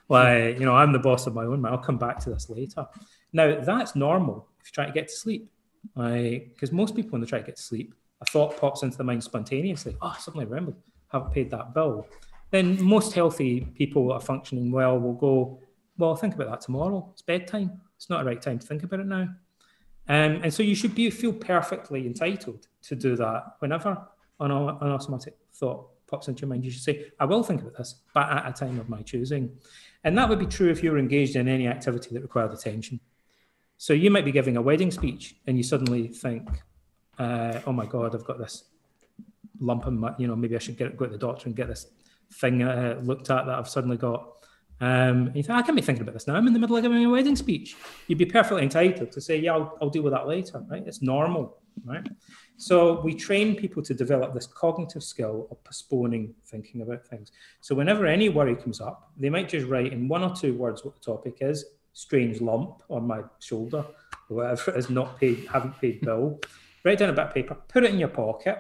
Like, 0.09 0.59
you 0.59 0.65
know, 0.65 0.75
I'm 0.75 0.93
the 0.93 0.99
boss 0.99 1.25
of 1.25 1.34
my 1.34 1.45
own 1.45 1.59
mind. 1.59 1.73
I'll 1.73 1.82
come 1.82 1.97
back 1.97 2.19
to 2.19 2.30
this 2.30 2.51
later. 2.51 2.86
Now, 3.34 3.61
that's 3.61 3.95
normal 3.95 4.47
if 4.61 4.67
you 4.67 4.73
try 4.73 4.86
to 4.86 4.91
get 4.91 5.07
to 5.07 5.15
sleep. 5.15 5.49
Like, 5.95 6.51
because 6.53 6.71
most 6.71 6.95
people, 6.95 7.13
when 7.13 7.21
they 7.21 7.28
try 7.28 7.39
to 7.39 7.45
get 7.45 7.55
to 7.55 7.63
sleep, 7.63 7.95
a 8.22 8.26
thought 8.26 8.57
pops 8.57 8.84
into 8.84 8.97
the 8.97 9.03
mind 9.03 9.24
spontaneously. 9.24 9.95
Oh, 10.01 10.15
suddenly 10.20 10.45
I 10.45 10.49
remember, 10.49 10.74
haven't 11.11 11.32
paid 11.32 11.51
that 11.51 11.74
bill. 11.74 12.07
Then 12.51 12.82
most 12.82 13.13
healthy 13.13 13.61
people 13.76 14.07
that 14.07 14.15
are 14.15 14.22
functioning 14.22 14.72
well 14.72 14.99
will 14.99 15.13
go, 15.13 15.59
well, 15.97 16.15
think 16.15 16.36
about 16.36 16.49
that 16.49 16.61
tomorrow. 16.61 17.09
It's 17.11 17.22
bedtime. 17.22 17.82
It's 17.95 18.09
not 18.09 18.20
the 18.20 18.26
right 18.26 18.41
time 18.41 18.59
to 18.59 18.68
think 18.68 18.84
about 18.84 19.01
it 19.01 19.07
now. 19.07 19.28
Um, 20.09 20.41
and 20.43 20.53
so 20.53 20.63
you 20.63 20.76
should 20.76 20.95
be 20.95 21.09
feel 21.09 21.34
perfectly 21.34 22.05
entitled 22.05 22.68
to 22.84 22.95
do 22.95 23.15
that 23.18 23.57
whenever 23.59 23.97
an, 24.39 24.51
an 24.51 24.78
automatic 24.82 25.36
thought 25.53 25.89
pops 26.07 26.30
into 26.30 26.41
your 26.41 26.49
mind, 26.49 26.63
you 26.63 26.72
should 26.72 26.84
say, 26.84 27.07
I 27.20 27.26
will 27.26 27.43
think 27.43 27.61
about 27.61 27.78
this, 27.78 27.95
but 28.13 28.30
at 28.30 28.47
a 28.47 28.53
time 28.53 28.80
of 28.80 28.88
my 28.88 29.01
choosing. 29.01 29.51
And 30.05 30.18
that 30.18 30.30
would 30.30 30.39
be 30.39 30.45
true 30.45 30.70
if 30.70 30.82
you 30.82 30.91
were 30.91 30.97
engaged 30.97 31.36
in 31.36 31.49
any 31.49 31.68
activity 31.68 32.09
that 32.13 32.22
required 32.22 32.53
attention. 32.53 33.01
So 33.76 33.93
you 33.93 34.09
might 34.09 34.26
be 34.26 34.32
giving 34.32 34.55
a 34.55 34.61
wedding 34.61 34.91
speech 34.91 35.36
and 35.45 35.57
you 35.57 35.63
suddenly 35.63 36.07
think, 36.07 36.47
uh, 37.18 37.59
oh 37.65 37.74
my 37.74 37.86
God, 37.86 38.15
I've 38.15 38.26
got 38.26 38.38
this 38.38 38.65
lump 39.59 39.88
in 39.88 39.97
my, 39.99 40.13
you 40.18 40.28
know, 40.28 40.36
maybe 40.36 40.55
I 40.55 40.59
should 40.59 40.78
get, 40.78 40.95
go 40.95 41.05
to 41.05 41.11
the 41.11 41.18
doctor 41.18 41.47
and 41.47 41.55
get 41.55 41.68
this 41.68 41.88
thing 42.34 42.61
uh, 42.61 42.99
looked 43.03 43.30
at 43.30 43.45
that 43.45 43.57
I've 43.57 43.70
suddenly 43.70 43.97
got. 43.97 44.34
Um, 44.80 45.32
you 45.34 45.41
think, 45.41 45.57
I 45.57 45.63
can't 45.63 45.76
be 45.76 45.82
thinking 45.82 46.03
about 46.03 46.13
this 46.13 46.28
now. 46.28 46.36
I'm 46.36 46.45
in 46.45 46.53
the 46.53 46.59
middle 46.59 46.76
of 46.76 46.84
giving 46.84 47.03
a 47.03 47.09
wedding 47.09 47.36
speech. 47.36 47.76
You'd 48.07 48.20
be 48.20 48.26
perfectly 48.28 48.61
entitled 48.61 49.11
to 49.11 49.22
say, 49.22 49.39
yeah, 49.39 49.53
I'll, 49.53 49.78
I'll 49.82 49.89
deal 49.89 50.03
with 50.03 50.13
that 50.13 50.28
later, 50.28 50.63
right? 50.70 50.84
It's 50.86 51.01
normal, 51.01 51.57
right? 51.84 52.07
So 52.57 53.01
we 53.01 53.15
train 53.15 53.55
people 53.55 53.82
to 53.84 53.93
develop 53.93 54.34
this 54.34 54.45
cognitive 54.45 55.03
skill 55.03 55.47
of 55.49 55.63
postponing 55.63 56.36
thinking 56.45 56.82
about 56.82 57.05
things. 57.07 57.32
So 57.61 57.74
whenever 57.74 58.05
any 58.05 58.30
worry 58.30 58.55
comes 58.55 58.80
up, 58.80 59.11
they 59.18 59.30
might 59.30 59.49
just 59.49 59.68
write 59.68 59.93
in 59.93 60.07
one 60.07 60.24
or 60.24 60.36
two 60.36 60.53
words 60.53 60.86
what 60.86 60.95
the 60.95 61.01
topic 61.01 61.38
is, 61.41 61.65
strange 61.93 62.41
lump 62.41 62.84
on 62.89 63.07
my 63.07 63.22
shoulder, 63.39 63.84
or 64.30 64.38
whatever 64.38 64.72
it 64.72 64.78
is, 64.78 64.89
not 64.91 65.20
paid, 65.20 65.47
haven't 65.47 65.80
paid 65.82 66.01
bill. 66.01 66.39
Write 66.84 66.99
down 66.99 67.09
a 67.09 67.13
bit 67.13 67.25
of 67.25 67.34
paper, 67.34 67.55
put 67.67 67.84
it 67.84 67.91
in 67.91 67.99
your 67.99 68.09
pocket, 68.09 68.59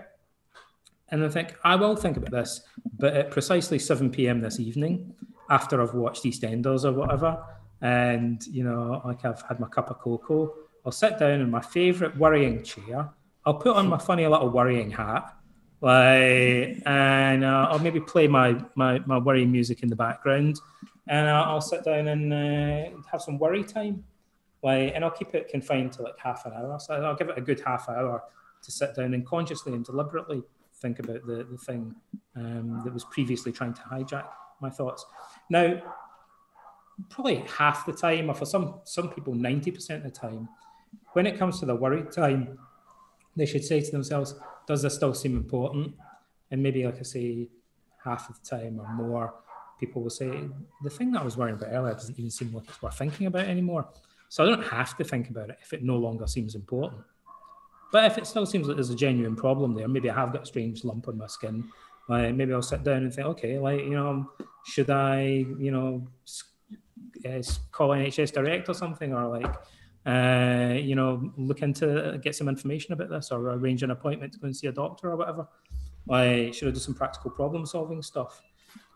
and 1.09 1.21
then 1.21 1.31
think, 1.31 1.55
I 1.63 1.75
will 1.75 1.95
think 1.95 2.17
about 2.17 2.31
this, 2.31 2.61
but 2.97 3.13
at 3.13 3.31
precisely 3.31 3.79
7 3.79 4.09
p.m. 4.11 4.41
this 4.41 4.59
evening, 4.59 5.13
after 5.49 5.81
I've 5.81 5.93
watched 5.93 6.23
EastEnders 6.23 6.83
or 6.83 6.91
whatever, 6.91 7.43
and 7.81 8.45
you 8.47 8.63
know, 8.63 9.01
like 9.05 9.23
I've 9.23 9.41
had 9.43 9.59
my 9.59 9.67
cup 9.67 9.89
of 9.89 9.99
cocoa, 9.99 10.53
I'll 10.85 10.91
sit 10.91 11.17
down 11.19 11.41
in 11.41 11.49
my 11.49 11.61
favourite 11.61 12.17
worrying 12.17 12.63
chair 12.63 13.09
I'll 13.47 13.53
put 13.53 13.77
on 13.77 13.87
my 13.87 13.97
funny 13.97 14.27
little 14.27 14.49
worrying 14.49 14.91
hat, 14.91 15.33
like, 15.79 16.83
and 16.85 17.45
uh, 17.45 17.67
I'll 17.69 17.79
maybe 17.79 18.01
play 18.01 18.27
my, 18.27 18.61
my 18.75 18.99
my 19.05 19.17
worrying 19.19 19.53
music 19.53 19.83
in 19.83 19.87
the 19.87 19.95
background, 19.95 20.59
and 21.07 21.29
I'll, 21.29 21.51
I'll 21.51 21.61
sit 21.61 21.85
down 21.85 22.09
and 22.09 22.33
uh, 22.33 22.97
have 23.09 23.21
some 23.21 23.39
worry 23.39 23.63
time, 23.63 24.03
and 24.63 25.03
I'll 25.03 25.11
keep 25.11 25.33
it 25.33 25.49
confined 25.49 25.93
to 25.93 26.01
like 26.01 26.17
half 26.17 26.45
an 26.45 26.53
hour. 26.53 26.79
So 26.79 26.93
I'll 26.95 27.15
give 27.15 27.29
it 27.29 27.37
a 27.37 27.41
good 27.41 27.61
half 27.61 27.89
hour 27.89 28.23
to 28.63 28.71
sit 28.71 28.95
down 28.95 29.13
and 29.13 29.25
consciously 29.25 29.73
and 29.73 29.85
deliberately 29.85 30.43
think 30.75 30.99
about 30.99 31.25
the 31.25 31.47
the 31.49 31.57
thing 31.57 31.95
um, 32.35 32.81
that 32.83 32.93
was 32.93 33.03
previously 33.05 33.51
trying 33.51 33.73
to 33.73 33.81
hijack 33.81 34.27
my 34.61 34.69
thoughts. 34.69 35.05
Now, 35.49 35.81
probably 37.09 37.43
half 37.57 37.85
the 37.85 37.93
time, 37.93 38.29
or 38.29 38.33
for 38.33 38.45
some 38.45 38.81
some 38.83 39.09
people, 39.09 39.33
ninety 39.33 39.71
percent 39.71 40.05
of 40.05 40.13
the 40.13 40.19
time, 40.19 40.49
when 41.13 41.27
it 41.27 41.37
comes 41.37 41.59
to 41.59 41.65
the 41.65 41.75
worry 41.75 42.03
time 42.11 42.57
they 43.35 43.45
should 43.45 43.63
say 43.63 43.79
to 43.79 43.91
themselves, 43.91 44.33
does 44.67 44.81
this 44.81 44.95
still 44.95 45.13
seem 45.13 45.37
important? 45.37 45.93
And 46.49 46.63
maybe, 46.63 46.83
like 46.83 46.97
I 46.97 47.03
say, 47.03 47.47
half 48.03 48.29
of 48.29 48.41
the 48.41 48.57
time 48.57 48.79
or 48.79 48.91
more, 48.93 49.35
people 49.79 50.01
will 50.01 50.09
say, 50.09 50.31
the 50.83 50.89
thing 50.89 51.11
that 51.11 51.21
I 51.21 51.23
was 51.23 51.37
worrying 51.37 51.55
about 51.55 51.69
earlier 51.71 51.93
doesn't 51.93 52.17
even 52.17 52.31
seem 52.31 52.51
like 52.51 52.67
it's 52.67 52.81
worth 52.81 52.97
thinking 52.97 53.27
about 53.27 53.45
anymore. 53.45 53.87
So 54.29 54.43
I 54.43 54.47
don't 54.47 54.65
have 54.65 54.97
to 54.97 55.03
think 55.03 55.29
about 55.29 55.49
it 55.49 55.57
if 55.61 55.73
it 55.73 55.83
no 55.83 55.95
longer 55.95 56.27
seems 56.27 56.55
important. 56.55 57.01
But 57.91 58.05
if 58.05 58.17
it 58.17 58.27
still 58.27 58.45
seems 58.45 58.67
like 58.67 58.75
there's 58.75 58.89
a 58.89 58.95
genuine 58.95 59.35
problem 59.35 59.73
there, 59.73 59.87
maybe 59.87 60.09
I 60.09 60.15
have 60.15 60.33
got 60.33 60.43
a 60.43 60.45
strange 60.45 60.83
lump 60.83 61.07
on 61.07 61.17
my 61.17 61.27
skin. 61.27 61.63
Like 62.09 62.35
maybe 62.35 62.53
I'll 62.53 62.61
sit 62.61 62.83
down 62.83 63.03
and 63.03 63.13
think, 63.13 63.27
okay, 63.27 63.59
like 63.59 63.81
you 63.81 63.91
know, 63.91 64.29
should 64.65 64.89
I, 64.89 65.45
you 65.59 65.71
know, 65.71 66.07
uh, 67.25 67.41
call 67.71 67.89
NHS 67.89 68.33
Direct 68.33 68.69
or 68.69 68.73
something, 68.73 69.13
or 69.13 69.27
like 69.27 69.55
uh, 70.05 70.73
you 70.73 70.95
know, 70.95 71.31
look 71.37 71.61
into 71.61 72.17
get 72.21 72.35
some 72.35 72.47
information 72.47 72.93
about 72.93 73.09
this 73.09 73.31
or 73.31 73.51
arrange 73.51 73.83
an 73.83 73.91
appointment 73.91 74.33
to 74.33 74.39
go 74.39 74.45
and 74.45 74.55
see 74.55 74.67
a 74.67 74.71
doctor 74.71 75.11
or 75.11 75.17
whatever. 75.17 75.47
Like, 76.07 76.53
should 76.53 76.69
I 76.69 76.71
do 76.71 76.79
some 76.79 76.93
practical 76.93 77.31
problem 77.31 77.65
solving 77.65 78.01
stuff? 78.01 78.41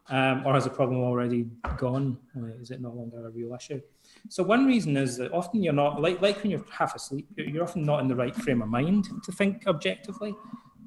Um, 0.10 0.46
or 0.46 0.54
has 0.54 0.64
the 0.64 0.70
problem 0.70 1.02
already 1.02 1.48
gone? 1.78 2.18
is 2.62 2.72
it 2.72 2.82
no 2.82 2.92
longer 2.92 3.28
a 3.28 3.30
real 3.30 3.54
issue? 3.54 3.82
So 4.30 4.44
one 4.44 4.66
reason 4.66 4.96
is 4.98 5.18
that 5.18 5.32
often 5.32 5.64
you're 5.64 5.74
not 5.74 6.02
like 6.02 6.22
like 6.22 6.42
when 6.42 6.52
you're 6.52 6.66
half 6.72 6.96
asleep, 6.96 7.28
you're 7.36 7.64
often 7.64 7.84
not 7.84 8.02
in 8.02 8.08
the 8.08 8.16
right 8.16 8.36
frame 8.36 8.62
of 8.62 8.70
mind 8.70 9.08
to 9.24 9.32
think 9.32 9.68
objectively. 9.68 10.34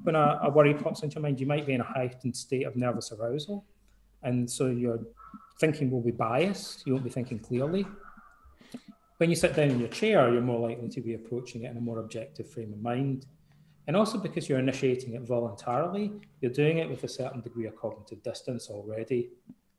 When 0.03 0.15
a, 0.15 0.41
a 0.43 0.51
worry 0.51 0.75
pops 0.75 1.03
into 1.03 1.15
your 1.15 1.23
mind, 1.23 1.41
you 1.41 1.47
might 1.47 1.67
be 1.67 1.73
in 1.73 1.81
a 1.81 1.85
heightened 1.85 2.37
state 2.37 2.65
of 2.67 2.77
nervous 2.77 3.13
arousal, 3.13 3.65
and 4.23 4.51
so 4.51 4.67
your 4.67 5.01
thinking 5.61 5.91
will 5.91 6.03
be 6.03 6.11
biased. 6.11 6.87
You 6.87 6.93
won't 6.93 7.05
be 7.05 7.11
thinking 7.11 7.39
clearly. 7.39 7.87
when 9.19 9.31
you 9.31 9.37
sit 9.37 9.55
down 9.55 9.71
in 9.71 9.79
your 9.79 9.89
chair, 9.89 10.33
you're 10.33 10.43
more 10.43 10.69
likely 10.69 10.89
to 10.89 11.01
be 11.01 11.15
approaching 11.15 11.65
it 11.65 11.71
in 11.71 11.77
a 11.77 11.81
more 11.81 12.01
objective 12.01 12.51
frame 12.51 12.73
of 12.73 12.81
mind. 12.83 13.27
And 13.87 13.97
also 13.97 14.19
because 14.19 14.49
you're 14.49 14.59
initiating 14.59 15.15
it 15.15 15.23
voluntarily, 15.23 16.13
you're 16.41 16.53
doing 16.53 16.79
it 16.79 16.89
with 16.89 17.05
a 17.05 17.09
certain 17.09 17.41
degree 17.41 17.67
of 17.67 17.77
cognitive 17.77 18.23
distance 18.23 18.69
already. 18.71 19.31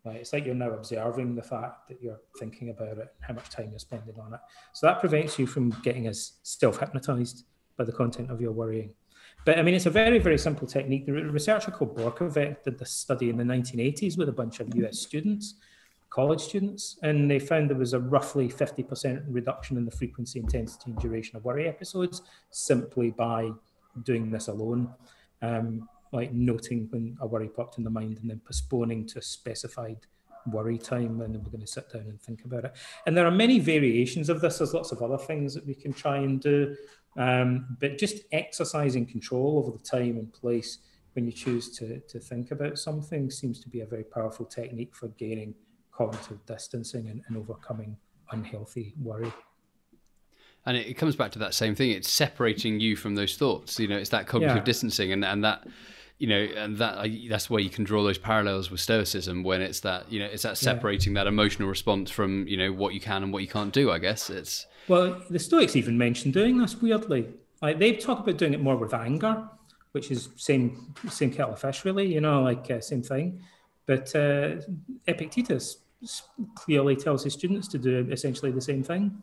Right? 0.06 0.18
It's 0.18 0.34
like 0.34 0.46
you're 0.46 0.56
now 0.56 0.72
observing 0.72 1.36
the 1.36 1.42
fact 1.42 1.88
that 1.90 2.02
you're 2.02 2.20
thinking 2.38 2.70
about 2.70 2.98
it, 2.98 3.00
and 3.00 3.10
how 3.22 3.34
much 3.34 3.50
time 3.50 3.70
you're 3.72 3.80
spending 3.80 4.20
on 4.20 4.34
it. 4.36 4.40
So 4.74 4.86
that 4.88 5.00
prevents 5.00 5.40
you 5.40 5.48
from 5.48 5.72
getting 5.84 6.08
as 6.08 6.34
self-hypnotized 6.44 7.44
by 7.76 7.86
the 7.86 7.92
content 7.92 8.30
of 8.30 8.40
your 8.40 8.52
worrying. 8.52 8.94
But 9.46 9.60
I 9.60 9.64
mean, 9.64 9.74
it's 9.74 9.86
a 9.86 9.92
very, 9.92 10.20
very 10.20 10.38
simple 10.38 10.68
technique. 10.68 11.06
The 11.06 11.14
researcher 11.14 11.72
called 11.72 11.98
Borkovec 11.98 12.64
did 12.64 12.80
this 12.80 12.92
study 12.92 13.30
in 13.30 13.38
the 13.38 13.44
1980s 13.44 14.18
with 14.18 14.30
a 14.30 14.32
bunch 14.32 14.60
of 14.60 14.74
US 14.76 15.00
students, 15.00 15.56
college 16.10 16.42
students, 16.42 16.98
and 17.04 17.30
they 17.30 17.40
found 17.40 17.70
there 17.70 17.78
was 17.78 17.94
a 17.94 18.00
roughly 18.00 18.48
50% 18.48 19.24
reduction 19.28 19.78
in 19.78 19.86
the 19.86 19.92
frequency, 19.92 20.40
intensity, 20.40 20.92
and 20.92 21.00
duration 21.00 21.36
of 21.36 21.46
worry 21.46 21.68
episodes 21.68 22.22
simply 22.52 23.12
by 23.12 23.52
doing 24.04 24.32
this 24.32 24.48
alone. 24.48 24.94
Um, 25.42 25.90
like 26.12 26.34
noting 26.34 26.88
when 26.92 27.18
a 27.22 27.28
worry 27.28 27.50
popped 27.50 27.78
in 27.78 27.84
the 27.84 27.90
mind 27.90 28.20
and 28.20 28.30
then 28.30 28.42
postponing 28.46 29.06
to 29.08 29.20
a 29.20 29.22
specified 29.22 29.98
worry 30.52 30.78
time 30.78 31.22
and 31.22 31.34
then 31.34 31.44
we're 31.44 31.50
going 31.50 31.60
to 31.60 31.68
sit 31.68 31.92
down 31.92 32.04
and 32.04 32.22
think 32.22 32.46
about 32.46 32.66
it. 32.66 32.76
And 33.06 33.18
there 33.18 33.26
are 33.26 33.32
many 33.32 33.60
variations 33.60 34.30
of 34.30 34.42
this. 34.42 34.60
There's 34.60 34.74
lots 34.74 34.92
of 34.92 35.02
other 35.02 35.18
things 35.18 35.54
that 35.54 35.66
we 35.66 35.74
can 35.74 35.94
try 35.94 36.18
and 36.18 36.40
do. 36.40 36.76
Um, 37.18 37.78
but 37.80 37.98
just 37.98 38.24
exercising 38.32 39.06
control 39.06 39.60
over 39.60 39.78
the 39.78 39.84
time 39.84 40.18
and 40.18 40.32
place 40.34 40.80
when 41.14 41.26
you 41.26 41.32
choose 41.32 41.76
to, 41.78 42.00
to 42.02 42.20
think 42.20 42.52
about 42.52 42.78
something 42.78 43.32
seems 43.32 43.60
to 43.62 43.70
be 43.70 43.82
a 43.82 43.86
very 43.86 44.04
powerful 44.04 44.46
technique 44.46 44.94
for 44.94 45.08
gaining 45.10 45.56
cognitive 45.92 46.46
distancing 46.46 47.08
and, 47.08 47.22
and 47.28 47.38
overcoming 47.38 47.96
unhealthy 48.32 48.94
worry. 49.02 49.32
And 50.66 50.76
it, 50.76 50.98
comes 50.98 51.16
back 51.16 51.32
to 51.34 51.40
that 51.40 51.54
same 51.54 51.76
thing. 51.76 51.92
It's 51.92 52.10
separating 52.10 52.80
you 52.80 52.96
from 52.96 53.16
those 53.16 53.38
thoughts. 53.38 53.80
You 53.80 53.88
know, 53.88 53.98
it's 53.98 54.10
that 54.10 54.28
cognitive 54.28 54.58
yeah. 54.58 54.64
distancing 54.64 55.12
and, 55.12 55.24
and 55.24 55.44
that 55.44 55.66
you 56.18 56.28
know, 56.28 56.48
and 56.56 56.78
that 56.78 57.10
that's 57.30 57.50
where 57.50 57.60
you 57.60 57.70
can 57.70 57.84
draw 57.84 58.04
those 58.04 58.18
parallels 58.18 58.72
with 58.72 58.80
Stoicism 58.80 59.44
when 59.44 59.62
it's 59.62 59.82
that 59.82 60.12
you 60.12 60.20
know 60.20 60.26
it's 60.26 60.44
that 60.44 60.58
separating 60.58 61.14
yeah. 61.14 61.24
that 61.24 61.28
emotional 61.28 61.68
response 61.68 62.10
from 62.10 62.48
you 62.48 62.56
know 62.56 62.72
what 62.72 62.94
you 62.94 63.02
can 63.02 63.24
and 63.24 63.34
what 63.34 63.42
you 63.42 63.48
can't 63.48 63.74
do. 63.74 63.92
I 63.92 64.00
guess 64.00 64.30
it's 64.30 64.66
well, 64.88 65.22
the 65.30 65.40
Stoics 65.40 65.76
even 65.76 65.98
mentioned 65.98 66.34
doing 66.34 66.58
this 66.58 66.82
weirdly. 66.82 67.28
Like 67.62 67.80
they 67.80 67.94
talk 67.94 68.20
about 68.20 68.38
doing 68.38 68.54
it 68.54 68.62
more 68.62 68.78
with 68.78 68.94
anger, 68.94 69.50
which 69.92 70.10
is 70.10 70.30
same 70.38 70.94
same 71.10 71.32
kettle 71.32 71.54
of 71.54 71.60
fish, 71.60 71.84
really. 71.84 72.14
You 72.14 72.22
know, 72.22 72.42
like 72.44 72.72
uh, 72.72 72.80
same 72.80 73.02
thing. 73.02 73.42
But 73.86 74.16
uh, 74.16 74.56
Epictetus 75.08 75.78
clearly 76.56 76.96
tells 76.96 77.24
his 77.24 77.34
students 77.34 77.68
to 77.70 77.78
do 77.78 78.08
essentially 78.10 78.52
the 78.52 78.62
same 78.62 78.84
thing. 78.84 79.22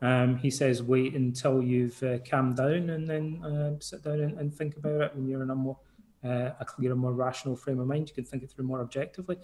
Um, 0.00 0.36
he 0.36 0.50
says, 0.50 0.82
wait 0.82 1.14
until 1.14 1.60
you've 1.60 2.00
uh, 2.04 2.18
calmed 2.18 2.56
down 2.56 2.90
and 2.90 3.08
then 3.08 3.42
uh, 3.44 3.80
sit 3.80 4.04
down 4.04 4.20
and, 4.20 4.38
and, 4.38 4.54
think 4.54 4.76
about 4.76 5.00
it 5.00 5.16
when 5.16 5.26
you're 5.26 5.42
in 5.42 5.50
a 5.50 5.56
more 5.56 5.76
uh, 6.24 6.50
a 6.60 6.64
clearer, 6.64 6.94
more 6.94 7.12
rational 7.12 7.56
frame 7.56 7.80
of 7.80 7.86
mind. 7.86 8.08
You 8.08 8.14
can 8.14 8.24
think 8.24 8.42
it 8.42 8.50
through 8.50 8.64
more 8.64 8.80
objectively. 8.80 9.36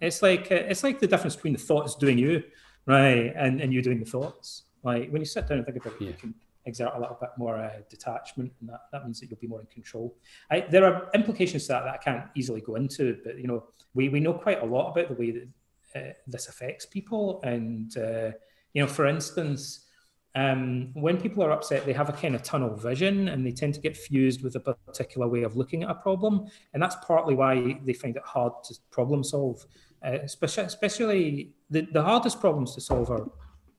It's 0.00 0.22
like 0.22 0.50
uh, 0.52 0.56
it's 0.70 0.84
like 0.84 1.00
the 1.00 1.06
difference 1.06 1.36
between 1.36 1.54
the 1.54 1.58
thoughts 1.58 1.94
doing 1.96 2.18
you, 2.18 2.42
right, 2.86 3.32
and, 3.36 3.60
and 3.60 3.72
you 3.72 3.82
doing 3.82 4.00
the 4.00 4.10
thoughts. 4.10 4.62
Like 4.82 5.10
when 5.10 5.22
you 5.22 5.26
sit 5.26 5.48
down 5.48 5.58
and 5.58 5.66
think 5.66 5.78
about 5.78 5.94
it, 5.94 6.00
yeah. 6.02 6.08
you 6.08 6.14
can 6.14 6.34
exert 6.64 6.92
a 6.94 7.00
little 7.00 7.18
bit 7.20 7.30
more 7.36 7.56
uh, 7.56 7.80
detachment, 7.88 8.52
and 8.60 8.68
that, 8.68 8.82
that 8.92 9.04
means 9.04 9.20
that 9.20 9.30
you'll 9.30 9.38
be 9.40 9.46
more 9.46 9.60
in 9.60 9.66
control. 9.66 10.16
I, 10.50 10.60
there 10.60 10.84
are 10.84 11.10
implications 11.14 11.64
to 11.64 11.68
that 11.68 11.84
that 11.84 11.94
I 11.94 11.98
can't 11.98 12.24
easily 12.34 12.60
go 12.60 12.76
into, 12.76 13.18
but 13.24 13.38
you 13.38 13.46
know, 13.46 13.64
we, 13.94 14.08
we 14.08 14.20
know 14.20 14.34
quite 14.34 14.62
a 14.62 14.66
lot 14.66 14.90
about 14.90 15.08
the 15.08 15.14
way 15.14 15.30
that 15.32 15.48
uh, 15.94 16.12
this 16.26 16.48
affects 16.48 16.86
people, 16.86 17.40
and 17.42 17.96
uh, 17.96 18.30
you 18.74 18.82
know, 18.82 18.86
for 18.86 19.06
instance, 19.06 19.86
um, 20.34 20.90
when 20.94 21.20
people 21.20 21.44
are 21.44 21.50
upset, 21.50 21.84
they 21.84 21.92
have 21.92 22.08
a 22.08 22.12
kind 22.12 22.34
of 22.34 22.42
tunnel 22.42 22.74
vision 22.74 23.28
and 23.28 23.44
they 23.44 23.50
tend 23.50 23.74
to 23.74 23.80
get 23.80 23.96
fused 23.96 24.42
with 24.42 24.56
a 24.56 24.60
particular 24.60 25.28
way 25.28 25.42
of 25.42 25.56
looking 25.56 25.82
at 25.82 25.90
a 25.90 25.94
problem. 25.94 26.46
And 26.72 26.82
that's 26.82 26.96
partly 27.06 27.34
why 27.34 27.78
they 27.84 27.92
find 27.92 28.16
it 28.16 28.22
hard 28.24 28.52
to 28.64 28.74
problem 28.90 29.22
solve. 29.22 29.66
Uh, 30.04 30.18
especially, 30.22 30.64
especially 30.64 31.52
the, 31.70 31.82
the 31.92 32.02
hardest 32.02 32.40
problems 32.40 32.74
to 32.74 32.80
solve 32.80 33.10
are 33.10 33.30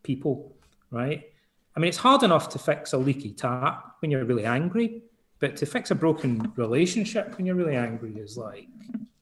people, 0.04 0.56
right? 0.92 1.24
I 1.76 1.80
mean, 1.80 1.90
it's 1.90 1.98
hard 1.98 2.22
enough 2.22 2.50
to 2.50 2.60
fix 2.60 2.94
a 2.94 2.98
leaky 2.98 3.32
tap 3.32 3.96
when 4.00 4.12
you're 4.12 4.24
really 4.24 4.46
angry, 4.46 5.02
but 5.40 5.56
to 5.58 5.66
fix 5.66 5.90
a 5.90 5.96
broken 5.96 6.54
relationship 6.56 7.36
when 7.36 7.48
you're 7.48 7.56
really 7.56 7.76
angry 7.76 8.14
is 8.16 8.38
like, 8.38 8.68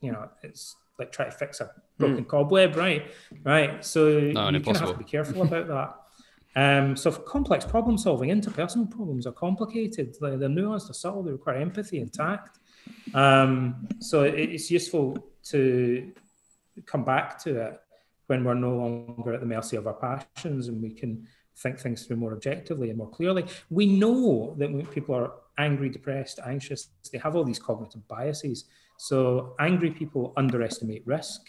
you 0.02 0.12
know, 0.12 0.30
it's 0.44 0.76
like 1.00 1.14
trying 1.14 1.32
to 1.32 1.38
fix 1.38 1.62
a 1.62 1.72
broken 1.98 2.26
mm. 2.26 2.28
cobweb, 2.28 2.76
right? 2.76 3.10
Right. 3.44 3.84
So 3.86 4.20
no, 4.20 4.50
you 4.50 4.60
kind 4.60 4.76
of 4.76 4.82
have 4.82 4.92
to 4.92 4.98
be 4.98 5.06
careful 5.06 5.44
about 5.44 5.68
that. 5.70 5.96
Um, 6.56 6.98
so 6.98 7.12
complex 7.12 7.66
problem 7.66 7.98
solving, 7.98 8.30
interpersonal 8.30 8.90
problems 8.90 9.26
are 9.26 9.32
complicated. 9.32 10.16
They're, 10.20 10.38
they're 10.38 10.50
nuanced, 10.50 10.88
they're 10.88 10.94
subtle, 10.94 11.24
they 11.24 11.32
require 11.32 11.58
empathy 11.58 12.00
and 12.00 12.12
tact. 12.12 12.60
Um, 13.14 13.88
so 14.00 14.24
it, 14.24 14.36
it's 14.36 14.70
useful 14.70 15.18
to 15.46 16.12
come 16.86 17.04
back 17.04 17.42
to 17.44 17.62
it 17.62 17.82
when 18.28 18.44
we're 18.44 18.54
no 18.54 18.76
longer 18.76 19.34
at 19.34 19.40
the 19.40 19.46
mercy 19.46 19.76
of 19.76 19.88
our 19.88 19.94
passions 19.94 20.68
and 20.68 20.82
we 20.82 20.92
can 20.92 21.28
think 21.58 21.80
things 21.80 22.06
through 22.06 22.16
more 22.16 22.34
objectively 22.34 22.90
and 22.90 22.98
more 22.98 23.10
clearly. 23.10 23.46
We 23.70 23.86
know 23.86 24.56
that 24.58 24.72
when 24.72 24.86
people 24.88 25.16
are 25.16 25.34
angry, 25.58 25.90
depressed, 25.90 26.40
anxious, 26.46 26.90
they 27.12 27.18
have 27.18 27.36
all 27.36 27.44
these 27.44 27.60
cognitive 27.60 28.08
biases. 28.08 28.66
So 28.98 29.56
angry 29.60 29.92
people 29.92 30.34
underestimate 30.38 31.06
risk, 31.06 31.42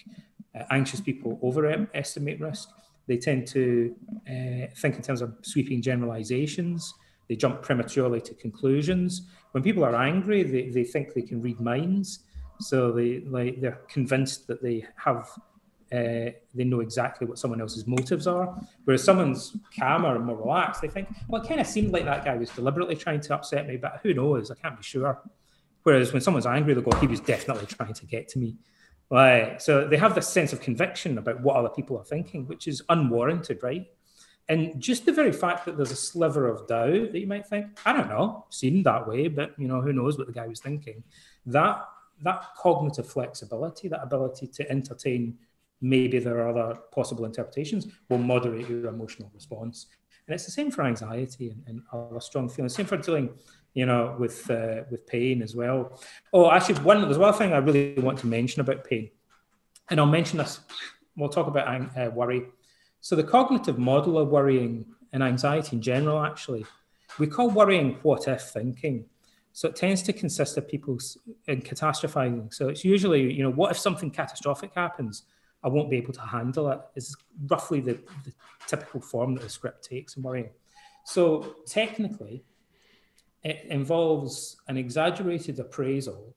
uh, 0.58 0.64
anxious 0.70 1.00
people 1.00 1.38
overestimate 1.42 2.40
risk. 2.40 2.68
They 3.06 3.16
tend 3.16 3.46
to 3.48 3.94
uh, 4.28 4.66
think 4.76 4.96
in 4.96 5.02
terms 5.02 5.22
of 5.22 5.34
sweeping 5.42 5.82
generalizations. 5.82 6.94
They 7.28 7.36
jump 7.36 7.62
prematurely 7.62 8.20
to 8.22 8.34
conclusions. 8.34 9.28
When 9.52 9.62
people 9.62 9.84
are 9.84 9.96
angry, 9.96 10.42
they, 10.42 10.68
they 10.70 10.84
think 10.84 11.14
they 11.14 11.22
can 11.22 11.40
read 11.40 11.60
minds. 11.60 12.20
So 12.60 12.92
they 12.92 13.20
like 13.20 13.60
they're 13.60 13.80
convinced 13.88 14.46
that 14.46 14.62
they 14.62 14.86
have 14.96 15.28
uh, 15.92 16.32
they 16.54 16.64
know 16.64 16.80
exactly 16.80 17.26
what 17.26 17.38
someone 17.38 17.60
else's 17.60 17.86
motives 17.86 18.26
are. 18.26 18.58
Whereas 18.84 19.04
someone's 19.04 19.56
calmer 19.78 20.16
and 20.16 20.24
more 20.24 20.36
relaxed, 20.36 20.80
they 20.80 20.88
think, 20.88 21.08
well, 21.28 21.42
it 21.42 21.48
kind 21.48 21.60
of 21.60 21.66
seemed 21.66 21.92
like 21.92 22.06
that 22.06 22.24
guy 22.24 22.34
was 22.34 22.48
deliberately 22.50 22.96
trying 22.96 23.20
to 23.20 23.34
upset 23.34 23.66
me, 23.68 23.76
but 23.76 24.00
who 24.02 24.14
knows? 24.14 24.50
I 24.50 24.54
can't 24.54 24.76
be 24.76 24.82
sure. 24.82 25.20
Whereas 25.82 26.12
when 26.12 26.22
someone's 26.22 26.46
angry, 26.46 26.72
they'll 26.72 26.82
go, 26.82 26.96
he 26.98 27.06
was 27.06 27.20
definitely 27.20 27.66
trying 27.66 27.92
to 27.92 28.06
get 28.06 28.28
to 28.28 28.38
me. 28.38 28.56
Right. 29.12 29.60
So 29.60 29.86
they 29.86 29.98
have 29.98 30.14
this 30.14 30.26
sense 30.26 30.54
of 30.54 30.62
conviction 30.62 31.18
about 31.18 31.42
what 31.42 31.56
other 31.56 31.68
people 31.68 31.98
are 31.98 32.04
thinking, 32.04 32.46
which 32.46 32.66
is 32.66 32.82
unwarranted, 32.88 33.62
right? 33.62 33.86
And 34.48 34.80
just 34.80 35.04
the 35.04 35.12
very 35.12 35.32
fact 35.32 35.66
that 35.66 35.76
there's 35.76 35.90
a 35.90 35.96
sliver 35.96 36.48
of 36.48 36.66
doubt 36.66 37.12
that 37.12 37.18
you 37.18 37.26
might 37.26 37.46
think, 37.46 37.66
I 37.84 37.92
don't 37.92 38.08
know, 38.08 38.46
seen 38.48 38.82
that 38.84 39.06
way, 39.06 39.28
but 39.28 39.52
you 39.58 39.68
know, 39.68 39.82
who 39.82 39.92
knows 39.92 40.16
what 40.16 40.28
the 40.28 40.32
guy 40.32 40.46
was 40.46 40.60
thinking. 40.60 41.04
That 41.44 41.84
that 42.22 42.42
cognitive 42.56 43.06
flexibility, 43.06 43.86
that 43.88 44.02
ability 44.02 44.46
to 44.46 44.70
entertain 44.70 45.36
maybe 45.82 46.18
there 46.18 46.38
are 46.38 46.48
other 46.48 46.78
possible 46.90 47.26
interpretations, 47.26 47.88
will 48.08 48.16
moderate 48.16 48.66
your 48.66 48.86
emotional 48.86 49.30
response. 49.34 49.88
And 50.26 50.34
it's 50.34 50.46
the 50.46 50.52
same 50.52 50.70
for 50.70 50.84
anxiety 50.84 51.50
and, 51.50 51.62
and 51.66 51.82
other 51.92 52.20
strong 52.20 52.48
feelings. 52.48 52.74
Same 52.74 52.86
for 52.86 52.96
dealing 52.96 53.28
you 53.74 53.86
know, 53.86 54.16
with 54.18 54.50
uh, 54.50 54.82
with 54.90 55.06
pain 55.06 55.42
as 55.42 55.54
well. 55.54 56.00
Oh, 56.32 56.50
actually, 56.50 56.80
one 56.80 57.02
there's 57.02 57.18
one 57.18 57.34
thing 57.34 57.52
I 57.52 57.58
really 57.58 57.94
want 57.98 58.18
to 58.20 58.26
mention 58.26 58.60
about 58.60 58.84
pain, 58.84 59.10
and 59.90 60.00
I'll 60.00 60.06
mention 60.06 60.38
this. 60.38 60.60
We'll 61.16 61.28
talk 61.28 61.46
about 61.46 61.68
uh, 61.96 62.10
worry. 62.10 62.46
So 63.00 63.16
the 63.16 63.24
cognitive 63.24 63.78
model 63.78 64.18
of 64.18 64.28
worrying 64.28 64.86
and 65.12 65.22
anxiety 65.22 65.76
in 65.76 65.82
general, 65.82 66.24
actually, 66.24 66.64
we 67.18 67.26
call 67.26 67.50
worrying 67.50 67.98
what 68.02 68.28
if 68.28 68.42
thinking. 68.42 69.06
So 69.52 69.68
it 69.68 69.76
tends 69.76 70.02
to 70.02 70.12
consist 70.12 70.56
of 70.56 70.66
people 70.66 70.98
in 71.46 71.60
catastrophizing. 71.60 72.54
So 72.54 72.68
it's 72.68 72.84
usually, 72.84 73.30
you 73.32 73.42
know, 73.42 73.50
what 73.50 73.70
if 73.70 73.78
something 73.78 74.10
catastrophic 74.10 74.72
happens? 74.74 75.24
I 75.62 75.68
won't 75.68 75.90
be 75.90 75.96
able 75.96 76.14
to 76.14 76.22
handle 76.22 76.70
it. 76.70 76.80
Is 76.96 77.14
roughly 77.48 77.80
the, 77.80 77.94
the 78.24 78.32
typical 78.66 79.00
form 79.00 79.34
that 79.34 79.42
the 79.42 79.50
script 79.50 79.84
takes 79.84 80.16
in 80.16 80.22
worrying. 80.22 80.50
So 81.04 81.56
technically, 81.66 82.44
it 83.42 83.64
involves 83.68 84.56
an 84.68 84.76
exaggerated 84.76 85.58
appraisal 85.58 86.34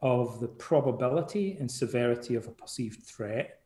of 0.00 0.40
the 0.40 0.48
probability 0.48 1.56
and 1.58 1.70
severity 1.70 2.34
of 2.34 2.46
a 2.46 2.50
perceived 2.50 3.02
threat, 3.02 3.60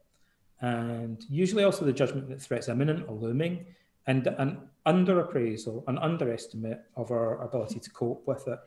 and 0.60 1.24
usually 1.28 1.64
also 1.64 1.84
the 1.84 1.92
judgment 1.92 2.28
that 2.28 2.40
threats 2.40 2.68
imminent 2.68 3.08
or 3.08 3.14
looming, 3.14 3.66
and 4.06 4.26
an 4.26 4.58
underappraisal, 4.86 5.84
an 5.88 5.98
underestimate 5.98 6.80
of 6.96 7.10
our 7.10 7.42
ability 7.42 7.78
to 7.78 7.90
cope 7.90 8.26
with 8.26 8.46
it. 8.48 8.58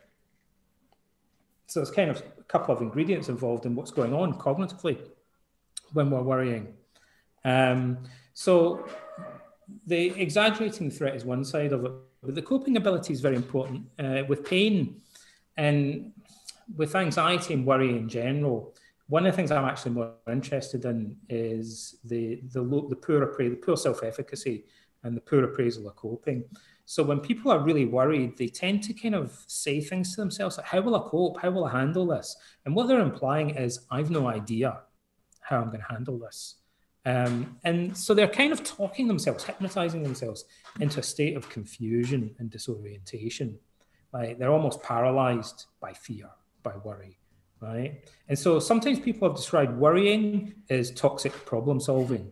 So 1.66 1.80
there's 1.80 1.90
kind 1.90 2.10
of 2.10 2.22
a 2.38 2.42
couple 2.44 2.74
of 2.74 2.82
ingredients 2.82 3.28
involved 3.28 3.66
in 3.66 3.74
what's 3.74 3.90
going 3.90 4.14
on 4.14 4.34
cognitively 4.34 4.98
when 5.92 6.10
we're 6.10 6.22
worrying. 6.22 6.74
Um, 7.44 7.98
so 8.32 8.86
the 9.86 10.20
exaggerating 10.20 10.90
threat 10.90 11.14
is 11.14 11.24
one 11.24 11.44
side 11.44 11.72
of 11.72 11.84
it, 11.84 11.92
but 12.24 12.34
the 12.34 12.42
coping 12.42 12.76
ability 12.76 13.12
is 13.12 13.20
very 13.20 13.36
important. 13.36 13.86
Uh, 13.98 14.22
with 14.28 14.44
pain 14.44 15.00
and 15.56 16.12
with 16.76 16.94
anxiety 16.94 17.54
and 17.54 17.66
worry 17.66 17.90
in 17.90 18.08
general, 18.08 18.74
one 19.08 19.26
of 19.26 19.32
the 19.32 19.36
things 19.36 19.50
I'm 19.50 19.64
actually 19.64 19.92
more 19.92 20.14
interested 20.30 20.84
in 20.84 21.16
is 21.28 21.96
the 22.04 22.40
the, 22.52 22.62
the 22.88 22.96
poor 22.96 23.20
the 23.20 23.56
poor 23.56 23.76
self-efficacy 23.76 24.64
and 25.02 25.16
the 25.16 25.20
poor 25.20 25.44
appraisal 25.44 25.88
of 25.88 25.96
coping. 25.96 26.44
So 26.86 27.02
when 27.02 27.20
people 27.20 27.50
are 27.50 27.60
really 27.60 27.86
worried, 27.86 28.36
they 28.36 28.48
tend 28.48 28.82
to 28.84 28.92
kind 28.92 29.14
of 29.14 29.38
say 29.46 29.80
things 29.80 30.14
to 30.14 30.20
themselves 30.20 30.56
like, 30.58 30.66
How 30.66 30.80
will 30.80 30.96
I 30.96 31.08
cope? 31.08 31.40
How 31.40 31.50
will 31.50 31.64
I 31.64 31.72
handle 31.72 32.06
this? 32.06 32.36
And 32.64 32.74
what 32.74 32.88
they're 32.88 33.00
implying 33.00 33.50
is, 33.50 33.86
I've 33.90 34.10
no 34.10 34.26
idea 34.26 34.80
how 35.40 35.60
I'm 35.60 35.68
going 35.68 35.80
to 35.80 35.92
handle 35.92 36.18
this. 36.18 36.56
Um, 37.06 37.58
and 37.64 37.96
so 37.96 38.14
they're 38.14 38.28
kind 38.28 38.52
of 38.52 38.64
talking 38.64 39.08
themselves, 39.08 39.44
hypnotizing 39.44 40.02
themselves 40.02 40.44
into 40.80 41.00
a 41.00 41.02
state 41.02 41.36
of 41.36 41.48
confusion 41.48 42.34
and 42.38 42.50
disorientation. 42.50 43.58
Like 44.12 44.38
they're 44.38 44.52
almost 44.52 44.82
paralyzed 44.82 45.66
by 45.80 45.92
fear, 45.92 46.30
by 46.62 46.76
worry, 46.82 47.18
right? 47.60 48.00
And 48.28 48.38
so 48.38 48.58
sometimes 48.58 49.00
people 49.00 49.28
have 49.28 49.36
described 49.36 49.76
worrying 49.76 50.54
as 50.70 50.92
toxic 50.92 51.32
problem 51.44 51.80
solving. 51.80 52.30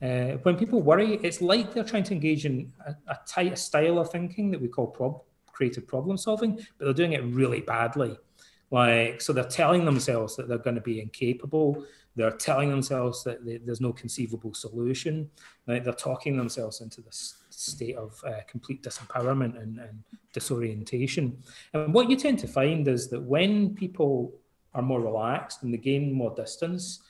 Uh, 0.00 0.36
when 0.42 0.56
people 0.56 0.82
worry, 0.82 1.14
it's 1.22 1.40
like 1.40 1.72
they're 1.72 1.84
trying 1.84 2.04
to 2.04 2.14
engage 2.14 2.46
in 2.46 2.72
a, 2.86 2.94
a 3.12 3.18
tight 3.26 3.58
style 3.58 3.98
of 3.98 4.10
thinking 4.10 4.50
that 4.50 4.60
we 4.60 4.68
call 4.68 4.86
prob- 4.86 5.22
creative 5.50 5.86
problem 5.86 6.16
solving, 6.16 6.56
but 6.78 6.84
they're 6.84 6.94
doing 6.94 7.12
it 7.12 7.24
really 7.24 7.60
badly. 7.60 8.16
Like, 8.70 9.20
so 9.20 9.32
they're 9.32 9.44
telling 9.44 9.84
themselves 9.84 10.36
that 10.36 10.48
they're 10.48 10.58
going 10.58 10.74
to 10.74 10.82
be 10.82 11.00
incapable. 11.00 11.84
They're 12.16 12.30
telling 12.30 12.70
themselves 12.70 13.22
that 13.24 13.44
they, 13.44 13.58
there's 13.58 13.80
no 13.80 13.92
conceivable 13.92 14.54
solution. 14.54 15.30
Like 15.66 15.84
they're 15.84 15.92
talking 15.92 16.36
themselves 16.36 16.80
into 16.80 17.02
this 17.02 17.36
state 17.50 17.96
of 17.96 18.20
uh, 18.26 18.40
complete 18.48 18.82
disempowerment 18.82 19.60
and, 19.62 19.78
and 19.78 20.02
disorientation. 20.32 21.38
And 21.74 21.92
what 21.92 22.08
you 22.10 22.16
tend 22.16 22.38
to 22.40 22.48
find 22.48 22.88
is 22.88 23.08
that 23.08 23.20
when 23.20 23.74
people 23.74 24.34
are 24.74 24.82
more 24.82 25.00
relaxed 25.00 25.62
and 25.62 25.72
they 25.72 25.78
gain 25.78 26.12
more 26.12 26.34
distance, 26.34 27.00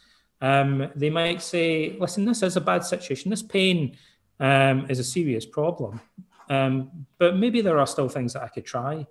um, 0.41 0.91
they 0.95 1.11
might 1.11 1.41
say, 1.41 1.97
listen, 1.99 2.24
this 2.24 2.43
is 2.43 2.57
a 2.57 2.61
bad 2.61 2.85
situation. 2.85 3.31
This 3.31 3.43
pain 3.43 3.97
um, 4.41 4.87
is 4.89 4.99
a 4.99 5.05
serious 5.05 5.47
problem. 5.47 6.01
Um, 6.51 7.07
but 7.19 7.37
maybe 7.37 7.61
there 7.61 7.78
are 7.78 7.87
still 7.87 8.09
things 8.09 8.33
that 8.35 8.43
I 8.43 8.49
could 8.49 8.66
try. 8.66 9.07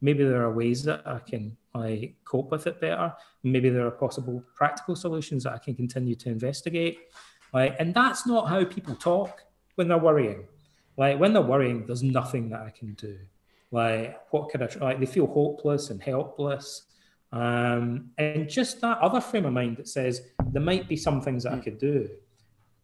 Maybe 0.00 0.24
there 0.24 0.42
are 0.42 0.52
ways 0.52 0.82
that 0.84 1.06
I 1.06 1.18
can 1.18 1.56
like 1.74 2.16
cope 2.24 2.50
with 2.50 2.66
it 2.66 2.80
better. 2.80 3.12
Maybe 3.42 3.68
there 3.68 3.86
are 3.86 3.90
possible 3.90 4.42
practical 4.54 4.96
solutions 4.96 5.44
that 5.44 5.52
I 5.52 5.58
can 5.58 5.74
continue 5.74 6.14
to 6.16 6.28
investigate. 6.28 6.98
Like, 7.52 7.76
and 7.78 7.94
that's 7.94 8.26
not 8.26 8.48
how 8.48 8.64
people 8.64 8.94
talk 8.94 9.42
when 9.74 9.88
they're 9.88 9.98
worrying. 9.98 10.46
Like 10.96 11.18
when 11.18 11.32
they're 11.32 11.42
worrying, 11.42 11.86
there's 11.86 12.02
nothing 12.02 12.50
that 12.50 12.60
I 12.60 12.70
can 12.70 12.94
do. 12.94 13.18
Like 13.70 14.20
what 14.30 14.50
could 14.50 14.62
I 14.62 14.66
try? 14.66 14.88
Like 14.88 15.00
they 15.00 15.06
feel 15.06 15.26
hopeless 15.26 15.90
and 15.90 16.02
helpless. 16.02 16.86
Um, 17.32 18.10
and 18.18 18.48
just 18.48 18.80
that 18.80 18.98
other 18.98 19.20
frame 19.20 19.46
of 19.46 19.52
mind 19.52 19.76
that 19.76 19.88
says 19.88 20.22
there 20.52 20.62
might 20.62 20.88
be 20.88 20.96
some 20.96 21.20
things 21.20 21.44
that 21.44 21.52
I 21.52 21.58
could 21.58 21.78
do 21.78 22.08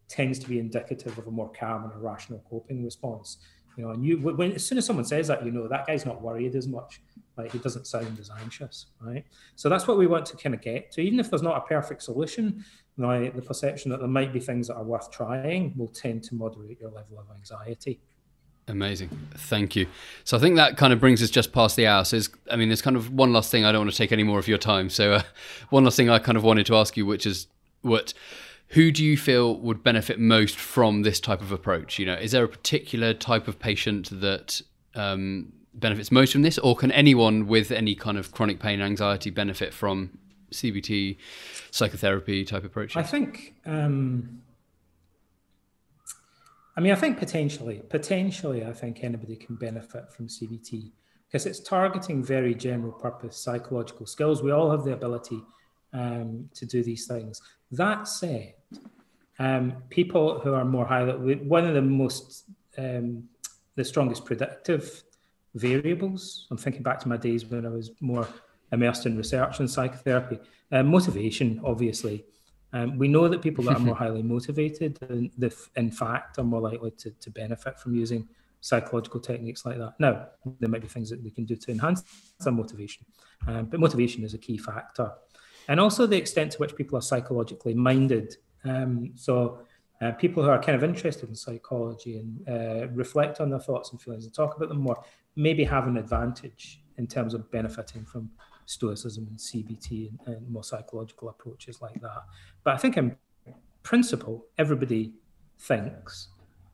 tends 0.07 0.39
to 0.39 0.47
be 0.47 0.59
indicative 0.59 1.17
of 1.17 1.27
a 1.27 1.31
more 1.31 1.51
calm 1.51 1.83
and 1.83 1.93
a 1.93 1.97
rational 1.97 2.43
coping 2.49 2.83
response. 2.83 3.37
You 3.77 3.83
know, 3.83 3.91
and 3.91 4.03
you 4.03 4.17
when 4.17 4.53
as 4.53 4.65
soon 4.65 4.79
as 4.79 4.85
someone 4.85 5.05
says 5.05 5.27
that, 5.27 5.45
you 5.45 5.51
know 5.51 5.67
that 5.67 5.85
guy's 5.85 6.05
not 6.05 6.21
worried 6.21 6.55
as 6.55 6.67
much. 6.67 6.99
Like 7.37 7.51
he 7.51 7.59
doesn't 7.59 7.85
sound 7.85 8.17
as 8.19 8.31
anxious, 8.41 8.87
right? 8.99 9.23
So 9.55 9.69
that's 9.69 9.87
what 9.87 9.99
we 9.99 10.07
want 10.07 10.25
to 10.25 10.37
kind 10.37 10.55
of 10.55 10.61
get 10.61 10.91
to. 10.93 11.01
Even 11.01 11.19
if 11.19 11.29
there's 11.29 11.43
not 11.43 11.55
a 11.57 11.61
perfect 11.61 12.01
solution, 12.01 12.65
the 12.97 13.43
perception 13.45 13.91
that 13.91 13.99
there 13.99 14.09
might 14.09 14.33
be 14.33 14.39
things 14.39 14.67
that 14.67 14.75
are 14.75 14.83
worth 14.83 15.11
trying 15.11 15.73
will 15.77 15.89
tend 15.89 16.23
to 16.23 16.35
moderate 16.35 16.81
your 16.81 16.89
level 16.89 17.19
of 17.19 17.25
anxiety. 17.35 17.99
Amazing. 18.67 19.09
Thank 19.35 19.75
you. 19.75 19.87
So 20.23 20.35
I 20.35 20.39
think 20.39 20.55
that 20.55 20.75
kind 20.75 20.91
of 20.91 20.99
brings 20.99 21.21
us 21.21 21.29
just 21.29 21.53
past 21.53 21.75
the 21.75 21.87
hour. 21.87 22.03
So 22.03 22.19
I 22.51 22.55
mean, 22.55 22.69
there's 22.69 22.81
kind 22.81 22.95
of 22.97 23.11
one 23.11 23.31
last 23.31 23.51
thing. 23.51 23.63
I 23.63 23.71
don't 23.71 23.81
want 23.81 23.91
to 23.91 23.97
take 23.97 24.11
any 24.11 24.23
more 24.23 24.39
of 24.39 24.47
your 24.47 24.57
time. 24.57 24.89
So 24.89 25.13
uh, 25.13 25.21
one 25.69 25.83
last 25.83 25.95
thing 25.95 26.09
I 26.09 26.19
kind 26.19 26.37
of 26.37 26.43
wanted 26.43 26.65
to 26.65 26.75
ask 26.75 26.97
you, 26.97 27.05
which 27.05 27.25
is 27.25 27.47
what, 27.81 28.13
who 28.69 28.91
do 28.91 29.03
you 29.03 29.17
feel 29.17 29.55
would 29.57 29.83
benefit 29.83 30.19
most 30.19 30.57
from 30.57 31.03
this 31.03 31.19
type 31.19 31.41
of 31.41 31.51
approach? 31.51 31.99
You 31.99 32.05
know, 32.05 32.15
is 32.15 32.31
there 32.31 32.43
a 32.43 32.49
particular 32.49 33.13
type 33.13 33.47
of 33.47 33.59
patient 33.59 34.09
that 34.21 34.61
um, 34.95 35.53
benefits 35.73 36.11
most 36.11 36.33
from 36.33 36.41
this, 36.41 36.57
or 36.57 36.75
can 36.75 36.91
anyone 36.91 37.47
with 37.47 37.71
any 37.71 37.95
kind 37.95 38.17
of 38.17 38.31
chronic 38.31 38.59
pain, 38.59 38.81
anxiety 38.81 39.29
benefit 39.29 39.73
from 39.73 40.17
CBT, 40.51 41.17
psychotherapy 41.71 42.43
type 42.43 42.63
approach? 42.63 42.95
I 42.97 43.03
think. 43.03 43.55
Um 43.65 44.41
I 46.75 46.79
mean, 46.79 46.91
I 46.91 46.95
think 46.95 47.17
potentially, 47.17 47.81
potentially, 47.89 48.63
I 48.63 48.71
think 48.71 49.03
anybody 49.03 49.35
can 49.35 49.55
benefit 49.55 50.11
from 50.13 50.27
CBT 50.27 50.91
because 51.27 51.47
it's 51.47 51.59
targeting 51.59 52.23
very 52.23 52.53
general 52.53 52.91
purpose 52.91 53.35
psychological 53.35 54.05
skills. 54.05 54.43
We 54.43 54.51
all 54.51 54.69
have 54.69 54.83
the 54.83 54.93
ability 54.93 55.41
um, 55.91 56.51
to 56.53 56.67
do 56.67 56.83
these 56.83 57.07
things. 57.07 57.41
That 57.71 58.07
said, 58.07 58.53
um, 59.39 59.73
people 59.89 60.39
who 60.39 60.53
are 60.53 60.65
more 60.65 60.85
highly, 60.85 61.35
one 61.35 61.65
of 61.65 61.73
the 61.73 61.81
most, 61.81 62.45
um, 62.77 63.23
the 63.75 63.83
strongest 63.83 64.25
predictive 64.25 65.03
variables, 65.55 66.47
I'm 66.51 66.57
thinking 66.57 66.83
back 66.83 66.99
to 67.01 67.07
my 67.07 67.17
days 67.17 67.45
when 67.45 67.65
I 67.65 67.69
was 67.69 67.91
more 67.99 68.27
immersed 68.71 69.05
in 69.05 69.17
research 69.17 69.59
and 69.59 69.69
psychotherapy, 69.69 70.39
uh, 70.71 70.83
motivation, 70.83 71.61
obviously. 71.63 72.25
Um, 72.73 72.97
we 72.97 73.07
know 73.07 73.27
that 73.27 73.41
people 73.41 73.63
that 73.65 73.77
are 73.77 73.79
more 73.79 73.95
highly 74.05 74.23
motivated, 74.23 74.99
and 75.09 75.31
the, 75.37 75.55
in 75.75 75.91
fact, 75.91 76.37
are 76.37 76.43
more 76.43 76.61
likely 76.61 76.91
to, 76.91 77.11
to 77.11 77.29
benefit 77.29 77.79
from 77.79 77.95
using 77.95 78.27
psychological 78.59 79.19
techniques 79.19 79.65
like 79.65 79.77
that. 79.77 79.93
Now, 79.99 80.27
there 80.59 80.69
might 80.69 80.81
be 80.81 80.87
things 80.87 81.09
that 81.09 81.23
we 81.23 81.31
can 81.31 81.45
do 81.45 81.55
to 81.55 81.71
enhance 81.71 82.03
their 82.39 82.51
motivation, 82.51 83.05
um, 83.47 83.65
but 83.65 83.79
motivation 83.79 84.23
is 84.23 84.33
a 84.33 84.37
key 84.37 84.57
factor. 84.57 85.11
And 85.69 85.79
also 85.79 86.05
the 86.07 86.17
extent 86.17 86.53
to 86.53 86.57
which 86.59 86.75
people 86.75 86.97
are 86.97 87.01
psychologically 87.01 87.73
minded. 87.73 88.35
Um, 88.69 89.11
so, 89.15 89.59
uh, 89.99 90.11
people 90.11 90.43
who 90.43 90.49
are 90.49 90.61
kind 90.61 90.75
of 90.75 90.83
interested 90.83 91.27
in 91.27 91.35
psychology 91.35 92.17
and 92.17 92.47
uh, 92.47 92.87
reflect 92.89 93.41
on 93.41 93.49
their 93.49 93.59
thoughts 93.59 93.91
and 93.91 93.99
feelings 93.99 94.25
and 94.25 94.33
talk 94.33 94.55
about 94.55 94.69
them 94.69 94.79
more 94.79 95.03
maybe 95.35 95.63
have 95.63 95.87
an 95.87 95.97
advantage 95.97 96.81
in 96.97 97.07
terms 97.07 97.33
of 97.33 97.49
benefiting 97.51 98.03
from 98.05 98.29
Stoicism 98.65 99.27
and 99.29 99.37
CBT 99.37 100.09
and, 100.09 100.35
and 100.35 100.49
more 100.49 100.63
psychological 100.63 101.29
approaches 101.29 101.81
like 101.81 101.99
that. 102.01 102.23
But 102.63 102.73
I 102.73 102.77
think 102.77 102.97
in 102.97 103.15
principle, 103.83 104.45
everybody 104.57 105.13
thinks, 105.59 106.29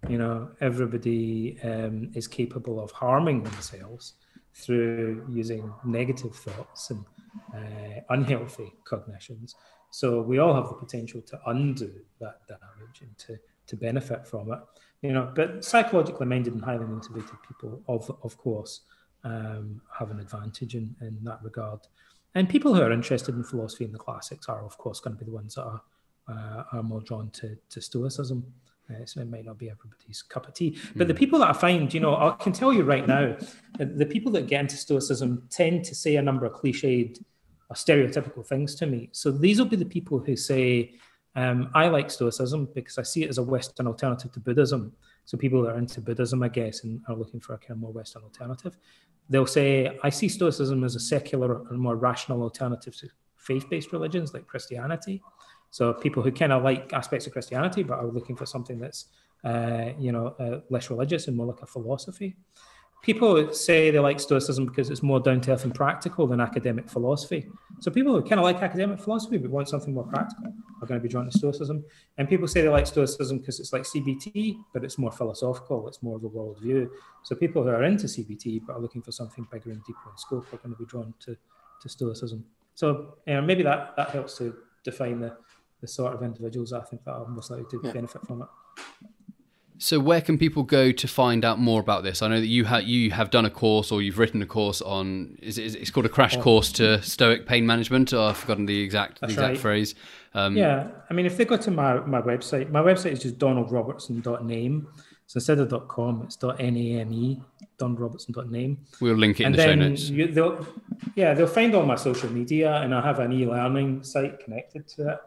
you 0.09 0.17
know, 0.17 0.49
everybody 0.59 1.59
um, 1.63 2.09
is 2.15 2.27
capable 2.27 2.81
of 2.81 2.91
harming 2.91 3.43
themselves 3.43 4.13
through 4.55 5.25
using 5.29 5.71
negative 5.85 6.35
thoughts 6.35 6.89
and 6.89 7.05
uh, 7.53 8.01
unhealthy 8.09 8.73
cognitions. 8.85 9.55
So 9.93 10.23
we 10.23 10.39
all 10.39 10.55
have 10.55 10.69
the 10.69 10.73
potential 10.73 11.21
to 11.21 11.39
undo 11.45 11.93
that 12.19 12.47
damage 12.47 13.01
and 13.01 13.15
to, 13.19 13.37
to 13.67 13.75
benefit 13.75 14.25
from 14.25 14.51
it. 14.51 14.59
You 15.03 15.13
know, 15.13 15.31
but 15.35 15.63
psychologically 15.63 16.25
minded 16.25 16.53
and 16.53 16.63
highly 16.63 16.85
motivated 16.85 17.35
people, 17.47 17.79
of 17.87 18.09
of 18.23 18.35
course, 18.35 18.81
um, 19.23 19.81
have 19.95 20.09
an 20.09 20.19
advantage 20.19 20.73
in, 20.73 20.95
in 21.01 21.19
that 21.25 21.43
regard. 21.43 21.81
And 22.33 22.49
people 22.49 22.73
who 22.73 22.81
are 22.81 22.91
interested 22.91 23.35
in 23.35 23.43
philosophy 23.43 23.85
and 23.85 23.93
the 23.93 23.99
classics 23.99 24.49
are, 24.49 24.65
of 24.65 24.79
course, 24.79 24.99
going 24.99 25.15
to 25.15 25.19
be 25.19 25.29
the 25.29 25.35
ones 25.35 25.53
that 25.55 25.65
are 25.65 25.81
uh, 26.27 26.63
are 26.71 26.83
more 26.83 27.01
drawn 27.01 27.29
to, 27.31 27.55
to 27.69 27.79
Stoicism. 27.79 28.51
Uh, 28.89 29.05
so 29.05 29.21
it 29.21 29.29
might 29.29 29.45
not 29.45 29.59
be 29.59 29.69
everybody's 29.69 30.23
cup 30.23 30.47
of 30.47 30.55
tea. 30.55 30.75
But 30.95 31.07
the 31.07 31.13
hmm. 31.13 31.19
people 31.19 31.39
that 31.39 31.51
I 31.51 31.53
find, 31.53 31.93
you 31.93 31.99
know, 31.99 32.15
I 32.15 32.35
can 32.39 32.51
tell 32.51 32.73
you 32.73 32.81
right 32.81 33.07
now, 33.07 33.37
the 33.77 34.07
people 34.07 34.31
that 34.31 34.47
get 34.47 34.61
into 34.61 34.75
Stoicism 34.75 35.47
tend 35.51 35.85
to 35.85 35.93
say 35.93 36.15
a 36.15 36.21
number 36.23 36.47
of 36.47 36.53
cliched 36.53 37.23
or 37.73 37.75
stereotypical 37.75 38.45
things 38.45 38.75
to 38.75 38.85
me. 38.85 39.09
So 39.11 39.31
these 39.31 39.59
will 39.59 39.67
be 39.67 39.75
the 39.75 39.85
people 39.85 40.19
who 40.19 40.35
say, 40.35 40.93
um, 41.35 41.69
I 41.73 41.87
like 41.87 42.11
Stoicism 42.11 42.69
because 42.73 42.97
I 42.97 43.03
see 43.03 43.23
it 43.23 43.29
as 43.29 43.39
a 43.39 43.43
Western 43.43 43.87
alternative 43.87 44.31
to 44.33 44.39
Buddhism. 44.39 44.93
So 45.25 45.37
people 45.37 45.63
that 45.63 45.75
are 45.75 45.77
into 45.77 46.01
Buddhism, 46.01 46.43
I 46.43 46.49
guess, 46.49 46.83
and 46.83 47.01
are 47.07 47.15
looking 47.15 47.39
for 47.39 47.53
a 47.53 47.57
kind 47.57 47.71
of 47.71 47.77
more 47.79 47.91
Western 47.91 48.23
alternative 48.23 48.77
they'll 49.29 49.47
say, 49.47 49.97
I 50.03 50.09
see 50.09 50.27
Stoicism 50.27 50.83
as 50.83 50.95
a 50.95 50.99
secular 50.99 51.67
and 51.69 51.79
more 51.79 51.95
rational 51.95 52.41
alternative 52.41 52.95
to 52.97 53.09
faith 53.37 53.69
based 53.69 53.91
religions 53.91 54.33
like 54.33 54.47
Christianity. 54.47 55.21
So 55.71 55.93
people 55.93 56.21
who 56.21 56.31
kind 56.31 56.51
of 56.51 56.63
like 56.63 56.93
aspects 56.93 57.25
of 57.25 57.33
Christianity 57.33 57.83
but 57.83 57.99
are 57.99 58.07
looking 58.07 58.35
for 58.35 58.45
something 58.45 58.79
that's, 58.79 59.05
uh, 59.43 59.91
you 59.97 60.11
know, 60.11 60.27
uh, 60.39 60.59
less 60.69 60.89
religious 60.89 61.27
and 61.27 61.35
more 61.35 61.47
like 61.47 61.61
a 61.61 61.65
philosophy. 61.65 62.35
People 63.03 63.53
say 63.53 63.91
they 63.91 63.99
like 63.99 64.17
Stoicism 64.17 64.65
because 64.65 64.89
it's 64.89 65.03
more 65.03 65.19
down 65.19 65.41
to 65.41 65.51
earth 65.51 65.65
and 65.65 65.75
practical 65.75 66.25
than 66.25 66.39
academic 66.39 66.89
philosophy. 66.89 67.45
So 67.81 67.91
people 67.91 68.13
who 68.13 68.21
kind 68.21 68.39
of 68.39 68.45
like 68.45 68.61
academic 68.61 68.97
philosophy 68.97 69.37
but 69.37 69.51
want 69.51 69.67
something 69.67 69.93
more 69.93 70.05
practical 70.05 70.53
are 70.81 70.87
going 70.87 71.01
to 71.01 71.03
be 71.03 71.09
drawn 71.09 71.29
to 71.29 71.37
Stoicism. 71.37 71.83
And 72.17 72.29
people 72.29 72.47
say 72.47 72.61
they 72.61 72.69
like 72.69 72.87
Stoicism 72.87 73.39
because 73.39 73.59
it's 73.59 73.73
like 73.73 73.83
CBT, 73.83 74.55
but 74.73 74.85
it's 74.85 74.97
more 74.97 75.11
philosophical, 75.11 75.85
it's 75.89 76.01
more 76.01 76.15
of 76.15 76.23
a 76.23 76.29
worldview. 76.29 76.89
So 77.23 77.35
people 77.35 77.61
who 77.61 77.69
are 77.69 77.83
into 77.83 78.07
CBT 78.07 78.61
but 78.65 78.77
are 78.77 78.79
looking 78.79 79.01
for 79.01 79.11
something 79.11 79.45
bigger 79.51 79.71
and 79.71 79.83
deeper 79.83 80.09
in 80.09 80.17
scope 80.17 80.45
are 80.53 80.57
going 80.57 80.73
to 80.73 80.79
be 80.79 80.85
drawn 80.85 81.13
to, 81.25 81.35
to 81.81 81.89
Stoicism. 81.89 82.45
So 82.73 83.15
you 83.27 83.33
know, 83.33 83.41
maybe 83.41 83.63
that, 83.63 83.97
that 83.97 84.11
helps 84.11 84.37
to 84.37 84.55
define 84.85 85.19
the, 85.19 85.35
the 85.81 85.87
sort 85.87 86.13
of 86.13 86.23
individuals 86.23 86.71
I 86.71 86.81
think 86.81 87.03
that 87.03 87.11
are 87.11 87.27
most 87.27 87.51
likely 87.51 87.65
to 87.71 87.81
yeah. 87.83 87.91
benefit 87.91 88.25
from 88.25 88.43
it. 88.43 88.47
So, 89.83 89.99
where 89.99 90.21
can 90.21 90.37
people 90.37 90.63
go 90.63 90.93
to 90.93 91.07
find 91.09 91.43
out 91.43 91.59
more 91.59 91.81
about 91.81 92.03
this? 92.03 92.21
I 92.21 92.29
know 92.29 92.39
that 92.39 92.47
you 92.47 92.63
have 92.63 92.83
you 92.83 93.11
have 93.11 93.29
done 93.31 93.43
a 93.43 93.49
course 93.49 93.91
or 93.91 94.01
you've 94.01 94.17
written 94.17 94.41
a 94.41 94.45
course 94.45 94.81
on. 94.81 95.37
Is, 95.41 95.57
it, 95.57 95.75
it's 95.75 95.91
called 95.91 96.05
a 96.05 96.09
crash 96.09 96.37
oh. 96.37 96.41
course 96.41 96.71
to 96.73 97.01
Stoic 97.01 97.45
pain 97.45 97.65
management. 97.65 98.13
Or 98.13 98.29
I've 98.29 98.37
forgotten 98.37 98.65
the 98.65 98.79
exact 98.79 99.19
the 99.19 99.25
exact 99.25 99.45
right. 99.45 99.57
phrase. 99.57 99.93
Um, 100.35 100.55
yeah, 100.55 100.87
I 101.09 101.13
mean, 101.13 101.25
if 101.25 101.35
they 101.35 101.43
go 101.43 101.57
to 101.57 101.69
my 101.69 101.99
my 101.99 102.21
website, 102.21 102.69
my 102.71 102.81
website 102.81 103.11
is 103.11 103.23
just 103.23 103.37
donaldrobertson.name. 103.39 104.87
So 105.27 105.37
instead 105.37 105.59
of 105.59 105.87
.com, 105.89 106.21
it's 106.23 106.41
.name, 106.41 107.43
donrobertson.name. 107.77 108.77
We'll 109.01 109.15
link 109.15 109.41
it 109.41 109.43
in 109.43 109.47
And 109.47 109.55
the 109.55 109.61
show 109.63 109.67
then 109.67 109.79
notes. 109.79 110.09
you, 110.09 110.27
they'll, 110.27 110.65
yeah, 111.15 111.33
they'll 111.33 111.47
find 111.47 111.75
all 111.75 111.85
my 111.85 111.95
social 111.95 112.29
media, 112.29 112.75
and 112.81 112.95
I 112.95 113.01
have 113.01 113.19
an 113.19 113.33
e-learning 113.33 114.03
site 114.03 114.39
connected 114.39 114.87
to 114.89 115.09
it, 115.09 115.19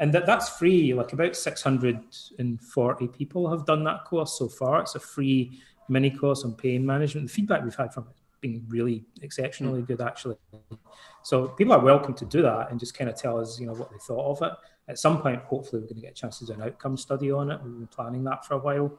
and 0.00 0.12
that 0.14 0.26
that's 0.26 0.48
free. 0.48 0.92
Like 0.94 1.12
about 1.12 1.36
640 1.36 3.08
people 3.08 3.50
have 3.50 3.66
done 3.66 3.84
that 3.84 4.04
course 4.06 4.36
so 4.38 4.48
far. 4.48 4.80
It's 4.80 4.94
a 4.94 5.00
free 5.00 5.60
mini 5.88 6.10
course 6.10 6.42
on 6.42 6.54
pain 6.54 6.84
management. 6.84 7.28
The 7.28 7.32
feedback 7.32 7.62
we've 7.62 7.74
had 7.74 7.92
from 7.92 8.04
it 8.04 8.16
has 8.16 8.40
been 8.40 8.64
really 8.68 9.04
exceptionally 9.20 9.82
good, 9.82 10.00
actually. 10.00 10.36
So 11.22 11.48
people 11.48 11.74
are 11.74 11.84
welcome 11.84 12.14
to 12.14 12.24
do 12.24 12.40
that 12.40 12.70
and 12.70 12.80
just 12.80 12.96
kind 12.96 13.10
of 13.10 13.16
tell 13.16 13.38
us, 13.38 13.60
you 13.60 13.66
know, 13.66 13.74
what 13.74 13.90
they 13.90 13.98
thought 13.98 14.30
of 14.30 14.50
it. 14.50 14.52
At 14.88 14.98
some 14.98 15.20
point, 15.20 15.42
hopefully, 15.42 15.82
we're 15.82 15.88
going 15.88 15.96
to 15.96 16.02
get 16.02 16.12
a 16.12 16.14
chance 16.14 16.38
to 16.38 16.46
do 16.46 16.54
an 16.54 16.62
outcome 16.62 16.96
study 16.96 17.30
on 17.30 17.50
it. 17.50 17.60
We've 17.62 17.74
been 17.74 17.86
planning 17.86 18.24
that 18.24 18.46
for 18.46 18.54
a 18.54 18.58
while, 18.58 18.98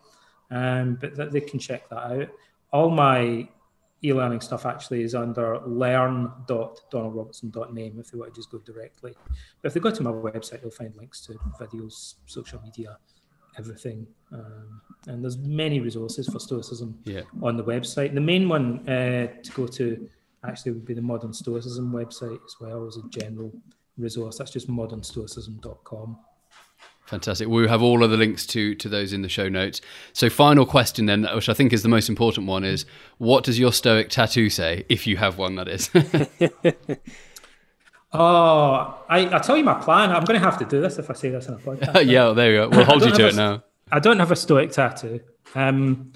um, 0.51 0.99
but 1.01 1.15
th- 1.15 1.31
they 1.31 1.41
can 1.41 1.59
check 1.59 1.89
that 1.89 1.97
out. 1.97 2.29
All 2.71 2.91
my 2.91 3.49
e-learning 4.03 4.41
stuff 4.41 4.65
actually 4.65 5.03
is 5.03 5.13
under 5.15 5.59
learn.donaldrobertson.name 5.65 7.99
if 7.99 8.11
they 8.11 8.17
want 8.17 8.33
to 8.33 8.39
just 8.39 8.51
go 8.51 8.57
directly. 8.59 9.13
But 9.61 9.67
if 9.67 9.73
they 9.73 9.79
go 9.79 9.91
to 9.91 10.03
my 10.03 10.11
website, 10.11 10.61
they'll 10.61 10.71
find 10.71 10.95
links 10.95 11.21
to 11.27 11.33
videos, 11.59 12.15
social 12.25 12.59
media, 12.61 12.97
everything. 13.57 14.07
Um, 14.31 14.81
and 15.07 15.23
there's 15.23 15.37
many 15.37 15.79
resources 15.79 16.27
for 16.27 16.39
Stoicism 16.39 16.97
Yeah. 17.05 17.21
on 17.41 17.57
the 17.57 17.63
website. 17.63 18.13
The 18.13 18.21
main 18.21 18.47
one 18.49 18.87
uh, 18.89 19.27
to 19.43 19.51
go 19.53 19.67
to 19.67 20.09
actually 20.43 20.71
would 20.71 20.85
be 20.85 20.93
the 20.95 21.01
Modern 21.01 21.33
Stoicism 21.33 21.91
website 21.91 22.39
as 22.45 22.55
well 22.59 22.87
as 22.87 22.97
a 22.97 23.03
general 23.09 23.51
resource. 23.97 24.37
That's 24.37 24.51
just 24.51 24.69
modernstoicism.com. 24.69 26.17
Fantastic. 27.11 27.49
We'll 27.49 27.67
have 27.67 27.81
all 27.81 28.05
of 28.05 28.09
the 28.09 28.15
links 28.15 28.45
to 28.47 28.73
to 28.75 28.87
those 28.87 29.11
in 29.11 29.21
the 29.21 29.27
show 29.27 29.49
notes. 29.49 29.81
So, 30.13 30.29
final 30.29 30.65
question 30.65 31.07
then, 31.07 31.27
which 31.35 31.49
I 31.49 31.53
think 31.53 31.73
is 31.73 31.83
the 31.83 31.89
most 31.89 32.07
important 32.07 32.47
one, 32.47 32.63
is 32.63 32.85
what 33.17 33.43
does 33.43 33.59
your 33.59 33.73
Stoic 33.73 34.09
tattoo 34.09 34.49
say, 34.49 34.85
if 34.87 35.05
you 35.05 35.17
have 35.17 35.37
one, 35.37 35.55
that 35.55 35.67
is? 35.67 35.89
Oh, 38.13 39.01
I, 39.07 39.37
I 39.37 39.39
tell 39.39 39.55
you 39.55 39.63
my 39.63 39.75
plan. 39.75 40.11
I'm 40.11 40.25
going 40.25 40.37
to 40.37 40.45
have 40.45 40.57
to 40.57 40.65
do 40.65 40.81
this 40.81 40.97
if 40.97 41.09
I 41.09 41.13
say 41.13 41.29
this 41.29 41.47
in 41.47 41.53
a 41.53 41.57
podcast. 41.57 42.05
yeah, 42.05 42.33
there 42.33 42.51
you 42.51 42.57
go. 42.57 42.69
We'll 42.69 42.83
hold 42.83 43.05
you 43.05 43.11
to 43.11 43.21
have 43.23 43.29
it 43.29 43.33
a- 43.35 43.37
now. 43.37 43.63
I 43.89 43.99
don't 43.99 44.19
have 44.19 44.31
a 44.31 44.35
Stoic 44.35 44.71
tattoo. 44.71 45.21
Um, 45.55 46.11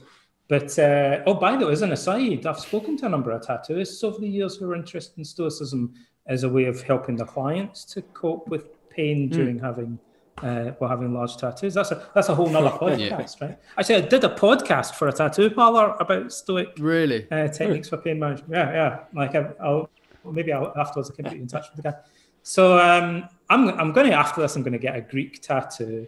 but 0.50 0.78
uh, 0.78 1.22
oh, 1.26 1.36
by 1.36 1.56
the 1.56 1.66
way, 1.66 1.72
as 1.72 1.84
an 1.84 1.94
aside, 1.94 2.46
I've 2.46 2.60
spoken 2.60 2.98
to 2.98 3.06
a 3.06 3.10
number 3.10 3.32
of 3.32 3.44
tattooists 3.44 4.04
over 4.04 4.20
the 4.20 4.28
years 4.28 4.58
who 4.58 4.70
are 4.70 4.76
interested 4.76 5.18
in 5.18 5.24
Stoicism 5.24 5.94
as 6.28 6.44
a 6.44 6.50
way 6.50 6.66
of 6.66 6.82
helping 6.82 7.16
their 7.16 7.28
clients 7.28 7.86
to 7.94 8.02
cope 8.02 8.50
with 8.50 8.90
pain 8.90 9.30
during 9.30 9.58
having 9.58 9.98
uh, 10.42 10.72
while 10.78 10.90
having 10.90 11.14
large 11.14 11.38
tattoos. 11.38 11.74
That's 11.74 11.92
a 11.92 12.08
that's 12.14 12.30
a 12.30 12.36
whole 12.36 12.50
nother 12.50 12.70
podcast, 12.82 13.42
right? 13.42 13.58
Actually, 13.78 13.96
I 13.96 14.02
did 14.02 14.24
a 14.24 14.30
podcast 14.30 14.96
for 14.96 15.08
a 15.08 15.14
tattoo 15.14 15.50
parlor 15.50 15.96
about 16.00 16.32
Stoic 16.32 16.74
Really? 16.78 17.28
uh, 17.32 17.48
techniques 17.48 17.90
for 17.90 17.98
pain 17.98 18.20
management. 18.20 18.52
Yeah, 18.52 18.72
yeah. 18.72 19.00
Like 19.14 19.36
I, 19.36 19.52
I'll 19.62 19.90
maybe 20.26 20.52
I'll, 20.52 20.74
afterwards 20.78 21.12
I 21.12 21.16
can 21.16 21.26
put 21.26 21.36
you 21.36 21.42
in 21.42 21.48
touch 21.48 21.68
with 21.70 21.84
the 21.84 21.92
guy. 21.92 21.98
So 22.44 22.78
um, 22.78 23.28
I'm 23.50 23.70
I'm 23.80 23.92
going 23.92 24.08
to 24.10 24.14
after 24.14 24.42
this 24.42 24.56
I'm 24.56 24.64
going 24.64 24.74
to 24.74 24.80
get 24.80 24.96
a 24.96 25.02
Greek 25.02 25.42
tattoo, 25.42 26.08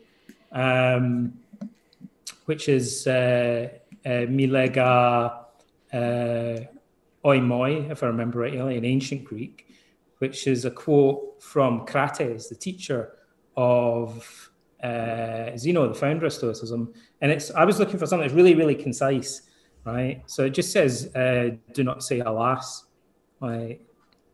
um, 0.51 1.33
which 2.45 2.69
is 2.69 3.07
uh, 3.07 3.69
uh, 4.05 4.09
Milega 4.09 5.45
uh, 5.93 6.59
oimoi, 7.25 7.89
if 7.89 8.03
I 8.03 8.07
remember 8.07 8.39
rightly, 8.39 8.77
in 8.77 8.85
ancient 8.85 9.23
Greek, 9.23 9.67
which 10.19 10.47
is 10.47 10.65
a 10.65 10.71
quote 10.71 11.41
from 11.41 11.85
Crates, 11.85 12.49
the 12.49 12.55
teacher 12.55 13.16
of 13.57 14.51
uh, 14.83 15.57
Zeno, 15.57 15.87
the 15.87 15.95
founder 15.95 16.27
of 16.27 16.33
Stoicism. 16.33 16.93
And 17.21 17.31
it's 17.31 17.51
I 17.51 17.65
was 17.65 17.79
looking 17.79 17.97
for 17.97 18.05
something 18.05 18.27
that's 18.27 18.35
really, 18.35 18.55
really 18.55 18.75
concise, 18.75 19.41
right? 19.83 20.21
So 20.27 20.45
it 20.45 20.51
just 20.51 20.71
says, 20.71 21.13
uh, 21.15 21.49
"Do 21.73 21.83
not 21.83 22.03
say 22.03 22.19
alas," 22.19 22.85
like, 23.41 23.81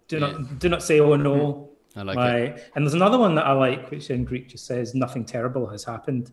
"Do 0.07 0.19
not 0.19 0.59
do 0.59 0.69
not 0.69 0.83
say 0.83 0.99
oh 0.99 1.15
no." 1.15 1.69
I 1.95 2.01
like 2.01 2.17
it. 2.17 2.71
And 2.75 2.85
there's 2.85 2.95
another 2.95 3.19
one 3.19 3.35
that 3.35 3.45
I 3.45 3.53
like, 3.53 3.89
which 3.91 4.09
in 4.09 4.25
Greek 4.25 4.49
just 4.49 4.65
says, 4.65 4.93
"Nothing 4.93 5.25
terrible 5.25 5.65
has 5.67 5.83
happened." 5.83 6.31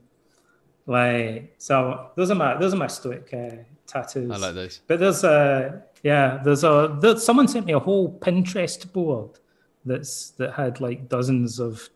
Like, 0.86 1.54
so 1.58 2.10
those 2.16 2.30
are 2.30 2.34
my 2.34 2.56
those 2.56 2.74
are 2.74 2.78
my 2.78 2.88
Stoic 2.88 3.32
uh, 3.32 3.62
tattoos. 3.86 4.30
I 4.30 4.36
like 4.36 4.54
those. 4.54 4.80
But 4.88 4.98
there's 4.98 5.22
a 5.22 5.84
yeah, 6.02 6.40
there's 6.42 6.64
a 6.64 6.96
there's, 7.00 7.24
someone 7.24 7.46
sent 7.46 7.66
me 7.66 7.74
a 7.74 7.78
whole 7.78 8.18
Pinterest 8.18 8.90
board 8.92 9.38
that's 9.84 10.30
that 10.32 10.54
had 10.54 10.80
like 10.80 11.08
dozens 11.08 11.60
of 11.60 11.88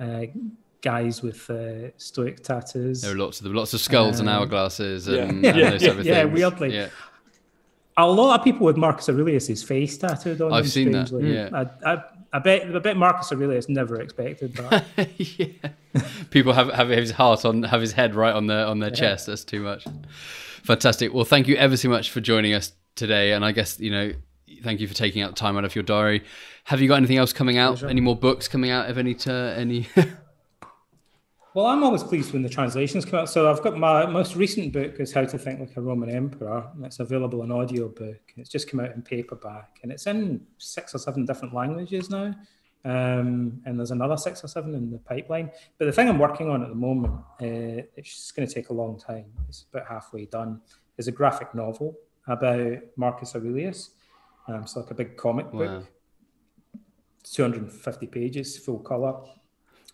uh, 0.00 0.22
guys 0.80 1.22
with 1.22 1.48
uh, 1.50 1.90
Stoic 1.96 2.42
tattoos. 2.42 3.02
There 3.02 3.12
are 3.12 3.18
lots 3.18 3.38
of 3.40 3.44
them, 3.44 3.54
lots 3.54 3.74
of 3.74 3.80
skulls 3.80 4.20
and 4.20 4.28
hourglasses 4.28 5.06
and, 5.08 5.42
Yeah. 5.44 5.50
and 5.50 5.56
Yeah, 5.58 5.70
those 5.70 5.82
yeah, 5.82 5.88
type 5.88 5.98
of 5.98 6.06
yeah, 6.06 6.22
things. 6.22 6.32
weirdly. 6.34 6.74
Yeah. 6.74 6.88
A 7.96 8.06
lot 8.06 8.38
of 8.38 8.44
people 8.44 8.64
with 8.64 8.76
Marcus 8.76 9.08
Aurelius's 9.08 9.62
face 9.64 9.98
tattooed 9.98 10.40
on 10.40 10.52
I've 10.52 10.64
them. 10.64 10.70
seen 10.70 10.92
that, 10.92 11.10
yeah. 11.10 11.66
I, 11.84 11.92
I, 11.94 12.02
I 12.32 12.38
bet 12.38 12.62
I 12.74 12.78
bet 12.78 12.96
Marcus 12.96 13.32
Aurelius 13.32 13.68
never 13.68 14.00
expected 14.00 14.54
that. 14.54 14.84
yeah. 15.16 15.70
People 16.30 16.52
have 16.52 16.68
have 16.72 16.90
his 16.90 17.10
heart 17.10 17.44
on 17.44 17.64
have 17.64 17.80
his 17.80 17.90
head 17.92 18.14
right 18.14 18.32
on 18.34 18.46
their 18.46 18.66
on 18.66 18.78
their 18.78 18.90
chest. 18.92 19.26
That's 19.26 19.42
too 19.44 19.60
much. 19.62 19.84
Fantastic. 20.62 21.12
Well, 21.12 21.24
thank 21.24 21.48
you 21.48 21.56
ever 21.56 21.76
so 21.76 21.88
much 21.88 22.10
for 22.10 22.20
joining 22.20 22.52
us 22.54 22.72
today, 22.94 23.32
and 23.32 23.44
I 23.44 23.50
guess 23.52 23.80
you 23.80 23.90
know, 23.90 24.12
thank 24.62 24.78
you 24.80 24.86
for 24.86 24.94
taking 24.94 25.22
out 25.22 25.34
time 25.34 25.56
out 25.56 25.64
of 25.64 25.74
your 25.74 25.82
diary. 25.82 26.22
Have 26.68 26.82
you 26.82 26.88
got 26.88 26.96
anything 26.96 27.16
else 27.16 27.32
coming 27.32 27.56
out? 27.56 27.82
Any 27.82 28.02
more 28.02 28.14
books 28.14 28.46
coming 28.46 28.70
out? 28.70 28.90
Of 28.90 28.98
any 28.98 29.14
to 29.14 29.54
any? 29.56 29.88
Well, 31.54 31.64
I'm 31.66 31.82
always 31.82 32.04
pleased 32.04 32.32
when 32.32 32.42
the 32.42 32.48
translations 32.48 33.04
come 33.04 33.20
out. 33.20 33.30
So 33.30 33.50
I've 33.50 33.62
got 33.62 33.76
my 33.76 34.06
most 34.06 34.36
recent 34.36 34.72
book 34.72 35.00
is 35.00 35.12
How 35.12 35.24
to 35.24 35.38
Think 35.38 35.58
Like 35.58 35.76
a 35.76 35.80
Roman 35.80 36.08
Emperor, 36.08 36.70
and 36.76 36.84
it's 36.84 37.00
available 37.00 37.42
in 37.42 37.50
audio 37.50 37.88
book. 37.88 38.20
It's 38.36 38.50
just 38.50 38.70
come 38.70 38.78
out 38.78 38.92
in 38.92 39.02
paperback, 39.02 39.80
and 39.82 39.90
it's 39.90 40.06
in 40.06 40.46
six 40.58 40.94
or 40.94 40.98
seven 40.98 41.24
different 41.24 41.54
languages 41.54 42.10
now. 42.10 42.32
Um, 42.84 43.60
and 43.64 43.76
there's 43.76 43.90
another 43.90 44.16
six 44.16 44.44
or 44.44 44.46
seven 44.46 44.74
in 44.74 44.92
the 44.92 44.98
pipeline. 44.98 45.50
But 45.78 45.86
the 45.86 45.92
thing 45.92 46.08
I'm 46.08 46.18
working 46.18 46.48
on 46.48 46.62
at 46.62 46.68
the 46.68 46.76
moment, 46.76 47.14
uh, 47.42 47.82
it's 47.96 48.14
just 48.14 48.36
going 48.36 48.46
to 48.46 48.54
take 48.54 48.68
a 48.68 48.74
long 48.74 48.96
time. 48.96 49.24
It's 49.48 49.64
about 49.72 49.88
halfway 49.88 50.26
done. 50.26 50.60
Is 50.96 51.08
a 51.08 51.12
graphic 51.12 51.54
novel 51.56 51.98
about 52.28 52.78
Marcus 52.96 53.34
Aurelius. 53.34 53.90
Um, 54.46 54.64
so 54.66 54.80
like 54.80 54.90
a 54.92 54.94
big 54.94 55.16
comic 55.16 55.50
book. 55.50 55.86
Wow. 57.32 57.48
250 57.48 58.06
pages, 58.06 58.58
full 58.58 58.78
colour. 58.78 59.14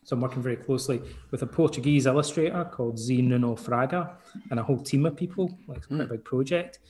So 0.04 0.14
I'm 0.14 0.20
working 0.20 0.42
very 0.42 0.56
closely 0.56 1.00
with 1.30 1.42
a 1.42 1.46
Portuguese 1.46 2.06
illustrator 2.06 2.64
called 2.64 2.96
Zé 2.96 3.24
Nuno 3.24 3.56
Fraga 3.56 4.16
and 4.50 4.60
a 4.60 4.62
whole 4.62 4.78
team 4.78 5.06
of 5.06 5.16
people, 5.16 5.56
like 5.66 5.78
it's 5.78 5.86
quite 5.86 6.00
a 6.00 6.04
big 6.04 6.24
project 6.24 6.80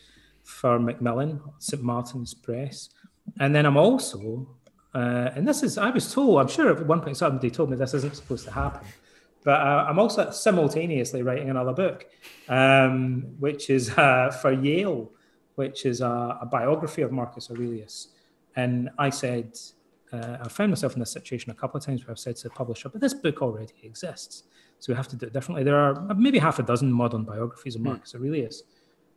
for 0.43 0.79
Macmillan, 0.81 1.41
St 1.59 1.83
Martin's 1.83 2.35
Press. 2.35 2.91
And 3.39 3.55
then 3.55 3.67
I'm 3.67 3.77
also, 3.77 4.49
uh, 4.95 5.31
and 5.35 5.47
this 5.47 5.63
is, 5.63 5.79
I 5.79 5.91
was 5.91 6.13
told, 6.13 6.41
I'm 6.41 6.49
sure 6.49 6.71
at 6.71 6.87
one 6.87 7.01
point 7.01 7.17
somebody 7.17 7.51
told 7.51 7.71
me 7.71 7.77
this 7.77 7.95
isn't 7.95 8.17
supposed 8.17 8.45
to 8.47 8.51
happen, 8.51 8.87
but 9.45 9.61
uh, 9.61 9.87
I'm 9.89 9.99
also 9.99 10.31
simultaneously 10.31 11.23
writing 11.23 11.51
another 11.51 11.73
book, 11.73 12.07
um, 12.49 13.27
which 13.39 13.71
is 13.71 13.91
uh, 13.97 14.31
for 14.31 14.53
Yale, 14.53 15.13
which 15.55 15.87
is 15.87 16.01
a, 16.01 16.39
a 16.43 16.49
biography 16.51 17.03
of 17.03 17.13
Marcus 17.13 17.49
Aurelius. 17.49 18.09
And 18.57 18.91
I 18.99 19.11
said, 19.11 19.57
uh, 20.15 20.39
I 20.43 20.49
found 20.49 20.71
myself 20.71 20.95
in 20.95 21.01
this 21.01 21.11
situation 21.11 21.51
a 21.51 21.55
couple 21.55 21.79
of 21.79 21.85
times 21.85 22.05
where 22.05 22.13
I've 22.13 22.19
said 22.19 22.37
to 22.37 22.45
the 22.45 22.51
publisher, 22.51 22.89
but 22.89 23.01
this 23.01 23.15
book 23.15 23.43
already 23.43 23.75
exists. 23.83 24.45
So 24.79 24.93
we 24.93 24.97
have 24.97 25.09
to 25.09 25.17
do 25.17 25.27
it 25.27 25.33
differently. 25.33 25.65
There 25.65 25.77
are 25.77 26.15
maybe 26.15 26.39
half 26.39 26.59
a 26.59 26.63
dozen 26.63 26.93
modern 26.93 27.25
biographies 27.25 27.75
of 27.75 27.81
Marcus 27.81 28.15
Aurelius. 28.15 28.63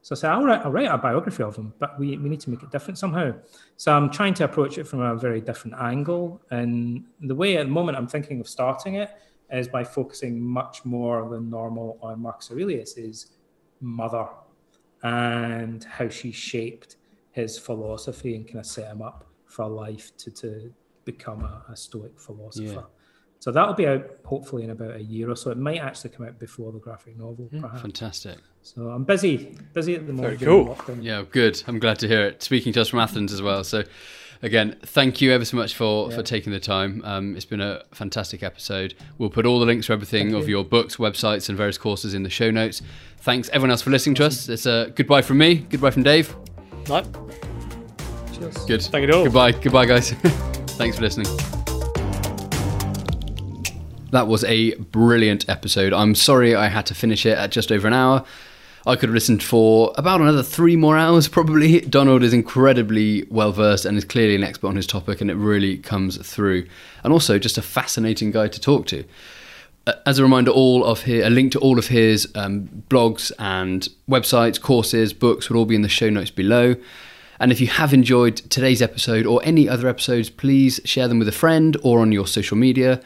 So 0.01 0.15
I 0.15 0.17
said, 0.17 0.31
I'll 0.31 0.43
write, 0.43 0.61
I'll 0.61 0.71
write 0.71 0.85
a 0.85 0.97
biography 0.97 1.43
of 1.43 1.55
him, 1.55 1.73
but 1.79 1.99
we, 1.99 2.17
we 2.17 2.29
need 2.29 2.39
to 2.41 2.49
make 2.49 2.63
it 2.63 2.71
different 2.71 2.97
somehow. 2.97 3.33
So 3.75 3.91
I'm 3.91 4.09
trying 4.09 4.33
to 4.35 4.45
approach 4.45 4.77
it 4.77 4.85
from 4.85 5.01
a 5.01 5.15
very 5.15 5.41
different 5.41 5.75
angle. 5.79 6.41
And 6.51 7.03
the 7.19 7.35
way 7.35 7.57
at 7.57 7.65
the 7.65 7.71
moment 7.71 7.97
I'm 7.97 8.07
thinking 8.07 8.39
of 8.39 8.47
starting 8.47 8.95
it 8.95 9.09
is 9.51 9.67
by 9.67 9.83
focusing 9.83 10.39
much 10.39 10.85
more 10.85 11.27
than 11.29 11.49
normal 11.49 11.97
on 12.01 12.21
Marcus 12.21 12.51
Aurelius's 12.51 13.33
mother 13.81 14.27
and 15.03 15.83
how 15.83 16.09
she 16.09 16.31
shaped 16.31 16.95
his 17.31 17.57
philosophy 17.57 18.35
and 18.35 18.47
kind 18.47 18.59
of 18.59 18.65
set 18.65 18.89
him 18.89 19.01
up 19.01 19.25
for 19.45 19.67
life 19.67 20.15
to, 20.17 20.31
to 20.31 20.73
become 21.07 21.43
a, 21.43 21.71
a 21.71 21.75
Stoic 21.75 22.19
philosopher. 22.19 22.65
Yeah. 22.65 22.81
So 23.39 23.51
that'll 23.51 23.75
be 23.75 23.87
out 23.87 24.03
hopefully 24.25 24.63
in 24.63 24.71
about 24.71 24.95
a 24.95 25.01
year 25.01 25.29
or 25.29 25.35
so. 25.35 25.51
It 25.51 25.57
might 25.57 25.79
actually 25.79 26.09
come 26.09 26.25
out 26.25 26.39
before 26.39 26.71
the 26.71 26.79
graphic 26.79 27.17
novel, 27.17 27.49
perhaps. 27.51 27.81
Fantastic. 27.81 28.37
So 28.63 28.89
I'm 28.89 29.03
busy, 29.03 29.55
busy 29.73 29.95
at 29.95 30.07
the 30.07 30.13
moment. 30.13 30.39
Very 30.39 30.51
cool. 30.51 30.77
Yeah, 30.99 31.23
good. 31.29 31.61
I'm 31.67 31.79
glad 31.79 31.99
to 31.99 32.07
hear 32.07 32.25
it. 32.25 32.43
Speaking 32.43 32.73
to 32.73 32.81
us 32.81 32.89
from 32.89 32.99
Athens 32.99 33.31
as 33.31 33.41
well. 33.41 33.63
So, 33.63 33.83
again, 34.41 34.75
thank 34.83 35.21
you 35.21 35.31
ever 35.31 35.45
so 35.45 35.55
much 35.55 35.75
for, 35.75 36.11
for 36.11 36.23
taking 36.23 36.51
the 36.51 36.59
time. 36.59 37.01
Um, 37.05 37.35
it's 37.35 37.45
been 37.45 37.61
a 37.61 37.83
fantastic 37.93 38.41
episode. 38.43 38.95
We'll 39.19 39.29
put 39.29 39.45
all 39.45 39.59
the 39.59 39.65
links 39.67 39.85
for 39.85 39.93
everything 39.93 40.33
of 40.33 40.49
your 40.49 40.65
books, 40.65 40.97
websites, 40.97 41.47
and 41.47 41.57
various 41.57 41.77
courses 41.77 42.15
in 42.15 42.23
the 42.23 42.29
show 42.29 42.49
notes. 42.49 42.81
Thanks 43.19 43.49
everyone 43.49 43.71
else 43.71 43.83
for 43.83 43.91
listening 43.91 44.15
to 44.15 44.25
us. 44.25 44.49
It's 44.49 44.65
a 44.65 44.91
goodbye 44.95 45.21
from 45.21 45.37
me. 45.37 45.55
Goodbye 45.55 45.91
from 45.91 46.03
Dave. 46.03 46.35
Right. 46.89 47.05
Cheers. 48.33 48.57
Good. 48.65 48.81
Thank 48.81 49.07
you 49.07 49.13
all. 49.13 49.23
Goodbye. 49.25 49.51
Goodbye, 49.51 49.85
guys. 49.85 50.13
Thanks 50.77 50.97
for 50.97 51.01
listening. 51.01 51.25
That 54.11 54.27
was 54.27 54.43
a 54.43 54.75
brilliant 54.75 55.49
episode. 55.49 55.91
I'm 55.91 56.13
sorry 56.13 56.53
I 56.53 56.67
had 56.67 56.85
to 56.85 56.93
finish 56.93 57.25
it 57.25 57.35
at 57.35 57.49
just 57.49 57.71
over 57.71 57.87
an 57.87 57.95
hour. 57.95 58.23
I 58.85 58.95
could 58.95 59.09
have 59.09 59.15
listened 59.15 59.41
for 59.41 59.91
about 59.97 60.21
another 60.21 60.43
three 60.43 60.75
more 60.75 60.95
hours, 60.95 61.27
probably. 61.27 61.81
Donald 61.81 62.21
is 62.21 62.31
incredibly 62.31 63.23
well 63.31 63.51
versed 63.51 63.85
and 63.85 63.97
is 63.97 64.05
clearly 64.05 64.35
an 64.35 64.43
expert 64.43 64.67
on 64.67 64.75
his 64.75 64.85
topic, 64.85 65.19
and 65.19 65.31
it 65.31 65.35
really 65.35 65.77
comes 65.77 66.15
through. 66.17 66.67
And 67.03 67.11
also, 67.11 67.39
just 67.39 67.57
a 67.57 67.63
fascinating 67.63 68.29
guy 68.29 68.47
to 68.47 68.61
talk 68.61 68.85
to. 68.87 69.03
As 70.05 70.19
a 70.19 70.23
reminder, 70.23 70.51
all 70.51 70.85
of 70.85 71.01
his, 71.01 71.25
a 71.25 71.29
link 71.31 71.53
to 71.53 71.59
all 71.59 71.79
of 71.79 71.87
his 71.87 72.31
um, 72.35 72.83
blogs 72.87 73.31
and 73.39 73.87
websites, 74.07 74.61
courses, 74.61 75.11
books 75.11 75.49
will 75.49 75.57
all 75.57 75.65
be 75.65 75.75
in 75.75 75.81
the 75.81 75.89
show 75.89 76.11
notes 76.11 76.29
below. 76.29 76.75
And 77.39 77.51
if 77.51 77.61
you 77.61 77.67
have 77.67 77.93
enjoyed 77.93 78.37
today's 78.37 78.81
episode 78.81 79.25
or 79.25 79.41
any 79.43 79.69
other 79.69 79.87
episodes, 79.87 80.29
please 80.29 80.79
share 80.85 81.07
them 81.07 81.19
with 81.19 81.27
a 81.27 81.33
friend 81.33 81.77
or 81.83 81.99
on 81.99 82.11
your 82.11 82.27
social 82.27 82.57
media. 82.57 83.01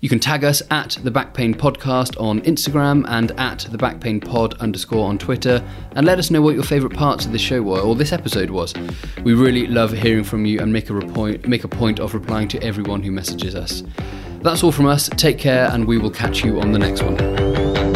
You 0.00 0.10
can 0.10 0.20
tag 0.20 0.44
us 0.44 0.62
at 0.70 0.98
the 1.02 1.10
Back 1.10 1.32
Pain 1.32 1.54
Podcast 1.54 2.20
on 2.20 2.42
Instagram 2.42 3.06
and 3.08 3.32
at 3.40 3.60
the 3.70 3.78
Back 3.78 3.98
Pain 3.98 4.20
Pod 4.20 4.52
underscore 4.60 5.08
on 5.08 5.16
Twitter, 5.16 5.66
and 5.92 6.04
let 6.04 6.18
us 6.18 6.30
know 6.30 6.42
what 6.42 6.54
your 6.54 6.64
favourite 6.64 6.94
parts 6.94 7.24
of 7.24 7.32
the 7.32 7.38
show 7.38 7.62
were 7.62 7.80
or 7.80 7.94
this 7.94 8.12
episode 8.12 8.50
was. 8.50 8.74
We 9.24 9.32
really 9.32 9.66
love 9.66 9.92
hearing 9.92 10.24
from 10.24 10.44
you 10.44 10.60
and 10.60 10.70
make 10.70 10.90
a 10.90 11.00
point 11.00 11.48
make 11.48 11.64
a 11.64 11.68
point 11.68 11.98
of 11.98 12.12
replying 12.12 12.48
to 12.48 12.62
everyone 12.62 13.02
who 13.02 13.10
messages 13.10 13.54
us. 13.54 13.82
That's 14.42 14.62
all 14.62 14.70
from 14.70 14.86
us. 14.86 15.08
Take 15.16 15.38
care, 15.38 15.70
and 15.70 15.86
we 15.86 15.96
will 15.96 16.10
catch 16.10 16.44
you 16.44 16.60
on 16.60 16.72
the 16.72 16.78
next 16.78 17.02
one. 17.02 17.95